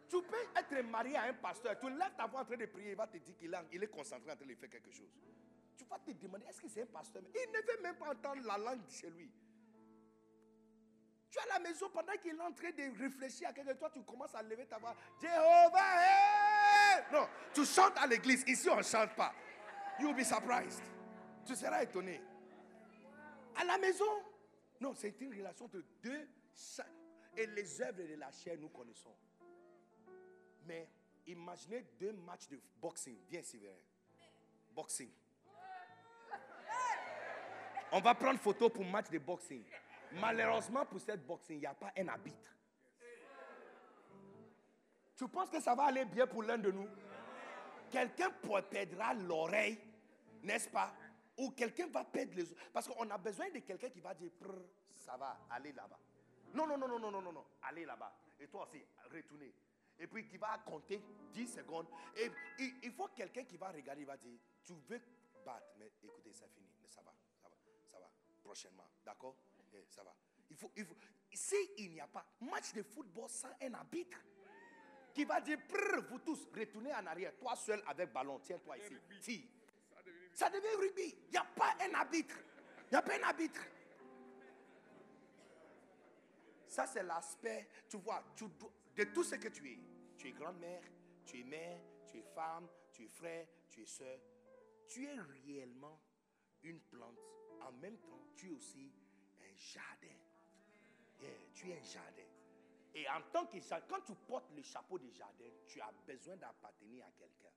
Tu 0.09 0.22
peux 0.22 0.36
être 0.56 0.85
marié 0.86 1.16
à 1.16 1.24
un 1.24 1.35
pasteur. 1.35 1.78
Tu 1.78 1.90
lèves 1.90 2.14
ta 2.16 2.26
voix 2.26 2.40
en 2.40 2.44
train 2.44 2.56
de 2.56 2.66
prier. 2.66 2.90
Il 2.90 2.97
va 2.97 3.06
te 3.06 3.18
dire 3.18 3.36
qu'il 3.36 3.52
est, 3.52 3.85
est 3.85 3.89
concentré 3.89 4.32
en 4.32 4.36
train 4.36 4.47
de 4.47 4.55
faire 4.55 4.70
quelque 4.70 4.90
chose. 4.90 5.10
Tu 5.76 5.85
vas 5.85 5.98
te 5.98 6.10
demander 6.12 6.47
est-ce 6.48 6.60
que 6.60 6.68
c'est 6.68 6.82
un 6.82 6.86
pasteur? 6.86 7.22
Il 7.35 7.52
ne 7.52 7.59
veut 7.59 7.82
même 7.82 7.97
pas 7.97 8.10
entendre 8.10 8.43
la 8.47 8.56
langue 8.59 8.85
de 8.85 8.90
chez 8.90 9.10
lui. 9.10 9.30
Tu 11.30 11.39
es 11.39 11.43
à 11.43 11.59
la 11.59 11.60
maison 11.60 11.90
pendant 11.90 12.14
qu'il 12.14 12.35
est 12.35 12.40
en 12.40 12.52
train 12.52 12.70
de 12.70 12.98
réfléchir 13.02 13.48
à 13.48 13.52
quelque 13.52 13.68
chose. 13.68 13.78
Toi, 13.78 13.90
tu 13.93 14.02
commences 14.02 14.35
à 14.35 14.43
lever 14.43 14.66
ta 14.66 14.78
voix. 14.78 14.97
Jéhovah! 15.20 15.82
Non, 17.12 17.28
tu 17.52 17.66
chantes 17.66 17.98
à 17.98 18.06
l'église. 18.06 18.44
Ici, 18.47 18.68
on 18.70 18.76
ne 18.76 18.82
chante 18.82 19.14
pas. 19.14 19.35
You 20.01 20.09
will 20.09 20.16
be 20.16 20.24
surprised. 20.24 20.82
Tu 21.44 21.55
seras 21.55 21.82
étonné. 21.82 22.20
À 23.56 23.64
la 23.64 23.76
maison, 23.78 24.05
non, 24.80 24.94
c'est 24.94 25.20
une 25.20 25.35
relation 25.35 25.66
entre 25.66 25.82
deux. 26.02 26.28
Et 27.36 27.47
les 27.47 27.82
œuvres 27.82 28.02
de 28.02 28.14
la 28.14 28.32
chair, 28.32 28.56
nous 28.59 28.68
connaissons. 28.70 29.14
Mais 30.69 30.86
imaginez 31.27 31.82
deux 31.99 32.12
matchs 32.12 32.47
de 32.49 32.61
boxing. 32.81 33.16
Viens, 33.31 33.43
Séverin. 33.43 33.74
Boxing. 34.74 35.11
On 37.90 38.01
va 38.01 38.15
prendre 38.15 38.39
photo 38.39 38.69
pour 38.69 38.85
match 38.85 39.09
de 39.09 39.19
boxing. 39.19 39.65
Malheureusement, 40.12 40.85
pour 40.85 41.01
cette 41.01 41.27
boxing, 41.27 41.57
il 41.57 41.61
n'y 41.61 41.66
a 41.66 41.73
pas 41.74 41.90
un 41.97 42.09
arbitre. 42.09 42.55
Tu 45.16 45.27
penses 45.27 45.49
que 45.49 45.59
ça 45.61 45.74
va 45.74 45.85
aller 45.85 46.05
bien 46.05 46.27
pour 46.27 46.43
l'un 46.43 46.59
de 46.59 46.70
nous? 46.70 46.86
Quelqu'un 47.90 48.31
perdra 48.70 49.15
l'oreille, 49.15 49.78
n'est-ce 50.43 50.69
pas? 50.69 50.95
Ou 51.39 51.51
quelqu'un 51.53 51.86
va 51.86 52.05
perdre 52.05 52.35
les 52.36 52.53
autres. 52.53 52.61
Parce 52.73 52.86
qu'on 52.86 53.09
a 53.09 53.16
besoin 53.16 53.49
de 53.49 53.61
quelqu'un 53.61 53.89
qui 53.89 54.01
va 54.01 54.12
dire, 54.12 54.31
ça 54.95 55.16
va, 55.16 55.39
allez 55.51 55.73
là-bas. 55.73 55.99
Non, 56.53 56.66
non, 56.66 56.77
non, 56.77 56.86
non, 56.86 56.99
non, 56.99 57.23
non, 57.23 57.32
non, 57.32 57.47
allez 57.62 57.86
là-bas. 57.86 58.15
Et 58.39 58.49
toi 58.49 58.69
aussi, 58.69 58.85
retournez. 59.11 59.53
Et 59.99 60.07
puis 60.07 60.27
qui 60.27 60.37
va 60.37 60.59
compter 60.65 61.03
10 61.33 61.47
secondes. 61.47 61.89
Et 62.16 62.31
il, 62.59 62.75
il 62.85 62.93
faut 62.93 63.09
quelqu'un 63.09 63.45
qui 63.45 63.57
va 63.57 63.70
regarder, 63.70 64.03
il 64.03 64.07
va 64.07 64.16
dire, 64.16 64.39
tu 64.65 64.75
veux 64.89 65.01
battre, 65.45 65.75
mais 65.79 65.93
écoutez, 66.03 66.33
ça 66.33 66.47
finit. 66.49 66.69
Ça 66.87 67.03
va, 67.03 67.12
ça 67.43 67.49
va, 67.49 67.57
ça 67.91 67.99
va. 67.99 68.11
Prochainement, 68.43 68.89
d'accord? 69.05 69.37
Eh, 69.75 69.85
Ça 69.89 70.03
va. 70.03 70.15
Il 70.51 70.57
faut, 70.57 70.70
il 70.77 70.85
faut. 70.85 70.97
S'il 71.33 71.93
n'y 71.93 72.01
a 72.01 72.07
pas 72.07 72.25
match 72.41 72.73
de 72.73 72.83
football 72.83 73.29
sans 73.29 73.51
un 73.61 73.75
arbitre, 73.75 74.19
qui 75.12 75.25
va 75.25 75.41
dire, 75.41 75.59
vous 76.09 76.19
tous, 76.20 76.47
retournez 76.55 76.95
en 76.95 77.05
arrière. 77.07 77.37
Toi 77.39 77.57
seul 77.57 77.83
avec 77.87 78.12
ballon, 78.12 78.39
tiens-toi 78.39 78.79
ici. 78.79 78.97
Tire. 79.20 79.49
Ça 80.33 80.49
devient 80.49 80.77
rugby. 80.79 81.15
Il 81.27 81.31
n'y 81.33 81.37
a 81.37 81.45
pas 81.45 81.75
un 81.81 81.95
arbitre. 81.95 82.37
Il 82.87 82.91
n'y 82.93 82.97
a 82.97 83.03
pas 83.03 83.19
un 83.19 83.23
arbitre. 83.23 83.61
Ça, 86.69 86.87
c'est 86.87 87.03
l'aspect, 87.03 87.69
tu 87.89 87.97
vois, 87.97 88.23
tu 88.37 88.45
de 88.95 89.05
tout 89.05 89.25
ce 89.25 89.35
que 89.37 89.49
tu 89.49 89.73
es. 89.73 89.79
Tu 90.19 90.28
es 90.28 90.32
grand-mère, 90.32 90.82
tu 91.24 91.40
es 91.40 91.45
mère, 91.45 91.81
tu 92.11 92.19
es 92.19 92.23
femme, 92.23 92.69
tu 92.93 93.05
es 93.05 93.09
frère, 93.09 93.47
tu 93.70 93.82
es 93.82 93.86
soeur. 93.86 94.19
Tu 94.89 95.07
es 95.07 95.20
réellement 95.45 96.01
une 96.65 96.81
plante. 96.81 97.19
En 97.61 97.70
même 97.73 97.99
temps, 97.99 98.27
tu 98.36 98.49
es 98.49 98.51
aussi 98.51 98.93
un 99.40 99.57
jardin. 99.57 100.16
Tu 101.55 101.70
es 101.70 101.78
un 101.78 101.82
jardin. 101.82 102.23
Et 102.95 103.09
en 103.09 103.23
tant 103.32 103.47
que 103.47 103.61
jardin, 103.61 103.86
quand 103.89 104.01
tu 104.01 104.15
portes 104.27 104.51
le 104.57 104.62
chapeau 104.62 104.99
de 104.99 105.09
jardin, 105.11 105.51
tu 105.66 105.81
as 105.81 105.93
besoin 106.05 106.36
d'appartenir 106.36 107.05
à 107.05 107.11
quelqu'un. 107.12 107.53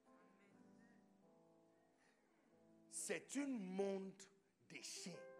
C'est 2.92 3.38
un 3.38 3.48
monde 3.48 4.22
des 4.70 4.84
chiens. 4.84 5.31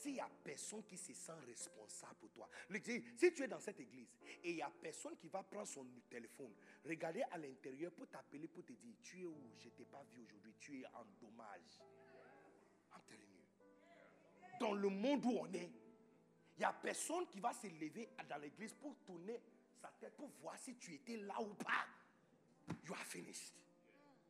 S'il 0.00 0.14
n'y 0.14 0.20
a 0.20 0.30
personne 0.42 0.82
qui 0.84 0.96
se 0.96 1.12
sent 1.12 1.38
responsable 1.46 2.14
pour 2.20 2.30
toi. 2.30 2.48
Si 3.18 3.34
tu 3.34 3.42
es 3.42 3.48
dans 3.48 3.60
cette 3.60 3.80
église 3.80 4.08
et 4.42 4.48
il 4.50 4.54
n'y 4.54 4.62
a 4.62 4.70
personne 4.70 5.14
qui 5.18 5.28
va 5.28 5.42
prendre 5.42 5.68
son 5.68 5.86
téléphone, 6.08 6.54
regarder 6.86 7.22
à 7.30 7.36
l'intérieur 7.36 7.92
pour 7.92 8.08
t'appeler, 8.08 8.48
pour 8.48 8.64
te 8.64 8.72
dire, 8.72 8.94
tu 9.02 9.20
es 9.20 9.26
où? 9.26 9.36
Je 9.58 9.66
ne 9.66 9.70
t'ai 9.72 9.84
pas 9.84 10.02
vu 10.10 10.22
aujourd'hui, 10.22 10.54
tu 10.58 10.80
es 10.80 10.86
en 10.86 11.04
dommage. 11.20 11.82
Dans 14.58 14.72
le 14.72 14.88
monde 14.88 15.22
où 15.26 15.38
on 15.38 15.52
est, 15.52 15.70
il 16.56 16.60
n'y 16.60 16.64
a 16.64 16.72
personne 16.72 17.26
qui 17.26 17.38
va 17.38 17.52
se 17.52 17.66
lever 17.66 18.08
dans 18.26 18.38
l'église 18.38 18.72
pour 18.72 18.96
tourner 19.04 19.38
sa 19.82 19.88
tête 20.00 20.16
pour 20.16 20.30
voir 20.40 20.58
si 20.58 20.76
tu 20.76 20.94
étais 20.94 21.18
là 21.18 21.38
ou 21.42 21.52
pas. 21.52 21.86
You 22.86 22.94
are 22.94 23.04
finished. 23.04 23.52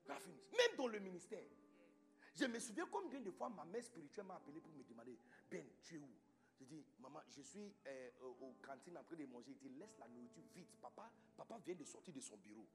You 0.04 0.12
are 0.14 0.20
finished. 0.20 0.50
Même 0.50 0.76
dans 0.76 0.88
le 0.88 0.98
ministère. 0.98 1.44
Je 2.36 2.46
me 2.46 2.58
souviens 2.58 2.86
combien 2.90 3.20
de 3.20 3.30
fois 3.32 3.48
ma 3.50 3.64
mère 3.64 3.84
spirituelle 3.84 4.24
m'a 4.24 4.36
appelé 4.36 4.60
pour 4.60 4.72
me 4.72 4.82
demander 4.84 5.18
Ben, 5.50 5.66
tu 5.82 5.96
es 5.96 5.98
où 5.98 6.08
Je 6.58 6.64
dis 6.64 6.84
Maman, 7.00 7.20
je 7.28 7.42
suis 7.42 7.74
euh, 7.86 8.10
au, 8.22 8.54
cantine 8.62 8.96
en 8.96 9.02
train 9.02 9.16
de 9.16 9.26
manger. 9.26 9.50
Il 9.50 9.58
dit 9.58 9.68
Laisse 9.78 9.98
la 9.98 10.06
nourriture 10.08 10.44
vite. 10.54 10.76
Papa, 10.80 11.10
papa 11.36 11.58
vient 11.64 11.74
de 11.74 11.84
sortir 11.84 12.14
de 12.14 12.20
son 12.20 12.36
bureau. 12.36 12.66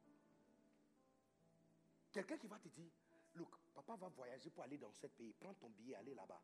Quelqu'un 2.11 2.37
qui 2.37 2.47
va 2.47 2.59
te 2.59 2.67
dire 2.69 2.91
Look, 3.35 3.55
papa 3.73 3.95
va 3.95 4.07
voyager 4.09 4.49
pour 4.49 4.63
aller 4.63 4.77
dans 4.77 4.91
ce 4.91 5.07
pays. 5.07 5.33
Prends 5.33 5.53
ton 5.53 5.69
billet, 5.69 5.95
allez 5.95 6.13
là-bas. 6.13 6.41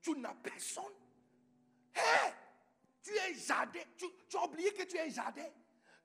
Tu 0.00 0.16
n'as 0.18 0.34
personne. 0.34 0.92
Hé 1.94 2.32
Tu 3.02 3.10
es 3.12 3.34
jardin. 3.34 3.80
Tu, 3.96 4.06
tu 4.28 4.36
as 4.36 4.44
oublié 4.44 4.72
que 4.72 4.82
tu 4.84 4.96
es 4.96 5.10
jardin. 5.10 5.48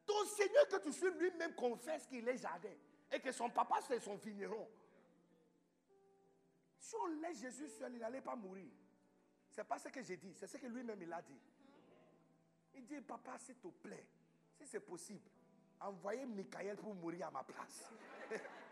Ton 0.06 0.26
Seigneur 0.26 0.68
que 0.68 0.78
tu 0.78 0.92
suis 0.92 1.12
lui-même 1.12 1.54
confesse 1.54 2.08
qu'il 2.08 2.28
est 2.28 2.38
jardin. 2.38 2.74
Et 3.12 3.20
que 3.20 3.32
son 3.32 3.50
papa, 3.50 3.80
c'est 3.88 4.00
son 4.00 4.16
vigneron. 4.16 4.70
Si 6.80 6.96
on 6.96 7.08
laisse 7.08 7.40
Jésus 7.42 7.68
seul, 7.70 7.94
il 7.94 8.00
n'allait 8.00 8.22
pas 8.22 8.36
mourir. 8.36 8.72
C'est 9.50 9.64
pas 9.64 9.78
ce 9.78 9.90
que 9.90 10.02
j'ai 10.02 10.18
dit, 10.18 10.34
c'est 10.34 10.48
ce 10.48 10.58
que 10.58 10.68
lui-même 10.68 11.02
il 11.02 11.12
a 11.12 11.22
dit. 11.22 11.40
Il 12.76 12.86
dit, 12.86 13.02
papa, 13.02 13.38
s'il 13.40 13.56
te 13.56 13.68
plaît, 13.68 14.08
si 14.56 14.66
c'est 14.66 14.80
possible, 14.80 15.30
envoyez 15.80 16.26
Michael 16.26 16.78
pour 16.78 16.96
mourir 16.96 17.28
à 17.28 17.32
ma 17.32 17.44
place. 17.44 17.92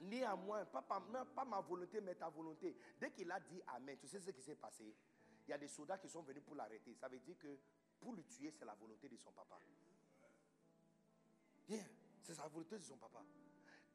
Ni 0.00 0.24
à 0.24 0.34
moi, 0.34 0.64
pas, 0.64 0.80
pas, 0.82 1.44
ma 1.44 1.60
volonté, 1.60 2.00
mais 2.00 2.14
ta 2.14 2.28
volonté. 2.30 2.74
Dès 2.98 3.10
qu'il 3.10 3.30
a 3.30 3.38
dit 3.38 3.60
Amen, 3.66 3.98
tu 4.00 4.08
sais 4.08 4.18
ce 4.18 4.30
qui 4.30 4.40
s'est 4.40 4.54
passé? 4.54 4.94
Il 5.46 5.50
y 5.50 5.52
a 5.52 5.58
des 5.58 5.68
soldats 5.68 5.98
qui 5.98 6.08
sont 6.08 6.22
venus 6.22 6.42
pour 6.42 6.54
l'arrêter. 6.54 6.94
Ça 6.94 7.06
veut 7.08 7.18
dire 7.18 7.36
que 7.38 7.58
pour 8.00 8.14
le 8.14 8.22
tuer, 8.24 8.50
c'est 8.50 8.64
la 8.64 8.74
volonté 8.74 9.08
de 9.08 9.16
son 9.16 9.30
papa. 9.32 9.58
Bien, 11.68 11.84
c'est 12.22 12.34
sa 12.34 12.48
volonté 12.48 12.78
de 12.78 12.84
son 12.84 12.96
papa. 12.96 13.22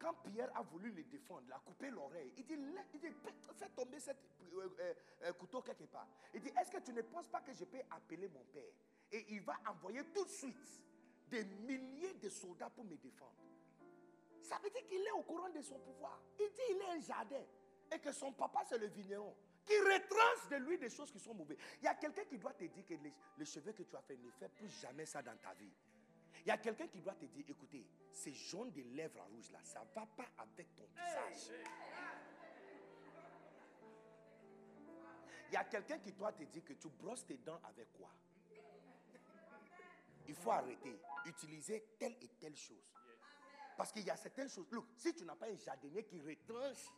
Quand 0.05 0.13
Pierre 0.31 0.51
a 0.55 0.61
voulu 0.61 0.91
le 0.91 1.01
défendre, 1.01 1.41
il 1.47 1.51
a 1.51 1.59
coupé 1.65 1.89
l'oreille. 1.89 2.31
Il 2.37 2.45
dit, 2.45 2.53
il 2.53 3.11
fais 3.55 3.69
tomber 3.69 3.99
ce 3.99 4.11
euh, 4.11 4.69
euh, 4.79 4.93
euh, 5.23 5.33
couteau 5.33 5.63
quelque 5.63 5.85
part. 5.85 6.07
Il 6.31 6.41
dit, 6.41 6.51
est-ce 6.61 6.69
que 6.69 6.77
tu 6.77 6.93
ne 6.93 7.01
penses 7.01 7.27
pas 7.27 7.41
que 7.41 7.51
je 7.51 7.65
peux 7.65 7.81
appeler 7.89 8.27
mon 8.27 8.43
père? 8.53 8.71
Et 9.11 9.25
il 9.29 9.41
va 9.41 9.55
envoyer 9.67 10.03
tout 10.13 10.23
de 10.23 10.29
suite 10.29 10.79
des 11.27 11.43
milliers 11.43 12.13
de 12.21 12.29
soldats 12.29 12.69
pour 12.69 12.85
me 12.85 12.95
défendre. 12.97 13.33
Ça 14.43 14.59
veut 14.63 14.69
dire 14.69 14.85
qu'il 14.85 15.01
est 15.01 15.11
au 15.11 15.23
courant 15.23 15.49
de 15.49 15.61
son 15.63 15.79
pouvoir. 15.79 16.21
Il 16.39 16.51
dit 16.53 16.61
il 16.69 16.77
est 16.77 16.97
un 16.97 16.99
jardin. 16.99 17.43
Et 17.91 17.97
que 17.97 18.11
son 18.11 18.31
papa, 18.31 18.61
c'est 18.69 18.77
le 18.77 18.85
vigneron. 18.85 19.35
Qui 19.65 19.79
retranche 19.79 20.49
de 20.51 20.57
lui 20.57 20.77
des 20.77 20.91
choses 20.91 21.09
qui 21.09 21.19
sont 21.19 21.33
mauvaises. 21.33 21.57
Il 21.81 21.85
y 21.85 21.87
a 21.87 21.95
quelqu'un 21.95 22.25
qui 22.25 22.37
doit 22.37 22.53
te 22.53 22.65
dire 22.65 22.85
que 22.85 22.93
les, 22.93 23.45
cheveux 23.45 23.71
que 23.71 23.81
tu 23.81 23.95
as 23.95 24.03
fait, 24.03 24.17
ne 24.17 24.29
fais 24.29 24.49
plus 24.49 24.69
jamais 24.69 25.07
ça 25.07 25.23
dans 25.23 25.35
ta 25.37 25.55
vie. 25.55 25.73
Il 26.45 26.49
y 26.49 26.51
a 26.51 26.57
quelqu'un 26.59 26.87
qui 26.87 26.99
doit 26.99 27.15
te 27.15 27.25
dire, 27.25 27.43
écoutez, 27.47 27.83
ces 28.11 28.31
jaunes 28.31 28.71
de 28.71 28.83
lèvres 28.95 29.19
rouges 29.31 29.49
là, 29.51 29.57
ça 29.63 29.79
ne 29.79 29.85
va 29.95 30.05
pas 30.05 30.29
avec 30.37 30.75
ton 30.75 30.85
visage. 30.85 31.51
Il 35.49 35.53
y 35.53 35.57
a 35.57 35.63
quelqu'un 35.63 35.97
qui 35.97 36.11
doit 36.11 36.31
te 36.33 36.43
dire 36.43 36.63
que 36.63 36.73
tu 36.73 36.87
brosses 36.89 37.25
tes 37.25 37.37
dents 37.37 37.59
avec 37.63 37.91
quoi? 37.93 38.11
Il 40.27 40.35
faut 40.35 40.51
arrêter. 40.51 40.99
Utiliser 41.25 41.83
telle 41.97 42.15
et 42.21 42.27
telle 42.39 42.55
chose. 42.55 42.93
Parce 43.75 43.91
qu'il 43.91 44.03
y 44.03 44.11
a 44.11 44.17
certaines 44.17 44.49
choses. 44.49 44.67
Look, 44.71 44.85
si 44.97 45.15
tu 45.15 45.25
n'as 45.25 45.35
pas 45.35 45.47
un 45.47 45.57
jardinier 45.57 46.03
qui 46.03 46.21
retranche, 46.21 46.91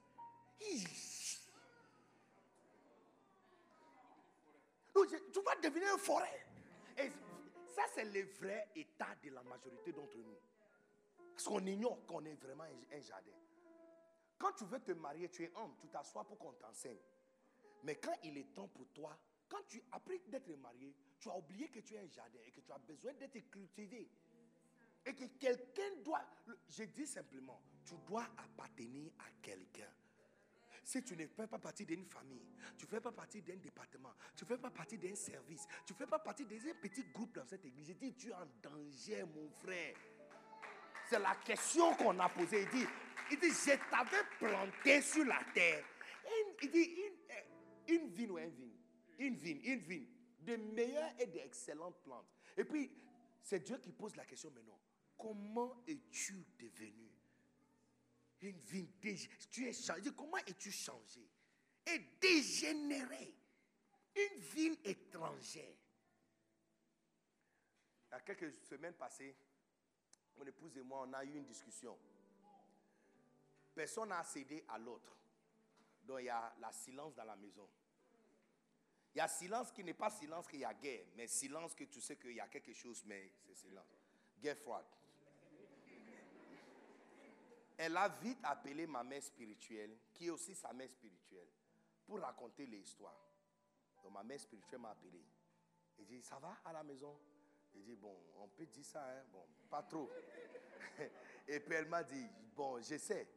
tu 4.93 5.41
vas 5.41 5.55
devenir 5.55 5.93
une 5.93 5.99
forêt. 5.99 6.45
Et 6.97 7.11
ça, 7.77 7.83
c'est 7.93 8.05
le 8.05 8.23
vrai 8.39 8.69
état 8.75 9.15
de 9.21 9.29
la 9.29 9.43
majorité 9.43 9.93
d'entre 9.93 10.17
nous. 10.17 10.35
Parce 11.31 11.43
qu'on 11.43 11.63
ignore 11.63 12.03
qu'on 12.07 12.25
est 12.25 12.33
vraiment 12.33 12.63
un 12.63 13.01
jardin. 13.01 13.31
Quand 14.39 14.51
tu 14.53 14.65
veux 14.65 14.79
te 14.79 14.93
marier, 14.93 15.29
tu 15.29 15.43
es 15.43 15.51
homme, 15.55 15.75
tu 15.79 15.87
t'assois 15.87 16.23
pour 16.23 16.39
qu'on 16.39 16.53
t'enseigne. 16.53 16.97
Mais 17.83 17.97
quand 17.97 18.15
il 18.23 18.35
est 18.35 18.51
temps 18.51 18.67
pour 18.67 18.87
toi, 18.87 19.15
quand 19.47 19.61
tu, 19.67 19.79
après 19.91 20.17
d'être 20.27 20.49
marié, 20.57 20.95
tu 21.19 21.29
as 21.29 21.37
oublié 21.37 21.67
que 21.69 21.79
tu 21.81 21.93
es 21.93 21.99
un 21.99 22.07
jardin 22.07 22.39
et 22.47 22.51
que 22.51 22.61
tu 22.61 22.71
as 22.71 22.79
besoin 22.79 23.13
d'être 23.13 23.39
cultivé. 23.51 24.09
Et 25.05 25.13
que 25.13 25.25
quelqu'un 25.39 25.97
doit, 26.03 26.25
je 26.69 26.83
dis 26.83 27.05
simplement, 27.05 27.61
tu 27.85 27.93
dois 28.07 28.25
appartenir 28.37 29.11
à 29.19 29.29
quelqu'un. 29.43 29.93
Si 30.87 31.03
tu 31.03 31.17
ne 31.17 31.27
fais 31.27 31.45
pas 31.47 31.59
partie 31.59 31.85
d'une 31.85 32.05
famille, 32.05 32.47
tu 32.77 32.85
ne 32.85 32.89
fais 32.89 33.01
pas 33.01 33.11
partie 33.11 33.41
d'un 33.41 33.57
département, 33.57 34.13
tu 34.37 34.45
ne 34.45 34.47
fais 34.47 34.57
pas 34.57 34.69
partie 34.69 34.97
d'un 34.97 35.15
service, 35.15 35.67
tu 35.85 35.91
ne 35.91 35.97
fais 35.97 36.07
pas 36.07 36.17
partie 36.17 36.45
d'un 36.45 36.55
petit 36.81 37.03
groupe 37.13 37.35
dans 37.35 37.45
cette 37.45 37.65
église, 37.65 37.89
je 37.89 37.91
dis, 37.91 38.13
tu 38.13 38.29
es 38.29 38.33
en 38.33 38.47
danger, 38.63 39.25
mon 39.25 39.49
frère. 39.49 39.97
C'est 41.09 41.19
la 41.19 41.35
question 41.43 41.93
qu'on 41.95 42.17
a 42.19 42.29
posée. 42.29 42.61
Il 42.61 42.69
dit, 42.69 42.87
il 43.31 43.37
dit, 43.37 43.49
je 43.49 43.75
t'avais 43.91 44.23
planté 44.39 45.01
sur 45.01 45.25
la 45.25 45.43
terre. 45.53 45.83
il 46.61 46.71
dit, 46.71 46.95
une, 47.89 47.93
une 47.93 48.07
vigne 48.07 48.31
ou 48.31 48.37
un 48.37 48.47
vigne? 48.47 48.77
Une 49.19 49.35
vigne, 49.35 49.61
une 49.65 49.79
vigne. 49.79 50.07
De 50.39 50.55
meilleures 50.55 51.11
et 51.19 51.25
d'excellentes 51.25 52.01
plantes. 52.01 52.31
Et 52.55 52.63
puis, 52.63 52.89
c'est 53.41 53.59
Dieu 53.59 53.77
qui 53.79 53.91
pose 53.91 54.15
la 54.15 54.23
question 54.23 54.51
maintenant. 54.51 54.79
Comment 55.17 55.83
es-tu 55.85 56.45
devenu 56.57 57.06
une 58.41 58.57
vie 58.59 58.89
Tu 59.49 59.67
es 59.67 59.73
changé. 59.73 60.11
Comment 60.15 60.37
es-tu 60.37 60.71
changé? 60.71 61.27
Et 61.85 61.99
dégénéré. 62.21 63.33
Une 64.15 64.39
ville 64.39 64.77
étrangère. 64.83 65.75
Il 68.09 68.11
y 68.11 68.15
a 68.15 68.21
quelques 68.21 68.53
semaines 68.53 68.93
passées, 68.93 69.35
mon 70.37 70.45
épouse 70.45 70.77
et 70.77 70.81
moi, 70.81 71.05
on 71.07 71.13
a 71.13 71.23
eu 71.23 71.35
une 71.35 71.45
discussion. 71.45 71.97
Personne 73.75 74.09
n'a 74.09 74.23
cédé 74.23 74.63
à 74.69 74.77
l'autre. 74.77 75.15
Donc 76.03 76.19
il 76.21 76.25
y 76.25 76.29
a 76.29 76.55
la 76.59 76.71
silence 76.71 77.13
dans 77.15 77.25
la 77.25 77.35
maison. 77.35 77.69
Il 79.13 79.17
y 79.17 79.21
a 79.21 79.27
silence 79.27 79.71
qui 79.71 79.83
n'est 79.83 79.93
pas 79.93 80.09
silence 80.09 80.47
qu'il 80.47 80.59
y 80.59 80.65
a 80.65 80.73
guerre, 80.73 81.05
mais 81.15 81.27
silence 81.27 81.75
que 81.75 81.83
tu 81.85 82.01
sais 82.01 82.17
qu'il 82.17 82.33
y 82.33 82.39
a 82.39 82.47
quelque 82.47 82.73
chose, 82.73 83.03
mais 83.05 83.33
c'est 83.45 83.55
silence. 83.55 83.85
Guerre 84.39 84.57
froide. 84.57 84.85
Elle 87.77 87.95
a 87.95 88.09
vite 88.09 88.39
appelé 88.43 88.87
ma 88.87 89.03
mère 89.03 89.21
spirituelle, 89.21 89.95
qui 90.13 90.27
est 90.27 90.29
aussi 90.31 90.55
sa 90.55 90.73
mère 90.73 90.89
spirituelle, 90.89 91.47
pour 92.05 92.19
raconter 92.19 92.65
l'histoire. 92.65 93.15
Donc 94.03 94.13
ma 94.13 94.23
mère 94.23 94.39
spirituelle 94.39 94.79
m'a 94.79 94.89
appelé. 94.89 95.23
Elle 95.99 96.05
dit, 96.05 96.21
ça 96.21 96.39
va 96.39 96.57
à 96.65 96.73
la 96.73 96.83
maison? 96.83 97.19
Elle 97.75 97.83
dit, 97.83 97.95
bon, 97.95 98.15
on 98.37 98.47
peut 98.47 98.65
dire 98.65 98.85
ça, 98.85 99.03
hein? 99.03 99.23
bon, 99.31 99.45
pas 99.69 99.83
trop. 99.83 100.09
Et 101.47 101.59
puis 101.59 101.75
elle 101.75 101.87
m'a 101.87 102.03
dit, 102.03 102.27
bon, 102.55 102.81
je 102.81 102.97
sais, 102.97 103.27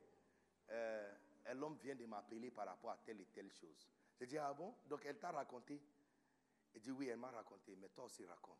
euh, 0.70 1.14
l'homme 1.54 1.76
vient 1.76 1.94
de 1.94 2.06
m'appeler 2.06 2.50
par 2.50 2.66
rapport 2.66 2.90
à 2.90 2.96
telle 2.96 3.20
et 3.20 3.26
telle 3.26 3.50
chose. 3.52 3.88
J'ai 4.18 4.26
dit, 4.26 4.38
ah 4.38 4.52
bon? 4.54 4.74
Donc 4.86 5.04
elle 5.04 5.18
t'a 5.18 5.30
raconté? 5.30 5.80
Elle 6.74 6.80
dit, 6.80 6.90
oui, 6.90 7.08
elle 7.08 7.18
m'a 7.18 7.30
raconté, 7.30 7.76
mais 7.76 7.88
toi 7.88 8.04
aussi 8.04 8.24
raconte. 8.24 8.58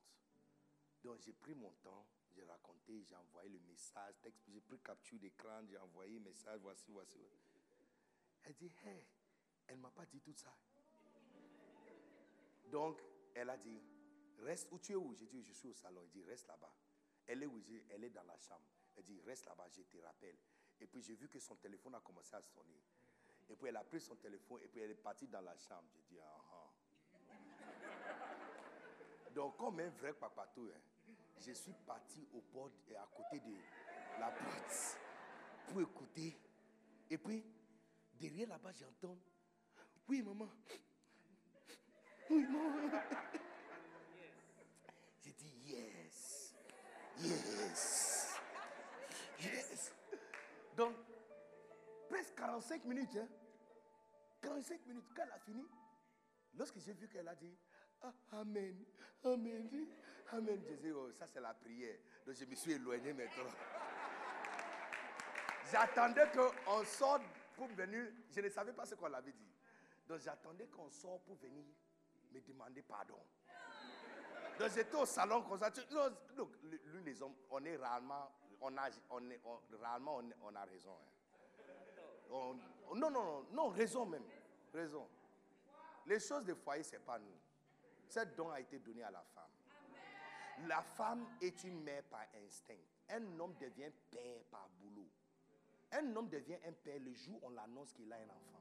Donc 1.03 1.19
j'ai 1.21 1.33
pris 1.33 1.55
mon 1.55 1.71
temps, 1.83 2.07
j'ai 2.41 2.47
raconté, 2.47 3.03
j'ai 3.05 3.15
envoyé 3.17 3.51
le 3.51 3.59
message, 3.61 4.15
j'ai 4.49 4.61
pris 4.61 4.79
capture 4.81 5.19
d'écran, 5.19 5.63
j'ai 5.67 5.77
envoyé 5.79 6.19
message, 6.19 6.59
voici, 6.61 6.91
voici. 6.91 7.19
Elle 8.45 8.55
dit, 8.55 8.73
hé, 8.85 9.07
elle 9.67 9.77
ne 9.77 9.83
m'a 9.83 9.91
pas 9.91 10.07
dit 10.07 10.21
tout 10.21 10.33
ça. 10.33 10.55
Donc, 12.71 13.03
elle 13.35 13.51
a 13.51 13.59
dit, 13.59 13.83
reste 14.39 14.69
où 14.71 14.79
tu 14.79 14.93
es 14.93 14.95
où? 14.95 15.15
J'ai 15.15 15.27
dit, 15.27 15.43
je 15.43 15.53
suis 15.53 15.69
au 15.69 15.75
salon. 15.75 16.01
Elle 16.05 16.11
dit, 16.11 16.23
reste 16.23 16.47
là-bas. 16.49 16.75
Elle 17.27 17.43
est 17.43 17.47
où? 17.47 17.61
Elle 17.91 18.05
est 18.05 18.11
dans 18.11 18.23
la 18.25 18.39
chambre. 18.39 18.65
Elle 18.97 19.05
dit, 19.05 19.21
reste 19.21 19.47
là-bas, 19.47 19.69
je 19.69 19.83
te 19.83 19.99
rappelle. 19.99 20.37
Et 20.81 20.87
puis 20.87 21.03
j'ai 21.03 21.15
vu 21.15 21.29
que 21.29 21.39
son 21.39 21.57
téléphone 21.57 21.95
a 21.95 22.01
commencé 22.01 22.35
à 22.35 22.41
sonner. 22.41 22.81
Et 23.51 23.57
puis 23.57 23.69
elle 23.69 23.77
a 23.77 23.85
pris 23.85 24.01
son 24.01 24.17
téléphone 24.17 24.63
et 24.63 24.69
puis 24.69 24.81
elle 24.81 24.93
est 24.93 24.95
partie 24.95 25.27
dans 25.29 25.43
la 25.43 25.57
chambre. 25.59 25.89
J'ai 25.95 26.03
dit, 26.15 26.19
ah 26.21 26.41
ah. 26.53 26.73
Donc, 29.35 29.57
comme 29.59 29.79
un 29.81 29.91
vrai 29.91 30.13
papatou, 30.15 30.71
hein, 30.75 30.81
je 31.41 31.53
suis 31.53 31.73
parti 31.87 32.27
au 32.35 32.41
port 32.41 32.71
et 32.89 32.97
à 32.97 33.09
côté 33.17 33.41
de 33.41 33.55
la 34.19 34.31
porte 34.31 34.99
pour 35.69 35.81
écouter. 35.81 36.37
Et 37.09 37.19
puis, 37.19 37.45
derrière 38.19 38.49
là-bas, 38.49 38.73
j'entends 38.73 39.17
Oui, 40.09 40.23
maman. 40.23 40.49
Oui, 42.31 42.47
maman. 42.47 42.91
J'ai 45.25 45.33
dit 45.33 45.53
Yes. 45.67 46.55
Yes. 47.19 48.35
Yes. 49.41 49.93
Donc, 50.77 50.95
presque 52.09 52.35
45 52.35 52.85
minutes. 52.85 53.17
Hein? 53.17 53.29
45 54.43 54.87
minutes. 54.87 55.05
Quand 55.15 55.23
elle 55.23 55.33
a 55.33 55.39
fini, 55.39 55.65
lorsque 56.55 56.79
j'ai 56.79 56.93
vu 56.93 57.09
qu'elle 57.09 57.29
a 57.29 57.35
dit 57.35 57.57
ah, 58.03 58.13
Amen. 58.33 58.77
Amen. 59.25 59.87
Amen. 60.33 60.63
Je 60.69 60.75
dis, 60.75 60.91
oh, 60.93 61.11
ça 61.13 61.27
c'est 61.27 61.41
la 61.41 61.55
prière. 61.55 61.97
Donc 62.27 62.35
je 62.35 62.45
me 62.45 62.55
suis 62.55 62.73
éloigné 62.73 63.13
maintenant. 63.13 63.51
J'attendais 65.71 66.29
qu'on 66.33 66.85
sorte 66.85 67.23
pour 67.57 67.69
venir. 67.69 68.07
Je 68.31 68.41
ne 68.41 68.49
savais 68.49 68.73
pas 68.73 68.87
ce 68.87 68.95
qu'on 68.95 69.13
avait 69.13 69.33
dit. 69.33 69.53
Donc 70.09 70.21
j'attendais 70.21 70.67
qu'on 70.67 70.89
sorte 70.91 71.25
pour 71.25 71.37
venir 71.37 71.65
me 72.33 72.41
demander 72.41 72.83
pardon. 72.83 73.19
Donc 74.59 74.71
j'étais 74.75 74.97
au 74.97 75.07
salon 75.07 75.43
comme 75.43 75.59
ça. 75.59 75.71
Non, 75.91 76.51
lui, 76.63 77.03
les 77.05 77.23
hommes, 77.23 77.35
on 77.51 77.65
est 77.65 77.77
rarement, 77.77 78.31
on 78.61 78.77
a, 78.77 78.89
on 79.11 79.31
est, 79.31 79.41
rarement 79.81 80.21
on, 80.43 80.55
a 80.55 80.65
raison. 80.65 80.97
Hein. 82.31 82.57
non, 82.95 83.11
non, 83.11 83.11
non, 83.11 83.47
non, 83.53 83.69
raison 83.69 84.05
même. 84.07 84.25
Raison. 84.73 85.09
Les 86.07 86.21
choses 86.21 86.45
des 86.45 86.55
foyers, 86.55 86.83
ce 86.83 86.93
n'est 86.93 86.99
pas 86.99 87.19
nous. 87.19 87.40
Ce 88.11 88.19
don 88.37 88.51
a 88.51 88.59
été 88.59 88.81
donné 88.81 89.05
à 89.05 89.11
la 89.13 89.23
femme. 89.23 90.67
La 90.67 90.83
femme 90.83 91.25
est 91.41 91.63
une 91.63 91.81
mère 91.85 92.03
par 92.11 92.27
instinct. 92.45 92.75
Un 93.09 93.39
homme 93.39 93.55
devient 93.61 93.93
père 94.11 94.43
par 94.51 94.69
boulot. 94.81 95.09
Un 95.93 96.17
homme 96.17 96.29
devient 96.29 96.59
un 96.67 96.73
père 96.73 96.99
le 96.99 97.15
jour 97.15 97.39
où 97.41 97.47
on 97.47 97.51
l'annonce 97.51 97.93
qu'il 97.93 98.13
a 98.13 98.17
un 98.17 98.25
enfant. 98.25 98.61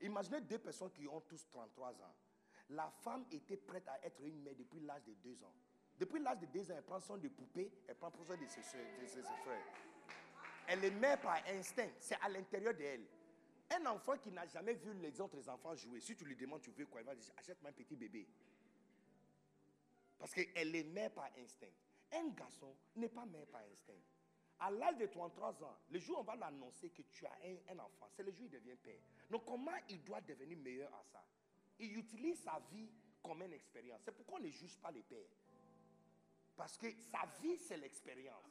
Imaginez 0.00 0.40
deux 0.42 0.58
personnes 0.58 0.92
qui 0.92 1.08
ont 1.08 1.20
tous 1.22 1.44
33 1.50 1.88
ans. 1.88 2.14
La 2.70 2.88
femme 2.88 3.26
était 3.32 3.56
prête 3.56 3.88
à 3.88 3.98
être 4.06 4.20
une 4.22 4.42
mère 4.42 4.54
depuis 4.56 4.80
l'âge 4.80 5.02
de 5.04 5.14
2 5.14 5.42
ans. 5.42 5.54
Depuis 5.98 6.22
l'âge 6.22 6.38
de 6.38 6.46
2 6.46 6.70
ans, 6.70 6.74
elle 6.76 6.84
prend 6.84 7.00
soin 7.00 7.18
de 7.18 7.28
poupées, 7.28 7.72
elle 7.88 7.96
prend 7.96 8.12
soin 8.24 8.36
de 8.36 8.46
ses, 8.46 8.60
de 8.60 9.06
ses 9.06 9.22
frères. 9.22 9.66
Elle 10.68 10.84
est 10.84 10.90
mère 10.92 11.20
par 11.20 11.42
instinct. 11.48 11.90
C'est 11.98 12.16
à 12.22 12.28
l'intérieur 12.28 12.74
d'elle. 12.74 13.06
Un 13.76 13.86
enfant 13.86 14.16
qui 14.18 14.30
n'a 14.30 14.46
jamais 14.46 14.74
vu 14.74 14.92
les 14.94 15.20
autres 15.20 15.48
enfants 15.48 15.74
jouer, 15.74 16.00
si 16.00 16.14
tu 16.14 16.24
lui 16.24 16.36
demandes 16.36 16.62
tu 16.62 16.70
veux 16.70 16.86
quoi, 16.86 17.00
il 17.00 17.06
va 17.06 17.14
dire 17.14 17.32
achète-moi 17.36 17.70
un 17.70 17.72
petit 17.72 17.96
bébé. 17.96 18.28
Parce 20.18 20.32
qu'elle 20.32 20.74
est 20.74 20.84
mère 20.84 21.10
par 21.12 21.30
instinct. 21.38 21.66
Un 22.12 22.28
garçon 22.28 22.76
n'est 22.96 23.08
pas 23.08 23.26
mère 23.26 23.46
par 23.46 23.62
instinct. 23.62 24.00
À 24.60 24.70
l'âge 24.70 24.96
de 24.96 25.06
33 25.06 25.64
ans, 25.64 25.76
le 25.90 25.98
jour 25.98 26.18
où 26.18 26.20
on 26.20 26.24
va 26.24 26.36
l'annoncer 26.36 26.90
que 26.90 27.02
tu 27.02 27.26
as 27.26 27.36
un, 27.44 27.74
un 27.74 27.78
enfant, 27.80 28.08
c'est 28.14 28.22
le 28.22 28.30
jour 28.30 28.42
où 28.42 28.46
il 28.46 28.50
devient 28.50 28.76
père. 28.76 29.00
Donc 29.28 29.44
comment 29.44 29.72
il 29.88 30.02
doit 30.04 30.20
devenir 30.20 30.56
meilleur 30.58 30.94
à 30.94 31.02
ça? 31.02 31.24
Il 31.80 31.98
utilise 31.98 32.40
sa 32.42 32.62
vie 32.70 32.88
comme 33.22 33.42
une 33.42 33.52
expérience. 33.52 34.00
C'est 34.04 34.12
pourquoi 34.12 34.38
on 34.38 34.42
ne 34.42 34.50
juge 34.50 34.76
pas 34.78 34.92
les 34.92 35.02
pères. 35.02 35.18
Parce 36.56 36.76
que 36.76 36.86
sa 37.10 37.26
vie, 37.42 37.58
c'est 37.58 37.76
l'expérience. 37.76 38.44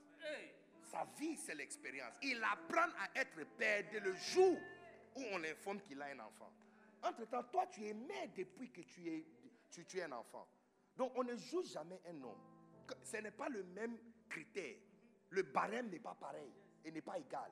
Sa 0.91 1.05
vie, 1.17 1.37
c'est 1.37 1.55
l'expérience. 1.55 2.13
Il 2.21 2.43
apprend 2.43 2.89
à 2.99 3.19
être 3.19 3.43
père 3.57 3.85
dès 3.91 4.01
le 4.01 4.13
jour 4.13 4.57
où 5.15 5.21
on 5.31 5.37
l'informe 5.37 5.81
qu'il 5.81 6.01
a 6.01 6.05
un 6.05 6.19
enfant. 6.19 6.51
Entre-temps, 7.03 7.43
toi, 7.43 7.67
tu 7.67 7.85
es 7.85 7.93
mère 7.93 8.29
depuis 8.35 8.71
que 8.71 8.81
tu 8.81 9.09
es, 9.09 9.25
tu, 9.69 9.97
es 9.97 10.03
un 10.03 10.11
enfant. 10.13 10.47
Donc, 10.95 11.11
on 11.15 11.23
ne 11.23 11.35
juge 11.35 11.71
jamais 11.71 12.01
un 12.07 12.23
homme. 12.23 12.39
Ce 13.03 13.17
n'est 13.17 13.31
pas 13.31 13.49
le 13.49 13.63
même 13.63 13.97
critère. 14.29 14.75
Le 15.29 15.43
barème 15.43 15.89
n'est 15.89 15.99
pas 15.99 16.15
pareil 16.15 16.53
et 16.85 16.91
n'est 16.91 17.01
pas 17.01 17.17
égal. 17.17 17.51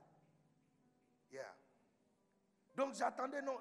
Yeah. 1.32 1.56
Donc, 2.76 2.94
j'attendais, 2.94 3.42
non. 3.42 3.60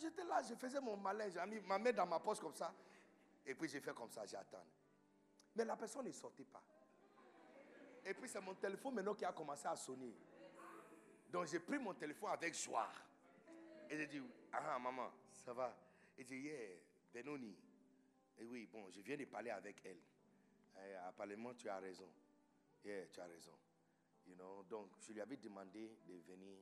J'étais 0.00 0.24
là, 0.24 0.42
je 0.42 0.54
faisais 0.54 0.80
mon 0.80 0.96
malin. 0.96 1.28
J'ai 1.30 1.44
mis 1.46 1.60
ma 1.60 1.78
main 1.78 1.92
dans 1.92 2.06
ma 2.06 2.18
poche 2.18 2.40
comme 2.40 2.54
ça. 2.54 2.74
Et 3.46 3.54
puis, 3.54 3.68
j'ai 3.68 3.80
fait 3.80 3.94
comme 3.94 4.10
ça, 4.10 4.26
j'attends. 4.26 4.64
Mais 5.56 5.64
la 5.64 5.76
personne 5.76 6.06
ne 6.06 6.12
sortait 6.12 6.44
pas. 6.44 6.62
Et 8.04 8.12
puis, 8.14 8.28
c'est 8.28 8.40
mon 8.40 8.54
téléphone 8.54 8.94
maintenant 8.94 9.14
qui 9.14 9.24
a 9.24 9.32
commencé 9.32 9.66
à 9.66 9.76
sonner. 9.76 10.14
Donc, 11.30 11.46
j'ai 11.46 11.60
pris 11.60 11.78
mon 11.78 11.94
téléphone 11.94 12.30
avec 12.30 12.54
joie. 12.54 12.88
Et 13.90 13.96
j'ai 13.96 14.06
dit, 14.06 14.20
ah, 14.52 14.78
maman, 14.78 15.10
ça 15.32 15.52
va. 15.52 15.74
Et 16.16 16.24
j'ai 16.24 16.36
dit, 16.36 16.46
yeah, 16.46 16.76
Benoni. 17.12 17.56
Et 18.38 18.44
oui, 18.44 18.66
bon, 18.66 18.90
je 18.90 19.00
viens 19.00 19.16
de 19.16 19.24
parler 19.24 19.50
avec 19.50 19.80
elle. 19.84 19.98
Eh, 20.76 20.94
apparemment, 21.06 21.54
tu 21.54 21.68
as 21.68 21.78
raison. 21.78 22.08
Yeah, 22.84 23.06
tu 23.06 23.20
as 23.20 23.26
raison. 23.26 23.52
You 24.26 24.34
know, 24.36 24.62
donc, 24.64 24.90
je 25.00 25.12
lui 25.12 25.20
avais 25.20 25.36
demandé 25.36 25.96
de 26.06 26.14
venir, 26.18 26.58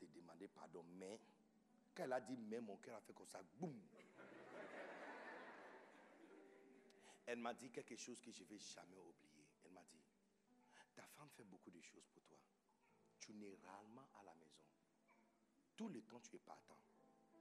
de 0.00 0.06
demander 0.06 0.46
pardon. 0.48 0.84
Mais, 0.98 1.18
quand 1.94 2.04
elle 2.04 2.12
a 2.12 2.20
dit 2.20 2.36
mais, 2.36 2.60
mon 2.60 2.76
cœur 2.76 2.96
a 2.96 3.00
fait 3.00 3.14
comme 3.14 3.26
ça, 3.26 3.40
boum. 3.58 3.74
Elle 7.26 7.38
m'a 7.38 7.52
dit 7.54 7.70
quelque 7.70 7.96
chose 7.96 8.20
que 8.20 8.30
je 8.30 8.42
ne 8.42 8.48
vais 8.48 8.58
jamais 8.58 8.96
oublier. 8.96 9.46
Elle 9.64 9.72
m'a 9.72 9.82
dit, 9.82 10.00
ta 10.94 11.06
femme 11.16 11.28
fait 11.36 11.44
beaucoup 11.44 11.70
de 11.70 11.80
choses 11.80 12.06
pour 12.08 12.22
toi. 12.24 12.38
Tu 13.18 13.34
n'es 13.34 13.56
rarement 13.64 14.08
à 14.20 14.22
la. 14.24 14.27
Tout 15.78 15.88
le 15.88 16.02
temps, 16.02 16.18
tu 16.18 16.34
es 16.34 16.40
partant. 16.40 16.76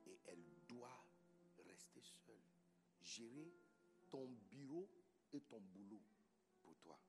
Et 0.06 0.20
elle 0.28 0.44
doit 0.68 1.04
rester 1.66 2.02
seule. 2.04 2.40
Gérer 3.02 3.52
ton 4.12 4.28
bureau 4.52 4.88
et 5.34 5.42
ton 5.42 5.60
boulot 5.60 6.00
pour 6.62 6.78
toi. 6.78 7.00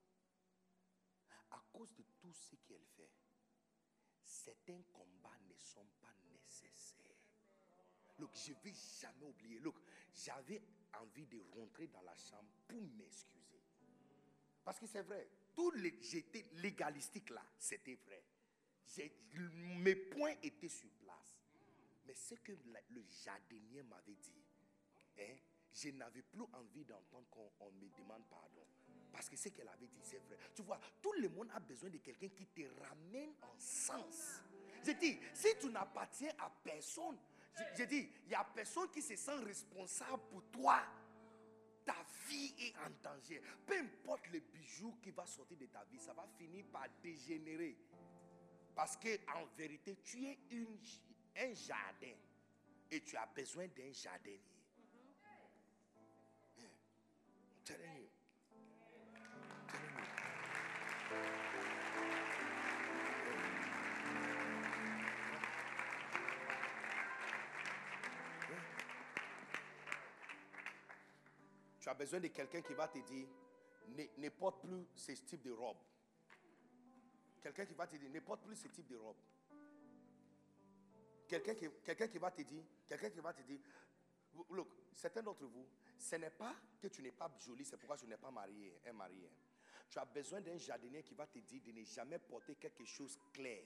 À 1.51 1.63
cause 1.71 1.93
de 1.93 2.03
tout 2.19 2.33
ce 2.33 2.55
qu'elle 2.67 2.83
fait, 2.97 3.11
certains 4.23 4.81
combats 4.91 5.37
ne 5.47 5.55
sont 5.55 5.85
pas 6.01 6.15
nécessaires. 6.31 6.97
Look, 8.17 8.35
je 8.35 8.51
ne 8.51 8.57
vais 8.63 8.73
jamais 8.99 9.25
oublier. 9.25 9.59
Look, 9.59 9.79
j'avais 10.11 10.63
envie 10.99 11.27
de 11.27 11.39
rentrer 11.55 11.85
dans 11.89 12.01
la 12.01 12.15
chambre 12.15 12.49
pour 12.67 12.81
m'excuser. 12.81 13.61
Parce 14.63 14.79
que 14.79 14.87
c'est 14.87 15.03
vrai, 15.03 15.29
tout 15.53 15.71
j'étais 16.01 16.47
légalistique 16.53 17.29
là, 17.29 17.45
c'était 17.59 17.99
vrai. 18.07 18.23
Mes 19.77 19.95
points 19.95 20.33
étaient 20.41 20.67
sur. 20.67 20.89
Mais 22.09 22.15
ce 22.15 22.33
que 22.33 22.51
le 22.53 23.03
jardinier 23.23 23.83
m'avait 23.83 24.15
dit, 24.15 24.43
hein, 25.19 25.35
je 25.71 25.89
n'avais 25.89 26.23
plus 26.23 26.41
envie 26.53 26.83
d'entendre 26.83 27.27
qu'on 27.29 27.51
on 27.59 27.71
me 27.73 27.87
demande 27.95 28.23
pardon. 28.27 28.65
Parce 29.11 29.29
que 29.29 29.35
ce 29.37 29.49
qu'elle 29.49 29.67
avait 29.67 29.85
dit, 29.85 29.99
c'est 30.01 30.17
vrai. 30.17 30.35
Tu 30.55 30.63
vois, 30.63 30.79
tout 31.03 31.13
le 31.19 31.29
monde 31.29 31.51
a 31.53 31.59
besoin 31.59 31.91
de 31.91 31.99
quelqu'un 31.99 32.29
qui 32.29 32.47
te 32.47 32.61
ramène 32.81 33.35
en 33.43 33.59
sens. 33.59 34.41
J'ai 34.83 34.95
dit, 34.95 35.19
si 35.35 35.49
tu 35.59 35.69
n'appartiens 35.69 36.31
à 36.39 36.49
personne, 36.63 37.19
j'ai- 37.55 37.75
j'ai 37.77 37.85
dit, 37.85 38.09
il 38.23 38.29
n'y 38.29 38.33
a 38.35 38.43
personne 38.43 38.89
qui 38.89 39.03
se 39.03 39.15
sent 39.15 39.43
responsable 39.43 40.23
pour 40.31 40.41
toi. 40.49 40.81
Ta 41.85 42.03
vie 42.27 42.55
est 42.57 42.75
en 42.77 42.89
danger. 43.03 43.39
Peu 43.67 43.77
importe 43.77 44.25
le 44.31 44.39
bijou 44.39 44.95
qui 44.99 45.11
va 45.11 45.27
sortir 45.27 45.57
de 45.57 45.67
ta 45.67 45.83
vie, 45.83 45.99
ça 45.99 46.13
va 46.13 46.27
finir 46.39 46.65
par 46.71 46.87
dégénérer. 47.03 47.77
Parce 48.73 48.97
que 48.97 49.09
en 49.35 49.45
vérité, 49.55 49.95
tu 50.03 50.25
es 50.25 50.39
une, 50.49 50.79
un 51.37 51.53
jardin 51.53 52.15
et 52.91 53.01
tu 53.01 53.15
as 53.15 53.27
besoin 53.27 53.67
d'un 53.67 53.91
jardinier. 53.91 54.41
Yeah. 56.57 56.65
I'm 56.65 57.63
telling 57.63 57.95
you. 57.97 58.09
I'm 58.55 59.67
telling 59.67 59.95
you. 59.95 60.03
Yeah. 68.49 68.59
Tu 71.79 71.89
as 71.89 71.93
besoin 71.93 72.19
de 72.19 72.27
quelqu'un 72.27 72.61
qui 72.61 72.73
va 72.73 72.87
te 72.87 72.99
dire 72.99 73.27
ne, 73.87 74.03
ne 74.17 74.29
porte 74.29 74.61
plus 74.61 74.85
ce 74.95 75.11
type 75.13 75.41
de 75.41 75.51
robe. 75.51 75.77
Quelqu'un 77.41 77.65
qui 77.65 77.73
va 77.73 77.87
te 77.87 77.95
dire 77.95 78.09
ne 78.09 78.19
porte 78.19 78.43
plus 78.43 78.55
ce 78.55 78.67
type 78.67 78.87
de 78.87 78.97
robe. 78.97 79.15
Quelqu'un 81.29 81.53
qui, 81.53 81.67
qui 82.09 82.17
va 82.17 82.31
te 82.31 82.41
dire, 82.41 82.63
quelqu'un 82.87 83.11
qui 83.11 83.19
va 83.19 83.31
te 83.31 83.43
dire, 83.43 83.59
look, 84.49 84.67
certains 84.95 85.21
d'entre 85.21 85.45
vous, 85.45 85.67
ce 85.95 86.15
n'est 86.15 86.31
pas 86.31 86.55
que 86.81 86.87
tu 86.87 87.03
n'es 87.03 87.11
pas 87.11 87.31
jolie, 87.45 87.63
c'est 87.63 87.77
pourquoi 87.77 87.97
tu 87.97 88.07
n'es 88.07 88.17
pas 88.17 88.31
marié, 88.31 88.81
un 88.87 88.93
marié. 88.93 89.29
Tu 89.91 89.99
as 89.99 90.05
besoin 90.05 90.41
d'un 90.41 90.57
jardinier 90.57 91.03
qui 91.03 91.13
va 91.13 91.27
te 91.27 91.37
dire 91.37 91.61
de 91.63 91.71
ne 91.71 91.83
jamais 91.83 92.17
porter 92.17 92.55
quelque 92.55 92.83
chose 92.83 93.15
clair. 93.31 93.63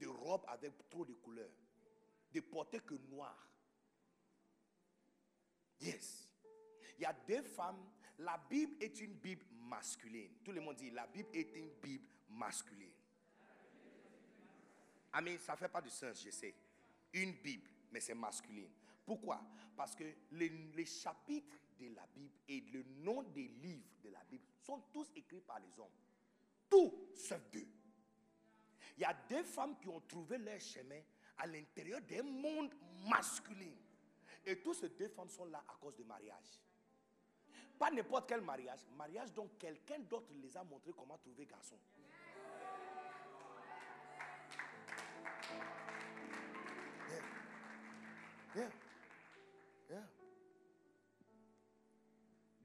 De 0.00 0.06
robe 0.06 0.44
avec 0.48 0.88
trop 0.88 1.04
de 1.04 1.12
couleurs. 1.12 1.52
De 2.32 2.40
porter 2.40 2.80
que 2.80 2.94
noir. 3.10 3.36
Yes. 5.80 6.26
Il 6.98 7.02
y 7.02 7.06
a 7.06 7.12
deux 7.12 7.42
femmes. 7.42 7.82
La 8.18 8.38
Bible 8.48 8.82
est 8.82 8.98
une 9.00 9.12
Bible 9.12 9.44
masculine. 9.52 10.38
Tout 10.42 10.52
le 10.52 10.62
monde 10.62 10.76
dit, 10.76 10.90
la 10.90 11.06
Bible 11.06 11.28
est 11.34 11.54
une 11.54 11.70
Bible 11.82 12.06
masculine. 12.30 12.92
Mais 15.22 15.38
ça 15.38 15.52
ne 15.52 15.58
fait 15.58 15.68
pas 15.68 15.80
de 15.80 15.88
sens, 15.88 16.22
je 16.24 16.30
sais. 16.30 16.54
Une 17.12 17.32
Bible, 17.32 17.68
mais 17.90 18.00
c'est 18.00 18.14
masculine. 18.14 18.70
Pourquoi? 19.04 19.40
Parce 19.76 19.94
que 19.94 20.04
les, 20.32 20.84
chapitres 20.84 21.56
de 21.78 21.88
la 21.94 22.06
Bible 22.14 22.34
et 22.48 22.60
le 22.72 22.82
nom 23.02 23.22
des 23.22 23.48
livres 23.48 23.86
de 24.02 24.10
la 24.10 24.22
Bible 24.24 24.44
sont 24.62 24.80
tous 24.92 25.10
écrits 25.14 25.40
par 25.40 25.60
les 25.60 25.78
hommes. 25.78 25.88
Tout 26.68 27.08
sauf 27.14 27.40
deux. 27.52 27.66
Il 28.96 29.02
y 29.02 29.04
a 29.04 29.14
deux 29.28 29.44
femmes 29.44 29.78
qui 29.78 29.88
ont 29.88 30.00
trouvé 30.00 30.38
leur 30.38 30.60
chemin 30.60 31.00
à 31.38 31.46
l'intérieur 31.46 32.00
d'un 32.02 32.22
monde 32.22 32.74
masculin. 33.08 33.74
Et 34.44 34.60
toutes 34.60 34.76
ces 34.76 34.88
deux 34.88 35.08
femmes 35.08 35.28
sont 35.28 35.44
là 35.44 35.62
à 35.68 35.76
cause 35.80 35.96
de 35.96 36.04
mariage. 36.04 36.60
Pas 37.78 37.90
n'importe 37.90 38.28
quel 38.28 38.40
mariage. 38.40 38.80
Mariage 38.96 39.32
dont 39.32 39.48
quelqu'un 39.58 39.98
d'autre 39.98 40.32
les 40.34 40.56
a 40.56 40.64
montré 40.64 40.92
comment 40.96 41.18
trouver 41.18 41.44
garçon. 41.46 41.78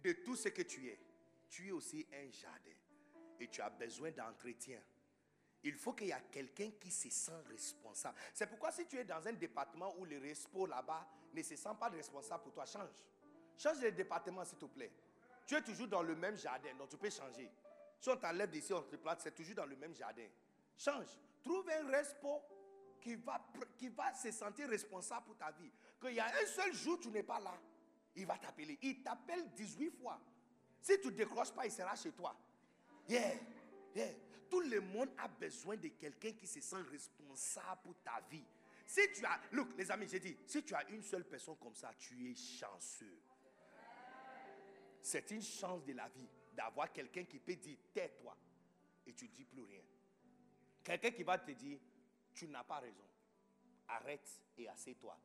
De 0.04 0.14
tout 0.14 0.36
ce 0.36 0.50
que 0.50 0.64
tu 0.64 0.88
es, 0.88 1.00
tu 1.50 1.68
es 1.68 1.72
aussi 1.72 2.08
un 2.14 2.30
jardin. 2.32 2.72
Et 3.40 3.48
tu 3.48 3.62
as 3.62 3.70
besoin 3.70 4.12
d'entretien. 4.12 4.80
Il 5.64 5.76
faut 5.76 5.94
qu'il 5.94 6.08
y 6.08 6.12
ait 6.12 6.24
quelqu'un 6.32 6.72
qui 6.80 6.90
se 6.92 7.10
sent 7.10 7.40
responsable. 7.50 8.18
C'est 8.34 8.48
pourquoi 8.48 8.72
si 8.72 8.86
tu 8.88 8.98
es 8.98 9.04
dans 9.04 9.28
un 9.28 9.34
département 9.34 9.96
où 9.98 10.06
les 10.06 10.18
respo 10.18 10.66
là-bas 10.66 11.08
ne 11.34 11.44
se 11.44 11.56
sentent 11.56 11.80
pas 11.80 11.90
responsables 11.90 12.44
pour 12.44 12.54
toi, 12.54 12.66
change. 12.66 12.90
Change 13.58 13.80
de 13.80 13.90
département, 13.90 14.44
s'il 14.44 14.58
te 14.58 14.66
plaît. 14.66 14.92
Tu 15.46 15.56
es 15.56 15.62
toujours 15.62 15.88
dans 15.88 16.02
le 16.02 16.16
même 16.16 16.38
jardin, 16.38 16.74
donc 16.76 16.90
tu 16.90 16.98
peux 16.98 17.10
changer. 17.10 17.50
Si 18.00 18.10
on 18.10 18.18
t'enlève 18.18 18.50
d'ici, 18.50 18.74
on 18.74 18.82
te 18.82 18.96
c'est 19.20 19.36
toujours 19.36 19.56
dans 19.56 19.66
le 19.66 19.76
même 19.76 19.94
jardin. 19.94 20.28
Change. 20.78 21.08
Trouve 21.44 21.70
un 21.70 21.88
respo 21.88 22.42
qui 23.02 23.16
va, 23.16 23.42
qui 23.78 23.90
va 23.90 24.14
se 24.14 24.32
sentir 24.32 24.70
responsable 24.70 25.26
pour 25.26 25.38
ta 25.38 25.52
vie. 25.52 25.72
Qu'il 26.00 26.14
y 26.14 26.20
a 26.20 26.26
un 26.26 26.46
seul 26.46 26.74
jour 26.74 27.00
tu 27.00 27.10
n'es 27.10 27.24
pas 27.24 27.40
là, 27.40 27.60
il 28.16 28.26
va 28.26 28.38
t'appeler. 28.38 28.78
Il 28.82 29.02
t'appelle 29.02 29.50
18 29.56 29.92
fois. 29.92 30.20
Si 30.82 31.00
tu 31.00 31.08
ne 31.08 31.12
décroches 31.12 31.52
pas, 31.52 31.66
il 31.66 31.72
sera 31.72 31.96
chez 31.96 32.12
toi. 32.12 32.36
Yeah, 33.08 33.34
yeah. 33.96 34.10
Tout 34.50 34.62
le 34.62 34.82
monde 34.82 35.10
a 35.18 35.28
besoin 35.28 35.78
de 35.78 35.88
quelqu'un 35.90 36.34
qui 36.34 36.46
se 36.46 36.60
sent 36.60 36.82
responsable 36.92 37.82
pour 37.84 37.96
ta 38.04 38.22
vie. 38.30 38.44
Si 38.86 39.02
tu 39.14 39.26
as, 39.26 39.40
look, 39.54 39.70
les 39.78 39.90
amis, 39.90 40.08
j'ai 40.10 40.20
dit, 40.20 40.38
si 40.46 40.64
tu 40.64 40.76
as 40.76 40.88
une 40.90 41.02
seule 41.02 41.24
personne 41.24 41.56
comme 41.56 41.76
ça, 41.76 41.92
tu 41.98 42.30
es 42.30 42.36
chanceux. 42.36 43.22
C'est 45.02 45.32
une 45.32 45.42
chance 45.42 45.84
de 45.86 45.94
la 45.94 46.10
vie 46.10 46.28
d'avoir 46.54 46.92
quelqu'un 46.92 47.24
qui 47.24 47.40
peut 47.40 47.56
dire 47.56 47.78
tais-toi 47.94 48.36
et 49.08 49.14
tu 49.14 49.28
dis 49.30 49.46
plus 49.46 49.64
rien. 49.64 49.82
Quelqu'un 50.84 51.12
qui 51.12 51.24
va 51.24 51.38
te 51.38 51.52
dire, 51.52 51.80
tu 52.34 52.48
n'as 52.48 52.64
pas 52.64 52.80
raison. 52.80 53.04
Arrête 53.88 54.42
et 54.58 54.68
assieds-toi. 54.68 55.18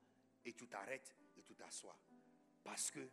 Et 0.45 0.53
tu 0.53 0.67
t'arrêtes 0.69 1.15
et 1.37 1.43
tu 1.43 1.55
t'assois. 1.55 1.97
Parce 2.65 2.91
que 2.91 3.09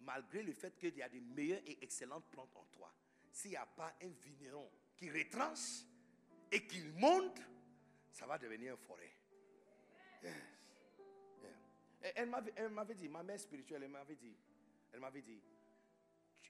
malgré 0.00 0.42
le 0.42 0.52
fait 0.52 0.76
qu'il 0.78 0.96
y 0.96 1.02
a 1.02 1.08
des 1.08 1.20
meilleures 1.20 1.62
et 1.66 1.82
excellentes 1.82 2.26
plantes 2.26 2.56
en 2.56 2.64
toi, 2.66 2.92
s'il 3.30 3.50
n'y 3.50 3.56
a 3.56 3.66
pas 3.66 3.94
un 4.02 4.08
vigneron 4.08 4.70
qui 4.96 5.10
retranche 5.10 5.84
et 6.50 6.66
qui 6.66 6.82
monte, 6.82 7.40
ça 8.12 8.26
va 8.26 8.38
devenir 8.38 8.72
une 8.72 8.78
forêt. 8.78 9.12
Elle 12.00 12.28
m'avait 12.70 12.94
dit, 12.94 13.08
ma 13.08 13.22
mère 13.22 13.40
spirituelle, 13.40 13.82
elle 13.82 13.90
m'avait 13.90 14.16
dit, 14.16 14.36
elle 14.92 15.00
m'avait 15.00 15.22
dit, 15.22 15.40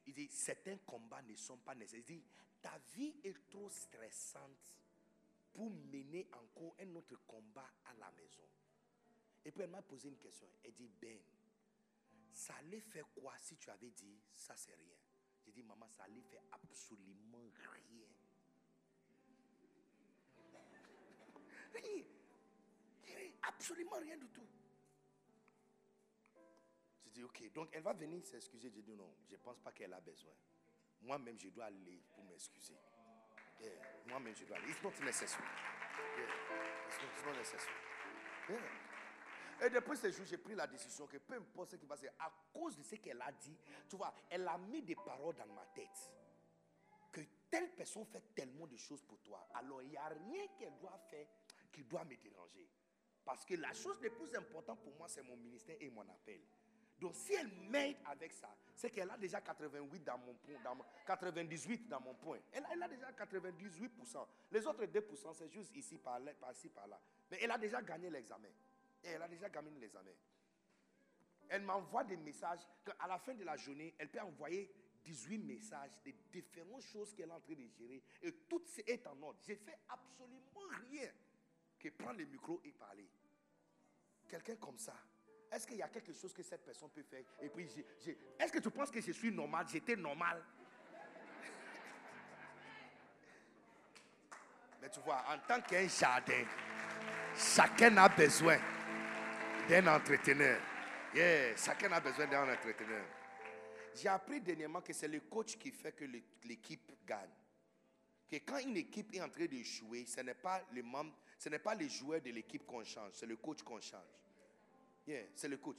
il 0.06 0.14
dit, 0.14 0.28
certains 0.28 0.76
combats 0.78 1.22
ne 1.22 1.34
sont 1.36 1.58
pas 1.58 1.74
nécessaires. 1.74 2.04
Dit, 2.04 2.22
ta 2.60 2.78
vie 2.94 3.14
est 3.24 3.48
trop 3.48 3.68
stressante 3.68 4.76
pour 5.52 5.70
mener 5.70 6.28
encore 6.32 6.76
un 6.80 6.94
autre 6.94 7.16
combat 7.26 7.70
à 7.84 7.94
la 7.94 8.10
maison. 8.12 8.46
Et 9.44 9.50
puis 9.50 9.62
elle 9.62 9.70
m'a 9.70 9.82
posé 9.82 10.08
une 10.08 10.18
question. 10.18 10.48
Elle 10.62 10.74
dit, 10.74 10.88
Ben, 11.00 11.18
ça 12.38 12.54
allait 12.54 12.80
faire 12.80 13.08
quoi 13.14 13.36
si 13.38 13.56
tu 13.56 13.68
avais 13.70 13.90
dit, 13.90 14.20
ça 14.34 14.54
c'est 14.56 14.74
rien? 14.74 14.94
J'ai 15.44 15.52
dit, 15.52 15.62
maman, 15.62 15.88
ça 15.88 16.04
allait 16.04 16.22
faire 16.22 16.42
absolument 16.52 17.50
rien. 17.72 18.06
Rien. 21.74 22.04
Absolument 23.42 23.96
rien 23.96 24.16
du 24.16 24.28
tout. 24.28 24.46
J'ai 27.02 27.10
dit, 27.10 27.22
ok, 27.24 27.52
donc 27.52 27.70
elle 27.72 27.82
va 27.82 27.92
venir 27.92 28.24
s'excuser. 28.24 28.70
J'ai 28.70 28.82
dit, 28.82 28.94
non, 28.94 29.14
je 29.26 29.34
ne 29.34 29.40
pense 29.40 29.58
pas 29.58 29.72
qu'elle 29.72 29.92
a 29.92 30.00
besoin. 30.00 30.34
Moi-même, 31.00 31.38
je 31.38 31.48
dois 31.48 31.64
aller 31.64 32.02
pour 32.10 32.24
m'excuser. 32.24 32.76
Moi-même, 34.06 34.34
je 34.34 34.44
dois 34.44 34.56
aller. 34.56 34.70
It's 34.70 34.82
not 34.82 34.92
necessary. 35.04 35.44
Yeah. 36.16 36.24
It's, 36.88 36.98
not, 37.02 37.10
it's 37.14 37.24
not 37.26 37.36
necessary. 37.36 37.76
Yeah. 38.48 38.56
Et 39.60 39.70
depuis 39.70 39.96
ce 39.96 40.10
jour, 40.10 40.24
j'ai 40.24 40.38
pris 40.38 40.54
la 40.54 40.66
décision 40.66 41.06
que 41.06 41.16
peu 41.18 41.34
importe 41.34 41.72
ce 41.72 41.76
qui 41.76 41.86
va 41.86 41.96
se 41.96 42.06
à 42.06 42.32
cause 42.52 42.76
de 42.76 42.82
ce 42.84 42.94
qu'elle 42.94 43.20
a 43.20 43.32
dit, 43.32 43.56
tu 43.88 43.96
vois, 43.96 44.14
elle 44.30 44.46
a 44.46 44.56
mis 44.56 44.82
des 44.82 44.94
paroles 44.94 45.34
dans 45.34 45.52
ma 45.52 45.66
tête. 45.74 46.12
Que 47.10 47.20
telle 47.50 47.70
personne 47.74 48.04
fait 48.06 48.22
tellement 48.34 48.66
de 48.66 48.76
choses 48.76 49.02
pour 49.02 49.18
toi. 49.20 49.48
Alors, 49.54 49.82
il 49.82 49.88
n'y 49.88 49.96
a 49.96 50.06
rien 50.08 50.46
qu'elle 50.56 50.78
doit 50.78 50.98
faire 51.10 51.26
qui 51.72 51.82
doit 51.84 52.04
me 52.04 52.16
déranger. 52.16 52.68
Parce 53.24 53.44
que 53.44 53.54
la 53.54 53.72
chose 53.72 54.00
la 54.00 54.10
plus 54.10 54.34
importante 54.36 54.80
pour 54.82 54.94
moi, 54.96 55.08
c'est 55.08 55.22
mon 55.22 55.36
ministère 55.36 55.76
et 55.80 55.90
mon 55.90 56.02
appel. 56.02 56.40
Donc, 57.00 57.14
si 57.14 57.32
elle 57.34 57.48
m'aide 57.70 57.96
avec 58.06 58.32
ça, 58.32 58.48
c'est 58.74 58.90
qu'elle 58.90 59.10
a 59.10 59.16
déjà 59.16 59.40
88 59.40 60.02
dans 60.04 60.18
mon 60.18 60.34
point, 60.34 60.60
dans 60.64 60.74
mon- 60.74 60.84
98 61.06 61.88
dans 61.88 62.00
mon 62.00 62.14
point. 62.14 62.38
Elle, 62.52 62.64
a- 62.82 62.88
déjà 62.88 63.12
98%. 63.12 64.26
Les 64.50 64.66
autres 64.66 64.84
2%, 64.86 65.32
c'est 65.34 65.48
juste 65.48 65.74
ici, 65.76 65.98
par 65.98 66.18
là, 66.20 66.32
par-ci, 66.34 66.68
par-là. 66.68 67.00
Mais 67.30 67.38
elle 67.40 67.50
a 67.50 67.58
déjà 67.58 67.80
gagné 67.82 68.10
l'examen. 68.10 68.48
Elle 69.02 69.22
a 69.22 69.28
déjà 69.28 69.48
gagné 69.48 69.70
l'examen. 69.78 70.10
Elle 71.48 71.62
m'envoie 71.62 72.04
des 72.04 72.16
messages. 72.16 72.60
À 72.98 73.06
la 73.08 73.18
fin 73.18 73.34
de 73.34 73.44
la 73.44 73.56
journée, 73.56 73.94
elle 73.98 74.10
peut 74.10 74.20
envoyer 74.20 74.70
18 75.04 75.38
messages 75.38 75.92
de 76.04 76.12
différentes 76.30 76.82
choses 76.82 77.14
qu'elle 77.14 77.30
est 77.30 77.32
en 77.32 77.40
train 77.40 77.54
de 77.54 77.66
gérer. 77.78 78.02
Et 78.22 78.32
tout 78.48 78.62
est 78.86 79.06
en 79.06 79.22
ordre. 79.22 79.38
J'ai 79.46 79.56
fait 79.56 79.78
absolument 79.88 80.66
rien 80.90 81.10
que 81.78 81.88
prendre 81.90 82.18
le 82.18 82.26
micro 82.26 82.60
et 82.64 82.72
parler. 82.72 83.08
Quelqu'un 84.28 84.56
comme 84.56 84.78
ça. 84.78 84.94
Est-ce 85.50 85.66
qu'il 85.66 85.76
y 85.76 85.82
a 85.82 85.88
quelque 85.88 86.12
chose 86.12 86.32
que 86.32 86.42
cette 86.42 86.64
personne 86.64 86.90
peut 86.90 87.02
faire? 87.02 87.22
Et 87.40 87.48
puis, 87.48 87.66
est-ce 88.38 88.52
que 88.52 88.58
tu 88.58 88.70
penses 88.70 88.90
que 88.90 89.00
je 89.00 89.12
suis 89.12 89.32
normal? 89.32 89.66
J'étais 89.70 89.96
normal. 89.96 90.42
Mais 94.80 94.90
tu 94.90 95.00
vois, 95.00 95.24
en 95.28 95.38
tant 95.46 95.60
qu'un 95.62 95.88
jardin, 95.88 96.44
chacun 97.34 97.96
a 97.96 98.08
besoin 98.08 98.58
d'un 99.68 99.86
entreteneur. 99.86 100.60
Yeah, 101.14 101.56
chacun 101.56 101.90
a 101.92 102.00
besoin 102.00 102.26
d'un 102.26 102.52
entreteneur. 102.52 103.04
J'ai 103.94 104.08
appris 104.08 104.40
dernièrement 104.40 104.82
que 104.82 104.92
c'est 104.92 105.08
le 105.08 105.20
coach 105.20 105.56
qui 105.56 105.70
fait 105.72 105.92
que 105.92 106.04
l'équipe 106.44 106.92
gagne. 107.06 107.30
Que 108.30 108.36
quand 108.36 108.58
une 108.58 108.76
équipe 108.76 109.14
est 109.14 109.22
en 109.22 109.28
train 109.28 109.46
de 109.46 109.62
jouer, 109.62 110.04
ce 110.06 110.20
n'est 110.20 110.34
pas 110.34 110.62
les 110.72 110.82
membres, 110.82 111.16
ce 111.38 111.48
n'est 111.48 111.58
pas 111.58 111.74
les 111.74 111.88
joueurs 111.88 112.20
de 112.20 112.30
l'équipe 112.30 112.66
qu'on 112.66 112.84
change, 112.84 113.12
c'est 113.14 113.26
le 113.26 113.36
coach 113.36 113.62
qu'on 113.62 113.80
change. 113.80 114.02
Yeah, 115.08 115.22
c'est 115.34 115.48
le 115.48 115.56
coach. 115.56 115.76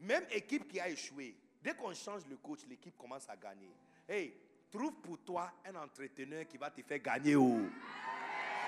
Même 0.00 0.24
équipe 0.32 0.66
qui 0.66 0.80
a 0.80 0.88
échoué, 0.88 1.36
dès 1.62 1.72
qu'on 1.72 1.94
change 1.94 2.22
le 2.28 2.36
coach, 2.36 2.62
l'équipe 2.68 2.98
commence 2.98 3.28
à 3.28 3.36
gagner. 3.36 3.70
Hey, 4.08 4.34
trouve 4.72 4.94
pour 4.94 5.22
toi 5.22 5.52
un 5.64 5.76
entreteneur 5.76 6.44
qui 6.48 6.56
va 6.58 6.68
te 6.68 6.82
faire 6.82 6.98
gagner. 6.98 7.36
Oh. 7.36 7.60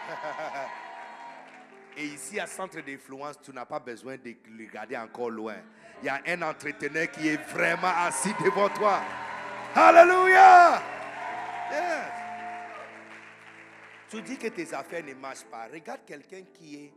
Et 1.97 2.07
ici, 2.07 2.39
à 2.39 2.47
Centre 2.47 2.81
d'influence, 2.81 3.41
tu 3.43 3.51
n'as 3.51 3.65
pas 3.65 3.81
besoin 3.81 4.17
de 4.17 4.37
regarder 4.57 4.97
encore 4.97 5.31
loin. 5.31 5.57
Il 6.01 6.07
y 6.07 6.09
a 6.09 6.23
un 6.29 6.43
entreteneur 6.43 7.11
qui 7.11 7.27
est 7.27 7.43
vraiment 7.51 7.93
assis 7.97 8.35
devant 8.45 8.69
toi. 8.69 9.01
Alléluia! 9.75 10.81
Tu 14.09 14.23
dis 14.23 14.39
que 14.39 14.47
tes 14.47 14.73
affaires 14.73 15.05
ne 15.05 15.15
marchent 15.15 15.47
pas. 15.47 15.67
Regarde 15.67 16.03
quelqu'un 16.07 16.43
qui 16.53 16.77
est 16.85 16.95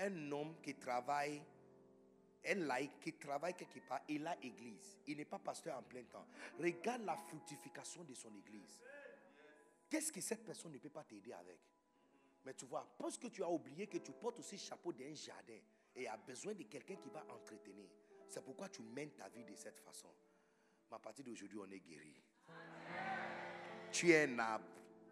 un 0.00 0.32
homme 0.32 0.56
qui 0.60 0.74
travaille, 0.74 1.40
un 2.46 2.54
laïc 2.54 3.00
qui 3.00 3.12
travaille 3.14 3.54
quelque 3.54 3.80
part. 3.80 4.00
Il 4.08 4.26
a 4.26 4.36
église. 4.42 4.98
Il 5.06 5.16
n'est 5.16 5.24
pas 5.24 5.38
pasteur 5.38 5.76
en 5.78 5.82
plein 5.82 6.04
temps. 6.04 6.26
Regarde 6.58 7.02
la 7.04 7.16
fructification 7.16 8.04
de 8.04 8.14
son 8.14 8.34
église. 8.34 8.82
Qu'est-ce 9.88 10.12
que 10.12 10.20
cette 10.20 10.44
personne 10.44 10.72
ne 10.72 10.78
peut 10.78 10.90
pas 10.90 11.04
t'aider 11.04 11.32
avec? 11.32 11.60
Mais 12.44 12.54
tu 12.54 12.66
vois, 12.66 12.86
parce 12.98 13.18
que 13.18 13.26
tu 13.28 13.42
as 13.42 13.48
oublié 13.50 13.86
que 13.86 13.98
tu 13.98 14.12
portes 14.12 14.38
aussi 14.38 14.56
le 14.56 14.60
chapeau 14.60 14.92
d'un 14.92 15.12
jardin 15.14 15.58
et 15.94 16.06
a 16.06 16.16
besoin 16.16 16.54
de 16.54 16.62
quelqu'un 16.64 16.96
qui 16.96 17.08
va 17.08 17.24
entretenir. 17.30 17.88
C'est 18.26 18.44
pourquoi 18.44 18.68
tu 18.68 18.82
mènes 18.82 19.10
ta 19.12 19.28
vie 19.28 19.44
de 19.44 19.54
cette 19.54 19.78
façon. 19.80 20.08
Mais 20.90 20.96
à 20.96 20.98
partir 20.98 21.24
d'aujourd'hui, 21.24 21.58
on 21.58 21.70
est 21.70 21.80
guéri. 21.80 22.22
Tu 23.90 24.10
es 24.10 24.24
un 24.24 24.38
arbre 24.38 24.66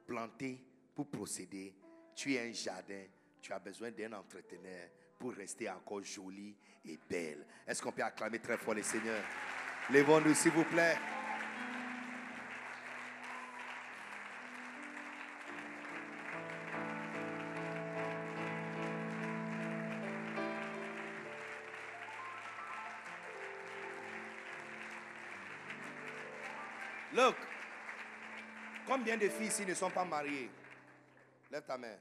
planté 0.07 0.65
pour 0.95 1.09
procéder. 1.09 1.75
Tu 2.15 2.35
es 2.35 2.49
un 2.49 2.53
jardin. 2.53 3.05
Tu 3.41 3.53
as 3.53 3.59
besoin 3.59 3.91
d'un 3.91 4.13
entreteneur 4.13 4.89
pour 5.19 5.33
rester 5.35 5.69
encore 5.71 6.03
joli 6.03 6.55
et 6.85 6.99
belle. 7.09 7.45
Est-ce 7.67 7.83
qu'on 7.83 7.93
peut 7.93 8.03
acclamer 8.03 8.39
très 8.39 8.57
fort 8.57 8.75
le 8.75 8.83
Seigneur? 8.83 9.23
Lèvons-nous, 9.91 10.35
s'il 10.35 10.53
vous 10.53 10.65
plaît. 10.65 10.97
Look, 27.15 27.37
combien 28.87 29.17
de 29.17 29.29
filles 29.29 29.47
ici 29.47 29.65
ne 29.65 29.73
sont 29.73 29.91
pas 29.91 30.05
mariées? 30.05 30.51
Lève 31.51 31.63
ta 31.63 31.79
main. 31.79 31.97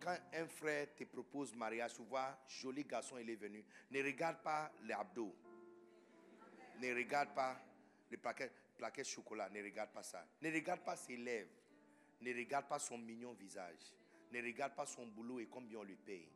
Quand 0.00 0.16
un 0.32 0.46
frère 0.46 0.94
te 0.96 1.04
propose 1.04 1.54
mariage, 1.54 1.94
tu 1.94 2.02
vois, 2.02 2.38
joli 2.48 2.84
garçon, 2.84 3.18
il 3.18 3.28
est 3.28 3.36
venu. 3.36 3.64
Ne 3.90 4.02
regarde 4.02 4.42
pas 4.42 4.72
les 4.82 4.94
abdos. 4.94 5.34
Ne 6.80 6.94
regarde 6.94 7.34
pas 7.34 7.60
le 8.10 8.16
paquet, 8.16 8.50
plaquet 8.76 9.04
chocolat. 9.04 9.48
Ne 9.50 9.62
regarde 9.62 9.90
pas 9.90 10.02
ça. 10.02 10.26
Ne 10.40 10.50
regarde 10.50 10.80
pas 10.80 10.96
ses 10.96 11.16
lèvres. 11.16 11.50
Ne 12.22 12.34
regarde 12.34 12.66
pas 12.66 12.78
son 12.78 12.98
mignon 12.98 13.32
visage. 13.34 13.94
Ne 14.32 14.42
regarde 14.42 14.74
pas 14.74 14.86
son 14.86 15.06
boulot 15.06 15.40
et 15.40 15.46
combien 15.46 15.78
on 15.78 15.82
lui 15.82 15.96
paye. 15.96 16.28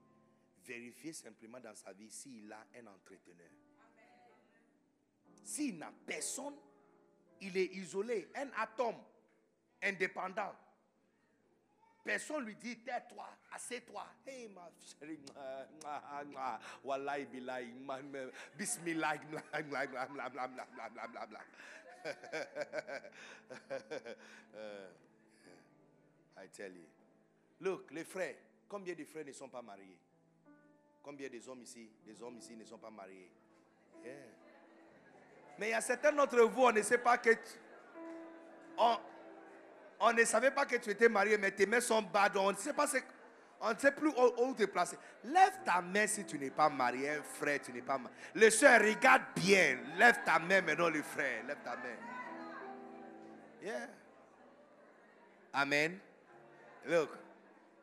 Vérifiez 0.67 1.13
simplement 1.13 1.61
dans 1.61 1.75
sa 1.75 1.93
vie 1.93 2.11
s'il 2.11 2.53
a 2.53 2.67
un 2.77 2.87
entreteneur. 2.87 3.51
S'il 5.45 5.79
n'a 5.79 5.93
personne, 6.07 6.57
il 7.41 7.57
est 7.57 7.75
isolé, 7.75 8.29
un 8.35 8.49
atome 8.57 8.97
indépendant. 9.83 10.55
Personne 12.05 12.45
lui 12.45 12.55
dit, 12.57 12.79
tais-toi, 12.81 13.27
assieds-toi. 13.51 14.05
Hey, 14.27 14.49
ma 14.49 14.71
chérie, 14.79 15.19
wallahi 16.85 17.25
billahi, 17.25 17.73
bismillah, 18.59 19.17
blablabla. 19.63 21.41
I 26.37 26.49
tell 26.53 26.77
you. 26.77 26.85
Look, 27.61 27.91
les 27.91 28.05
frères, 28.05 28.37
combien 28.69 28.95
de 28.95 29.05
frères 29.05 29.25
ne 29.25 29.33
sont 29.33 29.49
pas 29.49 29.63
mariés? 29.63 29.99
Combien 31.03 31.31
des 31.31 31.49
hommes 31.49 31.63
ici, 31.63 31.91
des 32.05 32.23
hommes 32.23 32.37
ici 32.37 32.55
ne 32.55 32.65
sont 32.65 32.79
pas 32.79 32.91
mariés? 32.91 33.31
Yeah. 34.03 34.15
Mais 35.59 35.69
il 35.69 35.71
y 35.71 35.75
a 35.75 35.81
certains 35.81 36.13
d'entre 36.13 36.41
vous, 36.43 36.65
on 36.65 36.73
ne 36.73 36.83
sait 36.83 36.99
pas 36.99 37.17
que... 37.17 37.31
Tu, 37.31 37.59
on, 38.77 38.99
on 40.05 40.13
ne 40.13 40.25
savait 40.25 40.51
pas 40.51 40.67
que 40.67 40.77
tu 40.77 40.91
étais 40.91 41.09
marié, 41.09 41.39
mais 41.39 41.51
tes 41.51 41.67
mains 41.67 41.81
sont 41.81 42.03
donc 42.03 42.37
on 42.37 42.53
ne 42.53 42.57
sait 42.57 42.73
pas 42.73 42.87
on 43.61 43.71
ne 43.71 43.91
plus 43.91 44.11
où, 44.11 44.43
où 44.51 44.55
te 44.55 44.65
placer. 44.65 44.99
Lève 45.25 45.61
ta 45.65 45.81
main 45.81 46.07
si 46.07 46.25
tu 46.27 46.39
n'es 46.39 46.51
pas 46.51 46.69
marié, 46.69 47.19
frère, 47.39 47.61
tu 47.63 47.73
n'es 47.73 47.81
pas 47.81 47.97
marié. 47.97 48.15
Le 48.35 48.51
soeur, 48.51 48.79
regarde 48.81 49.23
bien. 49.37 49.79
Lève 49.97 50.19
ta 50.25 50.39
main 50.39 50.61
maintenant, 50.61 50.91
le 50.91 51.03
frère. 51.03 51.45
Lève 51.47 51.57
ta 51.65 51.77
main. 51.77 51.97
Yeah. 53.63 53.89
Amen. 55.55 55.99
Look, 56.85 57.09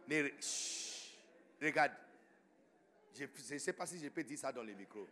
Ne- 0.07 0.30
Chut. 0.39 1.18
Regarde. 1.61 1.93
Je 3.18 3.53
ne 3.53 3.60
sais 3.60 3.73
pas 3.73 3.85
si 3.88 3.99
je 3.99 4.10
peux 4.10 4.23
dire 4.23 4.38
ça 4.38 4.52
dans 4.52 4.64
le 4.64 4.73
micro. 4.73 5.07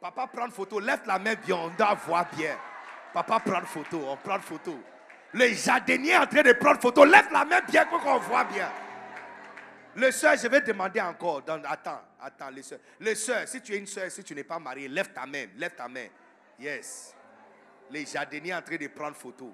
Papa 0.00 0.26
prend 0.26 0.50
photo, 0.50 0.78
lève 0.80 1.06
la 1.06 1.18
main 1.18 1.34
bien, 1.34 1.56
on 1.56 1.68
doit 1.70 1.94
voir 1.94 2.28
bien. 2.36 2.58
Papa 3.14 3.40
prend 3.40 3.62
photo, 3.62 4.02
on 4.08 4.16
prend 4.16 4.40
photo. 4.40 4.78
Le 5.34 5.48
jardinier 5.48 6.10
est 6.10 6.18
en 6.18 6.26
train 6.26 6.42
de 6.42 6.52
prendre 6.52 6.80
photo, 6.80 7.04
lève 7.04 7.32
la 7.32 7.44
main 7.44 7.60
bien 7.62 7.86
pour 7.86 8.00
qu'on 8.00 8.18
voit 8.18 8.44
bien. 8.44 8.70
Le 9.94 10.10
soeur, 10.10 10.36
je 10.36 10.48
vais 10.48 10.60
demander 10.60 11.00
encore. 11.00 11.42
attends, 11.64 12.02
attends, 12.20 12.50
le 12.50 12.62
soeur. 12.62 12.78
Le 13.00 13.14
soeur, 13.14 13.46
si 13.46 13.60
tu 13.60 13.74
es 13.74 13.78
une 13.78 13.86
soeur, 13.86 14.10
si 14.10 14.22
tu 14.24 14.34
n'es 14.34 14.44
pas 14.44 14.58
marié, 14.58 14.88
lève 14.88 15.12
ta 15.12 15.26
main, 15.26 15.46
lève 15.56 15.74
ta 15.74 15.88
main. 15.88 16.06
Yes. 16.58 17.14
Les 17.90 18.06
jardiniers 18.06 18.54
en 18.54 18.62
train 18.62 18.76
de 18.76 18.86
prendre 18.88 19.16
photo. 19.16 19.52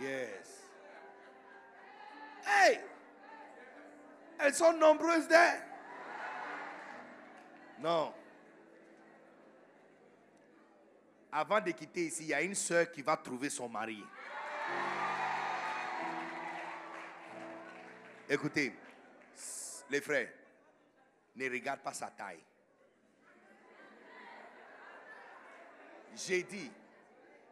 Yes. 0.00 0.60
Hey! 2.46 2.80
Elles 4.38 4.54
sont 4.54 4.72
nombreuses 4.72 5.28
là. 5.28 5.54
Non. 7.78 8.14
Avant 11.32 11.60
de 11.60 11.70
quitter 11.70 12.06
ici, 12.06 12.24
il 12.24 12.28
y 12.28 12.34
a 12.34 12.42
une 12.42 12.54
soeur 12.54 12.90
qui 12.90 13.02
va 13.02 13.16
trouver 13.16 13.50
son 13.50 13.68
mari. 13.68 14.02
Écoutez, 18.28 18.72
les 19.90 20.00
frères, 20.00 20.32
ne 21.34 21.50
regarde 21.50 21.80
pas 21.80 21.92
sa 21.92 22.10
taille. 22.10 22.38
J'ai 26.14 26.42
dit, 26.44 26.70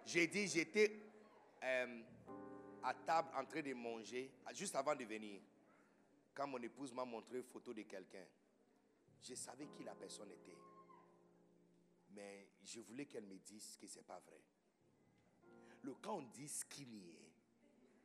j'ai 0.06 0.26
dit, 0.26 0.46
j'étais 0.46 1.00
euh, 1.62 2.02
à 2.82 2.94
table 2.94 3.28
en 3.34 3.44
train 3.44 3.62
de 3.62 3.74
manger, 3.74 4.30
juste 4.54 4.76
avant 4.76 4.94
de 4.94 5.04
venir. 5.04 5.40
Quand 6.32 6.46
mon 6.46 6.58
épouse 6.58 6.92
m'a 6.92 7.04
montré 7.04 7.38
une 7.38 7.44
photo 7.44 7.74
de 7.74 7.82
quelqu'un, 7.82 8.24
je 9.20 9.34
savais 9.34 9.66
qui 9.66 9.82
la 9.82 9.94
personne 9.94 10.30
était. 10.30 10.56
Mais 12.10 12.46
je 12.64 12.80
voulais 12.80 13.06
qu'elle 13.06 13.26
me 13.26 13.36
dise 13.38 13.76
que 13.80 13.88
ce 13.88 13.96
n'est 13.96 14.04
pas 14.04 14.20
vrai. 14.20 14.40
Le, 15.82 15.94
quand 16.02 16.16
on 16.16 16.22
dit 16.22 16.48
skinny, 16.48 17.14
hein, 17.16 17.30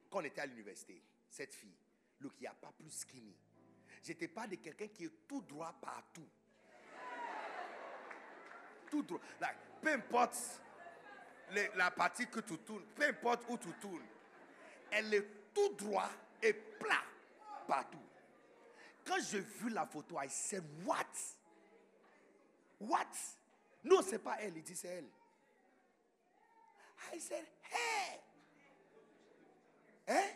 quand 0.09 0.19
on 0.19 0.23
était 0.23 0.41
à 0.41 0.45
l'université, 0.45 1.01
cette 1.29 1.53
fille, 1.53 1.75
le 2.19 2.29
qui 2.29 2.45
a 2.45 2.53
pas 2.53 2.71
plus 2.71 2.89
skinny. 2.89 3.35
J'étais 4.03 4.27
pas 4.27 4.47
de 4.47 4.55
quelqu'un 4.55 4.87
qui 4.87 5.05
est 5.05 5.27
tout 5.27 5.41
droit 5.41 5.73
partout. 5.81 6.27
Tout 8.89 9.03
droit. 9.03 9.19
Peu 9.81 9.93
importe 9.93 10.61
la 11.75 11.91
partie 11.91 12.27
que 12.27 12.39
tu 12.41 12.57
tournes, 12.59 12.85
peu 12.95 13.03
importe 13.03 13.45
où 13.49 13.57
tu 13.57 13.71
tournes, 13.79 14.05
elle 14.91 15.13
est 15.13 15.53
tout 15.53 15.69
droit 15.75 16.09
et 16.41 16.53
plat 16.53 17.03
partout. 17.67 17.97
Quand 19.05 19.17
j'ai 19.29 19.41
vu 19.41 19.69
la 19.69 19.85
photo, 19.85 20.17
I 20.21 20.29
said, 20.29 20.63
what? 20.85 21.05
What? 22.79 23.07
Non, 23.83 24.01
c'est 24.01 24.19
pas 24.19 24.37
elle, 24.39 24.57
il 24.57 24.63
dit 24.63 24.75
c'est 24.75 24.87
elle. 24.87 25.09
I 27.11 27.19
said, 27.19 27.45
hey! 27.63 28.19
Hein? 30.07 30.29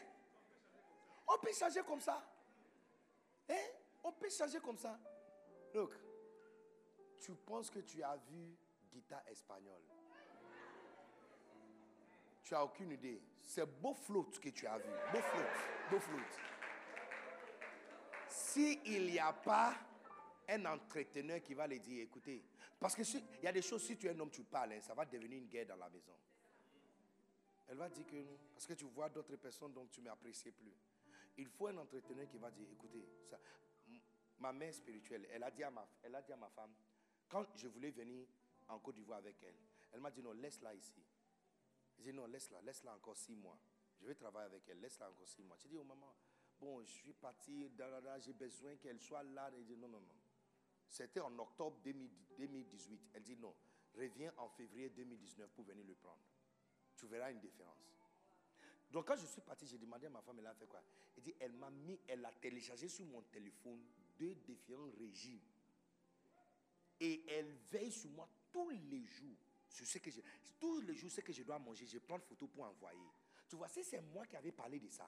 On 1.27 1.38
peut 1.39 1.53
changer 1.53 1.81
comme 1.85 1.99
ça. 2.02 2.23
Hein? 3.49 3.56
On 4.03 4.11
peut 4.11 4.30
changer 4.30 4.60
comme 4.60 4.77
ça. 4.77 4.98
Look, 5.73 5.94
tu 7.19 7.34
penses 7.35 7.69
que 7.69 7.80
tu 7.80 8.02
as 8.03 8.15
vu 8.30 8.56
guitare 8.91 9.23
espagnole? 9.27 9.81
Tu 12.44 12.56
as 12.56 12.64
aucune 12.64 12.91
idée. 12.91 13.22
C'est 13.44 13.65
beau 13.65 13.94
float 13.94 14.31
que 14.41 14.49
tu 14.49 14.65
as 14.68 14.77
vu. 14.77 14.89
Beau 15.11 15.19
float. 15.19 15.89
Beau 15.91 15.99
float. 15.99 16.23
S'il 18.30 19.06
n'y 19.06 19.19
a 19.19 19.34
pas 19.34 19.73
un 20.48 20.65
entreteneur 20.65 21.41
qui 21.41 21.53
va 21.53 21.68
le 21.68 21.80
dire, 21.80 22.03
écoutez, 22.03 22.41
parce 22.80 22.95
que 22.95 23.03
si- 23.03 23.23
il 23.39 23.44
y 23.44 23.48
a 23.48 23.52
des 23.52 23.61
choses, 23.61 23.84
si 23.85 23.98
tu 23.98 24.07
es 24.07 24.11
un 24.11 24.19
homme, 24.19 24.31
tu 24.31 24.44
parles, 24.44 24.73
hein, 24.73 24.81
ça 24.81 24.94
va 24.94 25.06
devenir 25.06 25.38
une 25.39 25.48
guerre 25.48 25.65
dans 25.65 25.76
la 25.76 25.89
maison. 25.89 26.14
Elle 27.68 27.77
va 27.77 27.89
dire 27.89 28.06
que 28.06 28.15
non, 28.15 28.38
parce 28.53 28.65
que 28.65 28.73
tu 28.73 28.85
vois 28.85 29.10
d'autres 29.10 29.35
personnes 29.35 29.73
dont 29.73 29.85
tu 29.88 30.02
ne 30.02 30.10
m'apprécies 30.10 30.52
plus. 30.52 30.73
Il 31.38 31.48
faut 31.48 31.68
un 31.68 31.77
entreteneur 31.77 32.27
qui 32.27 32.38
va 32.38 32.49
dire, 32.49 32.68
écoutez, 32.72 33.06
ça, 33.30 33.38
ma 34.39 34.53
mère 34.53 34.73
spirituelle, 34.73 35.27
elle 35.31 35.44
a, 35.44 35.52
dit 35.52 35.64
à 35.64 35.69
ma, 35.69 35.88
elle 36.02 36.15
a 36.15 36.22
dit 36.22 36.31
à 36.31 36.38
ma 36.38 36.49
femme, 36.49 36.73
quand 37.27 37.45
je 37.56 37.68
voulais 37.68 37.91
venir 37.91 38.26
en 38.69 38.80
Côte 38.80 38.95
d'Ivoire 38.95 39.19
avec 39.19 39.41
elle, 39.44 39.56
elle 39.91 39.99
m'a 39.99 40.11
dit 40.11 40.22
non, 40.22 40.31
laisse-la 40.31 40.73
ici. 40.73 41.03
J'ai 41.98 42.03
dit 42.03 42.14
non, 42.14 42.26
laisse-la, 42.26 42.61
laisse-la 42.61 42.94
encore 42.94 43.18
six 43.18 43.35
mois. 43.35 43.57
Je 43.99 44.06
vais 44.06 44.15
travailler 44.15 44.45
avec 44.45 44.68
elle, 44.69 44.80
laisse-la 44.80 45.10
encore 45.10 45.27
six 45.27 45.44
mois. 45.44 45.57
J'ai 45.60 45.69
dit, 45.69 45.77
oh 45.77 45.84
maman, 45.84 46.14
bon, 46.60 46.81
je 46.84 46.91
suis 46.91 47.14
parti, 47.14 47.69
j'ai 48.19 48.34
besoin 48.34 48.76
qu'elle 48.77 48.99
soit 48.99 49.23
là. 49.23 49.49
Elle 49.53 49.65
dit 49.65 49.76
non, 49.76 49.88
non, 49.88 49.99
non. 49.99 50.15
C'était 50.88 51.19
en 51.19 51.38
octobre 51.39 51.80
2000 51.84 52.10
2018. 52.38 53.10
Elle 53.14 53.23
dit 53.23 53.35
non, 53.35 53.53
reviens 53.95 54.31
en 54.38 54.49
février 54.49 54.89
2019 54.89 55.49
pour 55.52 55.65
venir 55.65 55.85
le 55.85 55.95
prendre. 55.95 56.22
Tu 56.98 57.06
verras 57.06 57.32
une 57.32 57.40
différence. 57.40 57.78
Donc 58.91 59.07
quand 59.07 59.15
je 59.15 59.26
suis 59.26 59.41
parti, 59.41 59.68
j'ai 59.68 59.78
demandé 59.78 60.07
à 60.07 60.10
ma 60.10 60.22
femme, 60.22 60.38
elle 60.40 60.48
a 60.48 60.53
fait 60.53 60.65
quoi? 60.65 60.82
Elle 61.15 61.24
dit, 61.24 61.36
elle 61.40 61.53
m'a 61.53 61.69
mis, 61.69 61.99
elle 62.07 62.26
a 62.26 62.32
téléchargé 62.32 62.88
sur 62.88 63.06
mon 63.06 63.22
téléphone 63.22 63.80
deux 64.18 64.34
différents 64.36 64.90
régimes. 64.98 65.41
Et 66.99 67.24
elle 67.28 67.53
veille 67.72 67.91
sur 67.91 68.10
moi 68.11 68.28
tous 68.52 68.69
les 68.69 69.06
jours. 69.06 69.38
Sur 69.69 69.86
ce 69.86 69.99
que 69.99 70.10
je, 70.10 70.22
tous 70.60 70.80
les 70.82 70.95
jours, 70.95 71.11
ce 71.11 71.22
que 71.22 71.34
je 71.34 71.44
dois 71.44 71.60
manger, 71.60 71.86
je 71.86 71.99
prends 71.99 72.15
une 72.15 72.22
photo 72.22 72.48
pour 72.48 72.64
envoyer. 72.64 72.99
Tu 73.48 73.56
vois, 73.56 73.68
c'est 73.68 74.02
moi 74.14 74.26
qui 74.26 74.36
avais 74.36 74.52
parlé 74.52 74.80
de 74.80 74.90
ça. 74.90 75.07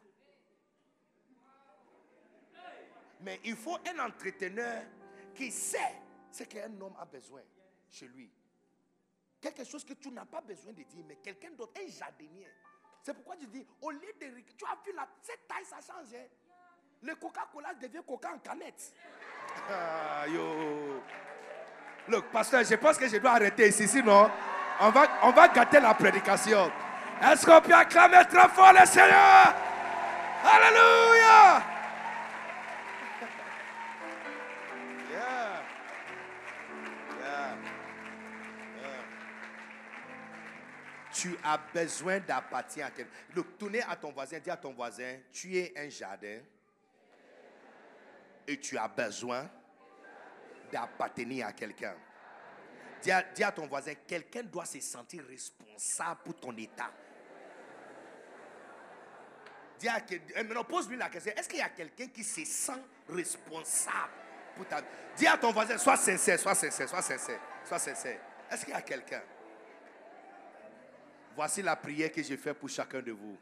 Mais 3.22 3.40
il 3.44 3.56
faut 3.56 3.78
un 3.88 4.00
entreteneur 4.06 4.86
qui 5.34 5.52
sait 5.52 5.96
ce 6.32 6.44
qu'un 6.44 6.80
homme 6.80 6.96
a 6.98 7.06
besoin 7.06 7.42
chez 7.90 8.08
lui. 8.08 8.30
Quelque 9.42 9.64
chose 9.64 9.84
que 9.86 9.94
tu 9.94 10.12
n'as 10.12 10.26
pas 10.26 10.42
besoin 10.42 10.74
de 10.74 10.84
dire, 10.84 11.04
mais 11.08 11.16
quelqu'un 11.16 11.52
d'autre, 11.52 11.74
un 11.82 11.88
jardinier. 11.90 12.48
C'est 13.02 13.14
pourquoi 13.14 13.36
je 13.42 13.46
dis, 13.48 13.66
au 13.82 13.92
lieu 13.92 14.12
de... 14.20 14.26
Tu 14.58 14.66
as 14.66 14.78
vu, 14.86 14.94
la, 14.96 15.08
cette 15.22 15.48
taille, 15.48 15.64
ça 15.66 15.78
change. 15.78 16.14
hein. 16.14 16.26
Le 17.02 17.16
Coca-Cola 17.16 17.74
devient 17.76 18.02
Coca 18.06 18.32
en 18.34 18.40
canette. 18.40 18.94
Ah, 19.70 20.28
yo. 20.28 21.02
Look, 22.08 22.26
pasteur, 22.32 22.64
je 22.64 22.76
pense 22.76 22.98
que 22.98 23.08
je 23.08 23.18
dois 23.18 23.32
arrêter 23.32 23.68
ici, 23.70 23.88
sinon 23.88 24.30
on 24.80 24.90
va, 24.92 25.08
on 25.24 25.32
va 25.32 25.48
gâter 25.48 25.80
la 25.80 25.94
prédication. 25.96 26.72
Est-ce 27.22 27.46
qu'on 27.46 27.60
peut 27.62 27.74
acclamer 27.74 28.24
très 28.30 28.48
fort 28.50 28.72
le 28.74 28.86
Seigneur? 28.86 29.54
Alléluia! 30.44 31.64
Tu 41.20 41.38
as 41.44 41.58
besoin 41.74 42.20
d'appartenir 42.20 42.86
à 42.86 42.92
quelqu'un. 42.92 43.12
Look, 43.36 43.58
tournez 43.58 43.82
à 43.82 43.98
ton 43.98 44.14
voisin, 44.14 44.40
dis 44.40 44.50
à 44.50 44.56
ton 44.56 44.72
voisin, 44.72 45.18
tu 45.34 45.58
es 45.58 45.74
un 45.76 45.90
jardin 45.90 46.40
et 48.48 48.58
tu 48.58 48.78
as 48.78 48.88
besoin 48.88 49.50
d'appartenir 50.72 51.48
à 51.48 51.52
quelqu'un. 51.52 51.94
Dis 53.02 53.12
à, 53.12 53.52
ton 53.52 53.68
voisin, 53.68 53.94
quelqu'un 54.08 54.44
doit 54.44 54.64
se 54.64 54.80
sentir 54.80 55.26
responsable 55.28 56.22
pour 56.24 56.36
ton 56.36 56.56
état. 56.56 56.92
Eh, 59.82 60.44
maintenant, 60.44 60.64
pose-lui 60.64 60.96
la 60.96 61.10
question. 61.10 61.34
Est-ce 61.36 61.50
qu'il 61.50 61.60
y 61.60 61.62
a 61.62 61.70
quelqu'un 61.70 62.08
qui 62.08 62.24
se 62.24 62.46
sent 62.46 62.82
responsable 63.10 64.14
pour 64.56 64.66
ta 64.68 64.80
vie? 64.80 64.88
Dis 65.18 65.28
à 65.28 65.38
ton 65.38 65.52
voisin, 65.52 65.78
sois 65.78 65.98
sincère, 65.98 66.40
sois 66.40 66.56
sincère, 66.56 66.88
sois 66.88 67.02
sincère, 67.02 67.40
sois 67.66 67.80
sincère. 67.80 68.20
Est-ce 68.50 68.64
qu'il 68.64 68.74
y 68.74 68.78
a 68.78 68.82
quelqu'un? 68.82 69.22
Voici 71.36 71.62
la 71.62 71.76
prière 71.76 72.12
que 72.12 72.22
j'ai 72.22 72.38
faite 72.38 72.58
pour 72.58 72.70
chacun 72.70 73.02
de 73.02 73.12
vous. 73.12 73.38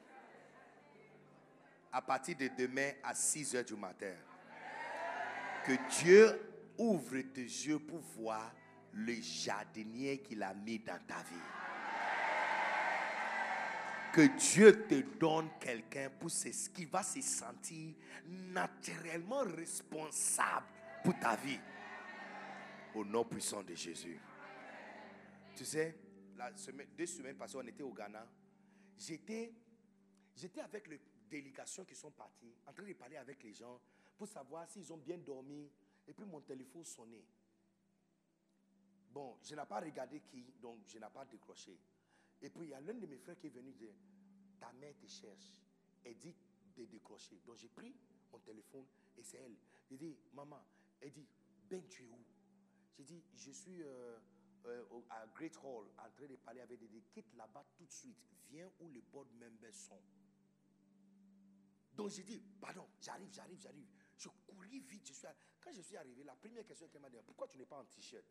À 1.91 2.01
partir 2.01 2.35
de 2.35 2.49
demain 2.57 2.91
à 3.03 3.13
6 3.13 3.55
heures 3.55 3.63
du 3.63 3.75
matin. 3.75 4.13
Que 5.65 5.73
Dieu 6.01 6.39
ouvre 6.77 7.19
tes 7.33 7.41
yeux 7.41 7.79
pour 7.79 7.99
voir 7.99 8.53
le 8.93 9.13
jardinier 9.13 10.19
qu'il 10.19 10.43
a 10.43 10.53
mis 10.53 10.79
dans 10.79 10.99
ta 11.07 11.17
vie. 11.17 11.47
Que 14.13 14.21
Dieu 14.37 14.87
te 14.87 15.01
donne 15.19 15.49
quelqu'un 15.59 16.09
pour 16.19 16.31
ce 16.31 16.49
qui 16.69 16.85
va 16.85 17.03
se 17.03 17.21
sentir 17.21 17.93
naturellement 18.25 19.43
responsable 19.55 20.65
pour 21.03 21.17
ta 21.19 21.35
vie. 21.35 21.59
Au 22.95 23.03
nom 23.05 23.23
puissant 23.23 23.61
de 23.61 23.75
Jésus. 23.75 24.19
Tu 25.55 25.65
sais, 25.65 25.95
la 26.37 26.55
semaine, 26.55 26.87
deux 26.95 27.05
semaines 27.05 27.35
passées, 27.35 27.57
on 27.57 27.67
était 27.67 27.83
au 27.83 27.93
Ghana. 27.93 28.27
J'étais, 28.97 29.53
avec 30.61 30.87
les 30.87 31.01
délégations 31.29 31.83
qui 31.83 31.95
sont 31.95 32.11
parties, 32.11 32.53
en 32.65 32.73
train 32.73 32.83
de 32.83 32.93
parler 32.93 33.17
avec 33.17 33.43
les 33.43 33.53
gens 33.53 33.79
pour 34.17 34.27
savoir 34.27 34.69
s'ils 34.69 34.91
ont 34.93 34.97
bien 34.97 35.17
dormi. 35.17 35.69
Et 36.07 36.13
puis 36.13 36.25
mon 36.25 36.41
téléphone 36.41 36.85
sonnait. 36.85 37.25
Bon, 39.11 39.37
je 39.43 39.55
n'ai 39.55 39.65
pas 39.65 39.79
regardé 39.79 40.21
qui, 40.21 40.53
donc 40.61 40.79
je 40.87 40.97
n'ai 40.97 41.09
pas 41.13 41.25
décroché. 41.25 41.77
Et 42.41 42.49
puis 42.49 42.65
il 42.65 42.69
y 42.69 42.73
a 42.73 42.79
l'un 42.81 42.93
de 42.93 43.05
mes 43.07 43.17
frères 43.17 43.37
qui 43.37 43.47
est 43.47 43.51
venu 43.51 43.73
dire, 43.73 43.93
ta 44.59 44.71
mère 44.73 44.93
te 44.97 45.07
cherche. 45.07 45.61
Elle 46.03 46.17
dit 46.17 46.35
de 46.75 46.85
décrocher. 46.85 47.41
Donc 47.45 47.57
j'ai 47.57 47.69
pris 47.69 47.93
on 48.33 48.39
téléphone 48.39 48.85
et 49.17 49.23
c'est 49.23 49.37
elle. 49.37 49.55
J'ai 49.89 49.97
dit, 49.97 50.17
maman, 50.33 50.61
elle 51.01 51.11
dit, 51.11 51.25
Ben, 51.69 51.81
tu 51.87 52.03
es 52.03 52.09
où 52.09 52.23
J'ai 52.97 53.03
dit, 53.03 53.23
je 53.35 53.51
suis 53.51 53.81
euh, 53.81 54.17
euh, 54.67 55.01
à 55.09 55.25
Great 55.27 55.55
Hall 55.63 55.87
en 55.97 56.09
train 56.11 56.27
de 56.27 56.35
parler 56.35 56.61
avec 56.61 56.79
des 56.79 57.01
quitte 57.11 57.33
là-bas 57.35 57.65
tout 57.75 57.85
de 57.85 57.91
suite. 57.91 58.17
Viens 58.49 58.69
où 58.79 58.89
les 58.89 59.01
board 59.01 59.27
members 59.33 59.73
sont. 59.73 60.01
Donc 61.93 62.09
j'ai 62.09 62.23
dit, 62.23 62.39
pardon, 62.61 62.87
j'arrive, 63.01 63.31
j'arrive, 63.31 63.59
j'arrive. 63.59 63.87
Je 64.17 64.29
couris 64.47 64.79
vite. 64.81 65.11
Quand 65.61 65.71
je 65.73 65.81
suis 65.81 65.97
arrivé, 65.97 66.23
la 66.23 66.35
première 66.35 66.65
question 66.65 66.87
qu'elle 66.87 67.01
m'a 67.01 67.09
dit, 67.09 67.17
pourquoi 67.25 67.47
tu 67.47 67.57
n'es 67.57 67.65
pas 67.65 67.77
en 67.79 67.85
t-shirt? 67.85 68.23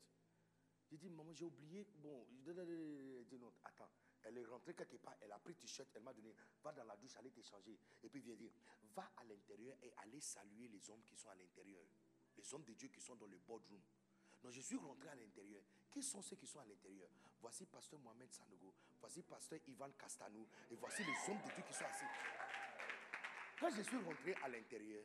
J'ai 0.88 0.96
dit, 0.96 1.10
maman, 1.10 1.32
j'ai 1.32 1.44
oublié. 1.44 1.84
Bon, 1.96 2.26
je- 2.44 3.22
dit 3.24 3.38
non, 3.38 3.52
attends. 3.64 3.90
Elle 4.22 4.38
est 4.38 4.44
rentrée 4.44 4.74
quelque 4.74 4.96
part, 4.96 5.14
elle 5.20 5.30
a 5.30 5.38
pris 5.38 5.54
t-shirt, 5.54 5.88
elle 5.94 6.02
m'a 6.02 6.12
donné, 6.12 6.34
va 6.62 6.72
dans 6.72 6.82
la 6.84 6.96
douche, 6.96 7.14
allez 7.16 7.30
t'échanger. 7.30 7.78
Et 8.02 8.08
puis 8.08 8.20
viens 8.20 8.34
dire, 8.34 8.50
va 8.94 9.08
à 9.16 9.24
l'intérieur 9.24 9.76
et 9.82 9.92
allez 9.98 10.20
saluer 10.20 10.66
les 10.68 10.90
hommes 10.90 11.02
qui 11.04 11.14
sont 11.16 11.28
à 11.28 11.34
l'intérieur. 11.36 11.84
Les 12.36 12.54
hommes 12.54 12.64
de 12.64 12.72
Dieu 12.74 12.88
qui 12.88 13.00
sont 13.00 13.14
dans 13.14 13.26
le 13.26 13.38
boardroom. 13.38 13.80
Donc 14.42 14.52
je 14.52 14.60
suis 14.60 14.76
rentré 14.76 15.08
à 15.08 15.14
l'intérieur. 15.14 15.62
Qui 15.97 16.02
sont 16.02 16.20
ceux 16.20 16.36
qui 16.36 16.47
sont 16.47 16.60
à 16.60 16.64
l'intérieur? 16.66 17.09
Voici 17.40 17.64
pasteur 17.64 17.98
Mohamed 18.01 18.31
Sanogo, 18.31 18.74
voici 19.01 19.23
pasteur 19.23 19.59
Ivan 19.66 19.90
Castanou, 19.98 20.47
et 20.70 20.74
voici 20.74 21.02
les 21.02 21.14
hommes 21.32 21.40
de 21.40 21.55
Dieu 21.55 21.62
qui 21.66 21.73
sont 21.73 21.86
assis. 21.86 22.05
Quand 23.59 23.70
je 23.70 23.81
suis 23.81 23.97
rentré 23.97 24.35
à 24.43 24.48
l'intérieur, 24.48 25.02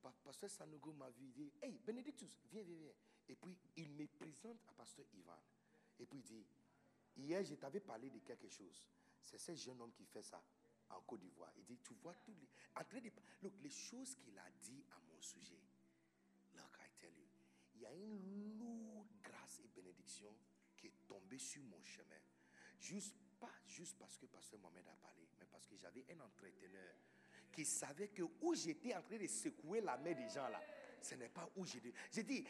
Pa- 0.00 0.14
Pasteur 0.22 0.48
Sanogo 0.50 0.92
m'a 0.92 1.10
vu, 1.10 1.26
dit, 1.32 1.52
Hey, 1.60 1.80
Benedictus, 1.84 2.30
viens, 2.48 2.62
viens, 2.62 2.76
viens. 2.76 2.92
Et 3.28 3.34
puis, 3.34 3.58
il 3.76 3.90
me 3.90 4.06
présente 4.06 4.60
à 4.68 4.72
Pasteur 4.74 5.04
Ivan. 5.14 5.36
Et 5.98 6.06
puis, 6.06 6.18
il 6.20 6.22
dit, 6.24 6.46
Hier, 7.16 7.42
je 7.42 7.56
t'avais 7.56 7.80
parlé 7.80 8.08
de 8.08 8.20
quelque 8.20 8.48
chose. 8.48 8.80
C'est 9.24 9.38
ce 9.38 9.52
jeune 9.56 9.80
homme 9.80 9.92
qui 9.94 10.04
fait 10.06 10.22
ça 10.22 10.40
en 10.90 11.00
Côte 11.00 11.18
d'Ivoire. 11.22 11.50
Il 11.56 11.64
dit, 11.64 11.78
Tu 11.82 11.94
vois, 11.94 12.14
tous 12.24 12.34
les, 12.36 12.48
en 12.76 12.82
look, 13.42 13.52
les 13.60 13.70
choses 13.70 14.14
qu'il 14.14 14.38
a 14.38 14.48
dit 14.62 14.84
à 14.92 15.00
mon 15.12 15.20
sujet. 15.20 15.58
Look, 16.54 16.78
I 16.78 16.88
tell 17.00 17.10
you, 17.18 17.26
il 17.74 17.80
y 17.80 17.86
a 17.86 17.92
une 17.92 18.58
lourde 18.60 19.08
grâce 19.48 19.60
et 19.64 19.68
bénédiction 19.68 20.34
qui 20.76 20.88
est 20.88 21.06
tombée 21.06 21.38
sur 21.38 21.62
mon 21.64 21.82
chemin. 21.82 22.16
Juste, 22.80 23.14
pas 23.40 23.52
juste 23.66 23.96
parce 23.98 24.16
que 24.16 24.26
Pasteur 24.26 24.60
Mohamed 24.60 24.86
a 24.88 24.96
parlé, 24.96 25.26
mais 25.38 25.46
parce 25.46 25.66
que 25.66 25.76
j'avais 25.76 26.04
un 26.10 26.20
entreteneur 26.20 26.94
qui 27.52 27.64
savait 27.64 28.08
que 28.08 28.22
où 28.40 28.54
j'étais 28.54 28.94
en 28.94 29.02
train 29.02 29.18
de 29.18 29.26
secouer 29.26 29.80
la 29.80 29.96
main 29.96 30.12
des 30.12 30.28
gens 30.28 30.48
là, 30.48 30.62
ce 31.02 31.14
n'est 31.14 31.28
pas 31.28 31.50
où 31.56 31.64
j'étais. 31.64 31.92
J'ai 32.12 32.22
dit, 32.22 32.44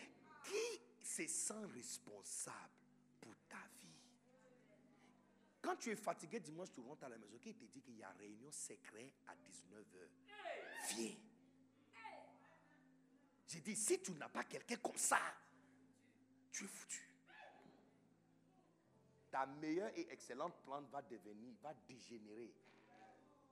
qui 0.45 1.07
se 1.07 1.27
sent 1.27 1.65
responsable 1.75 2.75
pour 3.20 3.35
ta 3.49 3.62
vie? 3.81 3.89
Quand 5.62 5.77
tu 5.77 5.91
es 5.91 5.97
fatigué 5.97 6.41
dimanche, 6.41 6.73
tu 6.73 6.81
rentres 6.81 7.05
à 7.05 7.09
la 7.09 7.19
maison, 7.19 7.39
qui 7.39 7.55
te 7.55 7.65
dit 7.65 7.81
qu'il 7.81 7.97
y 7.97 8.03
a 8.03 8.11
réunion 8.12 8.51
secrète 8.51 9.12
à 9.27 9.35
19h 9.35 10.09
Viens. 10.91 11.16
J'ai 13.47 13.61
dit, 13.61 13.77
si 13.77 14.01
tu 14.01 14.12
n'as 14.12 14.29
pas 14.29 14.45
quelqu'un 14.45 14.77
comme 14.77 14.97
ça, 14.97 15.19
tu 16.59 16.64
es 16.64 16.68
foutu. 16.68 17.01
Ta 19.30 19.47
meilleure 19.47 19.93
et 19.97 20.10
excellente 20.10 20.55
plante 20.64 20.89
va 20.90 21.02
devenir, 21.02 21.55
va 21.62 21.72
dégénérer 21.86 22.52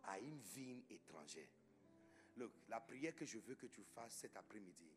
à 0.05 0.19
une 0.19 0.41
vigne 0.41 0.83
étrangère. 0.91 1.49
Look, 2.37 2.51
la 2.69 2.81
prière 2.81 3.15
que 3.15 3.25
je 3.25 3.39
veux 3.39 3.55
que 3.55 3.67
tu 3.67 3.85
fasses 3.95 4.17
cet 4.17 4.37
après-midi, 4.37 4.91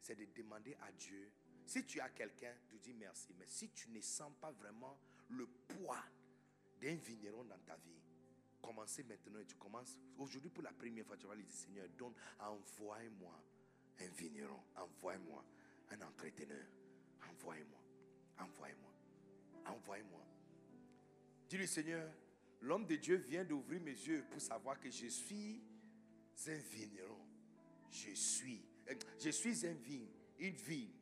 c'est 0.00 0.14
de 0.14 0.24
demander 0.36 0.76
à 0.82 0.92
Dieu, 0.92 1.30
si 1.66 1.84
tu 1.84 2.00
as 2.00 2.08
quelqu'un, 2.10 2.54
tu 2.68 2.78
dis 2.78 2.94
merci, 2.94 3.34
mais 3.38 3.46
si 3.48 3.70
tu 3.70 3.90
ne 3.90 4.00
sens 4.00 4.32
pas 4.40 4.52
vraiment 4.52 4.98
le 5.30 5.46
poids 5.46 6.04
d'un 6.80 6.94
vigneron 6.94 7.44
dans 7.44 7.58
ta 7.58 7.76
vie, 7.76 8.00
commencez 8.62 9.02
maintenant 9.02 9.40
et 9.40 9.46
tu 9.46 9.56
commences. 9.56 9.98
Aujourd'hui, 10.16 10.50
pour 10.50 10.62
la 10.62 10.72
première 10.72 11.04
fois, 11.04 11.16
tu 11.16 11.26
vas 11.26 11.34
lui 11.34 11.44
dire, 11.44 11.54
Seigneur, 11.54 11.88
donne, 11.90 12.14
envoie-moi 12.38 13.42
un 14.00 14.08
vigneron, 14.08 14.62
envoie-moi 14.76 15.44
un 15.90 16.00
entreteneur, 16.02 16.64
envoie-moi, 17.38 17.80
envoie-moi, 18.38 18.92
envoie-moi. 19.66 20.26
Dis-lui, 21.48 21.66
Seigneur, 21.68 22.10
l'homme 22.60 22.86
de 22.86 22.96
Dieu 22.96 23.16
vient 23.16 23.44
d'ouvrir 23.44 23.80
mes 23.80 23.92
yeux 23.92 24.24
pour 24.30 24.40
savoir 24.40 24.78
que 24.80 24.90
je 24.90 25.06
suis 25.06 25.62
un 26.46 26.54
vigneron. 26.56 27.26
Je 27.90 28.10
suis, 28.14 28.60
euh, 28.88 28.94
je 29.18 29.30
suis 29.30 29.66
un 29.66 29.72
vigne, 29.72 30.08
une 30.38 30.54
vigne. 30.54 30.92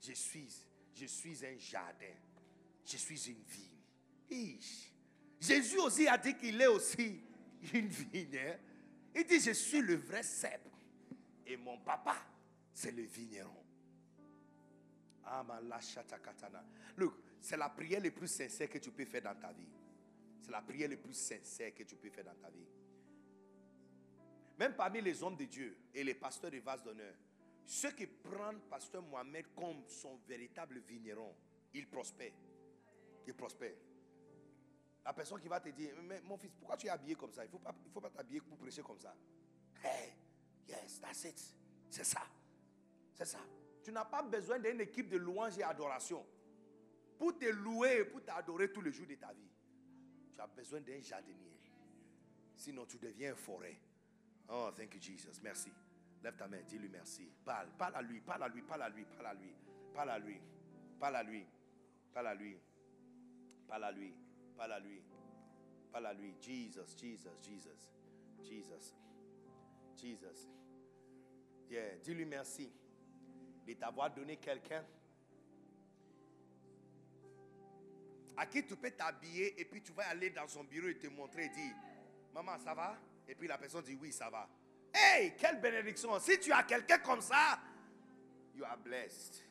Je 0.00 0.12
suis, 0.12 0.48
je 0.94 1.06
suis 1.06 1.44
un 1.46 1.56
jardin. 1.58 2.14
Je 2.84 2.96
suis 2.96 3.30
une 3.30 3.42
vigne. 3.42 4.58
Jésus 5.40 5.78
aussi 5.78 6.06
a 6.08 6.18
dit 6.18 6.36
qu'il 6.36 6.60
est 6.60 6.66
aussi 6.66 7.20
une 7.72 7.88
vigne. 7.88 8.38
hein. 8.38 8.58
Il 9.14 9.24
dit, 9.26 9.40
je 9.40 9.52
suis 9.52 9.80
le 9.80 9.96
vrai 9.96 10.22
cèpe. 10.22 10.68
Et 11.46 11.56
mon 11.56 11.78
papa, 11.78 12.16
c'est 12.72 12.92
le 12.92 13.02
vigneron. 13.02 13.61
Amalashata-katana. 15.24 16.64
Look, 16.96 17.14
c'est 17.40 17.56
la 17.56 17.68
prière 17.68 18.02
la 18.02 18.10
plus 18.10 18.28
sincère 18.28 18.68
que 18.68 18.78
tu 18.78 18.90
peux 18.90 19.04
faire 19.04 19.22
dans 19.22 19.34
ta 19.34 19.52
vie. 19.52 19.68
C'est 20.40 20.50
la 20.50 20.62
prière 20.62 20.88
la 20.88 20.96
plus 20.96 21.14
sincère 21.14 21.74
que 21.74 21.82
tu 21.84 21.96
peux 21.96 22.10
faire 22.10 22.24
dans 22.24 22.34
ta 22.34 22.50
vie. 22.50 22.66
Même 24.58 24.74
parmi 24.74 25.00
les 25.00 25.22
hommes 25.22 25.36
de 25.36 25.44
Dieu 25.44 25.76
et 25.94 26.04
les 26.04 26.14
pasteurs 26.14 26.50
de 26.50 26.58
vase 26.58 26.82
d'honneur, 26.82 27.14
ceux 27.64 27.92
qui 27.92 28.06
prennent 28.06 28.60
pasteur 28.68 29.02
Mohamed 29.02 29.46
comme 29.54 29.82
son 29.88 30.18
véritable 30.26 30.80
vigneron, 30.80 31.34
ils 31.74 31.88
prospèrent. 31.88 32.32
Ils 33.26 33.34
prospèrent. 33.34 33.76
La 35.04 35.12
personne 35.12 35.40
qui 35.40 35.48
va 35.48 35.58
te 35.58 35.68
dire, 35.70 35.94
mais 36.02 36.20
mon 36.20 36.36
fils, 36.36 36.50
pourquoi 36.58 36.76
tu 36.76 36.86
es 36.86 36.90
habillé 36.90 37.14
comme 37.14 37.32
ça? 37.32 37.44
Il 37.44 37.48
ne 37.48 37.52
faut 37.52 37.58
pas, 37.58 37.74
faut 37.92 38.00
pas 38.00 38.10
t'habiller 38.10 38.40
pour 38.40 38.56
prêcher 38.56 38.82
comme 38.82 39.00
ça. 39.00 39.14
Hey, 39.82 40.12
yes, 40.68 41.00
that's 41.00 41.24
it. 41.24 41.40
C'est 41.90 42.04
ça. 42.04 42.22
C'est 43.14 43.24
ça. 43.24 43.40
Tu 43.82 43.90
n'as 43.92 44.04
pas 44.04 44.22
besoin 44.22 44.58
d'une 44.58 44.80
équipe 44.80 45.08
de 45.08 45.16
louange 45.16 45.58
et 45.58 45.62
adoration 45.62 46.24
pour 47.18 47.36
te 47.36 47.46
louer 47.46 48.00
et 48.00 48.04
pour 48.04 48.22
t'adorer 48.24 48.72
tous 48.72 48.80
les 48.80 48.92
jours 48.92 49.06
de 49.06 49.14
ta 49.14 49.32
vie. 49.32 49.50
Tu 50.32 50.40
as 50.40 50.46
besoin 50.46 50.80
d'un 50.80 51.00
jardinier. 51.00 51.52
Sinon, 52.56 52.86
tu 52.86 52.98
deviens 52.98 53.34
forêt. 53.34 53.76
Oh, 54.48 54.70
thank 54.76 54.94
you, 54.94 55.00
Jesus. 55.00 55.40
Merci. 55.42 55.70
Lève 56.22 56.36
ta 56.36 56.46
main, 56.46 56.62
dis-lui 56.66 56.88
merci. 56.88 57.28
Parle, 57.44 57.68
parle 57.76 57.96
à 57.96 58.02
lui, 58.02 58.20
parle 58.20 58.44
à 58.44 58.48
lui, 58.48 58.62
parle 58.62 58.82
à 58.82 58.88
lui, 58.88 59.04
parle 59.14 59.26
à 59.26 59.34
lui, 59.34 59.50
parle 59.94 60.10
à 60.10 60.18
lui, 60.18 60.40
parle 61.00 61.16
à 61.16 61.22
lui, 61.22 61.46
parle 62.12 62.26
à 62.26 62.34
lui, 62.34 62.56
parle 63.66 63.84
à 63.84 63.90
lui, 63.92 64.14
parle 64.56 64.72
à 64.72 64.80
lui, 64.80 65.02
parle 65.90 66.06
à 66.06 66.14
lui. 66.14 66.34
Jesus, 66.40 66.96
Jesus, 66.96 67.30
Jesus, 67.42 67.90
Jesus, 68.40 68.94
Jesus. 69.96 70.48
Yeah, 71.68 71.96
dis-lui 72.04 72.26
merci 72.26 72.70
de 73.66 73.74
t'avoir 73.74 74.10
donné 74.12 74.36
quelqu'un 74.36 74.84
à 78.36 78.46
qui 78.46 78.64
tu 78.64 78.76
peux 78.76 78.90
t'habiller 78.90 79.60
et 79.60 79.64
puis 79.64 79.82
tu 79.82 79.92
vas 79.92 80.08
aller 80.08 80.30
dans 80.30 80.48
son 80.48 80.64
bureau 80.64 80.88
et 80.88 80.98
te 80.98 81.06
montrer 81.06 81.44
et 81.44 81.48
dire 81.50 81.74
Maman, 82.34 82.58
ça 82.58 82.74
va? 82.74 82.96
Et 83.28 83.34
puis 83.34 83.46
la 83.46 83.58
personne 83.58 83.84
dit 83.84 83.96
Oui, 84.00 84.12
ça 84.12 84.30
va. 84.30 84.48
Hey, 84.92 85.34
quelle 85.36 85.60
bénédiction 85.60 86.18
Si 86.18 86.38
tu 86.40 86.52
as 86.52 86.62
quelqu'un 86.62 86.98
comme 86.98 87.20
ça, 87.20 87.58
you 88.54 88.64
are 88.64 88.78
blessed. 88.78 89.44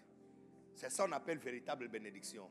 C'est 0.75 0.89
ça 0.89 1.05
qu'on 1.05 1.11
appelle 1.11 1.37
véritable 1.37 1.87
bénédiction. 1.87 2.49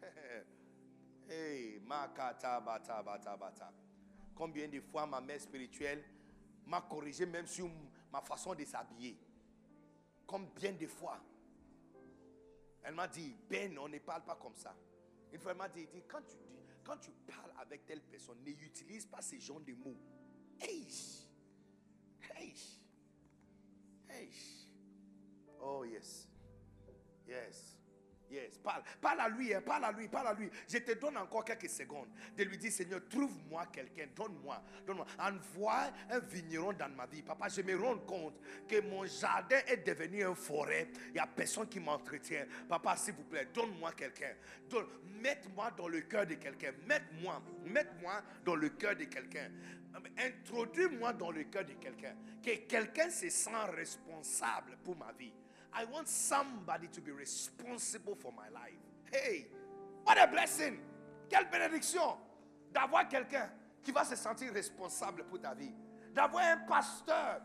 hey, 1.28 1.80
makata 1.80 2.60
bata 2.60 3.02
bata 3.02 3.36
bata. 3.36 3.72
Combien 4.34 4.68
de 4.68 4.80
fois 4.80 5.06
ma 5.06 5.20
mère 5.20 5.40
spirituelle 5.40 6.02
m'a 6.66 6.80
corrigé 6.80 7.26
même 7.26 7.46
sur 7.46 7.68
ma 8.12 8.20
façon 8.20 8.54
de 8.54 8.64
s'habiller. 8.64 9.16
Combien 10.30 10.72
de 10.74 10.86
fois 10.86 11.20
Elle 12.84 12.94
m'a 12.94 13.08
dit, 13.08 13.34
Ben, 13.48 13.76
on 13.76 13.88
ne 13.88 13.98
parle 13.98 14.22
pas 14.22 14.36
comme 14.36 14.54
ça. 14.54 14.76
Une 15.32 15.40
fois, 15.40 15.50
elle 15.50 15.58
m'a 15.58 15.68
dit, 15.68 15.88
quand, 16.06 16.22
tu 16.22 16.36
quand 16.84 16.98
tu 16.98 17.10
parles 17.26 17.52
avec 17.58 17.84
telle 17.84 18.00
personne, 18.00 18.38
n'utilise 18.44 19.06
pas 19.06 19.20
ces 19.22 19.40
genres 19.40 19.60
de 19.60 19.74
mots. 19.74 19.96
Hey! 20.60 20.86
Hey! 22.36 22.54
Hey! 24.08 24.30
Oh, 25.60 25.84
yes. 25.84 26.28
Yes. 27.26 27.79
Yes. 28.30 28.58
Parle, 28.58 28.82
parle 29.00 29.20
à 29.20 29.28
lui, 29.28 29.52
hein, 29.52 29.60
parle 29.60 29.84
à 29.84 29.92
lui, 29.92 30.06
parle 30.06 30.28
à 30.28 30.34
lui. 30.34 30.48
Je 30.68 30.78
te 30.78 30.92
donne 30.92 31.16
encore 31.16 31.44
quelques 31.44 31.68
secondes 31.68 32.08
de 32.36 32.44
lui 32.44 32.56
dire, 32.58 32.70
Seigneur, 32.70 33.00
trouve-moi 33.08 33.66
quelqu'un, 33.72 34.06
donne-moi, 34.14 34.62
donne-moi. 34.86 35.06
Envoie 35.18 35.90
un 36.08 36.20
vigneron 36.20 36.72
dans 36.72 36.88
ma 36.94 37.06
vie. 37.06 37.22
Papa, 37.22 37.48
je 37.48 37.62
me 37.62 37.76
rends 37.76 37.98
compte 37.98 38.40
que 38.68 38.80
mon 38.82 39.04
jardin 39.04 39.58
est 39.66 39.84
devenu 39.84 40.24
une 40.24 40.36
forêt. 40.36 40.88
Il 41.08 41.14
n'y 41.14 41.18
a 41.18 41.26
personne 41.26 41.68
qui 41.68 41.80
m'entretient. 41.80 42.46
Papa, 42.68 42.96
s'il 42.96 43.14
vous 43.14 43.24
plaît, 43.24 43.48
donne-moi 43.52 43.90
quelqu'un. 43.92 44.34
Donne, 44.68 44.86
mette-moi 45.20 45.72
dans 45.72 45.88
le 45.88 46.02
cœur 46.02 46.24
de 46.24 46.34
quelqu'un. 46.34 46.72
Mette-moi, 46.86 47.42
mette-moi 47.64 48.22
dans 48.44 48.54
le 48.54 48.68
cœur 48.68 48.94
de 48.94 49.04
quelqu'un. 49.04 49.50
Introduis-moi 50.16 51.12
dans 51.14 51.32
le 51.32 51.44
cœur 51.44 51.64
de 51.64 51.72
quelqu'un. 51.72 52.14
Que 52.42 52.54
quelqu'un 52.68 53.10
se 53.10 53.28
sent 53.28 53.50
responsable 53.74 54.78
pour 54.84 54.96
ma 54.96 55.10
vie. 55.12 55.32
I 55.72 55.84
want 55.84 56.08
somebody 56.08 56.88
to 56.88 57.00
be 57.00 57.12
responsible 57.12 58.14
for 58.14 58.32
my 58.32 58.48
life. 58.52 58.78
Hey, 59.12 59.46
what 60.04 60.18
a 60.18 60.26
blessing! 60.26 60.78
Quelle 61.28 61.48
bénédiction 61.50 62.16
d'avoir 62.72 63.08
quelqu'un 63.08 63.50
qui 63.82 63.92
va 63.92 64.04
se 64.04 64.16
sentir 64.16 64.52
responsable 64.52 65.24
pour 65.24 65.40
ta 65.40 65.54
vie. 65.54 65.72
D'avoir 66.14 66.44
un 66.44 66.56
pasteur 66.58 67.40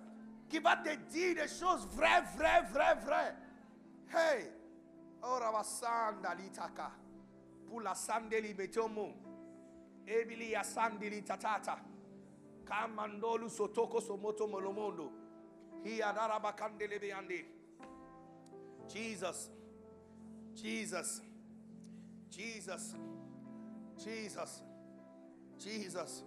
qui 0.50 0.60
va 0.60 0.76
te 0.78 0.94
dire 1.12 1.36
des 1.36 1.48
choses 1.48 1.88
vraies, 1.88 2.24
vraies, 2.36 2.64
vraies, 2.72 2.96
vraies. 2.96 3.36
Hey, 4.14 4.52
litaka, 6.38 6.92
pour 7.68 7.82
la 7.82 7.96
sandeli 7.96 8.54
metomo, 8.54 9.14
ebili 10.08 10.52
ya 10.52 10.64
sandili 10.64 11.24
tatata, 11.24 11.80
kamandolu 12.66 13.50
sotoko 13.50 14.02
somoto 14.02 14.48
molomondo, 14.48 15.12
hiyadaraba 15.84 16.54
kandele 16.54 17.00
beyande. 17.00 17.55
Jesus, 18.92 19.50
Jesus, 20.56 21.22
Jesus, 22.30 22.96
Jesus, 24.04 24.62
Jesus. 25.58 26.24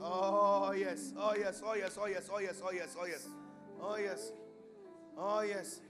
Oh 0.00 0.72
yes, 0.76 1.12
oh 1.16 1.34
yes, 1.38 1.62
oh 1.64 1.74
yes, 1.74 1.98
oh 2.00 2.06
yes, 2.06 2.28
oh 2.32 2.40
yes, 2.40 2.62
oh 2.64 2.70
yes, 2.72 2.96
oh 2.98 3.06
yes, 3.06 3.28
oh 3.80 3.96
yes, 3.96 4.32
oh 5.16 5.40
yes, 5.42 5.80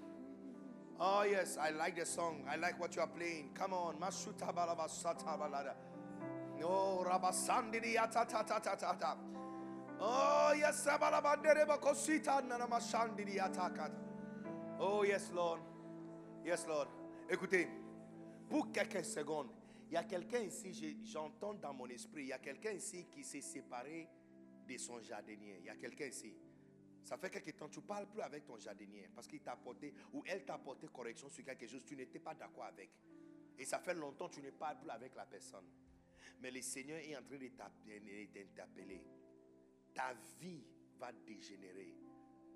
oh 1.01 1.23
yes. 1.25 1.57
I 1.61 1.71
like 1.71 1.97
the 1.99 2.07
song. 2.07 2.45
I 2.51 2.57
like 2.57 2.79
what 2.81 2.95
you 2.97 3.03
are 3.03 3.09
playing. 3.09 3.51
Come 3.55 3.73
on, 3.73 3.97
Mashuta 3.97 4.53
balabasata 4.55 5.39
balada. 5.39 5.75
No 6.61 7.05
rabasandiri 7.09 7.97
atatatatata. 7.97 9.17
Oh 10.01 10.53
yes, 10.57 10.87
sabalabandere 10.87 11.67
bakosita 11.67 12.43
nanamashandiri 12.43 13.39
atakat. 13.41 13.91
Oh 14.85 15.05
yes, 15.05 15.31
Lord. 15.33 15.61
Yes, 16.45 16.67
Lord. 16.67 16.89
Écoutez, 17.31 17.69
pour 18.49 18.73
quelques 18.73 19.05
secondes, 19.05 19.49
il 19.89 19.95
y 19.95 19.97
a 19.97 20.03
quelqu'un 20.03 20.41
ici, 20.41 20.99
j'entends 21.05 21.55
dans 21.55 21.73
mon 21.73 21.87
esprit, 21.87 22.23
il 22.23 22.29
y 22.29 22.33
a 22.33 22.39
quelqu'un 22.41 22.73
ici 22.73 23.07
qui 23.09 23.23
s'est 23.23 23.43
séparé 23.43 24.09
de 24.69 24.77
son 24.79 25.01
jardinier. 25.01 25.59
Il 25.61 25.67
y 25.67 25.71
a 25.71 25.77
quelqu'un 25.77 26.07
ici. 26.07 26.35
Ça 27.05 27.17
fait 27.17 27.31
quelque 27.31 27.53
temps, 27.53 27.69
tu 27.69 27.79
ne 27.79 27.85
parles 27.85 28.09
plus 28.09 28.23
avec 28.23 28.45
ton 28.45 28.59
jardinier 28.59 29.09
parce 29.15 29.29
qu'il 29.29 29.41
t'a 29.41 29.53
apporté 29.53 29.95
ou 30.13 30.25
elle 30.27 30.45
t'a 30.45 30.55
apporté 30.55 30.89
correction 30.89 31.29
sur 31.29 31.45
quelque 31.45 31.69
chose, 31.69 31.85
tu 31.85 31.95
n'étais 31.95 32.19
pas 32.19 32.35
d'accord 32.35 32.65
avec. 32.65 32.91
Et 33.57 33.65
ça 33.65 33.79
fait 33.79 33.95
longtemps 33.95 34.29
tu 34.29 34.43
ne 34.43 34.51
parles 34.51 34.81
plus 34.81 34.91
avec 34.91 35.15
la 35.15 35.27
personne. 35.27 35.67
Mais 36.41 36.51
le 36.51 36.61
Seigneur 36.61 36.99
est 36.99 37.17
en 37.17 37.23
train 37.23 37.37
de 37.37 37.49
t'appeler. 37.49 39.05
Ta 39.95 40.13
vie 40.41 40.65
va 40.99 41.13
dégénérer. 41.13 41.95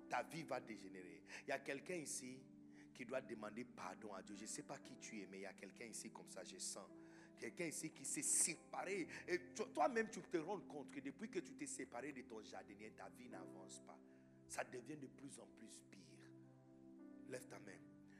Ta 0.09 0.23
vie 0.23 0.43
va 0.43 0.59
dégénérer. 0.59 1.21
Il 1.43 1.49
y 1.49 1.51
a 1.51 1.59
quelqu'un 1.59 1.95
ici 1.95 2.39
qui 2.93 3.05
doit 3.05 3.21
demander 3.21 3.63
pardon 3.63 4.13
à 4.13 4.21
Dieu. 4.21 4.35
Je 4.35 4.43
ne 4.43 4.47
sais 4.47 4.63
pas 4.63 4.77
qui 4.79 4.95
tu 4.97 5.21
es, 5.21 5.27
mais 5.27 5.39
il 5.39 5.41
y 5.41 5.45
a 5.45 5.53
quelqu'un 5.53 5.85
ici 5.85 6.09
comme 6.09 6.29
ça, 6.29 6.43
je 6.43 6.57
sens. 6.57 6.89
Quelqu'un 7.39 7.65
ici 7.65 7.91
qui 7.91 8.03
s'est 8.03 8.23
séparé. 8.23 9.07
Toi-même, 9.73 10.09
tu 10.09 10.21
te 10.21 10.37
rends 10.37 10.61
compte 10.61 10.91
que 10.91 10.99
depuis 10.99 11.29
que 11.29 11.39
tu 11.39 11.53
t'es 11.53 11.67
séparé 11.67 12.11
de 12.11 12.21
ton 12.23 12.41
jardinier, 12.43 12.91
ta 12.91 13.09
vie 13.09 13.29
n'avance 13.29 13.79
pas. 13.85 13.97
Ça 14.47 14.63
devient 14.63 14.97
de 14.97 15.07
plus 15.07 15.39
en 15.39 15.45
plus 15.45 15.81
pire. 15.91 15.99
Lève 17.29 17.45
ta 17.47 17.59
main 17.59 17.77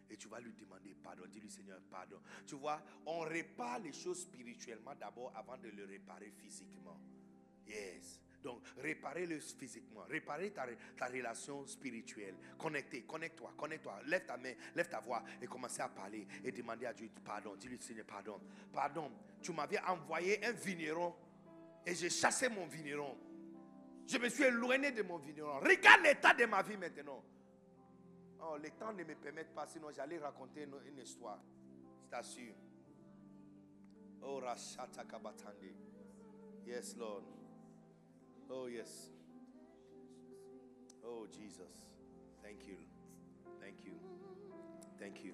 et 0.09 0.17
tu 0.17 0.27
vas 0.27 0.39
lui 0.39 0.53
demander 0.53 0.95
pardon. 1.03 1.23
Dis-lui, 1.27 1.49
Seigneur, 1.49 1.81
pardon. 1.89 2.19
Tu 2.45 2.55
vois, 2.55 2.81
on 3.05 3.21
répare 3.21 3.79
les 3.79 3.93
choses 3.93 4.21
spirituellement 4.21 4.95
d'abord 4.95 5.31
avant 5.35 5.57
de 5.57 5.69
le 5.69 5.85
réparer 5.85 6.31
physiquement. 6.31 6.99
Yes. 7.65 8.21
Donc, 8.47 8.61
réparer-le 8.77 9.41
physiquement, 9.41 10.05
réparer 10.09 10.51
ta, 10.51 10.65
ta 10.97 11.07
relation 11.07 11.67
spirituelle. 11.67 12.33
Connecter, 12.57 13.01
connecte-toi, 13.01 13.51
connecte-toi. 13.57 13.99
Lève 14.05 14.25
ta 14.25 14.37
main, 14.37 14.53
lève 14.73 14.87
ta 14.87 15.01
voix 15.01 15.21
et 15.41 15.47
commencez 15.47 15.81
à 15.81 15.89
parler 15.89 16.25
et 16.45 16.53
demander 16.53 16.85
à 16.85 16.93
Dieu 16.93 17.09
pardon. 17.25 17.57
Dis-lui, 17.57 17.77
Seigneur, 17.81 18.05
pardon. 18.05 18.39
Pardon, 18.71 19.11
tu 19.41 19.51
m'avais 19.51 19.79
envoyé 19.79 20.45
un 20.45 20.53
vigneron 20.53 21.13
et 21.85 21.93
j'ai 21.93 22.09
chassé 22.09 22.47
mon 22.47 22.65
vigneron. 22.67 23.17
Je 24.07 24.17
me 24.17 24.29
suis 24.29 24.45
éloigné 24.45 24.93
de 24.93 25.01
mon 25.01 25.17
vigneron. 25.17 25.59
Regarde 25.59 26.03
l'état 26.05 26.33
de 26.33 26.45
ma 26.45 26.63
vie 26.63 26.77
maintenant. 26.77 27.21
Oh, 28.43 28.55
les 28.63 28.71
temps 28.71 28.93
ne 28.93 29.03
me 29.03 29.15
permettent 29.15 29.53
pas, 29.53 29.67
sinon 29.67 29.89
j'allais 29.93 30.19
raconter 30.19 30.63
une, 30.63 30.75
une 30.87 30.99
histoire. 30.99 31.41
Je 32.05 32.09
t'assure. 32.09 32.53
Oh. 34.21 34.41
Yes, 36.65 36.95
Lord. 36.95 37.36
Oh, 38.49 38.67
yes. 38.67 39.09
Oh, 41.05 41.27
Jesus. 41.31 41.85
Thank 42.41 42.67
you. 42.67 42.77
Thank 43.59 43.83
you. 43.85 43.93
Thank 44.99 45.23
you. 45.23 45.33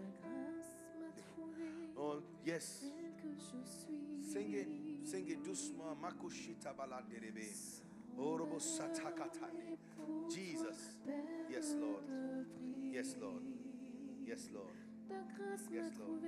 Oh, 1.98 2.22
yes. 2.44 2.85
Sing 4.22 4.53
it. 4.53 4.68
Sing 5.07 5.27
it 5.27 5.44
doucement. 5.44 6.02
Makushita 6.02 6.73
balanderebe. 6.73 7.48
Orobo 8.18 8.60
satakatane. 8.60 9.77
Jesus. 10.30 10.98
Yes, 11.49 11.76
Lord. 11.80 12.03
Yes, 12.91 13.15
Lord. 13.19 13.44
Yes, 14.26 14.49
Lord. 14.53 14.76
Yes, 15.72 15.99
Lord. 15.99 16.23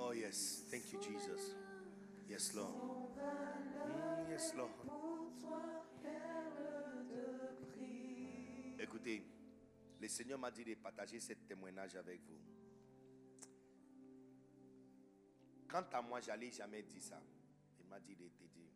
Oh, 0.00 0.12
yes. 0.12 0.62
Thank 0.70 0.92
you, 0.92 1.00
Jesus. 1.00 1.54
Yes, 2.28 2.54
Lord. 2.54 2.72
Mm, 3.86 4.30
yes, 4.30 4.54
Lord. 4.56 4.70
Écoutez, 8.78 9.22
le 10.00 10.08
Seigneur 10.08 10.38
m'a 10.38 10.50
dit 10.50 10.64
de 10.64 10.74
partager 10.74 11.18
ce 11.18 11.32
témoignage 11.32 11.96
avec 11.96 12.20
vous. 12.26 12.38
Quant 15.68 15.84
à 15.92 16.00
moi, 16.00 16.20
j'allais 16.20 16.52
jamais 16.52 16.82
dire 16.82 17.02
ça. 17.02 17.20
Il 17.80 17.86
m'a 17.88 17.98
dit 17.98 18.14
de 18.14 18.28
te 18.28 18.44
dire. 18.44 18.70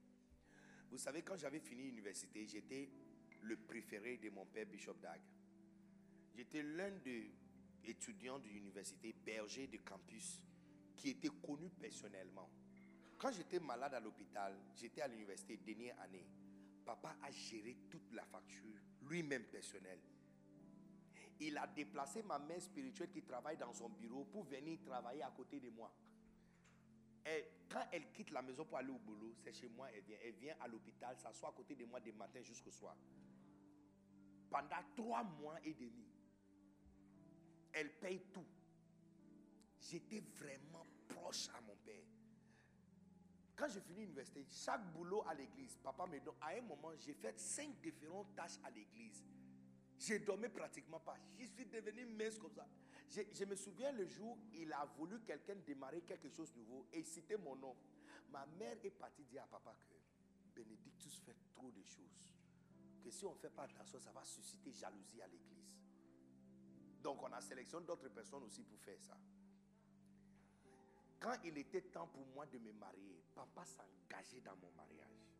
Vous 0.91 0.99
savez, 0.99 1.23
quand 1.23 1.37
j'avais 1.37 1.61
fini 1.61 1.85
l'université, 1.85 2.47
j'étais 2.47 2.91
le 3.43 3.57
préféré 3.57 4.19
de 4.19 4.29
mon 4.31 4.45
père 4.45 4.67
Bishop 4.67 4.95
Dag. 5.01 5.21
J'étais 6.35 6.63
l'un 6.63 6.91
des 6.91 7.31
étudiants 7.85 8.39
de 8.39 8.49
l'université, 8.49 9.15
berger 9.25 9.67
de 9.69 9.79
campus, 9.79 10.43
qui 11.03 11.11
était 11.11 11.31
connu 11.45 11.69
personnellement. 11.69 12.49
Quand 13.19 13.33
j'étais 13.33 13.59
malade 13.59 13.93
à 13.93 13.99
l'hôpital, 13.99 14.57
j'étais 14.77 15.01
à 15.01 15.09
l'université 15.09 15.57
dernière 15.57 16.01
année. 16.01 16.25
Papa 16.85 17.17
a 17.21 17.31
géré 17.33 17.77
toute 17.91 18.13
la 18.13 18.25
facture, 18.25 18.79
lui-même 19.03 19.43
personnel. 19.45 19.99
Il 21.41 21.59
a 21.59 21.67
déplacé 21.67 22.23
ma 22.23 22.39
mère 22.39 22.63
spirituelle 22.63 23.11
qui 23.11 23.23
travaille 23.23 23.57
dans 23.57 23.73
son 23.73 23.89
bureau 23.89 24.25
pour 24.27 24.45
venir 24.45 24.79
travailler 24.85 25.25
à 25.25 25.33
côté 25.33 25.59
de 25.59 25.71
moi. 25.71 25.93
Et 27.27 27.47
quand 27.69 27.85
elle 27.91 28.13
quitte 28.13 28.31
la 28.31 28.43
maison 28.43 28.65
pour 28.65 28.79
aller 28.79 28.91
au 28.91 28.99
boulot, 28.99 29.35
c'est 29.43 29.53
chez 29.53 29.69
moi, 29.69 29.89
elle 29.93 30.03
vient. 30.03 30.19
Elle 30.25 30.35
vient 30.35 30.55
à 30.61 30.69
l'hôpital, 30.69 31.17
s'assoit 31.19 31.49
à 31.49 31.53
côté 31.53 31.75
de 31.75 31.85
moi 31.85 31.99
du 31.99 32.13
matin 32.13 32.41
jusqu'au 32.43 32.71
soir. 32.71 32.97
Pendant 34.49 34.85
trois 34.95 35.25
mois 35.25 35.59
et 35.65 35.75
demi, 35.75 36.07
elle 37.73 37.93
paye 37.99 38.21
tout. 38.33 38.47
J'étais 39.81 40.21
vraiment 40.21 40.87
proche 41.23 41.49
à 41.57 41.61
mon 41.61 41.77
père. 41.77 42.05
Quand 43.55 43.69
j'ai 43.69 43.81
fini 43.81 44.01
l'université, 44.01 44.45
chaque 44.51 44.85
boulot 44.93 45.23
à 45.29 45.35
l'église, 45.35 45.77
papa 45.77 46.07
me 46.07 46.19
donne. 46.21 46.35
À 46.41 46.49
un 46.49 46.63
moment, 46.63 46.91
j'ai 46.99 47.15
fait 47.15 47.39
cinq 47.39 47.81
différentes 47.81 48.35
tâches 48.35 48.59
à 48.65 48.71
l'église. 48.71 49.23
Je 49.99 50.17
dormais 50.17 50.49
pratiquement 50.49 50.99
pas. 50.99 51.17
Je 51.39 51.45
suis 51.47 51.67
devenu 51.67 52.07
mince 52.07 52.39
comme 52.39 52.55
ça. 52.55 52.67
Je, 53.09 53.45
me 53.45 53.55
souviens 53.55 53.93
le 53.93 54.07
jour, 54.07 54.39
il 54.55 54.73
a 54.73 54.85
voulu 54.97 55.21
quelqu'un 55.21 55.55
démarrer 55.67 56.01
quelque 56.01 56.31
chose 56.31 56.53
de 56.53 56.59
nouveau 56.61 56.87
et 56.93 57.03
citer 57.05 57.37
mon 57.37 57.55
nom. 57.55 57.77
Ma 58.31 58.47
mère 58.59 58.77
est 58.83 58.91
partie 58.91 59.25
dire 59.25 59.43
à 59.43 59.47
papa 59.47 59.77
que 59.87 59.95
Bénédictus 60.55 61.21
fait 61.21 61.37
trop 61.55 61.71
de 61.71 61.83
choses. 61.83 62.35
Que 63.05 63.11
si 63.11 63.27
on 63.27 63.35
fait 63.35 63.51
pas 63.51 63.65
attention, 63.65 64.01
ça 64.01 64.13
va 64.13 64.25
susciter 64.25 64.73
jalousie 64.73 65.21
à 65.21 65.27
l'église. 65.27 65.77
Donc 67.03 67.23
on 67.23 67.33
a 67.33 67.41
sélectionné 67.41 67.87
d'autres 67.87 68.09
personnes 68.09 68.43
aussi 68.45 68.63
pour 68.63 68.81
faire 68.81 69.01
ça. 69.01 69.17
Quand 71.23 71.37
il 71.45 71.57
était 71.57 71.83
temps 71.83 72.09
pour 72.09 72.27
moi 72.35 72.47
de 72.47 72.59
me 72.59 72.73
marier, 72.73 73.23
papa 73.33 73.65
s'engageait 73.65 74.41
dans 74.41 74.57
mon 74.57 74.73
mariage. 74.73 75.39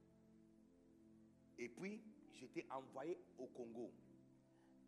Et 1.59 1.69
puis, 1.69 2.01
j'étais 2.31 2.65
envoyé 2.71 3.19
au 3.37 3.47
Congo. 3.49 3.93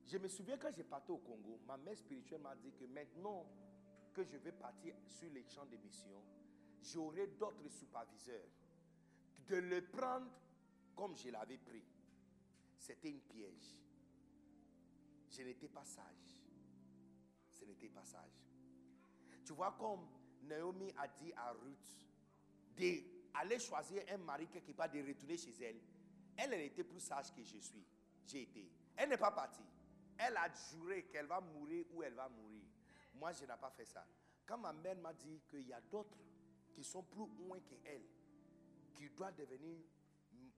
Je 0.06 0.18
me 0.18 0.28
souviens 0.28 0.56
quand 0.56 0.70
j'ai 0.72 0.84
parti 0.84 1.10
au 1.10 1.18
Congo, 1.18 1.58
ma 1.66 1.76
mère 1.76 1.96
spirituelle 1.96 2.40
m'a 2.40 2.54
dit 2.54 2.72
que 2.72 2.84
maintenant 2.84 3.44
que 4.12 4.22
je 4.22 4.36
vais 4.36 4.52
partir 4.52 4.94
sur 5.08 5.28
les 5.32 5.42
champs 5.42 5.66
de 5.66 5.76
mission, 5.78 6.22
j'aurai 6.80 7.26
d'autres 7.26 7.68
superviseurs. 7.68 8.46
De 9.48 9.56
le 9.56 9.84
prendre 9.86 10.30
comme 10.94 11.16
je 11.16 11.28
l'avais 11.28 11.58
pris, 11.58 11.84
c'était 12.78 13.10
une 13.10 13.20
piège. 13.20 13.76
Je 15.28 15.42
n'étais 15.42 15.68
pas 15.68 15.84
sage. 15.84 16.44
Ce 17.50 17.64
n'était 17.64 17.88
pas 17.88 18.04
sage. 18.04 18.46
Tu 19.44 19.52
vois 19.52 19.72
comme 19.72 20.06
Naomi 20.48 20.92
a 20.98 21.08
dit 21.08 21.32
à 21.36 21.52
Ruth 21.52 22.06
d'aller 22.76 23.58
choisir 23.58 24.02
un 24.12 24.18
mari 24.18 24.46
quelque 24.48 24.72
part, 24.72 24.90
de 24.90 24.98
retourner 25.06 25.36
chez 25.36 25.54
elle. 25.62 25.80
Elle, 26.36 26.52
elle 26.52 26.62
était 26.62 26.84
plus 26.84 27.00
sage 27.00 27.32
que 27.32 27.42
je 27.42 27.58
suis. 27.58 27.84
J'ai 28.26 28.42
été. 28.42 28.68
Elle 28.96 29.08
n'est 29.10 29.18
pas 29.18 29.30
partie. 29.30 29.62
Elle 30.18 30.36
a 30.36 30.48
juré 30.70 31.04
qu'elle 31.04 31.26
va 31.26 31.40
mourir 31.40 31.84
ou 31.92 32.02
elle 32.02 32.14
va 32.14 32.28
mourir. 32.28 32.62
Moi, 33.14 33.32
je 33.32 33.42
n'ai 33.42 33.46
pas 33.60 33.70
fait 33.70 33.84
ça. 33.84 34.06
Quand 34.46 34.58
ma 34.58 34.72
mère 34.72 34.96
m'a 34.96 35.12
dit 35.12 35.40
qu'il 35.48 35.66
y 35.66 35.72
a 35.72 35.80
d'autres 35.80 36.18
qui 36.72 36.84
sont 36.84 37.02
plus 37.02 37.26
loin 37.38 37.58
qu'elle, 37.60 38.02
qui 38.94 39.08
doit 39.10 39.32
devenir 39.32 39.78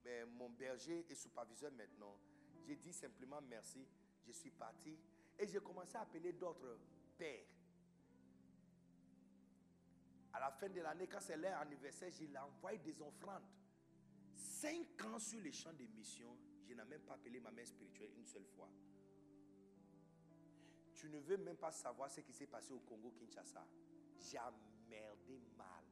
euh, 0.06 0.26
mon 0.38 0.50
berger 0.50 1.04
et 1.08 1.14
superviseur 1.14 1.72
maintenant, 1.72 2.16
j'ai 2.66 2.76
dit 2.76 2.92
simplement 2.92 3.40
merci. 3.42 3.86
Je 4.26 4.32
suis 4.32 4.50
parti 4.50 4.98
et 5.38 5.46
j'ai 5.46 5.60
commencé 5.60 5.96
à 5.96 6.00
appeler 6.02 6.32
d'autres 6.32 6.78
pères. 7.16 7.44
À 10.36 10.40
la 10.40 10.50
fin 10.50 10.68
de 10.68 10.82
l'année, 10.82 11.06
quand 11.06 11.20
c'est 11.20 11.38
leur 11.38 11.58
anniversaire, 11.60 12.10
je 12.10 12.26
leur 12.26 12.44
envoyé 12.44 12.76
des 12.78 13.00
offrandes. 13.00 13.42
Cinq 14.34 15.02
ans 15.06 15.18
sur 15.18 15.40
les 15.40 15.50
champs 15.50 15.72
de 15.72 15.86
mission, 15.96 16.36
je 16.68 16.74
n'ai 16.74 16.84
même 16.84 17.00
pas 17.00 17.14
appelé 17.14 17.40
ma 17.40 17.50
mère 17.50 17.66
spirituelle 17.66 18.10
une 18.18 18.26
seule 18.26 18.44
fois. 18.44 18.68
Tu 20.94 21.08
ne 21.08 21.18
veux 21.20 21.38
même 21.38 21.56
pas 21.56 21.72
savoir 21.72 22.10
ce 22.10 22.20
qui 22.20 22.34
s'est 22.34 22.46
passé 22.46 22.74
au 22.74 22.80
Congo 22.80 23.14
Kinshasa. 23.18 23.66
J'ai 24.18 24.38
merdé 24.90 25.40
mal. 25.56 25.84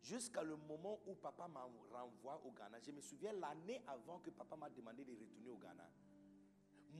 Jusqu'à 0.00 0.42
le 0.42 0.56
moment 0.56 0.98
où 1.06 1.14
papa 1.14 1.46
m'a 1.46 1.68
renvoie 1.92 2.40
au 2.42 2.52
Ghana. 2.52 2.80
Je 2.80 2.90
me 2.90 3.02
souviens 3.02 3.34
l'année 3.34 3.82
avant 3.86 4.18
que 4.20 4.30
papa 4.30 4.56
m'a 4.56 4.70
demandé 4.70 5.04
de 5.04 5.12
retourner 5.12 5.50
au 5.50 5.58
Ghana. 5.58 5.90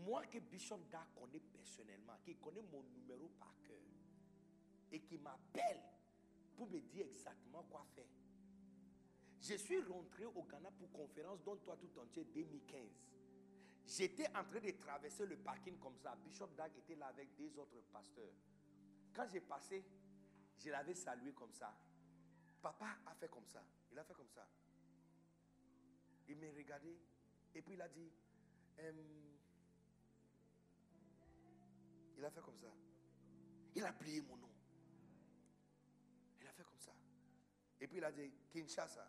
Moi 0.04 0.26
que 0.26 0.38
Bishop 0.38 0.80
Da 0.90 1.06
connaît 1.18 1.40
personnellement, 1.40 2.18
qui 2.22 2.36
connaît 2.36 2.60
mon 2.60 2.82
numéro 2.82 3.30
par 3.38 3.54
cœur, 3.62 3.80
et 4.92 5.00
qui 5.00 5.16
m'appelle 5.16 5.95
pour 6.56 6.68
me 6.68 6.80
dire 6.80 7.06
exactement 7.06 7.62
quoi 7.70 7.86
faire. 7.94 8.04
Je 9.40 9.54
suis 9.54 9.80
rentré 9.82 10.24
au 10.24 10.42
Ghana 10.42 10.70
pour 10.72 10.90
conférence 10.90 11.42
dont 11.44 11.56
toi 11.56 11.76
tout 11.76 12.00
entier 12.00 12.24
2015. 12.24 12.80
J'étais 13.86 14.26
en 14.28 14.42
train 14.44 14.60
de 14.60 14.70
traverser 14.72 15.26
le 15.26 15.36
parking 15.36 15.78
comme 15.78 15.96
ça. 15.98 16.16
Bishop 16.24 16.48
Dag 16.56 16.72
était 16.76 16.96
là 16.96 17.06
avec 17.06 17.36
des 17.36 17.56
autres 17.58 17.80
pasteurs. 17.92 18.32
Quand 19.14 19.26
j'ai 19.30 19.40
passé, 19.40 19.84
je 20.58 20.70
l'avais 20.70 20.94
salué 20.94 21.32
comme 21.32 21.52
ça. 21.52 21.72
Papa 22.60 22.96
a 23.06 23.14
fait 23.14 23.28
comme 23.28 23.46
ça. 23.46 23.62
Il 23.92 23.98
a 23.98 24.04
fait 24.04 24.14
comme 24.14 24.30
ça. 24.30 24.48
Il 26.28 26.36
m'a 26.38 26.46
regardé 26.56 26.98
et 27.54 27.62
puis 27.62 27.74
il 27.74 27.80
a 27.80 27.88
dit, 27.88 28.10
Hum, 28.78 28.94
il 32.18 32.24
a 32.24 32.30
fait 32.30 32.42
comme 32.42 32.58
ça. 32.58 32.68
Il 33.74 33.84
a 33.84 33.92
plié 33.92 34.20
mon 34.22 34.36
nom. 34.36 34.55
Et 37.80 37.86
puis 37.86 37.98
il 37.98 38.04
a 38.04 38.12
dit, 38.12 38.30
Kinshasa. 38.50 39.08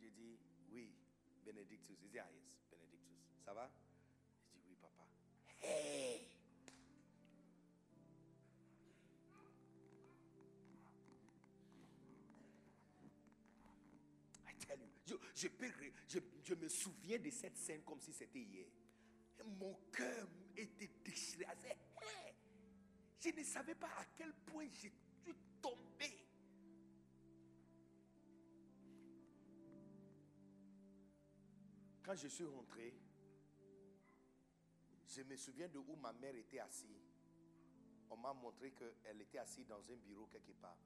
J'ai 0.00 0.10
dit, 0.10 0.38
oui, 0.70 0.92
Benedictus. 1.44 1.96
Il 2.02 2.10
dit, 2.10 2.18
ah 2.18 2.28
yes, 2.32 2.60
Benedictus. 2.70 3.18
Ça 3.44 3.54
va? 3.54 3.70
J'ai 4.52 4.58
dit, 4.60 4.66
oui, 4.70 4.76
papa. 4.80 5.06
Hey 5.62 6.28
I 14.46 14.54
tell 14.66 14.78
you, 14.80 14.88
je, 16.08 16.18
je 16.42 16.54
me 16.54 16.68
souviens 16.68 17.18
de 17.18 17.30
cette 17.30 17.56
scène 17.56 17.82
comme 17.82 18.00
si 18.00 18.12
c'était 18.12 18.40
hier. 18.40 18.66
Mon 19.58 19.74
cœur 19.92 20.28
était 20.56 20.90
déchiré. 21.04 21.44
Je 23.20 23.30
ne 23.30 23.42
savais 23.42 23.74
pas 23.74 23.88
à 23.88 24.04
quel 24.16 24.32
point 24.34 24.66
je 24.70 24.76
suis 24.76 24.92
tombé. 25.62 26.23
Quand 32.04 32.14
je 32.14 32.28
suis 32.28 32.44
rentré, 32.44 32.94
je 35.08 35.22
me 35.22 35.36
souviens 35.36 35.68
de 35.68 35.78
où 35.78 35.96
ma 35.96 36.12
mère 36.12 36.36
était 36.36 36.58
assise. 36.58 37.10
On 38.10 38.16
m'a 38.18 38.34
montré 38.34 38.72
qu'elle 38.72 39.20
était 39.22 39.38
assise 39.38 39.66
dans 39.66 39.80
un 39.90 39.96
bureau 39.96 40.26
quelque 40.26 40.52
part. 40.52 40.76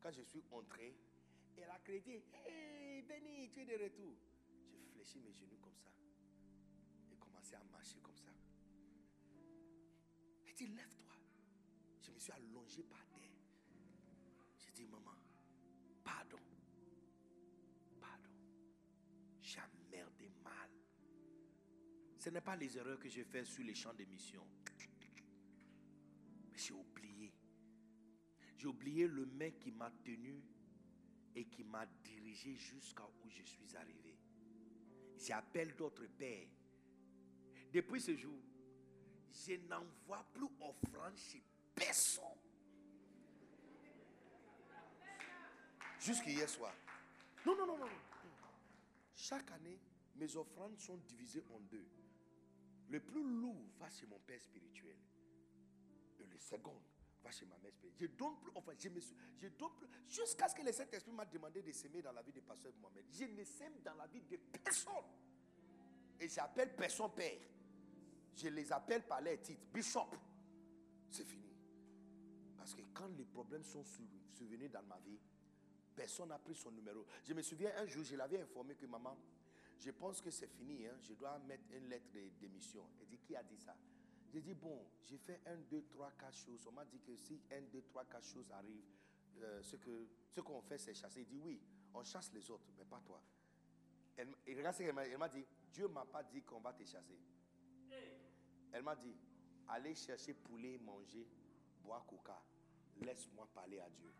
Quand 0.00 0.10
je 0.10 0.22
suis 0.22 0.42
entré, 0.50 0.96
elle 1.56 1.70
a 1.70 1.78
crié 1.78 2.24
Hey, 2.44 3.02
Benny, 3.02 3.48
tu 3.50 3.60
es 3.60 3.64
de 3.66 3.84
retour. 3.84 4.16
J'ai 4.72 4.84
fléchi 4.92 5.20
mes 5.20 5.32
genoux 5.32 5.58
comme 5.62 5.76
ça. 5.76 5.90
Et 7.12 7.16
commencé 7.16 7.54
à 7.54 7.62
marcher 7.70 8.00
comme 8.00 8.16
ça. 8.18 8.32
Elle 10.46 10.54
dit 10.54 10.66
Lève-toi. 10.66 11.12
Je 12.00 12.10
me 12.10 12.18
suis 12.18 12.32
allongé 12.32 12.82
par 12.82 13.06
terre. 13.06 13.30
J'ai 14.56 14.72
dit 14.72 14.86
Maman, 14.86 15.17
Ce 22.18 22.30
n'est 22.30 22.40
pas 22.40 22.56
les 22.56 22.76
erreurs 22.76 22.98
que 22.98 23.08
j'ai 23.08 23.22
faites 23.24 23.46
sur 23.46 23.62
les 23.62 23.74
champs 23.74 23.94
de 23.94 24.04
mission. 24.04 24.44
Mais 26.50 26.58
j'ai 26.58 26.72
oublié. 26.72 27.32
J'ai 28.56 28.66
oublié 28.66 29.06
le 29.06 29.24
mec 29.24 29.60
qui 29.60 29.70
m'a 29.70 29.90
tenu 30.04 30.42
et 31.36 31.44
qui 31.44 31.62
m'a 31.62 31.86
dirigé 31.86 32.56
jusqu'à 32.56 33.04
où 33.04 33.28
je 33.30 33.44
suis 33.44 33.76
arrivé. 33.76 34.18
J'appelle 35.16 35.76
d'autres 35.76 36.06
pères. 36.06 36.48
Depuis 37.72 38.00
ce 38.00 38.16
jour, 38.16 38.40
je 39.30 39.54
n'envoie 39.68 40.24
plus 40.34 40.48
offrande 40.60 41.16
chez 41.16 41.42
personne. 41.72 42.24
Jusqu'hier 46.00 46.48
soir. 46.48 46.74
Non, 47.46 47.56
non, 47.56 47.66
non. 47.66 47.78
non. 47.78 47.88
Chaque 49.14 49.50
année, 49.52 49.78
mes 50.16 50.36
offrandes 50.36 50.78
sont 50.78 50.96
divisées 50.96 51.44
en 51.50 51.60
deux. 51.60 51.86
Le 52.88 53.00
plus 53.00 53.22
lourd 53.22 53.56
va 53.78 53.88
chez 53.90 54.06
mon 54.06 54.18
père 54.20 54.40
spirituel. 54.42 54.96
Et 56.20 56.26
le 56.26 56.38
second 56.38 56.80
va 57.22 57.30
chez 57.30 57.44
ma 57.46 57.56
mère 57.58 57.72
spirituelle. 57.72 58.10
Je 58.10 58.16
donne 58.16 58.38
plus, 58.40 58.52
enfin, 58.54 58.72
je 58.78 58.88
me 58.88 59.00
plus, 59.00 59.86
jusqu'à 60.08 60.48
ce 60.48 60.54
que 60.54 60.62
le 60.62 60.72
Saint-Esprit 60.72 61.12
m'a 61.12 61.26
demandé 61.26 61.62
de 61.62 61.70
s'aimer 61.72 62.00
dans 62.02 62.12
la 62.12 62.22
vie 62.22 62.32
de 62.32 62.40
pasteur 62.40 62.72
Mohamed. 62.80 63.04
Je 63.10 63.24
ne 63.24 63.44
sème 63.44 63.80
dans 63.84 63.94
la 63.94 64.06
vie 64.06 64.22
de 64.22 64.36
personne. 64.36 65.04
Et 66.20 66.28
j'appelle 66.28 66.74
personne 66.74 67.10
père. 67.14 67.38
Je 68.34 68.48
les 68.48 68.72
appelle 68.72 69.02
par 69.06 69.20
les 69.20 69.38
titres. 69.38 69.66
Bishop. 69.72 70.10
C'est 71.10 71.24
fini. 71.24 71.52
Parce 72.56 72.74
que 72.74 72.82
quand 72.94 73.08
les 73.16 73.24
problèmes 73.24 73.64
sont 73.64 73.84
sur- 73.84 74.04
survenus 74.30 74.70
dans 74.70 74.82
ma 74.82 74.98
vie, 75.00 75.18
personne 75.94 76.28
n'a 76.28 76.38
pris 76.38 76.54
son 76.54 76.70
numéro. 76.70 77.04
Je 77.24 77.34
me 77.34 77.42
souviens 77.42 77.70
un 77.76 77.86
jour, 77.86 78.04
je 78.04 78.14
l'avais 78.16 78.40
informé 78.40 78.74
que 78.74 78.86
maman, 78.86 79.16
je 79.78 79.90
pense 79.90 80.20
que 80.20 80.30
c'est 80.30 80.48
fini, 80.48 80.86
hein, 80.86 80.96
je 81.02 81.14
dois 81.14 81.38
mettre 81.40 81.64
une 81.72 81.88
lettre 81.88 82.10
de 82.12 82.28
démission. 82.40 82.84
Elle 83.00 83.08
dit, 83.08 83.18
qui 83.18 83.36
a 83.36 83.42
dit 83.42 83.58
ça? 83.58 83.76
J'ai 84.32 84.40
dit, 84.40 84.54
bon, 84.54 84.84
j'ai 85.06 85.18
fait 85.18 85.40
un, 85.46 85.56
deux, 85.70 85.82
trois, 85.84 86.10
quatre 86.18 86.36
choses. 86.36 86.66
On 86.66 86.72
m'a 86.72 86.84
dit 86.84 87.00
que 87.00 87.16
si 87.16 87.40
un, 87.52 87.62
deux, 87.72 87.82
trois, 87.82 88.04
quatre 88.04 88.26
choses 88.26 88.50
arrivent, 88.50 88.84
euh, 89.40 89.62
ce 89.62 89.76
que 89.76 90.08
ce 90.30 90.40
qu'on 90.40 90.60
fait, 90.62 90.78
c'est 90.78 90.94
chasser. 90.94 91.20
Il 91.20 91.26
dit, 91.26 91.38
oui, 91.38 91.60
on 91.94 92.02
chasse 92.02 92.32
les 92.32 92.50
autres, 92.50 92.66
mais 92.76 92.84
pas 92.84 93.00
toi. 93.04 93.22
Elle, 94.16 94.34
regarde 94.48 94.74
ce 94.76 94.82
qu'elle 94.82 95.18
m'a 95.18 95.28
dit, 95.28 95.46
Dieu 95.72 95.88
m'a 95.88 96.04
pas 96.04 96.22
dit 96.24 96.42
qu'on 96.42 96.60
va 96.60 96.72
te 96.72 96.84
chasser. 96.84 97.18
Elle 98.72 98.82
m'a 98.82 98.96
dit, 98.96 99.16
allez 99.68 99.94
chercher 99.94 100.34
poulet, 100.34 100.76
manger, 100.78 101.26
boire 101.82 102.04
coca. 102.04 102.42
Laisse-moi 103.00 103.48
parler 103.54 103.78
à 103.78 103.88
Dieu. 103.88 104.12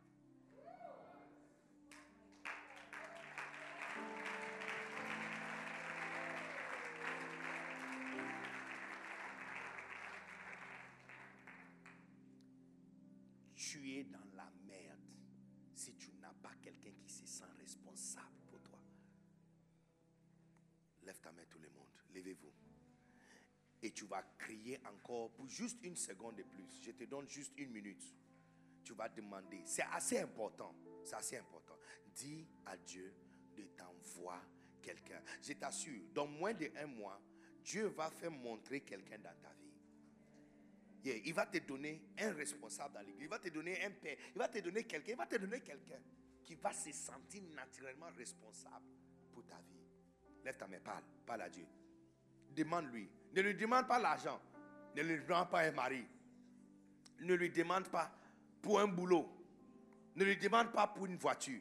Dans 13.88 14.36
la 14.36 14.50
merde 14.66 15.00
si 15.74 15.94
tu 15.94 16.12
n'as 16.20 16.34
pas 16.42 16.52
quelqu'un 16.60 16.92
qui 17.02 17.10
se 17.10 17.26
sent 17.26 17.50
responsable 17.58 18.36
pour 18.46 18.60
toi. 18.60 18.78
Lève 21.04 21.18
ta 21.20 21.32
main 21.32 21.44
tout 21.48 21.58
le 21.58 21.70
monde. 21.70 21.88
Levez-vous. 22.14 22.52
Et 23.80 23.90
tu 23.92 24.04
vas 24.04 24.22
crier 24.36 24.78
encore 24.86 25.30
pour 25.32 25.48
juste 25.48 25.78
une 25.82 25.96
seconde 25.96 26.36
de 26.36 26.42
plus. 26.42 26.82
Je 26.82 26.90
te 26.90 27.04
donne 27.04 27.26
juste 27.28 27.54
une 27.56 27.70
minute. 27.70 28.04
Tu 28.84 28.92
vas 28.92 29.08
demander. 29.08 29.62
C'est 29.64 29.86
assez 29.90 30.18
important. 30.18 30.74
C'est 31.02 31.16
assez 31.16 31.38
important. 31.38 31.78
Dis 32.14 32.46
à 32.66 32.76
Dieu 32.76 33.14
de 33.56 33.62
t'envoyer 33.74 34.42
quelqu'un. 34.82 35.22
Je 35.40 35.54
t'assure, 35.54 36.02
dans 36.12 36.26
moins 36.26 36.52
d'un 36.52 36.86
mois, 36.86 37.18
Dieu 37.64 37.86
va 37.86 38.10
faire 38.10 38.30
montrer 38.30 38.82
quelqu'un 38.82 39.18
dans 39.18 39.34
ta 39.40 39.54
vie. 39.54 39.67
Il 41.04 41.32
va 41.32 41.46
te 41.46 41.58
donner 41.58 42.02
un 42.18 42.32
responsable 42.32 42.94
dans 42.94 43.00
l'église. 43.00 43.22
Il 43.22 43.28
va 43.28 43.38
te 43.38 43.48
donner 43.48 43.84
un 43.84 43.90
père. 43.90 44.16
Il 44.34 44.38
va 44.38 44.48
te 44.48 44.58
donner 44.58 44.84
quelqu'un. 44.84 45.12
Il 45.12 45.16
va 45.16 45.26
te 45.26 45.36
donner 45.36 45.60
quelqu'un 45.60 46.00
qui 46.44 46.54
va 46.54 46.72
se 46.72 46.92
sentir 46.92 47.42
naturellement 47.54 48.10
responsable 48.16 48.86
pour 49.32 49.44
ta 49.46 49.56
vie. 49.56 49.86
Lève 50.44 50.56
ta 50.56 50.66
main, 50.66 50.80
parle. 50.80 51.04
Parle 51.26 51.42
à 51.42 51.48
Dieu. 51.48 51.66
Demande-lui. 52.50 53.08
Ne 53.32 53.42
lui 53.42 53.54
demande 53.54 53.86
pas 53.86 53.98
l'argent. 53.98 54.40
Ne 54.96 55.02
lui 55.02 55.22
demande 55.22 55.50
pas 55.50 55.60
un 55.60 55.72
mari. 55.72 56.04
Ne 57.20 57.34
lui 57.34 57.50
demande 57.50 57.88
pas 57.88 58.10
pour 58.62 58.80
un 58.80 58.88
boulot. 58.88 59.28
Ne 60.16 60.24
lui 60.24 60.36
demande 60.36 60.72
pas 60.72 60.86
pour 60.88 61.06
une 61.06 61.16
voiture. 61.16 61.60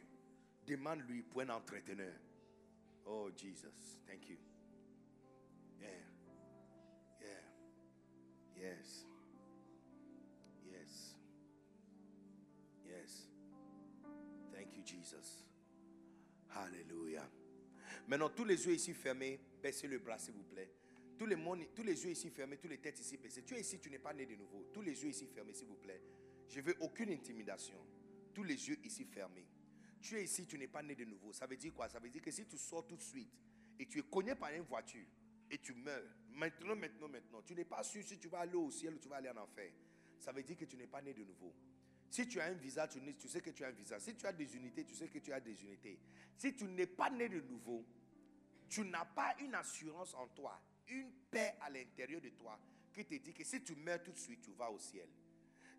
Demande-lui 0.66 1.22
pour 1.22 1.42
un 1.42 1.50
entreteneur. 1.50 2.14
Oh, 3.06 3.30
Jesus. 3.36 4.00
Thank 4.06 4.28
you. 4.28 4.36
Yeah. 5.80 5.88
Yeah. 7.20 8.68
Yes. 8.70 9.07
Jesus. 14.88 15.44
Alléluia. 16.50 17.28
Maintenant, 18.06 18.30
tous 18.30 18.44
les 18.44 18.66
yeux 18.66 18.74
ici 18.74 18.94
fermés, 18.94 19.38
baissez 19.62 19.86
le 19.86 19.98
bras, 19.98 20.18
s'il 20.18 20.34
vous 20.34 20.42
plaît. 20.44 20.70
Tous 21.18 21.26
les, 21.26 21.36
mon- 21.36 21.58
tous 21.74 21.82
les 21.82 22.04
yeux 22.04 22.12
ici 22.12 22.30
fermés, 22.30 22.56
tous 22.58 22.68
les 22.68 22.78
têtes 22.78 22.98
ici 23.00 23.16
baissées. 23.16 23.42
Tu 23.42 23.54
es 23.54 23.60
ici, 23.60 23.78
tu 23.80 23.90
n'es 23.90 23.98
pas 23.98 24.14
né 24.14 24.24
de 24.24 24.36
nouveau. 24.36 24.68
Tous 24.72 24.80
les 24.80 25.02
yeux 25.02 25.10
ici 25.10 25.26
fermés, 25.26 25.52
s'il 25.52 25.66
vous 25.66 25.76
plaît. 25.76 26.00
Je 26.48 26.60
veux 26.60 26.76
aucune 26.80 27.10
intimidation. 27.10 27.78
Tous 28.32 28.44
les 28.44 28.68
yeux 28.68 28.78
ici 28.84 29.04
fermés. 29.04 29.46
Tu 30.00 30.16
es 30.16 30.24
ici, 30.24 30.46
tu 30.46 30.56
n'es 30.56 30.68
pas 30.68 30.82
né 30.82 30.94
de 30.94 31.04
nouveau. 31.04 31.32
Ça 31.32 31.46
veut 31.46 31.56
dire 31.56 31.74
quoi? 31.74 31.88
Ça 31.88 31.98
veut 31.98 32.08
dire 32.08 32.22
que 32.22 32.30
si 32.30 32.46
tu 32.46 32.56
sors 32.56 32.86
tout 32.86 32.96
de 32.96 33.02
suite 33.02 33.32
et 33.78 33.86
tu 33.86 33.98
es 33.98 34.02
cogné 34.02 34.34
par 34.36 34.52
une 34.52 34.62
voiture 34.62 35.06
et 35.50 35.58
tu 35.58 35.74
meurs, 35.74 36.04
maintenant, 36.30 36.76
maintenant, 36.76 37.08
maintenant, 37.08 37.42
tu 37.42 37.54
n'es 37.54 37.64
pas 37.64 37.82
sûr 37.82 38.02
si 38.04 38.16
tu 38.18 38.28
vas 38.28 38.40
aller 38.40 38.54
au 38.54 38.70
ciel 38.70 38.94
ou 38.94 38.98
tu 38.98 39.08
vas 39.08 39.16
aller 39.16 39.28
en 39.30 39.38
enfer. 39.38 39.72
Ça 40.20 40.30
veut 40.32 40.44
dire 40.44 40.56
que 40.56 40.64
tu 40.66 40.76
n'es 40.76 40.86
pas 40.86 41.02
né 41.02 41.12
de 41.12 41.24
nouveau. 41.24 41.52
Si 42.10 42.26
tu 42.26 42.40
as 42.40 42.46
un 42.46 42.52
visa, 42.52 42.88
tu, 42.88 43.00
sais 43.28 43.40
que 43.40 43.50
tu 43.50 43.64
as 43.64 43.68
un 43.68 43.72
visa. 43.72 44.00
Si 44.00 44.14
tu 44.14 44.26
as 44.26 44.32
des 44.32 44.56
unités, 44.56 44.84
tu 44.84 44.94
sais 44.94 45.08
que 45.08 45.18
tu 45.18 45.32
as 45.32 45.40
des 45.40 45.62
unités. 45.62 45.98
Si 46.36 46.54
tu 46.54 46.64
n'es 46.64 46.86
pas 46.86 47.10
né 47.10 47.28
de 47.28 47.40
nouveau, 47.40 47.84
tu 48.68 48.82
n'as 48.84 49.04
pas 49.04 49.34
une 49.40 49.54
assurance 49.54 50.14
en 50.14 50.26
toi, 50.28 50.60
une 50.88 51.10
paix 51.30 51.54
à 51.60 51.70
l'intérieur 51.70 52.20
de 52.20 52.30
toi 52.30 52.58
qui 52.92 53.04
te 53.04 53.14
dit 53.14 53.32
que 53.32 53.44
si 53.44 53.62
tu 53.62 53.74
meurs 53.76 54.02
tout 54.02 54.12
de 54.12 54.18
suite, 54.18 54.40
tu 54.40 54.52
vas 54.52 54.70
au 54.70 54.78
ciel. 54.78 55.08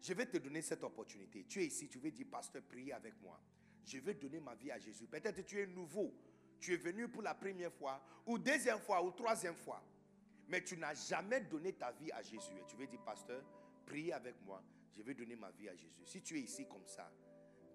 Je 0.01 0.13
vais 0.13 0.25
te 0.25 0.37
donner 0.37 0.61
cette 0.61 0.83
opportunité. 0.83 1.45
Tu 1.47 1.61
es 1.61 1.65
ici, 1.65 1.89
tu 1.89 1.99
veux 1.99 2.11
dire, 2.11 2.27
pasteur, 2.31 2.61
priez 2.63 2.93
avec 2.93 3.19
moi. 3.21 3.39
Je 3.85 3.97
vais 3.97 4.13
donner 4.13 4.39
ma 4.39 4.55
vie 4.55 4.71
à 4.71 4.79
Jésus. 4.79 5.07
Peut-être 5.07 5.35
que 5.35 5.41
tu 5.41 5.59
es 5.59 5.67
nouveau. 5.67 6.13
Tu 6.59 6.73
es 6.73 6.77
venu 6.77 7.07
pour 7.07 7.21
la 7.21 7.33
première 7.33 7.71
fois, 7.71 8.03
ou 8.25 8.37
deuxième 8.37 8.79
fois, 8.79 9.03
ou 9.03 9.11
troisième 9.11 9.55
fois. 9.55 9.83
Mais 10.47 10.63
tu 10.63 10.77
n'as 10.77 10.93
jamais 10.93 11.41
donné 11.41 11.73
ta 11.73 11.91
vie 11.91 12.11
à 12.11 12.21
Jésus. 12.21 12.51
Et 12.57 12.65
tu 12.67 12.75
veux 12.75 12.87
dire, 12.87 13.01
pasteur, 13.03 13.41
priez 13.85 14.13
avec 14.13 14.35
moi. 14.45 14.61
Je 14.95 15.01
vais 15.01 15.13
donner 15.13 15.35
ma 15.35 15.51
vie 15.51 15.69
à 15.69 15.75
Jésus. 15.75 16.03
Si 16.05 16.21
tu 16.21 16.37
es 16.37 16.41
ici 16.41 16.65
comme 16.67 16.85
ça, 16.85 17.11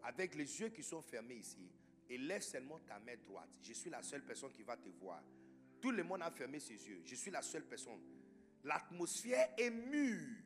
avec 0.03 0.35
les 0.35 0.61
yeux 0.61 0.69
qui 0.69 0.83
sont 0.83 1.03
fermés 1.03 1.37
ici, 1.37 1.71
et 2.09 2.41
seulement 2.41 2.79
ta 2.81 2.99
main 2.99 3.17
droite. 3.27 3.49
Je 3.63 3.73
suis 3.73 3.91
la 3.91 4.03
seule 4.03 4.23
personne 4.23 4.53
qui 4.53 4.63
va 4.63 4.77
te 4.77 4.89
voir. 5.01 5.23
Tout 5.81 5.91
le 5.91 6.05
monde 6.05 6.23
a 6.23 6.31
fermé 6.31 6.61
ses 6.61 6.75
yeux. 6.75 7.03
Je 7.05 7.15
suis 7.15 7.31
la 7.31 7.43
seule 7.43 7.65
personne. 7.65 8.01
L'atmosphère 8.65 9.49
est 9.59 9.71
mûre 9.71 10.37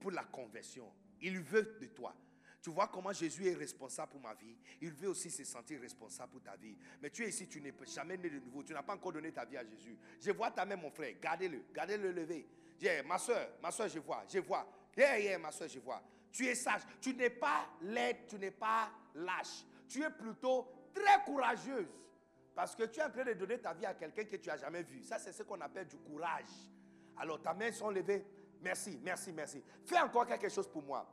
pour 0.00 0.10
la 0.10 0.24
conversion. 0.24 0.90
Il 1.20 1.40
veut 1.40 1.76
de 1.80 1.86
toi. 1.86 2.14
Tu 2.60 2.70
vois 2.70 2.88
comment 2.88 3.12
Jésus 3.12 3.46
est 3.46 3.54
responsable 3.54 4.12
pour 4.12 4.20
ma 4.20 4.34
vie. 4.34 4.56
Il 4.80 4.90
veut 4.90 5.08
aussi 5.08 5.30
se 5.30 5.44
sentir 5.44 5.80
responsable 5.80 6.32
pour 6.32 6.42
ta 6.42 6.56
vie. 6.56 6.76
Mais 7.00 7.10
tu 7.10 7.24
es 7.24 7.28
ici, 7.28 7.48
tu 7.48 7.60
n'es 7.60 7.72
jamais 7.86 8.16
né 8.16 8.28
de 8.28 8.40
nouveau. 8.40 8.64
Tu 8.64 8.72
n'as 8.72 8.82
pas 8.82 8.94
encore 8.94 9.12
donné 9.12 9.30
ta 9.32 9.44
vie 9.44 9.56
à 9.56 9.64
Jésus. 9.64 9.96
Je 10.20 10.32
vois 10.32 10.50
ta 10.50 10.64
main, 10.64 10.76
mon 10.76 10.90
frère. 10.90 11.14
Gardez-le. 11.20 11.62
Gardez-le 11.72 12.10
levé. 12.10 12.46
Yeah, 12.80 13.02
ma 13.04 13.18
soeur, 13.18 13.48
ma 13.60 13.70
soeur, 13.70 13.88
je 13.88 13.98
vois. 13.98 14.24
Je 14.28 14.38
vois. 14.38 14.68
Yeah, 14.98 15.16
yeah, 15.18 15.38
ma 15.38 15.52
soeur, 15.52 15.68
je 15.68 15.78
vois. 15.78 16.02
Tu 16.32 16.46
es 16.48 16.56
sage. 16.56 16.82
Tu 17.00 17.14
n'es 17.14 17.30
pas 17.30 17.68
laide. 17.82 18.26
Tu 18.28 18.36
n'es 18.36 18.50
pas 18.50 18.90
lâche. 19.14 19.64
Tu 19.88 20.02
es 20.02 20.10
plutôt 20.10 20.66
très 20.92 21.22
courageuse. 21.24 21.86
Parce 22.52 22.74
que 22.74 22.82
tu 22.82 22.98
es 22.98 23.04
en 23.04 23.10
train 23.10 23.24
de 23.24 23.34
donner 23.34 23.58
ta 23.58 23.72
vie 23.72 23.86
à 23.86 23.94
quelqu'un 23.94 24.24
que 24.24 24.34
tu 24.34 24.48
n'as 24.48 24.56
jamais 24.56 24.82
vu. 24.82 25.04
Ça, 25.04 25.20
c'est 25.20 25.32
ce 25.32 25.44
qu'on 25.44 25.60
appelle 25.60 25.86
du 25.86 25.96
courage. 25.98 26.50
Alors, 27.16 27.40
ta 27.40 27.54
main 27.54 27.70
sont 27.70 27.90
levées. 27.90 28.24
Merci, 28.60 28.98
merci, 29.00 29.32
merci. 29.32 29.62
Fais 29.86 30.00
encore 30.00 30.26
quelque 30.26 30.48
chose 30.48 30.68
pour 30.68 30.82
moi. 30.82 31.08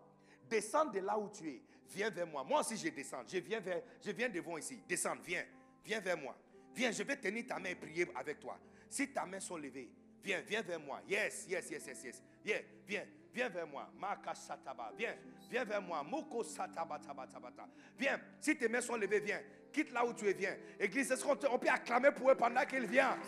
Descends 0.50 0.86
de 0.86 1.00
là 1.00 1.20
où 1.20 1.30
tu 1.30 1.48
es. 1.48 1.62
Viens 1.90 2.10
vers 2.10 2.26
moi. 2.26 2.44
Moi 2.44 2.62
aussi, 2.62 2.78
je 2.78 2.90
descends. 2.90 3.22
Je 3.28 3.38
viens, 3.38 3.60
vers, 3.60 3.84
je 4.04 4.10
viens 4.10 4.30
devant 4.30 4.58
ici. 4.58 4.82
Descends, 4.88 5.16
viens. 5.24 5.46
Viens 5.84 6.00
vers 6.00 6.18
moi. 6.18 6.36
Viens, 6.74 6.92
je 6.92 7.04
vais 7.04 7.18
tenir 7.18 7.46
ta 7.46 7.60
main 7.60 7.70
et 7.70 7.76
prier 7.76 8.08
avec 8.16 8.40
toi. 8.40 8.58
Si 8.90 9.14
ta 9.14 9.28
main 9.28 9.40
sont 9.40 9.58
levées, 9.58 9.92
viens, 10.24 10.42
viens 10.42 10.64
vers 10.64 10.80
moi. 10.80 11.02
Yes, 11.08 11.46
yes, 11.48 11.70
yes, 11.70 11.86
yes, 11.86 12.04
yes. 12.04 12.24
Yeah, 12.44 12.60
viens, 12.88 13.06
viens 13.36 13.50
vers 13.50 13.68
moi. 13.68 13.88
Maka 14.00 14.34
sataba. 14.34 14.92
Viens, 14.98 15.14
viens 15.52 15.66
vers 15.66 15.82
moi. 15.82 16.02
Moko 16.04 16.44
sataba 16.44 16.98
taba 16.98 17.28
taba 17.28 17.52
ta. 17.56 17.68
Viens. 18.00 18.18
Si 18.40 18.56
tes 18.56 18.70
mains 18.70 18.82
sont 18.82 18.96
levées, 18.96 19.20
viens. 19.20 19.42
Quitte 19.74 19.92
là 19.92 20.06
où 20.06 20.14
tu 20.14 20.28
es, 20.30 20.34
viens. 20.34 20.56
Église, 20.80 21.12
est-ce 21.12 21.24
qu'on 21.24 21.36
peut 21.36 21.68
acclamer 21.68 22.12
pour 22.12 22.32
eux 22.32 22.36
pendant 22.36 22.64
qu'ils 22.66 22.86
viennent? 22.86 23.20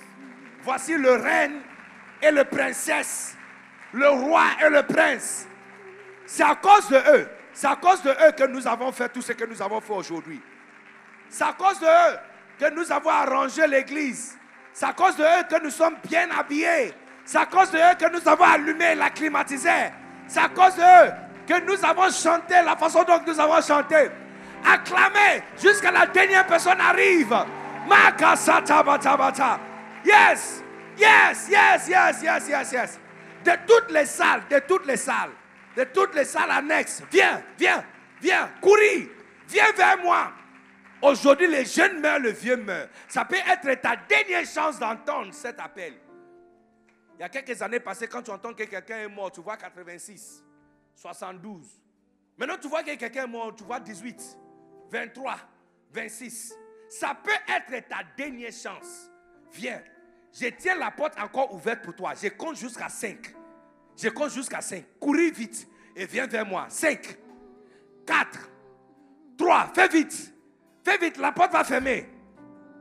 Voici 0.61 0.97
le 0.97 1.11
reine 1.11 1.61
et 2.21 2.31
le 2.31 2.45
princesse, 2.45 3.35
le 3.91 4.07
roi 4.07 4.45
et 4.65 4.69
le 4.69 4.83
prince. 4.83 5.45
C'est 6.25 6.43
à 6.43 6.55
cause 6.55 6.87
de 6.89 6.95
eux, 6.95 7.29
c'est 7.53 7.67
à 7.67 7.75
cause 7.75 8.01
de 8.01 8.09
eux 8.09 8.31
que 8.31 8.45
nous 8.45 8.65
avons 8.65 8.91
fait 8.91 9.09
tout 9.09 9.21
ce 9.21 9.33
que 9.33 9.45
nous 9.45 9.61
avons 9.61 9.81
fait 9.81 9.93
aujourd'hui. 9.93 10.41
C'est 11.29 11.43
à 11.43 11.53
cause 11.53 11.79
de 11.79 11.85
eux 11.85 12.19
que 12.57 12.73
nous 12.73 12.91
avons 12.91 13.09
arrangé 13.09 13.67
l'église. 13.67 14.37
C'est 14.73 14.85
à 14.85 14.93
cause 14.93 15.17
de 15.17 15.23
eux 15.23 15.43
que 15.49 15.61
nous 15.61 15.69
sommes 15.69 15.97
bien 16.07 16.29
habillés. 16.31 16.93
C'est 17.27 17.39
à 17.39 17.45
cause 17.45 17.69
de 17.71 17.77
eux 17.77 17.95
que 17.99 18.09
nous 18.09 18.25
avons 18.25 18.45
allumé 18.45 18.95
la 18.95 19.09
climatiseur. 19.09 19.91
C'est 20.29 20.39
à 20.39 20.47
cause 20.47 20.75
de 20.75 20.81
eux 20.81 21.11
que 21.45 21.59
nous 21.65 21.83
avons 21.83 22.09
chanté 22.09 22.53
la 22.63 22.77
façon 22.77 23.03
dont 23.03 23.19
nous 23.27 23.37
avons 23.37 23.61
chanté. 23.61 24.09
Acclamez 24.65 25.43
jusqu'à 25.61 25.91
la 25.91 26.05
dernière 26.05 26.47
personne 26.47 26.79
arrive. 26.79 27.35
Yes, 30.05 30.63
yes, 30.97 31.49
yes, 31.49 31.89
yes, 31.89 32.23
yes, 32.23 32.47
yes, 32.47 32.71
yes. 32.71 32.99
De 33.43 33.51
toutes 33.67 33.91
les 33.91 34.05
salles, 34.05 34.43
de 34.49 34.59
toutes 34.59 34.85
les 34.85 34.95
salles, 34.95 35.31
de 35.75 35.83
toutes 35.83 36.15
les 36.15 36.23
salles 36.23 36.51
annexes. 36.51 37.03
Viens, 37.11 37.41
viens, 37.59 37.83
viens, 38.21 38.49
courir, 38.61 39.09
viens 39.49 39.71
vers 39.75 39.97
moi. 40.01 40.31
Aujourd'hui, 41.01 41.47
les 41.47 41.65
jeunes 41.65 41.99
meurent, 41.99 42.19
le 42.19 42.31
vieux 42.31 42.55
meurt. 42.55 42.87
Ça 43.09 43.25
peut 43.25 43.35
être 43.35 43.81
ta 43.81 43.97
dernière 44.07 44.45
chance 44.45 44.79
d'entendre 44.79 45.33
cet 45.33 45.59
appel. 45.59 45.93
Il 47.17 47.21
y 47.21 47.23
a 47.23 47.29
quelques 47.29 47.59
années 47.61 47.79
passées, 47.79 48.07
quand 48.07 48.21
tu 48.21 48.29
entends 48.29 48.53
que 48.53 48.63
quelqu'un 48.63 48.99
est 48.99 49.07
mort, 49.07 49.31
tu 49.31 49.41
vois 49.41 49.57
86, 49.57 50.43
72. 50.95 51.65
Maintenant, 52.37 52.57
tu 52.61 52.67
vois 52.67 52.83
que 52.83 52.93
quelqu'un 52.95 53.23
est 53.23 53.27
mort, 53.27 53.55
tu 53.55 53.63
vois 53.63 53.79
18, 53.79 54.37
23, 54.91 55.35
26. 55.91 56.53
Ça 56.89 57.17
peut 57.21 57.31
être 57.47 57.87
ta 57.87 58.03
dernière 58.15 58.51
chance. 58.51 59.09
Viens. 59.51 59.81
Je 60.31 60.47
tiens 60.49 60.75
la 60.75 60.91
porte 60.91 61.19
encore 61.19 61.51
ouverte 61.53 61.83
pour 61.83 61.95
toi. 61.95 62.13
Je 62.13 62.27
compte 62.27 62.57
jusqu'à 62.57 62.87
5. 62.87 63.33
Je 63.97 64.09
compte 64.09 64.29
jusqu'à 64.29 64.61
5. 64.61 64.85
Couris 64.99 65.31
vite 65.31 65.67
et 65.95 66.05
viens 66.05 66.27
vers 66.27 66.45
moi. 66.45 66.67
5, 66.69 67.17
4, 68.05 68.49
3, 69.37 69.71
fais 69.73 69.87
vite. 69.87 70.33
Fais 70.85 70.97
vite, 70.99 71.17
la 71.17 71.31
porte 71.31 71.51
va 71.51 71.63
fermer. 71.63 72.07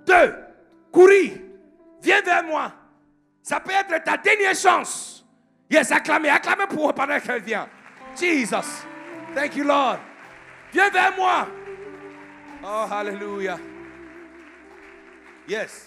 2, 0.07 0.15
courir. 0.93 1.39
Viens 2.03 2.21
vers 2.21 2.45
moi. 2.45 2.73
Ça 3.47 3.61
peut 3.61 3.71
être 3.71 4.03
ta 4.03 4.17
dernière 4.17 4.57
chance. 4.57 5.25
Yes, 5.71 5.93
acclamez, 5.93 6.31
acclamez 6.31 6.67
pour 6.67 6.93
pendant 6.93 7.21
qu'elle 7.21 7.43
vient. 7.43 7.69
Jesus. 8.19 8.85
Thank 9.37 9.55
you, 9.55 9.63
Lord. 9.63 10.01
Viens 10.73 10.91
vers 10.91 11.15
moi. 11.15 11.47
Oh, 12.65 12.87
hallelujah. 12.91 13.57
Yes. 15.47 15.87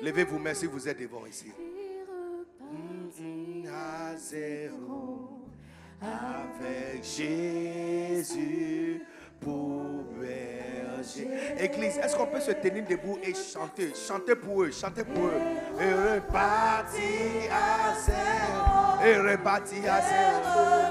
Levez-vous, 0.00 0.38
merci, 0.38 0.64
vous 0.64 0.88
êtes 0.88 1.00
devant 1.00 1.26
ici. 1.26 1.52
Mm, 2.62 3.66
zéro, 4.16 5.44
avec 6.00 7.04
Jésus 7.04 9.02
pour 9.38 10.04
Église, 11.58 11.98
est-ce 11.98 12.16
qu'on 12.16 12.26
peut 12.26 12.40
se 12.40 12.52
tenir 12.52 12.84
debout 12.88 13.18
et 13.22 13.34
chanter? 13.34 13.92
Chanter 13.94 14.34
pour 14.34 14.62
eux, 14.62 14.70
chanter 14.70 15.04
pour 15.04 15.26
eux. 15.26 15.40
Et 15.80 15.92
repartir 16.14 17.52
à 17.52 17.94
zéro. 18.00 19.04
Et 19.04 19.16
repartir 19.32 19.92
à 19.92 20.00
zéro. 20.00 20.84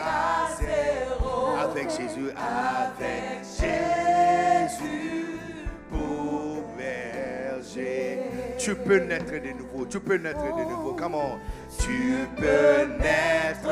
À 0.00 0.48
zéro. 0.58 1.56
Avec 1.56 1.90
Jésus, 1.90 2.30
avec 2.36 3.42
Jésus 3.42 5.26
pour 5.90 6.62
berger. 6.76 8.20
Tu 8.58 8.74
peux 8.74 8.98
naître 8.98 9.32
de 9.32 9.52
nouveau, 9.58 9.86
tu 9.86 10.00
peux 10.00 10.16
naître 10.16 10.42
de 10.42 10.64
nouveau. 10.64 10.94
Comment 10.98 11.38
Tu 11.78 12.26
peux 12.36 12.86
naître 12.98 13.68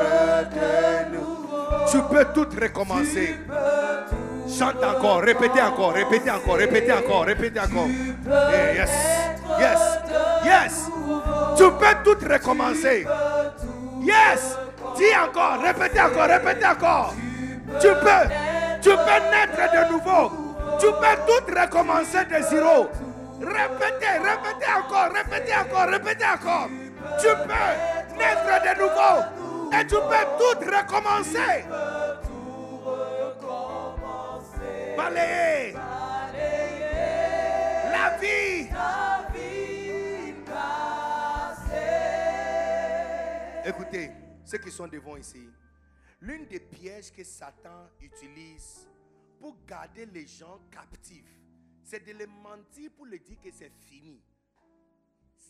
de 0.51 1.15
nouveau. 1.15 1.85
Tu 1.91 2.01
peux 2.01 2.25
tout 2.33 2.47
recommencer. 2.59 3.35
Chante 4.47 4.83
encore, 4.83 5.21
répétez 5.21 5.61
encore, 5.61 5.93
répétez 5.93 6.31
encore, 6.31 6.55
répétez 6.55 6.91
encore, 6.93 7.25
répétez 7.25 7.59
encore. 7.59 7.87
Eh, 7.87 8.77
yes, 8.77 8.91
yes, 9.59 9.79
yes. 10.43 10.89
Tu 11.57 11.63
peux 11.63 12.03
tout 12.03 12.27
recommencer. 12.27 13.05
Yes. 14.01 14.57
Dis 14.97 15.15
encore, 15.15 15.59
répétez 15.61 16.01
encore, 16.01 16.27
répétez 16.27 16.65
encore. 16.65 17.13
Tu 17.79 17.87
peux, 17.87 18.27
tu 18.81 18.89
peux 18.89 19.19
naître 19.31 19.71
de 19.73 19.93
nouveau. 19.93 20.31
Tu 20.79 20.87
peux 20.87 21.17
tout 21.25 21.59
recommencer 21.59 22.25
de 22.25 22.43
zéro. 22.43 22.89
Répétez, 23.39 24.19
répétez 24.19 24.71
encore, 24.77 25.09
répétez 25.13 25.55
encore, 25.55 25.87
répétez 25.89 26.25
encore. 26.25 26.67
Tu 27.19 27.27
peux 27.27 28.17
naître 28.17 28.61
de 28.63 28.81
nouveau. 28.81 29.15
Et 29.71 29.87
tu 29.87 29.95
peux 29.95 30.27
tout 30.37 30.59
recommencer. 30.59 31.65
Balayer. 34.95 35.73
La 37.91 38.17
vie. 38.19 38.69
Écoutez, 43.65 44.11
ceux 44.43 44.57
qui 44.57 44.69
sont 44.69 44.87
devant 44.87 45.15
ici, 45.15 45.47
L'une 46.23 46.45
des 46.45 46.61
pièges 46.61 47.11
que 47.11 47.21
Satan 47.21 47.89
utilise 47.99 48.87
pour 49.41 49.57
garder 49.65 50.05
les 50.05 50.25
gens 50.25 50.57
captifs, 50.71 51.37
c'est 51.83 51.99
de 51.99 52.13
les 52.13 52.27
mentir 52.27 52.91
pour 52.95 53.05
leur 53.05 53.19
dire 53.19 53.37
que 53.41 53.51
c'est 53.51 53.73
fini. 53.89 54.23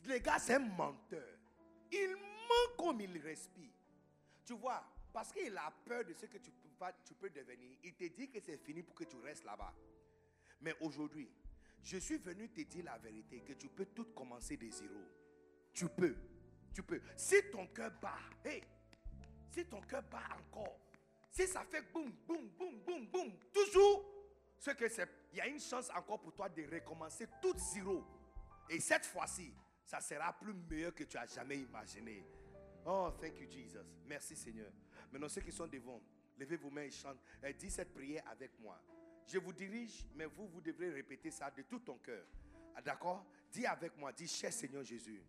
Le 0.08 0.18
gars, 0.18 0.40
c'est 0.40 0.56
un 0.56 0.60
menteur. 0.60 1.38
Il 1.92 2.16
ment 2.16 2.76
comme 2.76 3.02
il 3.02 3.20
respire. 3.20 3.70
Tu 4.44 4.54
vois, 4.54 4.84
parce 5.14 5.32
qu'il 5.32 5.56
a 5.56 5.72
peur 5.86 6.04
de 6.04 6.14
ce 6.14 6.26
que 6.26 6.40
tu 6.40 6.52
peux, 6.52 6.86
tu 7.06 7.14
peux 7.14 7.30
devenir, 7.30 7.78
il 7.84 7.94
te 7.94 8.06
dit 8.06 8.30
que 8.30 8.40
c'est 8.40 8.58
fini 8.58 8.82
pour 8.82 8.96
que 8.96 9.04
tu 9.04 9.18
restes 9.18 9.46
là-bas. 9.46 9.74
Mais 10.62 10.76
aujourd'hui, 10.82 11.30
je 11.84 11.98
suis 11.98 12.18
venu 12.18 12.50
te 12.50 12.62
dire 12.62 12.86
la 12.86 12.98
vérité, 12.98 13.42
que 13.42 13.54
tu 13.54 13.70
peux 13.70 13.86
tout 13.86 14.06
commencer 14.06 14.58
de 14.58 14.70
zéro. 14.70 15.00
Tu 15.74 15.88
peux. 15.88 16.16
Tu 16.74 16.82
peux. 16.82 17.00
Si 17.16 17.36
ton 17.52 17.68
cœur 17.68 17.92
bat, 18.02 18.18
hey, 18.44 18.64
si 19.52 19.66
ton 19.66 19.82
cœur 19.82 20.02
bat 20.04 20.24
encore, 20.40 20.80
si 21.30 21.46
ça 21.48 21.64
fait 21.66 21.84
boum, 21.94 22.12
boum, 22.26 22.50
boum, 22.58 22.80
boum, 22.80 23.06
boum, 23.08 23.34
toujours, 23.54 24.06
ce 24.58 24.72
que 24.72 24.90
c'est, 24.90 25.08
il 25.32 25.38
y 25.38 25.42
a 25.42 25.48
une 25.48 25.60
chance 25.60 25.90
encore 25.96 26.22
pour 26.22 26.34
toi 26.34 26.50
de 26.50 26.64
recommencer 26.64 27.28
tout 27.42 27.56
zéro. 27.58 28.04
Et 28.70 28.80
cette 28.80 29.06
fois-ci, 29.06 29.54
ça 29.84 30.00
sera 30.00 30.34
plus 30.34 30.54
meilleur 30.54 30.94
que 30.96 31.04
tu 31.04 31.18
as 31.18 31.28
jamais 31.28 31.58
imaginé. 31.58 32.26
Oh, 32.86 33.12
thank 33.20 33.40
you, 33.40 33.50
Jesus. 33.50 33.86
Merci, 34.06 34.36
Seigneur. 34.36 34.72
Maintenant, 35.14 35.30
ceux 35.30 35.42
qui 35.42 35.52
sont 35.52 35.68
devant, 35.68 36.02
levez 36.40 36.58
vos 36.58 36.72
mains 36.72 36.82
et 36.82 36.90
chantez. 36.90 37.20
Et 37.44 37.54
dis 37.54 37.70
cette 37.70 37.94
prière 37.94 38.28
avec 38.28 38.60
moi. 38.60 38.82
Je 39.28 39.38
vous 39.38 39.54
dirige, 39.54 40.08
mais 40.16 40.26
vous, 40.26 40.48
vous 40.48 40.60
devrez 40.60 40.90
répéter 40.90 41.30
ça 41.30 41.52
de 41.52 41.62
tout 41.62 41.78
ton 41.80 42.00
cœur. 42.00 42.26
Ah, 42.74 42.82
D'accord? 42.82 43.24
Dis 43.52 43.64
avec 43.68 43.96
moi, 43.96 44.12
dis, 44.12 44.28
cher 44.28 44.52
Seigneur 44.52 44.84
Jésus. 44.84 45.22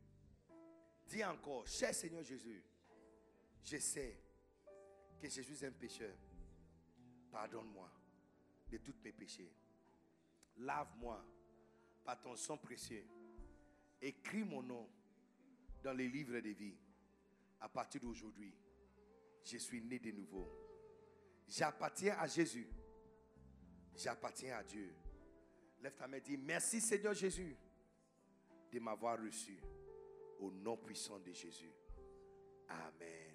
Dis 1.06 1.22
encore, 1.22 1.66
cher 1.66 1.94
Seigneur 1.94 2.24
Jésus, 2.24 2.64
je 3.62 3.76
sais 3.76 4.18
que 5.20 5.28
je 5.28 5.42
suis 5.42 5.66
un 5.66 5.72
pécheur. 5.72 6.14
Pardonne-moi 7.30 7.92
de 8.70 8.78
tous 8.78 8.94
mes 9.04 9.12
péchés. 9.12 9.52
Lave-moi 10.56 11.22
par 12.02 12.22
ton 12.22 12.36
sang 12.36 12.56
précieux. 12.56 13.04
Écris 14.00 14.44
mon 14.44 14.62
nom 14.62 14.88
dans 15.82 15.92
les 15.92 16.08
livres 16.08 16.40
de 16.40 16.48
vie. 16.48 16.74
À 17.60 17.68
partir 17.68 18.00
d'aujourd'hui, 18.00 18.54
je 19.44 19.58
suis 19.58 19.82
né 19.82 19.98
de 19.98 20.10
nouveau. 20.10 20.46
J'appartiens 21.46 22.16
à 22.18 22.26
Jésus. 22.26 22.66
J'appartiens 23.94 24.56
à 24.56 24.64
Dieu. 24.64 24.94
Lève 25.82 25.94
ta 25.94 26.06
main 26.06 26.16
et 26.16 26.20
dis 26.20 26.36
Merci 26.36 26.80
Seigneur 26.80 27.14
Jésus 27.14 27.56
de 28.72 28.80
m'avoir 28.80 29.20
reçu 29.22 29.58
au 30.40 30.50
nom 30.50 30.76
puissant 30.76 31.18
de 31.18 31.32
Jésus. 31.32 31.70
Amen. 32.68 33.34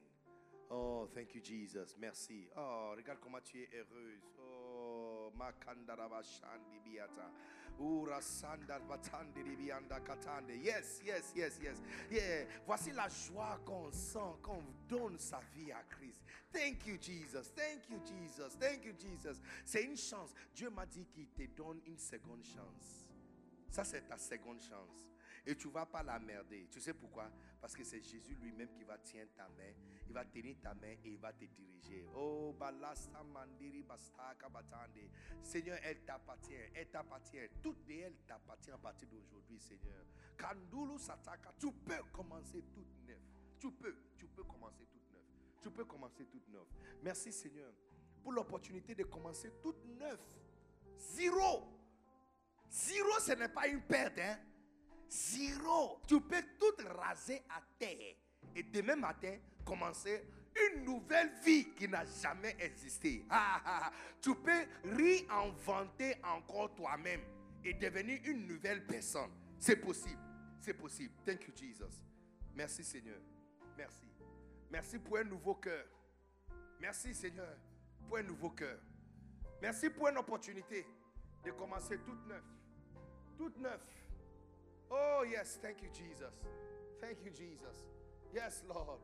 Oh, 0.71 1.07
thank 1.13 1.33
you, 1.35 1.41
Jesus. 1.41 1.95
Merci. 1.97 2.47
Oh, 2.55 2.93
regarde 2.95 3.19
comment 3.19 3.41
tu 3.41 3.61
es 3.61 3.69
heureuse. 3.73 4.23
Oh, 4.39 5.31
makandaraba 5.35 6.21
shandi 6.21 6.79
biata. 6.83 7.31
Yes, 10.63 11.01
yes, 11.05 11.33
yes, 11.35 11.59
yes. 11.61 11.81
Yeah. 12.11 12.45
Voici 12.65 12.91
la 12.91 13.07
joie 13.07 13.59
qu'on 13.65 13.91
sent 13.91 14.19
quand 14.41 14.57
on 14.57 14.87
donne 14.87 15.17
sa 15.17 15.39
vie 15.55 15.71
à 15.71 15.83
Christ. 15.89 16.21
Thank 16.51 16.85
you, 16.87 16.97
Jesus. 16.99 17.51
Thank 17.55 17.89
you, 17.89 17.99
Jesus. 18.05 18.55
Thank 18.59 18.85
you, 18.85 18.93
Jesus. 18.97 19.39
C'est 19.65 19.83
une 19.83 19.97
chance. 19.97 20.33
Dieu 20.53 20.69
m'a 20.69 20.85
dit 20.85 21.05
qu'il 21.05 21.27
te 21.27 21.43
donne 21.55 21.79
une 21.85 21.97
seconde 21.97 22.43
chance. 22.43 23.07
Ça, 23.69 23.83
c'est 23.83 24.07
ta 24.07 24.17
seconde 24.17 24.59
chance. 24.59 25.08
Et 25.45 25.55
tu 25.55 25.67
ne 25.67 25.73
vas 25.73 25.85
pas 25.85 26.03
la 26.03 26.19
merder. 26.19 26.67
Tu 26.71 26.79
sais 26.79 26.93
pourquoi? 26.93 27.29
Parce 27.59 27.75
que 27.75 27.83
c'est 27.83 28.01
Jésus 28.01 28.35
lui-même 28.35 28.69
qui 28.73 28.83
va 28.83 28.97
tenir 28.97 29.27
ta 29.35 29.47
main. 29.49 29.73
Il 30.07 30.13
va 30.13 30.25
tenir 30.25 30.55
ta 30.61 30.73
main 30.73 30.95
et 31.03 31.11
il 31.11 31.17
va 31.17 31.33
te 31.33 31.45
diriger. 31.45 32.05
Oh, 32.15 32.55
mandiri. 33.33 33.85
Seigneur, 35.43 35.77
elle 35.83 36.03
t'appartient. 36.03 36.53
Elle 36.73 36.89
t'appartient. 36.89 37.37
Toute 37.61 37.85
de 37.85 37.93
elle 37.93 38.15
t'appartient 38.27 38.71
à 38.71 38.77
partir 38.77 39.07
d'aujourd'hui, 39.07 39.59
Seigneur. 39.59 40.05
Kandulu 40.37 40.97
sataka. 40.97 41.53
Tu 41.59 41.71
peux 41.71 42.03
commencer 42.11 42.63
toute 42.73 43.07
neuf. 43.07 43.19
Tu 43.59 43.71
peux. 43.71 43.95
Tu 44.17 44.27
peux 44.27 44.43
commencer 44.43 44.85
toute 44.91 45.11
neuf. 45.11 45.23
Tu 45.61 45.71
peux 45.71 45.85
commencer 45.85 46.25
toute 46.25 46.47
neuf. 46.49 46.67
Merci, 47.03 47.31
Seigneur, 47.31 47.71
pour 48.21 48.31
l'opportunité 48.31 48.95
de 48.95 49.03
commencer 49.03 49.51
toute 49.61 49.83
neuf. 49.85 50.19
Zéro. 50.97 51.67
Zéro, 52.69 53.19
ce 53.19 53.33
n'est 53.33 53.49
pas 53.49 53.67
une 53.67 53.81
perte. 53.81 54.19
Hein? 54.19 54.37
Zéro. 55.09 55.99
Tu 56.07 56.19
peux 56.21 56.43
tout 56.59 56.87
raser 56.97 57.41
à 57.49 57.61
terre. 57.77 58.15
Et 58.55 58.63
demain 58.63 58.95
matin, 58.95 59.37
commencer 59.65 60.23
une 60.55 60.83
nouvelle 60.83 61.31
vie 61.43 61.69
qui 61.75 61.87
n'a 61.87 62.03
jamais 62.21 62.55
existé. 62.59 63.25
Tu 64.21 64.35
peux 64.35 64.65
réinventer 64.83 66.15
encore 66.23 66.73
toi-même 66.75 67.21
et 67.63 67.73
devenir 67.73 68.19
une 68.25 68.47
nouvelle 68.47 68.85
personne. 68.85 69.31
C'est 69.57 69.77
possible. 69.77 70.19
C'est 70.59 70.73
possible. 70.73 71.13
Thank 71.25 71.47
you, 71.47 71.53
Jesus. 71.55 72.01
Merci, 72.53 72.83
Seigneur. 72.83 73.19
Merci. 73.77 74.05
Merci 74.69 74.99
pour 74.99 75.17
un 75.17 75.23
nouveau 75.23 75.55
cœur. 75.55 75.85
Merci, 76.79 77.13
Seigneur, 77.13 77.57
pour 78.07 78.17
un 78.17 78.23
nouveau 78.23 78.49
cœur. 78.49 78.77
Merci 79.61 79.89
pour 79.89 80.07
une 80.07 80.17
opportunité 80.17 80.85
de 81.43 81.51
commencer 81.51 81.97
toute 81.99 82.27
neuf. 82.27 82.43
Toute 83.37 83.57
neuf. 83.57 83.79
Oh, 84.91 85.23
yes. 85.29 85.57
Thank 85.61 85.81
you, 85.81 85.89
Jesus. 85.93 86.33
Thank 87.01 87.17
you, 87.23 87.31
Jesus. 87.31 87.85
Yes, 88.33 88.63
Lord. 88.67 88.99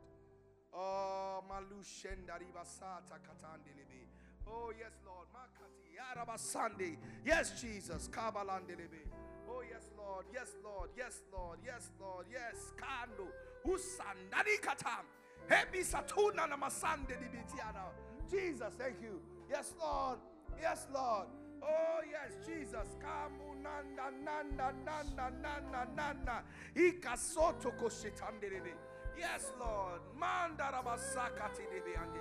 Oh, 0.73 1.43
malushendariba-sata 1.49 3.19
katandelebe. 3.19 4.07
Oh, 4.47 4.71
yes, 4.77 4.93
Lord. 5.05 5.27
Makati 5.33 5.95
yarabasande. 5.95 6.97
Yes, 7.25 7.61
Jesus. 7.61 8.07
Kabalandelebe. 8.09 9.07
Oh, 9.47 9.61
yes, 9.61 9.89
Lord. 9.97 10.25
Yes, 10.33 10.51
Lord. 10.63 10.89
Yes, 10.97 11.21
Lord. 11.31 11.59
Yes, 11.63 11.91
Lord. 11.99 12.25
Yes. 12.31 12.73
Kando. 12.75 13.27
Usandari 13.63 14.57
katam. 14.61 15.05
Hebi 15.47 15.83
satuna 15.83 16.47
namasande 16.47 17.15
libitiana. 17.15 17.85
Jesus, 18.29 18.73
thank 18.77 19.01
you. 19.01 19.21
Yes, 19.49 19.73
Lord. 19.79 20.19
Yes, 20.59 20.87
Lord. 20.93 21.27
Oh, 21.67 22.01
yes, 22.09 22.45
Jesus. 22.45 22.95
Kamu 23.01 23.55
nanda 23.61 24.11
nanda 24.23 24.73
nanda 24.85 25.31
nanda 25.41 25.87
nanda. 25.95 26.43
Ikasoto 26.75 27.71
koshitandelebe. 27.71 28.73
Yes, 29.17 29.51
Lord. 29.59 30.01
Mandarabasakati 30.17 31.63
debeande. 31.71 32.19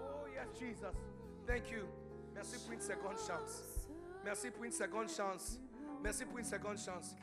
Oh, 0.00 0.26
yes, 0.34 0.58
Jesus. 0.58 0.94
Thank 1.46 1.70
you. 1.70 1.88
Merci 2.34 2.58
pour 2.58 2.72
une 2.72 2.80
seconde 2.80 3.18
chance. 3.18 3.88
Merci 4.24 4.50
pour 4.50 4.64
une 4.64 4.72
seconde 4.72 5.08
chance. 5.08 5.58
Merci 6.02 6.24
pour 6.24 6.38
une 6.38 6.44
seconde 6.44 6.78
chance. 6.78 7.14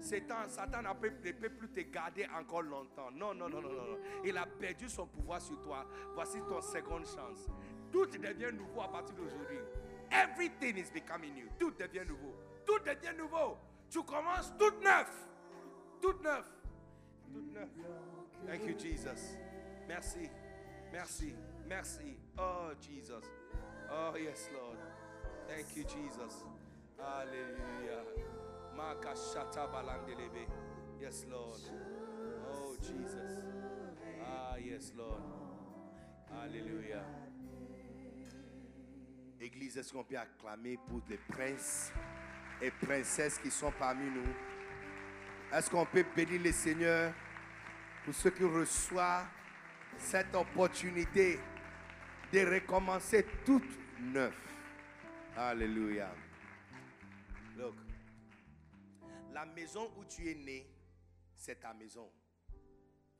Satan, 0.00 0.48
Satan 0.48 0.82
ne 0.82 0.92
peut, 0.94 1.10
peut 1.10 1.48
plus 1.48 1.68
te 1.68 1.80
garder 1.80 2.26
encore 2.38 2.62
longtemps. 2.62 3.10
Non, 3.12 3.34
non, 3.34 3.48
non, 3.48 3.62
non, 3.62 3.72
non. 3.72 3.98
Il 4.24 4.36
a 4.36 4.46
perdu 4.46 4.88
son 4.88 5.06
pouvoir 5.06 5.40
sur 5.40 5.60
toi. 5.60 5.86
Voici 6.14 6.38
ton 6.48 6.60
seconde 6.60 7.06
chance. 7.06 7.48
Tout 7.90 8.06
devient 8.06 8.52
nouveau 8.52 8.82
à 8.82 8.88
partir 8.88 9.14
d'aujourd'hui. 9.14 9.58
Everything 10.10 10.78
is 10.78 10.90
becoming 10.90 11.34
new. 11.34 11.48
Tout 11.58 11.72
devient 11.78 12.06
nouveau. 12.06 12.34
Tout 12.64 12.78
devient 12.84 13.16
nouveau. 13.16 13.56
Tu 13.90 14.02
commences 14.02 14.52
tout 14.58 14.74
neuf. 14.82 15.10
Tout 16.00 16.22
neuf. 16.22 16.46
Tout 17.32 17.42
neuf. 17.52 17.68
Thank 18.46 18.66
you, 18.66 18.74
Jesus. 18.74 19.36
Merci. 19.88 20.30
Merci. 20.92 21.34
Merci. 21.68 22.16
Oh, 22.38 22.70
Jesus. 22.80 23.24
Oh, 23.90 24.14
yes, 24.16 24.48
Lord. 24.54 24.78
Thank 25.48 25.76
you, 25.76 25.84
Jesus. 25.84 26.44
Hallelujah. 26.98 28.02
Makashata 28.76 29.68
balandelebe. 29.68 30.46
Yes, 31.00 31.24
Lord. 31.30 31.60
Oh, 32.50 32.76
Jesus. 32.80 33.42
Ah, 34.24 34.56
yes, 34.56 34.92
Lord. 34.96 35.22
Hallelujah. 36.30 37.04
Église, 39.40 39.76
est-ce 39.76 39.92
qu'on 39.92 40.04
peut 40.04 40.16
acclamer 40.16 40.78
pour 40.88 41.02
les 41.08 41.18
princes 41.18 41.92
et 42.60 42.70
princesses 42.70 43.38
qui 43.38 43.50
sont 43.50 43.72
parmi 43.78 44.10
nous? 44.10 44.34
Est-ce 45.52 45.70
qu'on 45.70 45.84
peut 45.84 46.04
bénir 46.14 46.42
le 46.42 46.52
Seigneur 46.52 47.12
pour 48.04 48.14
ceux 48.14 48.30
qui 48.30 48.44
reçoivent 48.44 49.28
cette 49.98 50.34
opportunité 50.34 51.38
de 52.32 52.54
recommencer 52.54 53.26
tout 53.44 53.62
neuf? 54.00 54.34
Alléluia. 55.36 56.10
Look, 57.56 57.74
la 59.32 59.44
maison 59.44 59.92
où 59.96 60.04
tu 60.04 60.30
es 60.30 60.34
né, 60.34 60.66
c'est 61.34 61.60
ta 61.60 61.74
maison. 61.74 62.10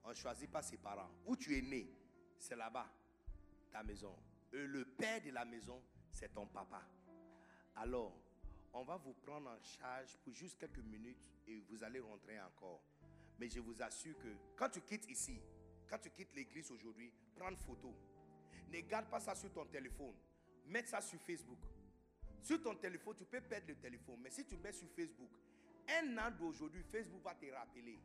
On 0.03 0.11
ne 0.11 0.15
choisit 0.15 0.51
pas 0.51 0.63
ses 0.63 0.79
parents. 0.79 1.11
Où 1.27 1.37
tu 1.37 1.57
es 1.57 1.63
né, 1.63 1.87
c'est 2.39 2.57
là-bas, 2.57 2.87
ta 3.71 3.83
maison. 3.83 4.17
Et 4.53 4.67
le 4.67 4.85
père 4.85 5.21
de 5.21 5.31
la 5.31 5.45
maison, 5.45 5.83
c'est 6.17 6.33
ton 6.33 6.47
papa. 6.47 6.83
Alors, 7.77 8.17
on 8.73 8.83
va 8.85 8.97
vous 8.97 9.13
prendre 9.13 9.51
en 9.51 9.63
charge 9.63 10.17
pour 10.25 10.33
juste 10.33 10.59
quelques 10.59 10.79
minutes 10.79 11.31
et 11.47 11.61
vous 11.69 11.85
allez 11.85 12.01
rentrer 12.01 12.41
encore. 12.41 12.83
Mais 13.39 13.51
je 13.51 13.61
vous 13.61 13.83
assure 13.83 14.17
que 14.17 14.29
quand 14.57 14.71
tu 14.71 14.81
quittes 14.81 15.09
ici, 15.11 15.39
quand 15.89 15.99
tu 15.99 16.11
quittes 16.11 16.35
l'église 16.35 16.71
aujourd'hui, 16.71 17.13
prends 17.37 17.55
photo. 17.57 17.95
Ne 18.73 18.81
garde 18.81 19.09
pas 19.11 19.21
ça 19.21 19.35
sur 19.35 19.53
ton 19.53 19.67
téléphone. 19.67 20.15
Mets 20.67 20.87
ça 20.87 21.03
sur 21.03 21.21
Facebook. 21.21 21.59
Sur 22.43 22.63
ton 22.63 22.75
téléphone, 22.75 23.15
tu 23.17 23.25
peux 23.27 23.41
perdre 23.43 23.69
le 23.69 23.75
téléphone. 23.77 24.19
Mais 24.23 24.31
si 24.31 24.45
tu 24.47 24.57
mets 24.57 24.73
sur 24.73 24.89
Facebook, 24.89 25.31
un 25.89 26.17
an 26.17 26.31
d'aujourd'hui, 26.31 26.83
Facebook 26.91 27.23
va 27.23 27.35
te 27.35 27.47
rappeler. 27.53 28.01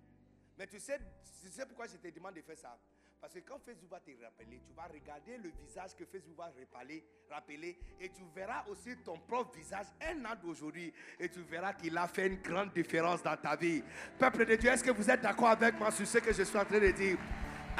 Mais 0.58 0.68
tu 0.68 0.80
sais, 0.80 1.00
tu 1.42 1.50
sais 1.50 1.66
pourquoi 1.66 1.88
je 1.88 1.96
te 1.96 2.08
demande 2.10 2.36
de 2.36 2.42
faire 2.42 2.58
ça? 2.58 2.78
Parce 3.22 3.36
que 3.36 3.40
quand 3.40 3.60
Facebook 3.64 3.92
va 3.92 4.00
te 4.00 4.10
rappeler, 4.24 4.60
tu 4.66 4.74
vas 4.74 4.88
regarder 4.92 5.38
le 5.38 5.52
visage 5.64 5.96
que 5.96 6.06
Facebook 6.06 6.36
va 6.36 6.52
rappeler, 7.30 7.78
et 8.00 8.10
tu 8.10 8.24
verras 8.36 8.64
aussi 8.68 8.98
ton 9.06 9.16
propre 9.20 9.56
visage 9.56 9.86
un 10.02 10.26
an 10.26 10.36
d'aujourd'hui 10.42 10.92
et 11.20 11.30
tu 11.30 11.42
verras 11.44 11.74
qu'il 11.74 11.96
a 11.96 12.08
fait 12.08 12.26
une 12.26 12.42
grande 12.42 12.74
différence 12.74 13.22
dans 13.22 13.38
ta 13.38 13.56
vie. 13.56 13.84
Peuple 14.18 14.46
de 14.48 14.56
Dieu, 14.56 14.72
est-ce 14.72 14.84
que 14.84 14.90
vous 14.90 15.08
êtes 15.08 15.22
d'accord 15.22 15.50
avec 15.50 15.78
moi 15.78 15.92
sur 15.92 16.08
ce 16.08 16.18
que 16.18 16.34
je 16.34 16.42
suis 16.42 16.58
en 16.58 16.66
train 16.66 16.80
de 16.80 16.90
dire? 16.90 17.18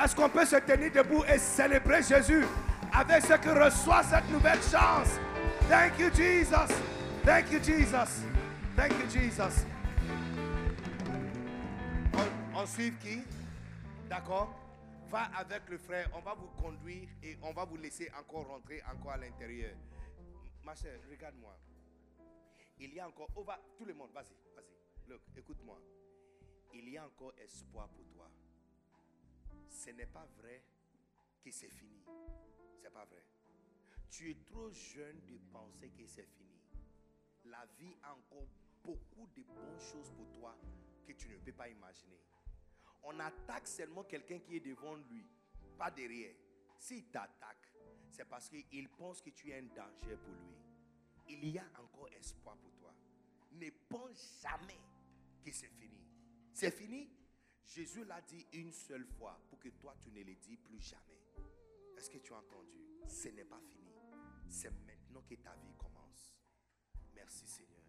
Est-ce 0.02 0.16
qu'on 0.16 0.30
peut 0.30 0.46
se 0.46 0.58
tenir 0.58 0.92
debout 0.92 1.24
et 1.26 1.40
célébrer 1.40 2.04
Jésus 2.04 2.46
avec 2.94 3.24
ce 3.24 3.34
que 3.34 3.50
reçoit 3.50 4.04
cette 4.04 4.30
nouvelle 4.30 4.62
chance? 4.62 5.20
Thank 5.68 5.98
you, 5.98 6.14
Jesus. 6.14 6.72
Thank 7.26 7.52
you, 7.52 7.60
Jesus. 7.64 8.26
Thank 8.76 8.92
you, 8.92 9.10
Jesus. 9.10 9.66
On 12.54 12.66
suit 12.68 12.94
qui? 13.02 13.24
D'accord? 14.08 14.61
Va 15.12 15.26
avec 15.36 15.68
le 15.68 15.78
frère, 15.78 16.10
on 16.14 16.22
va 16.22 16.34
vous 16.36 16.48
conduire 16.62 17.10
et 17.22 17.38
on 17.42 17.52
va 17.52 17.66
vous 17.66 17.76
laisser 17.76 18.10
encore 18.18 18.48
rentrer 18.48 18.82
encore 18.84 19.12
à 19.12 19.18
l'intérieur. 19.18 19.76
Ma 20.64 20.74
chère, 20.74 21.02
regarde-moi. 21.10 21.54
Il 22.80 22.94
y 22.94 23.00
a 23.02 23.10
encore, 23.10 23.28
on 23.36 23.42
va, 23.42 23.60
tout 23.78 23.84
le 23.84 23.94
monde, 23.94 24.12
vas-y, 24.14 24.34
vas-y. 24.56 25.20
Écoute-moi. 25.38 25.78
Il 26.74 26.88
y 26.88 26.98
a 26.98 27.06
encore 27.06 27.34
espoir 27.40 27.90
pour 27.90 28.08
toi. 28.08 28.32
Ce 29.68 29.90
n'est 29.90 30.06
pas 30.06 30.26
vrai 30.40 30.64
que 31.44 31.52
c'est 31.52 31.72
fini. 31.72 32.06
C'est 32.82 32.94
pas 32.94 33.04
vrai. 33.04 33.26
Tu 34.10 34.32
es 34.32 34.38
trop 34.46 34.72
jeune 34.72 35.20
de 35.26 35.38
penser 35.52 35.90
que 35.90 36.08
c'est 36.08 36.26
fini. 36.38 36.58
La 37.44 37.66
vie 37.78 37.98
a 38.04 38.14
encore 38.14 38.48
beaucoup 38.82 39.28
de 39.36 39.44
bonnes 39.44 39.80
choses 39.80 40.10
pour 40.12 40.32
toi 40.40 40.56
que 41.06 41.12
tu 41.12 41.28
ne 41.28 41.36
peux 41.36 41.52
pas 41.52 41.68
imaginer. 41.68 42.22
On 43.04 43.20
attaque 43.20 43.68
seulement 43.68 44.04
quelqu'un 44.04 44.40
qui 44.40 44.56
est 44.56 44.60
devant 44.60 44.96
lui, 44.96 45.26
pas 45.78 45.92
derrière. 45.92 46.36
S'il 46.78 47.06
t'attaque, 47.06 47.74
c'est 48.10 48.26
parce 48.26 48.50
qu'il 48.50 48.90
pense 48.90 49.22
que 49.22 49.30
tu 49.30 49.50
es 49.52 49.58
un 49.58 49.64
danger 49.64 50.18
pour 50.18 50.34
lui. 50.34 50.56
Il 51.30 51.50
y 51.50 51.58
a 51.58 51.66
encore 51.80 52.10
espoir 52.10 52.58
pour 52.58 52.72
toi. 52.76 52.94
Ne 53.54 53.70
pense 53.90 54.42
jamais 54.42 54.80
que 55.44 55.52
c'est 55.52 55.70
fini. 55.70 56.06
C'est 56.54 56.72
fini? 56.72 57.10
Jésus 57.66 58.04
l'a 58.06 58.22
dit 58.22 58.46
une 58.54 58.72
seule 58.72 59.06
fois 59.06 59.40
pour 59.50 59.60
que 59.60 59.70
toi 59.70 59.96
tu 60.00 60.12
ne 60.12 60.24
le 60.24 60.36
dis 60.36 60.58
plus 60.58 60.80
jamais. 60.82 61.22
Est-ce 61.98 62.10
que 62.10 62.18
tu 62.18 62.34
as 62.34 62.38
entendu? 62.38 62.78
Ce 63.08 63.30
n'est 63.30 63.46
pas 63.46 63.62
fini. 63.62 63.94
C'est 64.50 64.72
maintenant 64.72 65.22
que 65.22 65.36
ta 65.36 65.56
vie 65.56 65.74
commence. 65.78 66.36
Merci 67.16 67.48
Seigneur 67.48 67.82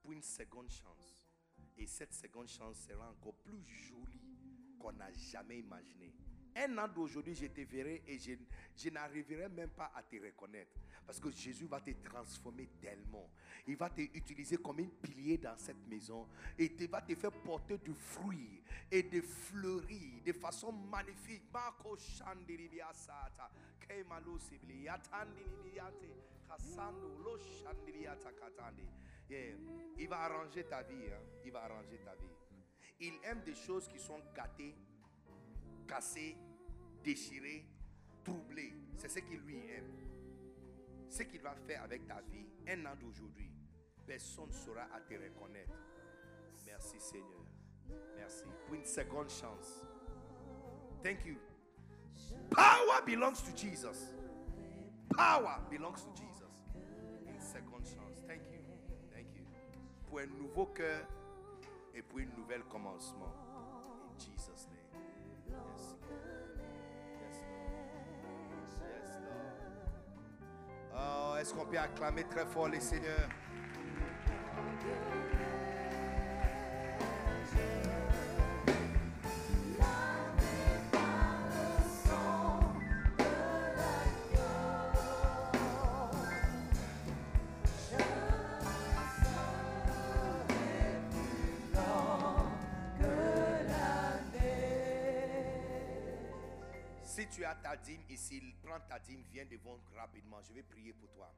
pour 0.00 0.12
une 0.12 0.22
seconde 0.22 0.70
chance. 0.70 1.28
Et 1.76 1.86
cette 1.86 2.12
seconde 2.12 2.48
chance 2.48 2.78
sera 2.80 3.08
encore 3.10 3.34
plus 3.36 3.64
jolie 3.66 4.31
qu'on 4.82 4.92
n'a 4.92 5.10
jamais 5.12 5.58
imaginé. 5.60 6.12
Un 6.54 6.76
an 6.78 6.88
d'aujourd'hui, 6.88 7.34
je 7.34 7.46
te 7.46 7.60
verrai 7.62 8.02
et 8.06 8.18
je, 8.18 8.32
je 8.76 8.90
n'arriverai 8.90 9.48
même 9.48 9.70
pas 9.70 9.90
à 9.94 10.02
te 10.02 10.16
reconnaître. 10.16 10.72
Parce 11.06 11.18
que 11.18 11.30
Jésus 11.30 11.66
va 11.66 11.80
te 11.80 11.90
transformer 12.04 12.68
tellement. 12.80 13.28
Il 13.66 13.76
va 13.76 13.88
te 13.88 14.02
utiliser 14.02 14.56
comme 14.58 14.80
un 14.80 14.88
pilier 15.02 15.38
dans 15.38 15.56
cette 15.56 15.86
maison. 15.88 16.28
Et 16.58 16.74
il 16.78 16.88
va 16.88 17.00
te 17.00 17.14
faire 17.14 17.32
porter 17.32 17.78
du 17.78 17.94
fruit 17.94 18.62
et 18.90 19.02
de 19.02 19.20
fleurir 19.20 20.22
de 20.24 20.32
façon 20.32 20.72
magnifique. 20.72 21.42
Il 29.98 30.08
va 30.08 30.18
arranger 30.24 30.64
ta 30.64 30.82
vie. 30.82 31.06
hein. 31.10 31.20
Il 31.44 31.52
va 31.52 31.64
arranger 31.64 31.98
ta 32.04 32.14
vie. 32.14 32.41
Il 33.04 33.14
aime 33.24 33.40
des 33.44 33.54
choses 33.54 33.88
qui 33.88 33.98
sont 33.98 34.20
gâtées, 34.32 34.76
cassées, 35.88 36.36
déchirées, 37.02 37.66
troublées. 38.22 38.72
C'est 38.96 39.08
ce 39.08 39.18
qu'il 39.18 39.40
lui 39.40 39.58
aime. 39.70 39.90
Ce 41.10 41.24
qu'il 41.24 41.40
va 41.40 41.52
faire 41.66 41.82
avec 41.82 42.06
ta 42.06 42.20
vie, 42.20 42.46
un 42.68 42.86
an 42.86 42.94
d'aujourd'hui, 42.94 43.50
personne 44.06 44.46
ne 44.46 44.52
saura 44.52 44.82
à 44.94 45.00
te 45.00 45.14
reconnaître. 45.14 45.74
Merci 46.64 47.00
Seigneur. 47.00 47.44
Merci 48.16 48.44
pour 48.64 48.74
une 48.76 48.84
seconde 48.84 49.30
chance. 49.30 49.84
Thank 51.02 51.26
you. 51.26 51.36
Power 52.50 53.02
belongs 53.04 53.42
to 53.42 53.50
Jesus. 53.56 54.14
Power 55.10 55.58
belongs 55.68 56.04
to 56.04 56.14
Jesus. 56.14 56.68
Une 57.26 57.40
seconde 57.40 57.84
chance. 57.84 58.22
Thank 58.28 58.42
you. 58.52 58.60
Thank 59.12 59.26
you. 59.34 59.44
Pour 60.06 60.20
un 60.20 60.26
nouveau 60.26 60.66
cœur 60.66 61.04
et 61.94 62.02
pour 62.02 62.18
un 62.18 62.26
nouvel 62.36 62.64
commencement. 62.64 63.32
In 64.10 64.18
Jesus' 64.18 64.66
name. 64.68 64.78
Yes. 65.48 65.94
Lord. 66.00 66.10
Yes, 68.80 69.20
Lord. 69.24 69.54
Oh, 70.94 71.36
est-ce 71.38 71.54
qu'on 71.54 71.66
peut 71.66 71.78
acclamer 71.78 72.24
très 72.24 72.46
fort 72.46 72.68
les 72.68 72.80
seigneurs? 72.80 73.28
Ta 97.62 97.76
dîme 97.76 98.04
ici, 98.08 98.42
prends 98.62 98.80
ta 98.80 98.98
dîme, 98.98 99.22
viens 99.30 99.46
devant 99.46 99.80
rapidement. 99.94 100.42
Je 100.42 100.52
vais 100.52 100.62
prier 100.62 100.92
pour 100.92 101.10
toi. 101.12 101.32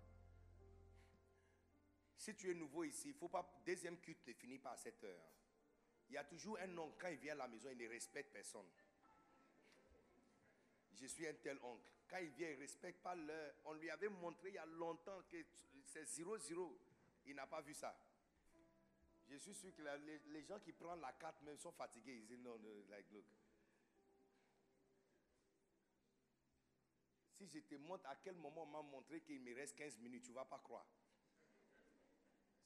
Si 2.17 2.35
tu 2.35 2.51
es 2.51 2.55
nouveau 2.55 2.85
ici, 2.85 3.09
il 3.09 3.15
faut 3.15 3.29
pas. 3.29 3.47
Deuxième 3.67 3.99
culte 3.99 4.27
ne 4.27 4.33
finit 4.33 4.59
pas 4.59 4.73
à 4.73 4.77
7 4.77 5.05
heures. 5.05 5.31
Il 6.09 6.15
y 6.15 6.19
a 6.19 6.25
toujours 6.25 6.59
un 6.59 6.79
oncle, 6.79 6.97
quand 6.99 7.09
il 7.09 7.19
vient 7.19 7.35
à 7.35 7.39
la 7.39 7.49
maison, 7.49 7.69
il 7.71 7.79
ne 7.79 7.89
respecte 7.89 8.33
personne. 8.33 8.67
Je 10.95 11.07
suis 11.07 11.27
un 11.27 11.35
tel 11.35 11.59
oncle. 11.63 11.85
Quand 12.09 12.19
il 12.19 12.31
vient, 12.31 12.49
il 12.49 12.57
ne 12.57 12.61
respecte 12.61 13.03
pas 13.03 13.15
l'heure. 13.15 13.55
On 13.65 13.75
lui 13.75 13.91
avait 13.91 14.09
montré 14.09 14.49
il 14.49 14.55
y 14.55 14.59
a 14.59 14.67
longtemps 14.67 15.23
que 15.31 15.37
c'est 15.85 16.05
0-0. 16.05 16.77
Il 17.27 17.35
n'a 17.35 17.47
pas 17.47 17.61
vu 17.61 17.75
ça. 17.75 17.95
Je 19.29 19.37
suis 19.37 19.55
sûr 19.55 19.75
que 19.75 19.83
les, 19.83 20.43
gens 20.43 20.61
qui 20.61 20.73
prennent 20.73 21.01
la 21.01 21.13
carte 21.13 21.43
même 21.43 21.59
sont 21.59 21.73
fatigués. 21.73 22.17
Ils 22.17 22.27
disent 22.27 22.41
non, 22.41 22.59
no, 22.59 22.85
like. 22.91 23.07
Si 27.37 27.49
je 27.49 27.59
te 27.61 27.75
montre 27.75 28.07
à 28.07 28.17
quel 28.17 28.37
moment 28.37 28.63
on 28.63 28.67
m'a 28.67 28.83
montré 28.83 29.21
qu'il 29.21 29.41
me 29.41 29.55
reste 29.55 29.77
15 29.77 29.99
minutes, 29.99 30.23
tu 30.23 30.31
ne 30.31 30.37
vas 30.37 30.45
pas 30.45 30.59
croire. 30.59 30.87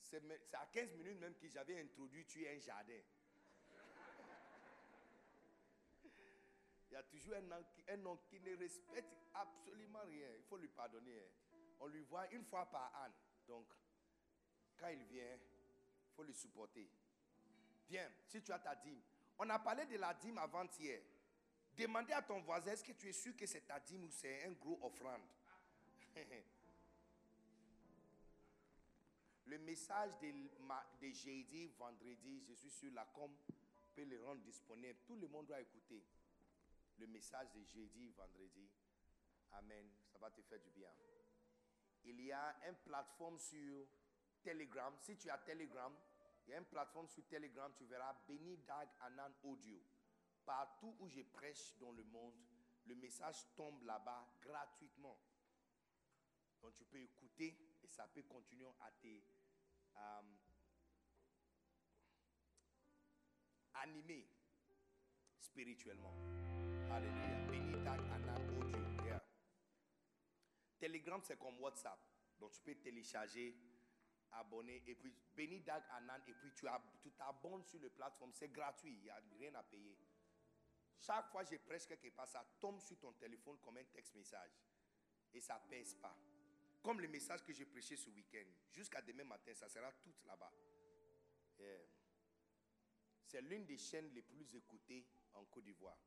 C'est 0.01 0.23
à 0.55 0.67
15 0.67 0.95
minutes 0.95 1.19
même 1.19 1.35
que 1.35 1.49
j'avais 1.49 1.81
introduit 1.81 2.25
tu 2.27 2.45
es 2.45 2.57
un 2.57 2.61
jardin. 2.61 3.01
Il 6.91 6.95
y 6.95 6.97
a 6.97 7.03
toujours 7.03 7.35
un 7.35 7.51
homme, 8.07 8.19
qui, 8.29 8.41
ne 8.41 8.57
respecte 8.57 9.15
absolument 9.35 10.01
rien. 10.07 10.29
Il 10.37 10.45
faut 10.45 10.57
lui 10.57 10.69
pardonner. 10.69 11.19
hein. 11.19 11.57
On 11.81 11.87
lui 11.87 12.01
voit 12.01 12.31
une 12.33 12.45
fois 12.45 12.67
par 12.67 12.91
an. 12.95 13.13
Donc, 13.47 13.67
quand 14.79 14.89
il 14.89 15.05
vient, 15.05 15.35
il 15.35 16.15
faut 16.17 16.23
le 16.23 16.33
supporter. 16.33 16.89
Viens, 17.89 18.11
si 18.27 18.43
tu 18.43 18.53
as 18.53 18.59
ta 18.59 18.75
dîme. 18.77 19.01
On 19.39 19.49
a 19.51 19.59
parlé 19.59 19.87
de 19.87 19.97
la 19.97 20.15
dîme 20.15 20.39
avant-hier. 20.39 21.01
Demandez 21.79 22.13
à 22.13 22.23
ton 22.23 22.41
voisin, 22.41 22.73
est-ce 22.73 22.83
que 22.83 22.91
tu 22.91 23.09
es 23.09 23.13
sûr 23.13 23.37
que 23.37 23.47
c'est 23.47 23.61
ta 23.61 23.79
dîme 23.79 24.03
ou 24.03 24.11
c'est 24.11 24.45
un 24.45 24.51
gros 24.51 24.81
offrande? 24.83 25.23
Le 29.47 29.59
message 29.59 30.11
de, 30.21 30.33
jeudi, 31.13 31.69
vendredi, 31.79 32.43
je 32.49 32.53
suis 32.55 32.69
sûr 32.69 32.93
la 32.93 33.05
com 33.07 33.33
peut 33.95 34.05
le 34.05 34.23
rendre 34.25 34.43
disponible. 34.43 34.99
Tout 35.07 35.15
le 35.17 35.29
monde 35.29 35.47
doit 35.47 35.61
écouter 35.61 36.05
le 36.99 37.07
message 37.07 37.51
de 37.53 37.63
jeudi, 37.63 38.11
vendredi. 38.11 38.69
Amen. 39.53 39.89
Ça 40.13 40.19
va 40.19 40.31
te 40.31 40.43
faire 40.43 40.59
du 40.59 40.71
bien. 40.71 40.91
Il 42.05 42.21
y 42.21 42.33
a 42.33 42.57
une 42.69 42.75
plateforme 42.75 43.39
sur 43.39 43.87
Telegram. 44.43 44.95
Si 45.01 45.17
tu 45.17 45.31
as 45.31 45.39
Telegram, 45.39 45.95
il 46.47 46.51
y 46.51 46.55
a 46.55 46.59
une 46.59 46.65
plateforme 46.65 47.09
sur 47.09 47.25
Telegram, 47.27 47.73
tu 47.79 47.85
verras 47.87 48.15
Béni 48.27 48.59
Dag 48.59 48.89
Anan 49.01 49.33
Audio. 49.45 49.81
Partout 50.49 50.97
où 51.01 51.09
je 51.11 51.21
prêche 51.21 51.77
dans 51.79 51.93
le 51.93 52.03
monde, 52.05 52.33
le 52.87 52.95
message 52.95 53.37
tombe 53.55 53.83
là-bas 53.83 54.27
gratuitement. 54.41 55.19
Donc 56.63 56.73
tu 56.75 56.87
peux 56.87 57.01
écouter 57.03 57.77
et 57.83 57.87
ça 57.87 58.09
peut 58.09 58.23
continuer 58.23 58.67
à 58.81 58.91
te 58.93 59.09
euh, 59.97 60.23
animer 63.75 64.27
spirituellement. 65.39 66.15
Alléluia. 66.93 67.51
Béni 67.51 67.85
Dag 67.85 68.01
Anan 68.11 68.59
Audio. 68.59 69.05
Yeah. 69.05 69.23
Telegram, 70.79 71.21
c'est 71.23 71.39
comme 71.39 71.61
WhatsApp. 71.61 72.01
Donc 72.41 72.53
tu 72.53 72.63
peux 72.63 72.75
télécharger, 72.77 73.55
abonner, 74.33 74.83
et 74.87 74.95
puis 74.95 75.15
Béni 75.37 75.61
Dag 75.61 75.85
Anan, 75.91 76.23
et 76.27 76.33
puis 76.33 76.55
tu 76.55 76.67
ab- 76.67 76.89
tu 77.03 77.13
t'abonnes 77.13 77.65
sur 77.65 77.81
le 77.81 77.91
plateforme. 77.91 78.33
C'est 78.33 78.49
gratuit, 78.49 78.95
il 78.95 79.03
n'y 79.03 79.11
a 79.11 79.21
rien 79.39 79.55
à 79.55 79.63
payer. 79.63 79.95
Chaque 81.01 81.31
fois 81.31 81.45
que 81.45 81.51
je 81.51 81.57
prêche 81.61 81.87
quelque 81.87 82.09
part, 82.11 82.29
ça 82.29 82.45
tombe 82.61 82.81
sur 82.81 82.99
ton 82.99 83.13
téléphone 83.13 83.59
comme 83.61 83.77
un 83.77 83.85
texte 83.85 84.15
message. 84.15 84.51
Et 85.33 85.41
ça 85.41 85.61
ne 85.65 85.71
pèse 85.71 85.95
pas. 85.95 86.17
Comme 86.83 87.01
le 87.01 87.09
message 87.09 87.45
que 87.45 87.53
j'ai 87.53 87.67
prêché 87.67 87.97
ce 87.97 88.11
week-end. 88.11 88.47
Jusqu'à 88.73 89.03
demain 89.03 89.25
matin, 89.25 89.53
ça 89.55 89.69
sera 89.69 89.93
tout 89.93 90.15
là-bas. 90.27 90.53
C'est 93.27 93.43
l'une 93.43 93.67
des 93.67 93.77
chaînes 93.77 94.11
les 94.15 94.23
plus 94.23 94.55
écoutées 94.55 95.07
en 95.35 95.45
Côte 95.45 95.65
d'Ivoire. 95.65 95.99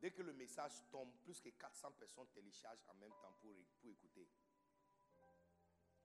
Dès 0.00 0.10
que 0.12 0.22
le 0.22 0.32
message 0.32 0.72
tombe, 0.90 1.12
plus 1.22 1.40
que 1.40 1.48
400 1.50 1.92
personnes 1.92 2.28
téléchargent 2.28 2.84
en 2.88 2.94
même 2.94 3.10
temps 3.20 3.32
pour, 3.40 3.54
pour 3.80 3.90
écouter. 3.90 4.28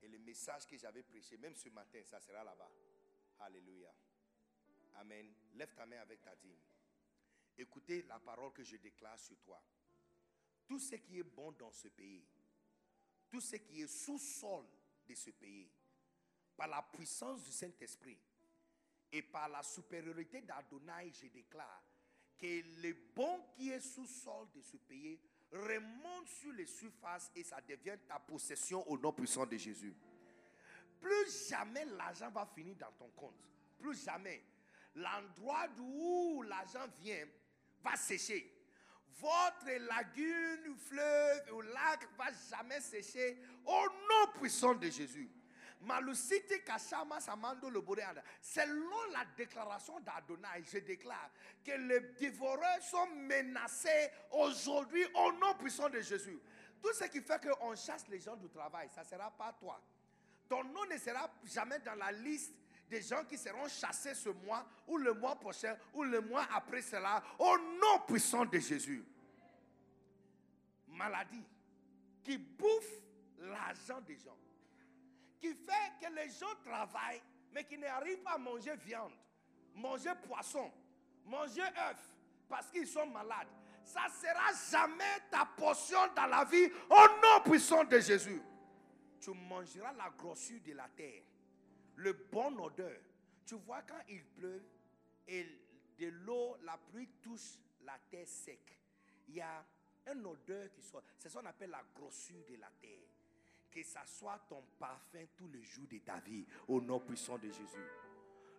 Et 0.02 0.08
le 0.08 0.18
message 0.18 0.68
que 0.68 0.78
j'avais 0.78 1.04
prêché, 1.04 1.38
même 1.38 1.56
ce 1.56 1.70
matin, 1.70 2.02
ça 2.04 2.20
sera 2.20 2.44
là-bas. 2.44 2.72
Alléluia. 3.40 3.94
Amen. 4.96 5.34
Lève 5.54 5.74
ta 5.74 5.86
main 5.86 6.00
avec 6.02 6.22
ta 6.22 6.36
dîme. 6.36 6.60
Écoutez 7.58 8.04
la 8.04 8.20
parole 8.20 8.52
que 8.54 8.64
je 8.64 8.78
déclare 8.78 9.20
sur 9.20 9.38
toi. 9.40 9.62
Tout 10.68 10.80
ce 10.80 10.96
qui 10.96 11.20
est 11.20 11.24
bon 11.24 11.52
dans 11.52 11.72
ce 11.72 11.88
pays, 11.90 12.26
tout 13.30 13.42
ce 13.42 13.58
qui 13.58 13.82
est 13.82 13.88
sous-sol 13.88 14.66
de 15.08 15.14
ce 15.14 15.30
pays, 15.32 15.70
par 16.56 16.68
la 16.68 16.82
puissance 16.82 17.44
du 17.44 17.52
Saint-Esprit 17.52 18.18
et 19.12 19.22
par 19.22 19.50
la 19.50 19.62
supériorité 19.64 20.42
d'Adonai, 20.42 21.12
je 21.12 21.28
déclare 21.28 21.84
que 22.38 22.82
le 22.82 22.94
bon 23.16 23.44
qui 23.56 23.70
est 23.70 23.82
sous-sol 23.82 24.48
de 24.54 24.62
ce 24.62 24.78
pays 24.78 25.20
remonte 25.52 26.28
sur 26.28 26.52
les 26.54 26.66
surfaces 26.66 27.32
et 27.36 27.44
ça 27.44 27.62
devient 27.62 27.98
ta 28.08 28.20
possession 28.20 28.88
au 28.90 28.98
nom 28.98 29.14
puissant 29.14 29.46
de 29.46 29.58
Jésus. 29.58 29.96
Plus 31.00 31.50
jamais 31.50 31.86
l'argent 31.86 32.32
va 32.32 32.46
finir 32.46 32.76
dans 32.78 32.92
ton 32.94 33.10
compte. 33.10 33.48
Plus 33.78 34.04
jamais. 34.04 34.44
L'endroit 34.96 35.68
d'où 35.70 36.44
l'argent 36.44 36.88
vient 37.00 37.26
va 37.84 37.96
sécher. 37.96 38.50
Votre 39.20 39.72
lagune, 39.88 40.76
fleuve 40.78 41.54
ou 41.54 41.62
lac 41.62 42.08
va 42.18 42.26
jamais 42.50 42.82
sécher 42.82 43.38
au 43.66 43.86
nom 44.10 44.32
puissant 44.40 44.74
de 44.76 44.90
Jésus. 44.90 45.30
Selon 48.42 49.12
la 49.12 49.26
déclaration 49.38 50.00
d'Adonai, 50.00 50.64
je 50.72 50.80
déclare 50.80 51.30
que 51.64 51.72
les 51.72 52.00
dévoreurs 52.20 52.82
sont 52.82 53.08
menacés 53.08 54.10
aujourd'hui 54.32 55.06
au 55.16 55.34
nom 55.34 55.54
puissant 55.56 55.90
de 55.90 56.00
Jésus. 56.00 56.40
Tout 56.82 56.94
ce 56.94 57.06
qui 57.06 57.22
fait 57.22 57.42
qu'on 57.42 57.76
chasse 57.76 58.08
les 58.10 58.20
gens 58.20 58.36
du 58.36 58.50
travail, 58.50 58.90
ça 58.94 59.02
ne 59.04 59.08
sera 59.08 59.32
pas 59.32 59.54
toi. 59.60 59.82
Ton 60.50 60.64
nom 60.66 60.86
ne 60.86 60.98
sera 60.98 61.30
jamais 61.46 61.80
dans 61.80 61.96
la 61.96 62.12
liste 62.12 62.54
des 62.94 63.02
gens 63.02 63.24
qui 63.24 63.40
seront 63.40 63.68
chassés 63.68 64.14
ce 64.14 64.30
mois, 64.30 64.64
ou 64.88 64.98
le 64.98 65.14
mois 65.16 65.36
prochain, 65.36 65.76
ou 65.96 66.04
le 66.04 66.22
mois 66.22 66.46
après 66.54 66.84
cela, 66.84 67.24
au 67.40 67.58
nom 67.58 68.00
puissant 68.08 68.46
de 68.46 68.60
Jésus. 68.60 69.04
Maladie 70.88 71.44
qui 72.24 72.38
bouffe 72.38 73.02
l'argent 73.40 74.00
des 74.02 74.16
gens, 74.16 74.38
qui 75.42 75.56
fait 75.56 75.92
que 76.00 76.14
les 76.14 76.30
gens 76.30 76.54
travaillent, 76.64 77.22
mais 77.52 77.64
qui 77.64 77.80
n'arrivent 77.80 78.22
pas 78.22 78.34
à 78.34 78.38
manger 78.38 78.76
viande, 78.86 79.12
manger 79.74 80.12
poisson, 80.28 80.72
manger 81.26 81.64
œuf, 81.64 81.98
parce 82.48 82.70
qu'ils 82.70 82.88
sont 82.88 83.08
malades. 83.08 83.48
Ça 83.84 84.02
ne 84.08 84.14
sera 84.14 84.52
jamais 84.72 85.20
ta 85.32 85.46
portion 85.58 86.00
dans 86.16 86.28
la 86.28 86.46
vie, 86.46 86.72
au 86.90 86.96
nom 86.96 87.44
puissant 87.44 87.84
de 87.84 88.00
Jésus 88.00 88.42
tu 89.24 89.32
mangeras 89.32 89.94
la 89.94 90.10
grossure 90.18 90.60
de 90.66 90.74
la 90.74 90.88
terre, 90.96 91.24
le 91.96 92.14
bon 92.32 92.58
odeur. 92.60 93.00
Tu 93.46 93.56
vois 93.56 93.82
quand 93.82 94.02
il 94.10 94.24
pleut 94.24 94.64
et 95.28 95.46
de 96.00 96.08
l'eau, 96.26 96.58
la 96.64 96.78
pluie 96.78 97.10
touche 97.22 97.60
la 97.86 97.98
terre 98.10 98.28
sec, 98.28 98.80
il 99.28 99.36
y 99.36 99.42
a 99.42 99.66
un 100.08 100.26
odeur 100.26 100.72
qui 100.74 100.82
sort. 100.82 101.04
C'est 101.18 101.30
ce 101.30 101.38
qu'on 101.38 101.46
appelle 101.46 101.70
la 101.70 101.84
grossure 101.96 102.44
de 102.50 102.56
la 102.56 102.70
terre. 102.82 103.08
Que 103.72 103.84
ça 103.84 104.06
soit 104.06 104.40
ton 104.48 104.64
parfum 104.78 105.26
tous 105.36 105.48
les 105.48 105.64
jours 105.64 105.88
de 105.90 105.98
ta 105.98 106.20
vie, 106.20 106.46
au 106.68 106.80
nom 106.80 107.00
puissant 107.00 107.38
de 107.38 107.48
Jésus. 107.48 107.88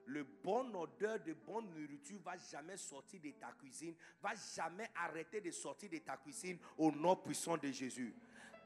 Le 0.07 0.25
bon 0.25 0.75
odeur 0.75 1.21
de 1.21 1.33
bonne 1.33 1.71
nourriture 1.71 2.21
va 2.23 2.37
jamais 2.37 2.77
sortir 2.77 3.21
de 3.21 3.31
ta 3.31 3.53
cuisine, 3.53 3.95
va 4.21 4.35
jamais 4.55 4.91
arrêter 4.95 5.41
de 5.41 5.51
sortir 5.51 5.89
de 5.89 5.99
ta 5.99 6.17
cuisine 6.17 6.59
au 6.77 6.91
nom 6.91 7.17
puissant 7.17 7.57
de 7.57 7.71
Jésus 7.71 8.15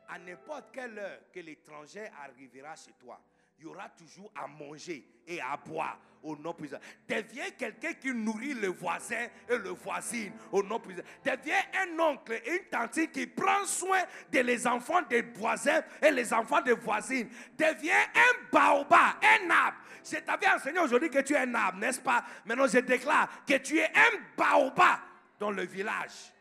à 0.08 0.18
n'importe 0.18 0.72
quelle 0.72 0.98
heure 0.98 1.20
que 1.32 1.40
l'étranger 1.40 2.08
arrivera 2.18 2.74
chez 2.74 2.92
toi, 2.98 3.20
il 3.58 3.64
y 3.64 3.66
aura 3.66 3.88
toujours 3.90 4.30
à 4.34 4.46
manger 4.46 5.04
et 5.26 5.40
à 5.40 5.56
boire 5.56 5.98
au 6.22 6.36
nom 6.36 6.52
puissant. 6.52 6.78
Deviens 7.08 7.50
quelqu'un 7.50 7.92
qui 7.94 8.12
nourrit 8.12 8.54
le 8.54 8.68
voisin 8.68 9.28
et 9.48 9.58
le 9.58 9.70
voisine 9.70 10.32
au 10.52 10.62
nom 10.62 10.78
puissant. 10.80 11.02
Deviens 11.24 11.60
un 11.74 11.98
oncle 11.98 12.32
et 12.44 12.56
une 12.56 12.64
tante 12.70 13.12
qui 13.12 13.26
prend 13.26 13.64
soin 13.64 14.02
de 14.32 14.40
les 14.40 14.66
enfants 14.66 15.02
des 15.02 15.22
voisins 15.22 15.82
et 16.02 16.10
les 16.10 16.32
enfants 16.32 16.60
des 16.60 16.74
voisines. 16.74 17.28
Deviens 17.56 18.02
un 18.14 18.50
baobab, 18.52 19.16
un 19.22 19.50
arbre. 19.50 19.78
Je 20.04 20.16
t'avais 20.18 20.48
enseigné 20.48 20.78
aujourd'hui 20.78 21.10
que 21.10 21.20
tu 21.20 21.34
es 21.34 21.38
un 21.38 21.54
arbre, 21.54 21.78
n'est-ce 21.78 22.00
pas? 22.00 22.24
Maintenant, 22.44 22.66
je 22.66 22.78
déclare 22.78 23.44
que 23.44 23.58
tu 23.58 23.78
es 23.78 23.90
un 23.94 24.18
baobab 24.36 25.00
dans 25.38 25.50
le 25.50 25.64
village. 25.66 26.32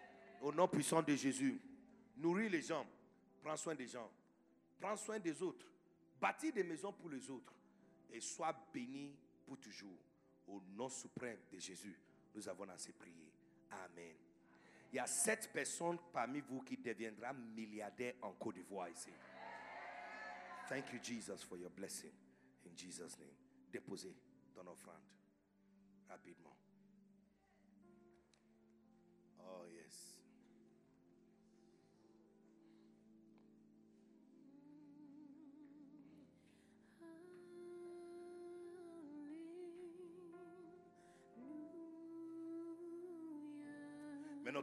Au 0.42 0.52
nom 0.52 0.68
puissant 0.68 1.02
de 1.02 1.16
Jésus. 1.16 1.60
Nourris 2.18 2.50
les 2.50 2.62
gens. 2.62 2.86
Prends 3.44 3.58
soin 3.58 3.76
des 3.76 3.88
gens. 3.88 4.10
Prends 4.80 4.96
soin 4.96 5.20
des 5.20 5.42
autres. 5.42 5.66
Bâtis 6.20 6.52
des 6.52 6.64
maisons 6.64 6.94
pour 6.94 7.10
les 7.10 7.30
autres. 7.30 7.54
Et 8.12 8.20
sois 8.20 8.56
béni 8.74 9.16
pour 9.46 9.58
toujours. 9.60 9.98
Au 10.48 10.62
nom 10.76 10.90
suprême 10.90 11.40
de 11.52 11.60
Jésus, 11.60 12.00
nous 12.34 12.48
avons 12.48 12.70
assez 12.70 12.94
prié. 12.94 13.32
Amen. 13.70 14.16
Il 14.92 14.96
y 14.96 15.00
a 15.00 15.08
sept 15.08 15.52
personnes 15.52 15.98
parmi 16.14 16.40
vous 16.40 16.62
qui 16.62 16.78
deviendront 16.78 17.34
milliardaires 17.34 18.16
en 18.22 18.32
Côte 18.34 18.56
d'Ivoire 18.56 18.90
ici. 18.90 19.12
Thank 20.70 20.94
you, 20.94 21.00
Jesus, 21.02 21.44
for 21.44 21.58
your 21.58 21.70
blessing. 21.70 22.12
In 22.66 22.76
Jesus' 22.76 23.18
name. 23.20 23.36
Déposez 23.72 24.16
ton 24.54 24.66
offrande 24.68 25.04
rapidement. 26.10 26.57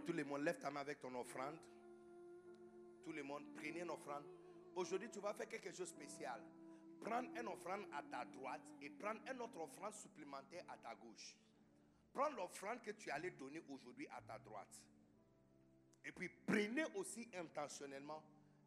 Tout 0.05 0.13
le 0.13 0.25
monde, 0.25 0.43
lève 0.43 0.59
ta 0.59 0.71
main 0.71 0.81
avec 0.81 1.01
ton 1.01 1.15
offrande. 1.15 1.57
Tout 3.03 3.13
le 3.13 3.23
monde, 3.23 3.45
prenez 3.55 3.81
une 3.81 3.91
offrande. 3.91 4.25
Aujourd'hui, 4.77 5.09
tu 5.11 5.21
vas 5.21 5.35
faire 5.35 5.49
quelque 5.49 5.71
chose 5.71 5.81
de 5.81 5.85
spécial. 5.97 6.41
Prends 7.01 7.23
une 7.23 7.49
offrande 7.49 7.85
à 7.93 8.03
ta 8.03 8.25
droite 8.25 8.63
et 8.81 8.91
prends 8.91 9.15
une 9.31 9.41
autre 9.41 9.61
offrande 9.61 9.93
supplémentaire 9.95 10.65
à 10.69 10.77
ta 10.79 10.95
gauche. 10.95 11.37
Prends 12.13 12.31
l'offrande 12.31 12.81
que 12.81 12.93
tu 12.93 13.11
allais 13.11 13.33
donner 13.33 13.63
aujourd'hui 13.69 14.07
à 14.09 14.23
ta 14.23 14.39
droite. 14.39 14.83
Et 16.05 16.13
puis 16.13 16.29
prenez 16.47 16.85
aussi 16.95 17.29
intentionnellement 17.35 18.23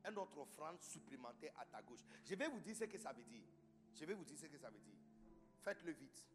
une 0.07 0.17
autre 0.17 0.38
offrande 0.38 0.80
supplémentaire 0.82 1.53
à 1.59 1.66
ta 1.66 1.82
gauche. 1.82 2.01
Je 2.25 2.35
vais 2.35 2.48
vous 2.48 2.59
dire 2.59 2.75
ce 2.75 2.83
que 2.83 2.98
ça 2.98 3.14
veut 3.14 3.24
dire. 3.24 3.43
Je 3.95 4.06
vais 4.06 4.14
vous 4.14 4.24
dire 4.24 4.38
ce 4.38 4.45
que 4.45 4.57
ça 4.57 4.69
veut 4.69 4.80
dire. 4.80 4.98
Faites-le 5.64 5.93
vite. 5.93 6.25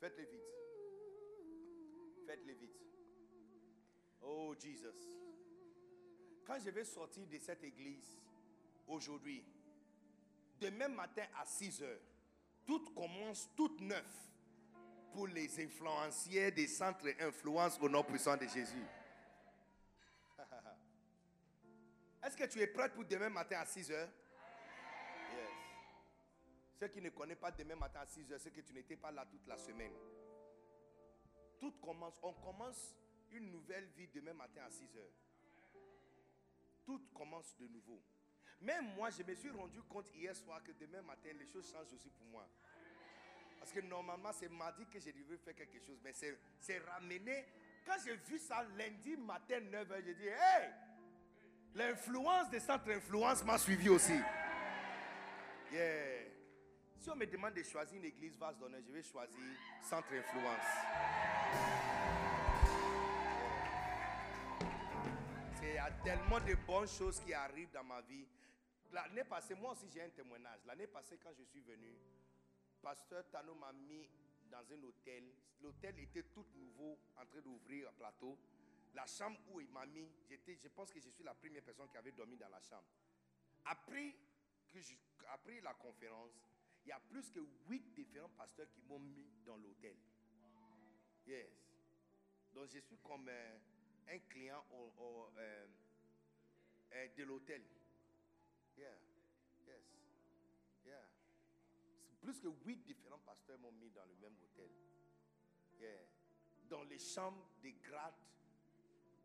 Faites-le 0.00 0.24
vite. 0.24 0.42
Faites-le 2.26 2.52
vite. 2.54 2.82
Oh 4.22 4.54
Jesus. 4.58 4.94
Quand 6.46 6.58
je 6.64 6.70
vais 6.70 6.84
sortir 6.84 7.26
de 7.26 7.38
cette 7.38 7.62
église 7.64 8.20
aujourd'hui, 8.86 9.44
demain 10.60 10.88
matin 10.88 11.24
à 11.40 11.44
6 11.44 11.82
heures, 11.82 12.00
tout 12.64 12.84
commence 12.94 13.48
tout 13.56 13.76
neuf 13.80 14.30
pour 15.12 15.26
les 15.26 15.62
influenciers 15.62 16.50
des 16.50 16.66
centres 16.66 17.08
influence 17.20 17.78
au 17.80 17.88
nom 17.88 18.02
puissant 18.02 18.36
de 18.36 18.46
Jésus. 18.46 18.86
Est-ce 22.24 22.36
que 22.36 22.44
tu 22.44 22.60
es 22.60 22.66
prêt 22.66 22.88
pour 22.90 23.04
demain 23.04 23.28
matin 23.28 23.58
à 23.60 23.66
6 23.66 23.90
heures? 23.90 24.08
Yes. 25.32 25.50
Ceux 26.78 26.88
qui 26.88 27.00
ne 27.00 27.10
connaissent 27.10 27.38
pas 27.38 27.50
demain 27.50 27.76
matin 27.76 28.00
à 28.00 28.06
6 28.06 28.32
heures, 28.32 28.40
c'est 28.40 28.52
que 28.52 28.60
tu 28.60 28.72
n'étais 28.72 28.96
pas 28.96 29.10
là 29.10 29.26
toute 29.26 29.46
la 29.46 29.58
semaine. 29.58 29.92
Tout 31.60 31.72
commence, 31.72 32.18
on 32.22 32.32
commence 32.32 32.94
une 33.32 33.50
nouvelle 33.50 33.86
vie 33.96 34.08
demain 34.08 34.34
matin 34.34 34.62
à 34.66 34.70
6 34.70 34.96
heures. 34.96 35.12
Tout 36.84 37.00
commence 37.14 37.56
de 37.58 37.66
nouveau. 37.68 38.00
Même 38.60 38.94
moi, 38.94 39.10
je 39.10 39.22
me 39.22 39.34
suis 39.34 39.50
rendu 39.50 39.82
compte 39.82 40.10
hier 40.14 40.34
soir 40.36 40.62
que 40.62 40.72
demain 40.72 41.02
matin, 41.02 41.30
les 41.38 41.46
choses 41.46 41.70
changent 41.70 41.92
aussi 41.92 42.10
pour 42.10 42.26
moi. 42.26 42.46
Parce 43.58 43.72
que 43.72 43.80
normalement, 43.80 44.32
c'est 44.32 44.48
mardi 44.48 44.86
que 44.86 44.98
je 44.98 45.10
devais 45.10 45.36
faire 45.36 45.54
quelque 45.54 45.80
chose. 45.80 45.98
Mais 46.02 46.12
c'est 46.12 46.78
ramené. 46.78 47.44
Quand 47.84 47.96
j'ai 48.04 48.16
vu 48.16 48.38
ça 48.38 48.62
lundi 48.76 49.16
matin 49.16 49.60
9h, 49.60 50.04
j'ai 50.04 50.14
dit, 50.14 50.26
hey, 50.26 50.72
L'influence 51.74 52.50
des 52.50 52.60
centres 52.60 52.84
d'influence 52.84 53.42
m'a 53.44 53.56
suivi 53.56 53.88
aussi. 53.88 54.12
Yeah. 55.72 56.22
Si 56.98 57.10
on 57.10 57.16
me 57.16 57.26
demande 57.26 57.54
de 57.54 57.62
choisir 57.62 57.96
une 57.96 58.04
église 58.04 58.36
vase 58.36 58.58
d'honneur, 58.58 58.80
je 58.86 58.92
vais 58.92 59.02
choisir 59.02 59.38
centre 59.80 60.08
influence. 60.12 61.81
A 65.82 65.90
tellement 66.04 66.38
de 66.40 66.54
bonnes 66.66 66.88
choses 66.88 67.20
qui 67.20 67.34
arrivent 67.34 67.70
dans 67.72 67.82
ma 67.84 68.00
vie. 68.02 68.24
L'année 68.92 69.24
passée, 69.24 69.54
moi 69.54 69.72
aussi 69.72 69.86
j'ai 69.92 70.02
un 70.02 70.10
témoignage. 70.10 70.60
L'année 70.66 70.86
passée, 70.86 71.18
quand 71.22 71.32
je 71.36 71.42
suis 71.44 71.60
venu, 71.60 71.92
Pasteur 72.80 73.24
Tano 73.30 73.54
m'a 73.54 73.72
mis 73.72 74.08
dans 74.50 74.58
un 74.72 74.82
hôtel. 74.84 75.24
L'hôtel 75.60 75.98
était 76.00 76.24
tout 76.24 76.44
nouveau, 76.54 76.98
en 77.16 77.24
train 77.26 77.40
d'ouvrir 77.40 77.88
un 77.88 77.92
plateau. 77.92 78.38
La 78.94 79.06
chambre 79.06 79.38
où 79.50 79.60
il 79.60 79.68
m'a 79.70 79.86
mis, 79.86 80.06
j'étais, 80.28 80.56
je 80.62 80.68
pense 80.68 80.92
que 80.92 81.00
je 81.00 81.08
suis 81.08 81.24
la 81.24 81.34
première 81.34 81.62
personne 81.62 81.88
qui 81.88 81.96
avait 81.96 82.12
dormi 82.12 82.36
dans 82.36 82.48
la 82.48 82.60
chambre. 82.60 82.84
Après, 83.64 84.14
que 84.68 84.80
je- 84.80 84.94
après 85.30 85.60
la 85.60 85.72
conférence, 85.74 86.32
il 86.84 86.88
y 86.88 86.92
a 86.92 87.00
plus 87.00 87.30
que 87.30 87.40
huit 87.68 87.92
différents 87.94 88.28
pasteurs 88.36 88.66
qui 88.70 88.82
m'ont 88.82 88.98
mis 88.98 89.30
dans 89.46 89.56
l'hôtel. 89.56 89.96
Yes. 91.26 91.48
Donc 92.52 92.66
je 92.68 92.80
suis 92.80 92.98
comme 92.98 93.30
un 94.08 94.18
client 94.28 94.64
au- 94.72 95.28
euh, 95.38 95.66
euh, 96.92 97.08
de 97.16 97.24
l'hôtel. 97.24 97.62
Yeah. 98.76 98.96
Yes. 99.66 99.82
Yeah. 100.86 101.04
Plus 102.20 102.38
que 102.40 102.48
huit 102.64 102.82
différents 102.84 103.18
pasteurs 103.24 103.58
m'ont 103.58 103.72
mis 103.72 103.90
dans 103.90 104.04
le 104.04 104.14
même 104.20 104.34
hôtel. 104.42 104.70
Yeah. 105.80 106.00
Dans 106.68 106.82
les 106.84 106.98
chambres 106.98 107.46
des 107.62 107.72
grades 107.72 108.14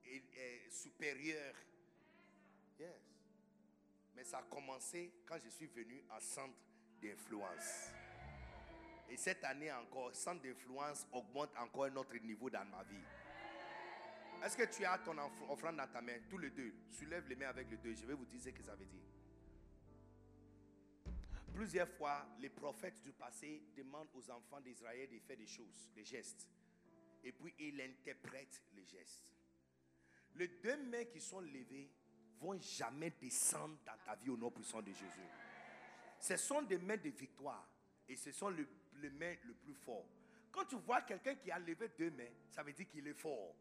et, 0.06 0.24
et 0.36 0.70
supérieurs. 0.70 1.56
Yes. 2.80 3.02
Mais 4.16 4.24
ça 4.24 4.40
a 4.40 4.44
commencé 4.44 5.14
quand 5.26 5.38
je 5.40 5.50
suis 5.50 5.68
venu 5.68 6.04
en 6.10 6.20
centre 6.20 6.56
d'influence. 7.02 7.92
Et 9.10 9.16
cette 9.18 9.44
année 9.44 9.72
encore, 9.72 10.14
centre 10.16 10.42
d'influence 10.42 11.06
augmente 11.12 11.56
encore 11.58 11.86
un 11.86 11.96
autre 11.96 12.18
niveau 12.18 12.50
dans 12.50 12.66
ma 12.66 12.84
vie. 12.84 13.04
Est-ce 14.44 14.56
que 14.58 14.64
tu 14.76 14.86
as 14.86 14.98
ton 15.00 15.18
offrande 15.50 15.78
dans 15.78 15.88
ta 15.88 16.02
main? 16.02 16.18
Tous 16.30 16.38
les 16.38 16.50
deux. 16.52 16.74
Soulève 16.92 17.28
les 17.28 17.36
mains 17.36 17.50
avec 17.50 17.70
les 17.70 17.78
deux. 17.78 17.94
Je 17.94 18.06
vais 18.06 18.14
vous 18.14 18.26
dire 18.26 18.40
ce 18.42 18.50
que 18.50 18.64
ça 18.64 18.76
veut 18.76 18.86
dire. 18.86 19.02
Plusieurs 21.54 21.90
fois, 21.90 22.26
les 22.40 22.50
prophètes 22.50 23.02
du 23.02 23.12
passé 23.12 23.64
demandent 23.76 24.10
aux 24.14 24.30
enfants 24.30 24.62
d'Israël 24.62 25.10
de 25.10 25.18
faire 25.20 25.38
des 25.38 25.48
choses, 25.48 25.90
des 25.96 26.04
gestes. 26.06 26.48
Et 27.24 27.32
puis, 27.32 27.54
ils 27.60 27.82
interprètent 27.82 28.62
les 28.76 28.86
gestes. 28.86 29.24
Les 30.36 30.48
deux 30.48 30.78
mains 30.86 31.06
qui 31.06 31.20
sont 31.20 31.40
levées 31.42 31.90
vont 32.40 32.60
jamais 32.62 33.10
descendre 33.10 33.76
dans 33.86 33.98
ta 34.06 34.16
vie 34.16 34.30
au 34.30 34.38
nom 34.38 34.52
puissant 34.52 34.82
de 34.84 34.92
Jésus. 34.92 35.28
Ce 36.20 36.38
sont 36.38 36.62
des 36.62 36.78
mains 36.78 36.98
de 36.98 37.10
victoire. 37.10 37.68
Et 38.08 38.16
ce 38.16 38.32
sont 38.32 38.50
le- 38.50 38.68
les 39.02 39.10
mains 39.10 39.36
le 39.44 39.54
plus 39.56 39.74
fort. 39.74 40.06
Quand 40.52 40.66
tu 40.66 40.76
vois 40.76 41.02
quelqu'un 41.02 41.36
qui 41.36 41.52
a 41.52 41.58
levé 41.60 41.90
deux 41.98 42.12
mains, 42.12 42.30
ça 42.52 42.62
veut 42.64 42.72
dire 42.72 42.88
qu'il 42.88 43.06
est 43.08 43.14
fort. 43.14 43.54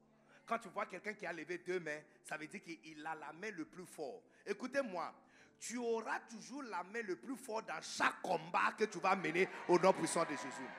Quand 0.47 0.59
tu 0.59 0.69
vois 0.69 0.87
quelqu'un 0.87 1.13
qui 1.15 1.27
a 1.27 1.33
levé 1.33 1.59
deux 1.59 1.81
mains, 1.81 2.01
ça 2.25 2.37
veut 2.37 2.47
dire 2.47 2.63
qu'il 2.63 3.05
a 3.05 3.15
la 3.17 3.33
main 3.33 3.51
le 3.51 3.65
plus 3.65 3.85
fort. 3.85 4.23
Écoutez-moi, 4.47 5.13
tu 5.59 5.77
auras 5.77 6.21
toujours 6.21 6.63
la 6.63 6.85
main 6.85 7.03
le 7.03 7.17
plus 7.17 7.37
fort 7.37 7.63
dans 7.63 7.81
chaque 7.83 8.23
combat 8.23 8.73
que 8.79 8.85
tu 8.85 8.99
vas 9.01 9.17
mener 9.17 9.49
au 9.69 9.79
nom 9.79 9.93
puissant 9.93 10.23
de 10.23 10.31
Jésus. 10.31 10.71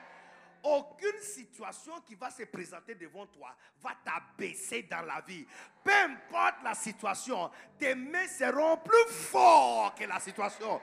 Aucune 0.63 1.21
situation 1.21 1.99
qui 2.01 2.15
va 2.15 2.29
se 2.31 2.43
présenter 2.43 2.95
devant 2.95 3.25
toi 3.27 3.55
va 3.81 3.91
t'abaisser 4.03 4.83
dans 4.83 5.01
la 5.01 5.21
vie. 5.21 5.45
Peu 5.83 5.91
importe 5.91 6.63
la 6.63 6.73
situation, 6.73 7.51
tes 7.77 7.93
mains 7.93 8.27
seront 8.27 8.77
plus 8.77 9.13
fortes 9.13 9.97
que 9.99 10.05
la 10.05 10.19
situation. 10.19 10.81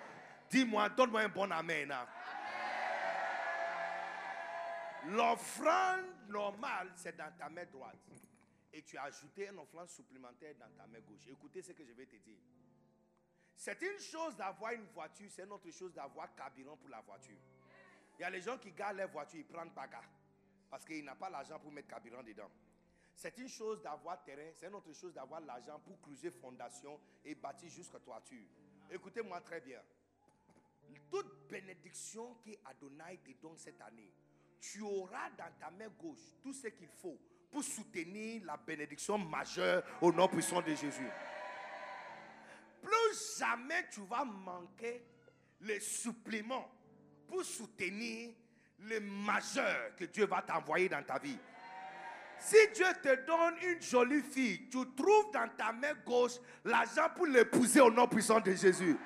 Dis-moi, 0.50 0.90
donne-moi 0.90 1.22
un 1.22 1.28
bon 1.28 1.50
amen. 1.50 1.94
L'offrande 5.06 6.06
normale, 6.28 6.92
c'est 6.96 7.16
dans 7.16 7.30
ta 7.38 7.48
main 7.48 7.64
droite. 7.64 7.96
Et 8.76 8.82
tu 8.82 8.98
as 8.98 9.04
ajouté 9.04 9.46
une 9.46 9.58
offrande 9.60 9.88
supplémentaire 9.88 10.52
dans 10.56 10.68
ta 10.76 10.84
main 10.88 10.98
gauche. 10.98 11.28
Écoutez 11.28 11.62
ce 11.62 11.70
que 11.70 11.84
je 11.84 11.92
vais 11.92 12.06
te 12.06 12.16
dire. 12.16 12.38
C'est 13.56 13.80
une 13.80 14.00
chose 14.00 14.34
d'avoir 14.36 14.72
une 14.72 14.86
voiture, 14.86 15.30
c'est 15.30 15.44
une 15.44 15.52
autre 15.52 15.70
chose 15.70 15.94
d'avoir 15.94 16.34
carburant 16.34 16.76
pour 16.76 16.88
la 16.88 17.00
voiture. 17.00 17.38
Il 18.18 18.22
y 18.22 18.24
a 18.24 18.30
les 18.30 18.40
gens 18.40 18.58
qui 18.58 18.72
gardent 18.72 18.96
leur 18.96 19.10
voiture, 19.10 19.38
ils 19.38 19.46
prennent 19.46 19.70
baga. 19.70 20.02
Parce 20.68 20.84
qu'ils 20.84 21.04
n'ont 21.04 21.14
pas 21.14 21.30
l'argent 21.30 21.60
pour 21.60 21.70
mettre 21.70 21.86
carburant 21.86 22.24
dedans. 22.24 22.50
C'est 23.14 23.38
une 23.38 23.48
chose 23.48 23.80
d'avoir 23.80 24.24
terrain, 24.24 24.50
c'est 24.54 24.66
une 24.66 24.74
autre 24.74 24.92
chose 24.92 25.14
d'avoir 25.14 25.40
l'argent 25.40 25.78
pour 25.78 26.00
creuser 26.00 26.32
fondation 26.32 27.00
et 27.24 27.36
bâtir 27.36 27.70
jusqu'à 27.70 28.00
toiture. 28.00 28.44
Écoutez-moi 28.90 29.40
très 29.42 29.60
bien. 29.60 29.80
Toute 31.08 31.48
bénédiction 31.48 32.34
que 32.44 32.50
Adonai 32.64 33.20
te 33.24 33.30
donne 33.40 33.56
cette 33.56 33.80
année, 33.80 34.12
tu 34.60 34.80
auras 34.80 35.30
dans 35.30 35.52
ta 35.60 35.70
main 35.70 35.88
gauche 35.90 36.32
tout 36.42 36.52
ce 36.52 36.66
qu'il 36.66 36.88
faut 36.88 37.20
pour 37.54 37.62
soutenir 37.62 38.42
la 38.44 38.56
bénédiction 38.56 39.16
majeure 39.16 39.84
au 40.00 40.12
nom 40.12 40.26
puissant 40.26 40.60
de 40.60 40.74
Jésus. 40.74 41.08
Plus 42.82 43.38
jamais 43.38 43.86
tu 43.92 44.00
vas 44.10 44.24
manquer 44.24 45.04
les 45.60 45.78
suppléments 45.78 46.68
pour 47.28 47.44
soutenir 47.44 48.30
le 48.80 48.98
majeur 48.98 49.94
que 49.96 50.04
Dieu 50.06 50.26
va 50.26 50.42
t'envoyer 50.42 50.88
dans 50.88 51.04
ta 51.04 51.20
vie. 51.20 51.38
Si 52.40 52.56
Dieu 52.74 52.86
te 53.00 53.24
donne 53.24 53.54
une 53.62 53.80
jolie 53.80 54.20
fille, 54.20 54.68
tu 54.68 54.78
trouves 54.96 55.30
dans 55.32 55.48
ta 55.56 55.72
main 55.72 55.94
gauche 56.04 56.40
l'argent 56.64 57.08
pour 57.14 57.26
l'épouser 57.26 57.80
au 57.80 57.90
nom 57.90 58.08
puissant 58.08 58.40
de 58.40 58.52
Jésus. 58.52 58.96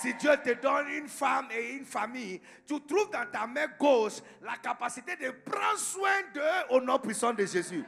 Si 0.00 0.14
Dieu 0.14 0.30
te 0.44 0.54
donne 0.54 0.88
une 0.90 1.08
femme 1.08 1.48
et 1.50 1.72
une 1.72 1.84
famille, 1.84 2.40
tu 2.66 2.80
trouves 2.82 3.10
dans 3.10 3.28
ta 3.30 3.48
main 3.48 3.66
gauche 3.78 4.20
la 4.42 4.56
capacité 4.56 5.16
de 5.16 5.30
prendre 5.30 5.78
soin 5.78 6.22
d'eux 6.32 6.40
au 6.70 6.80
nom 6.80 7.00
puissant 7.00 7.32
de 7.32 7.44
Jésus. 7.44 7.84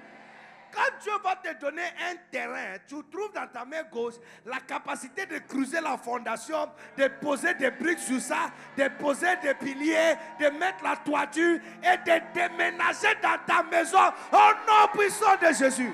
Quand 0.72 0.98
Dieu 1.02 1.12
va 1.22 1.36
te 1.36 1.60
donner 1.60 1.82
un 1.82 2.16
terrain, 2.30 2.78
tu 2.86 2.96
trouves 3.10 3.32
dans 3.32 3.46
ta 3.46 3.64
main 3.64 3.84
gauche 3.92 4.14
la 4.44 4.58
capacité 4.58 5.24
de 5.26 5.38
creuser 5.38 5.80
la 5.80 5.96
fondation, 5.98 6.68
de 6.96 7.08
poser 7.20 7.54
des 7.54 7.70
briques 7.70 7.98
sur 8.00 8.20
ça, 8.20 8.50
de 8.76 8.88
poser 8.98 9.36
des 9.42 9.54
piliers, 9.54 10.14
de 10.40 10.46
mettre 10.58 10.82
la 10.82 10.96
toiture 10.96 11.60
et 11.82 11.96
de 11.96 12.34
déménager 12.34 13.14
dans 13.22 13.38
ta 13.46 13.62
maison 13.64 14.08
au 14.32 14.36
nom 14.66 14.88
puissant 14.92 15.36
de 15.40 15.52
Jésus. 15.52 15.92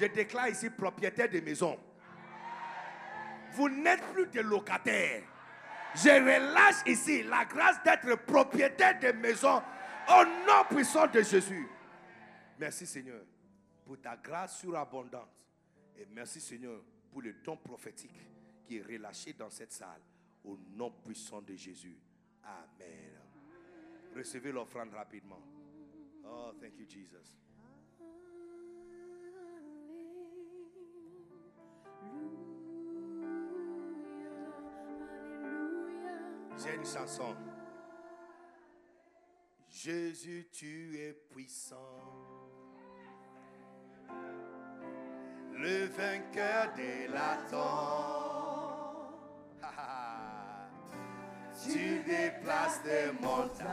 Je 0.00 0.06
déclare 0.06 0.48
ici 0.48 0.70
propriétaire 0.70 1.28
de 1.28 1.40
maison. 1.40 1.78
Vous 3.58 3.68
n'êtes 3.68 4.02
plus 4.12 4.28
des 4.28 4.44
locataires. 4.44 5.24
Je 5.96 6.10
relâche 6.10 6.86
ici 6.86 7.24
la 7.24 7.44
grâce 7.44 7.82
d'être 7.82 8.14
propriétaire 8.24 9.00
de 9.00 9.10
maison 9.18 9.60
au 10.08 10.24
nom 10.46 10.64
puissant 10.70 11.08
de 11.08 11.20
Jésus. 11.22 11.66
Merci 12.56 12.86
Seigneur 12.86 13.20
pour 13.84 14.00
ta 14.00 14.16
grâce 14.16 14.60
surabondante. 14.60 15.28
Et 15.96 16.06
merci 16.12 16.40
Seigneur 16.40 16.80
pour 17.10 17.20
le 17.20 17.32
don 17.32 17.56
prophétique 17.56 18.14
qui 18.64 18.76
est 18.76 18.82
relâché 18.82 19.32
dans 19.32 19.50
cette 19.50 19.72
salle. 19.72 20.02
Au 20.44 20.56
nom 20.76 20.92
puissant 21.04 21.42
de 21.42 21.56
Jésus. 21.56 21.98
Amen. 22.44 23.18
Recevez 24.14 24.52
l'offrande 24.52 24.94
rapidement. 24.94 25.42
Oh, 26.24 26.52
thank 26.60 26.78
you 26.78 26.86
Jesus. 26.88 27.34
J'ai 36.60 36.74
une 36.74 36.84
chanson. 36.84 37.36
Jésus, 39.70 40.48
tu 40.52 40.98
es 40.98 41.12
puissant. 41.30 41.76
Le 45.52 45.86
vainqueur 45.86 46.72
de 46.76 47.12
l'attente. 47.12 48.18
tu 51.62 52.02
déplaces 52.04 52.82
des 52.82 53.12
montagnes. 53.20 53.68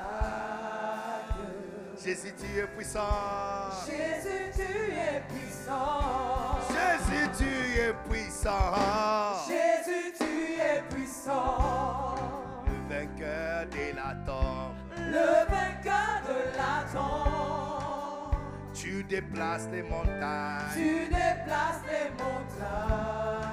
Jésus, 2.04 2.34
tu 2.38 2.60
es 2.60 2.68
puissant. 2.68 3.72
Jésus, 3.86 4.52
tu 4.54 4.62
es 4.62 5.24
puissant. 5.30 6.60
Jésus, 6.70 7.30
tu 7.38 7.80
es 7.80 7.94
puissant. 8.08 9.48
Jésus, 9.48 10.14
tu 10.18 10.60
es 10.60 10.84
puissant. 10.90 11.65
Le 15.16 15.28
vainqueur 15.50 16.16
de 16.28 16.40
l'attente. 16.58 18.36
Tu 18.74 19.04
déplaces 19.04 19.68
les 19.72 19.82
montagnes. 19.84 20.74
Tu 20.76 21.06
déplaces 21.06 21.84
les 21.90 22.10
montagnes. 22.22 23.46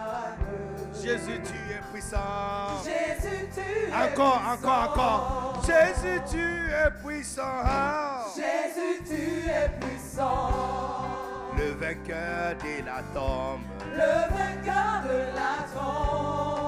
Jésus, 1.03 1.41
tu 1.45 1.59
es 1.73 1.81
puissant. 1.93 2.83
Jésus, 2.85 3.47
tu 3.55 3.61
es 3.61 3.93
Encore, 3.95 4.39
puissant. 4.41 4.53
encore, 4.55 4.83
encore. 4.91 5.63
Jésus, 5.67 6.21
tu 6.31 6.47
es 6.71 6.91
puissant. 7.05 7.63
Jésus, 8.35 9.03
tu 9.07 9.23
es 9.49 9.69
puissant. 9.81 10.51
Le 11.57 11.69
vainqueur 11.75 12.57
de 12.59 12.75
la 12.87 13.03
tombe. 13.15 13.63
le 13.95 14.13
vainqueur 14.35 15.03
de 15.05 15.19
la 15.37 15.53
tombe. 15.75 16.62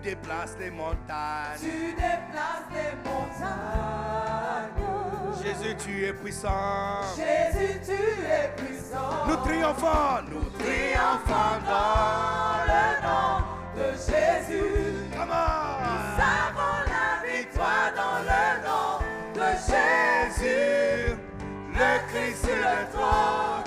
Tu 0.00 0.10
déplaces 0.10 0.56
les 0.60 0.70
montagnes. 0.70 1.58
Tu 1.60 1.92
déplaces 1.92 2.68
les 2.72 2.92
montagnes. 3.04 3.48
Jésus, 5.42 5.76
tu 5.76 6.04
es 6.04 6.12
puissant. 6.12 7.02
Jésus, 7.16 7.80
tu 7.84 7.92
es 7.92 8.48
puissant. 8.56 9.26
Nous 9.26 9.36
triomphons, 9.36 10.22
nous 10.30 10.50
triomphons 10.50 11.58
dans 11.66 12.64
le 12.68 12.84
nom 13.02 13.42
de 13.76 13.88
Jésus. 13.92 15.10
Come 15.12 15.30
on. 15.30 15.78
Nous 15.82 16.22
avons 16.22 16.78
la 16.86 17.26
victoire 17.26 17.90
dans 17.96 18.18
le 18.22 18.44
nom 18.66 19.00
de 19.34 19.48
Jésus. 19.66 21.16
le 21.74 21.90
Christ 22.12 22.44
sur 22.44 22.56
le 22.56 22.92
trône. 22.92 23.57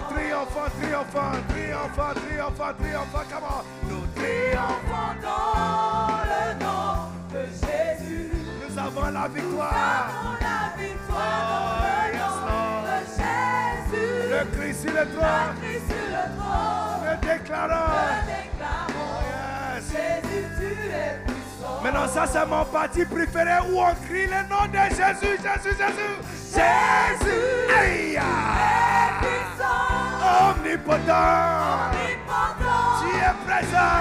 Nous 0.00 0.16
triomphons, 0.16 0.70
triomphons, 0.80 1.36
triomphons, 1.50 2.14
triomphons, 2.14 2.74
triomphons. 2.80 3.24
Come 3.30 3.44
on. 3.44 3.62
Nous 3.88 4.06
triomphons. 4.16 5.14
Dans 5.22 6.22
le 6.30 6.44
nom 6.64 6.88
de 7.32 7.42
Jésus. 7.46 8.30
Nous 8.68 8.78
avons 8.78 9.10
la 9.10 9.28
Nous 9.28 9.34
victoire. 9.34 10.08
avons 10.08 10.36
la 10.40 10.82
victoire 10.82 11.40
dans 11.50 11.66
Oh, 11.70 11.84
le 11.84 12.16
yes, 12.16 12.36
nom 12.48 12.68
de 12.86 12.96
Jésus. 13.20 14.12
Le 14.30 14.40
Christ 14.56 14.78
sur 14.82 14.92
le 14.92 14.98
Le 15.00 15.04
trône. 15.06 15.50
Christ 15.60 15.84
sur 15.88 16.06
le 16.08 16.24
trône. 16.38 17.00
Nous 17.04 17.16
déclarons. 17.28 17.92
Le 18.00 18.16
déclarons. 18.26 19.20
Yes. 19.28 19.84
Jésus, 19.90 20.44
tu 20.58 20.70
es 20.90 21.20
puissant. 21.26 21.76
Maintenant, 21.82 22.08
ça, 22.08 22.24
c'est 22.26 22.46
mon 22.46 22.64
parti 22.64 23.04
préféré 23.04 23.56
où 23.70 23.78
on 23.80 23.94
crie 24.06 24.26
le 24.26 24.42
nom 24.48 24.64
de 24.66 24.82
Jésus, 24.94 25.36
Jésus, 25.42 25.76
Jésus. 25.76 26.14
Jésus. 26.52 27.42
Aïe. 27.78 28.14
est 28.16 29.12
puissant. 29.20 29.89
Omnipotent. 30.30 31.90
Omnipotent. 31.90 33.00
Tu 33.00 33.08
es 33.16 33.34
présent. 33.46 33.98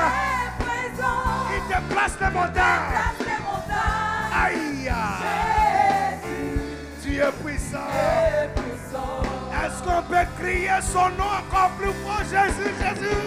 présent. 0.59 1.21
Il 1.55 1.61
déplace 1.67 2.15
les 2.21 2.29
montagnes. 2.29 2.89
Place 2.93 3.19
les 3.19 3.39
montagnes. 3.49 4.33
Aïe. 4.43 4.91
Jésus 6.21 6.61
Tu 7.01 7.09
es 7.17 7.31
puissant. 7.43 7.89
Est-ce 9.61 9.83
qu'on 9.83 10.01
peut 10.03 10.27
crier 10.39 10.79
son 10.81 11.09
nom 11.17 11.31
encore 11.39 11.71
plus 11.77 11.93
fort, 12.03 12.23
Jésus, 12.23 12.71
Jésus? 12.79 13.19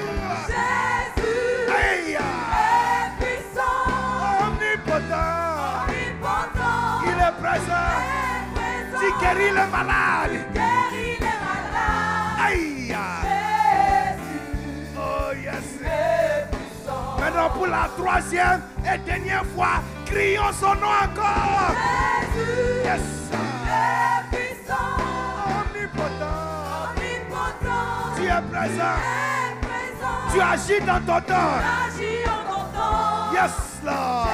Jésus 0.47 1.33
Aïe. 1.69 2.15
est 2.15 3.11
puissant. 3.19 3.85
Omnipotent. 4.47 5.31
Omnipotent. 5.89 7.03
Il 7.05 7.19
est 7.21 7.37
présent. 7.43 7.89
est 7.99 8.47
présent. 8.55 8.99
Tu 9.01 9.07
guéris 9.21 9.51
les 9.51 9.71
malades. 9.71 10.72
Pour 17.55 17.67
la 17.67 17.89
troisième 17.97 18.61
et 18.85 18.99
dernière 18.99 19.45
fois, 19.55 19.81
crions 20.07 20.53
son 20.59 20.75
nom 20.75 20.93
encore. 21.05 21.75
Jésus 22.35 22.85
Yes. 22.85 23.01
est 23.33 24.37
puissant. 24.37 24.97
Omnipotent. 25.61 26.39
Omnipotent. 26.91 28.17
Tu 28.17 28.23
es 28.25 28.43
présent. 28.51 28.99
Tu 30.33 30.41
agis 30.41 30.81
dans 30.87 31.01
ton 31.01 31.21
temps. 31.27 31.59
Agis 31.87 32.25
en 32.27 32.53
ton 32.53 32.63
temps. 32.79 33.33
Yes, 33.33 33.53
Lord. 33.85 34.29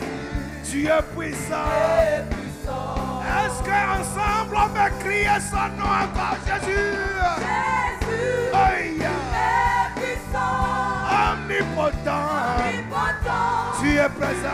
Jésus 0.00 0.70
Tu 0.70 0.86
es 0.86 1.02
puissant. 1.16 1.68
est 2.00 2.24
puissant. 2.34 3.22
Est-ce 3.44 3.58
qu'ensemble 3.62 4.54
on 4.56 4.68
peut 4.68 4.92
crier 5.04 5.38
son 5.50 5.68
nom 5.78 5.90
encore, 6.04 6.38
Jésus? 6.46 6.94
Jésus 7.38 8.54
Aïe. 8.54 8.81
Omnipotent. 11.42 12.62
Tu 13.80 13.96
es 13.96 14.08
présent. 14.08 14.48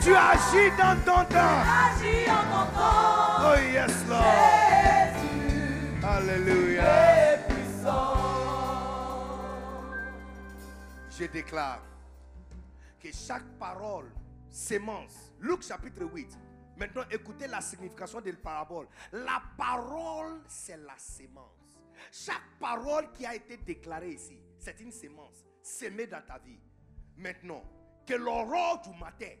Tu 0.00 0.14
agis 0.14 0.70
dans 0.78 0.96
ton 1.04 1.24
temps. 1.24 1.62
Agis 1.84 2.30
en 2.30 2.44
ton 2.50 2.66
temps. 2.72 3.40
Oh, 3.42 3.56
yes, 3.72 4.06
Lord. 4.08 4.24
Jésus 4.70 6.04
Alléluia. 6.04 7.20
Je 11.10 11.26
déclare 11.26 11.82
que 12.98 13.08
chaque 13.12 13.44
parole, 13.58 14.10
sémence, 14.48 15.32
Luc 15.38 15.62
chapitre 15.62 16.04
8. 16.04 16.38
Maintenant, 16.78 17.02
écoutez 17.10 17.46
la 17.46 17.60
signification 17.60 18.22
de 18.22 18.30
la 18.30 18.36
parabole. 18.38 18.86
La 19.12 19.42
parole, 19.58 20.40
c'est 20.48 20.78
la 20.78 20.96
sémence. 20.96 21.78
Chaque 22.10 22.58
parole 22.58 23.12
qui 23.12 23.26
a 23.26 23.34
été 23.34 23.58
déclarée 23.58 24.12
ici, 24.12 24.40
c'est 24.58 24.80
une 24.80 24.92
sémence 24.92 25.44
semée 25.62 26.06
dans 26.06 26.22
ta 26.22 26.38
vie. 26.38 26.58
Maintenant, 27.16 27.62
que 28.06 28.14
l'aurore 28.14 28.80
du 28.82 28.98
matin 28.98 29.32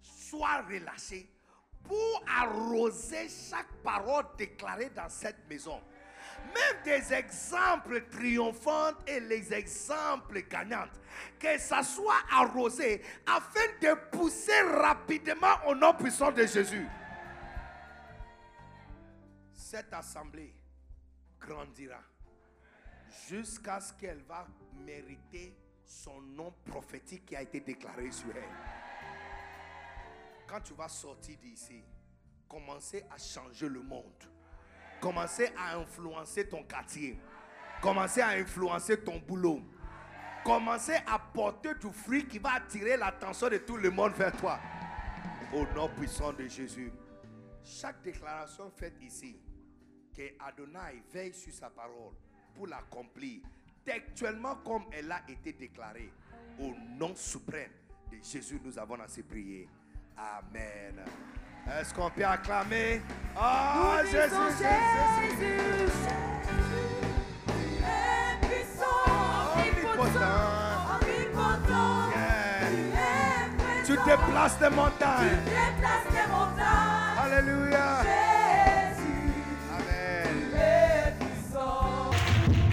soit 0.00 0.62
relâchée 0.62 1.28
pour 1.82 2.24
arroser 2.26 3.28
chaque 3.28 3.72
parole 3.82 4.24
déclarée 4.36 4.90
dans 4.90 5.08
cette 5.08 5.48
maison. 5.48 5.80
Même 6.54 6.82
des 6.84 7.12
exemples 7.12 8.06
triomphants 8.08 8.92
et 9.06 9.20
les 9.20 9.52
exemples 9.52 10.42
gagnants, 10.48 10.88
que 11.38 11.58
ça 11.58 11.82
soit 11.82 12.22
arrosé 12.30 13.02
afin 13.26 13.66
de 13.80 13.94
pousser 14.10 14.60
rapidement 14.62 15.56
au 15.66 15.74
nom 15.74 15.94
puissant 15.94 16.32
de 16.32 16.46
Jésus. 16.46 16.86
Cette 19.52 19.92
assemblée 19.92 20.54
grandira 21.40 22.00
jusqu'à 23.28 23.80
ce 23.80 23.92
qu'elle 23.94 24.22
va 24.22 24.46
mériter 24.84 25.54
son 25.84 26.20
nom 26.20 26.52
prophétique 26.64 27.26
qui 27.26 27.36
a 27.36 27.42
été 27.42 27.60
déclaré 27.60 28.10
sur 28.10 28.30
elle. 28.36 28.42
Quand 30.46 30.60
tu 30.60 30.74
vas 30.74 30.88
sortir 30.88 31.36
d'ici, 31.40 31.82
commencez 32.48 33.04
à 33.10 33.18
changer 33.18 33.68
le 33.68 33.82
monde. 33.82 34.24
Commencez 35.00 35.50
à 35.56 35.76
influencer 35.76 36.48
ton 36.48 36.64
quartier. 36.64 37.18
Commencez 37.80 38.20
à 38.20 38.28
influencer 38.30 39.00
ton 39.00 39.18
boulot. 39.18 39.60
Commencez 40.44 40.96
à 41.06 41.18
porter 41.18 41.74
du 41.74 41.92
fruit 41.92 42.26
qui 42.26 42.38
va 42.38 42.54
attirer 42.54 42.96
l'attention 42.96 43.48
de 43.48 43.58
tout 43.58 43.76
le 43.76 43.90
monde 43.90 44.12
vers 44.12 44.34
toi. 44.36 44.58
Au 45.52 45.66
nom 45.74 45.88
puissant 45.88 46.32
de 46.32 46.46
Jésus. 46.46 46.92
Chaque 47.64 48.00
déclaration 48.02 48.70
faite 48.70 48.96
ici, 49.02 49.40
que 50.14 50.22
Adonai 50.38 51.02
veille 51.12 51.34
sur 51.34 51.52
sa 51.52 51.68
parole 51.68 52.14
pour 52.54 52.68
l'accomplir 52.68 53.42
textuellement 53.86 54.56
comme 54.56 54.84
elle 54.92 55.10
a 55.10 55.20
été 55.28 55.52
déclarée. 55.52 56.12
Au 56.58 56.72
nom 56.98 57.14
suprême 57.14 57.70
de 58.10 58.16
Jésus, 58.22 58.60
nous 58.64 58.78
avons 58.78 59.00
assez 59.00 59.22
prié. 59.22 59.68
Amen. 60.16 61.04
Est-ce 61.78 61.94
qu'on 61.94 62.10
peut 62.10 62.24
acclamer? 62.24 63.00
Ah, 63.36 64.00
Nous 64.02 64.10
Jésus, 64.10 64.34
Jésus, 64.58 64.64
Jésus, 65.38 65.60
Jésus 65.78 65.92
est 67.82 68.46
puissant, 68.46 69.04
omnipotent, 69.54 70.34
omnipotent. 70.94 72.10
Yeah. 72.14 73.84
Tu 73.84 73.92
déplaces 73.92 74.60
les 74.60 74.70
montagnes. 74.70 75.38
Tu 75.44 75.50
déplaces 75.50 76.10
les 76.12 76.26
montagnes. 76.32 77.18
Alléluia. 77.18 78.25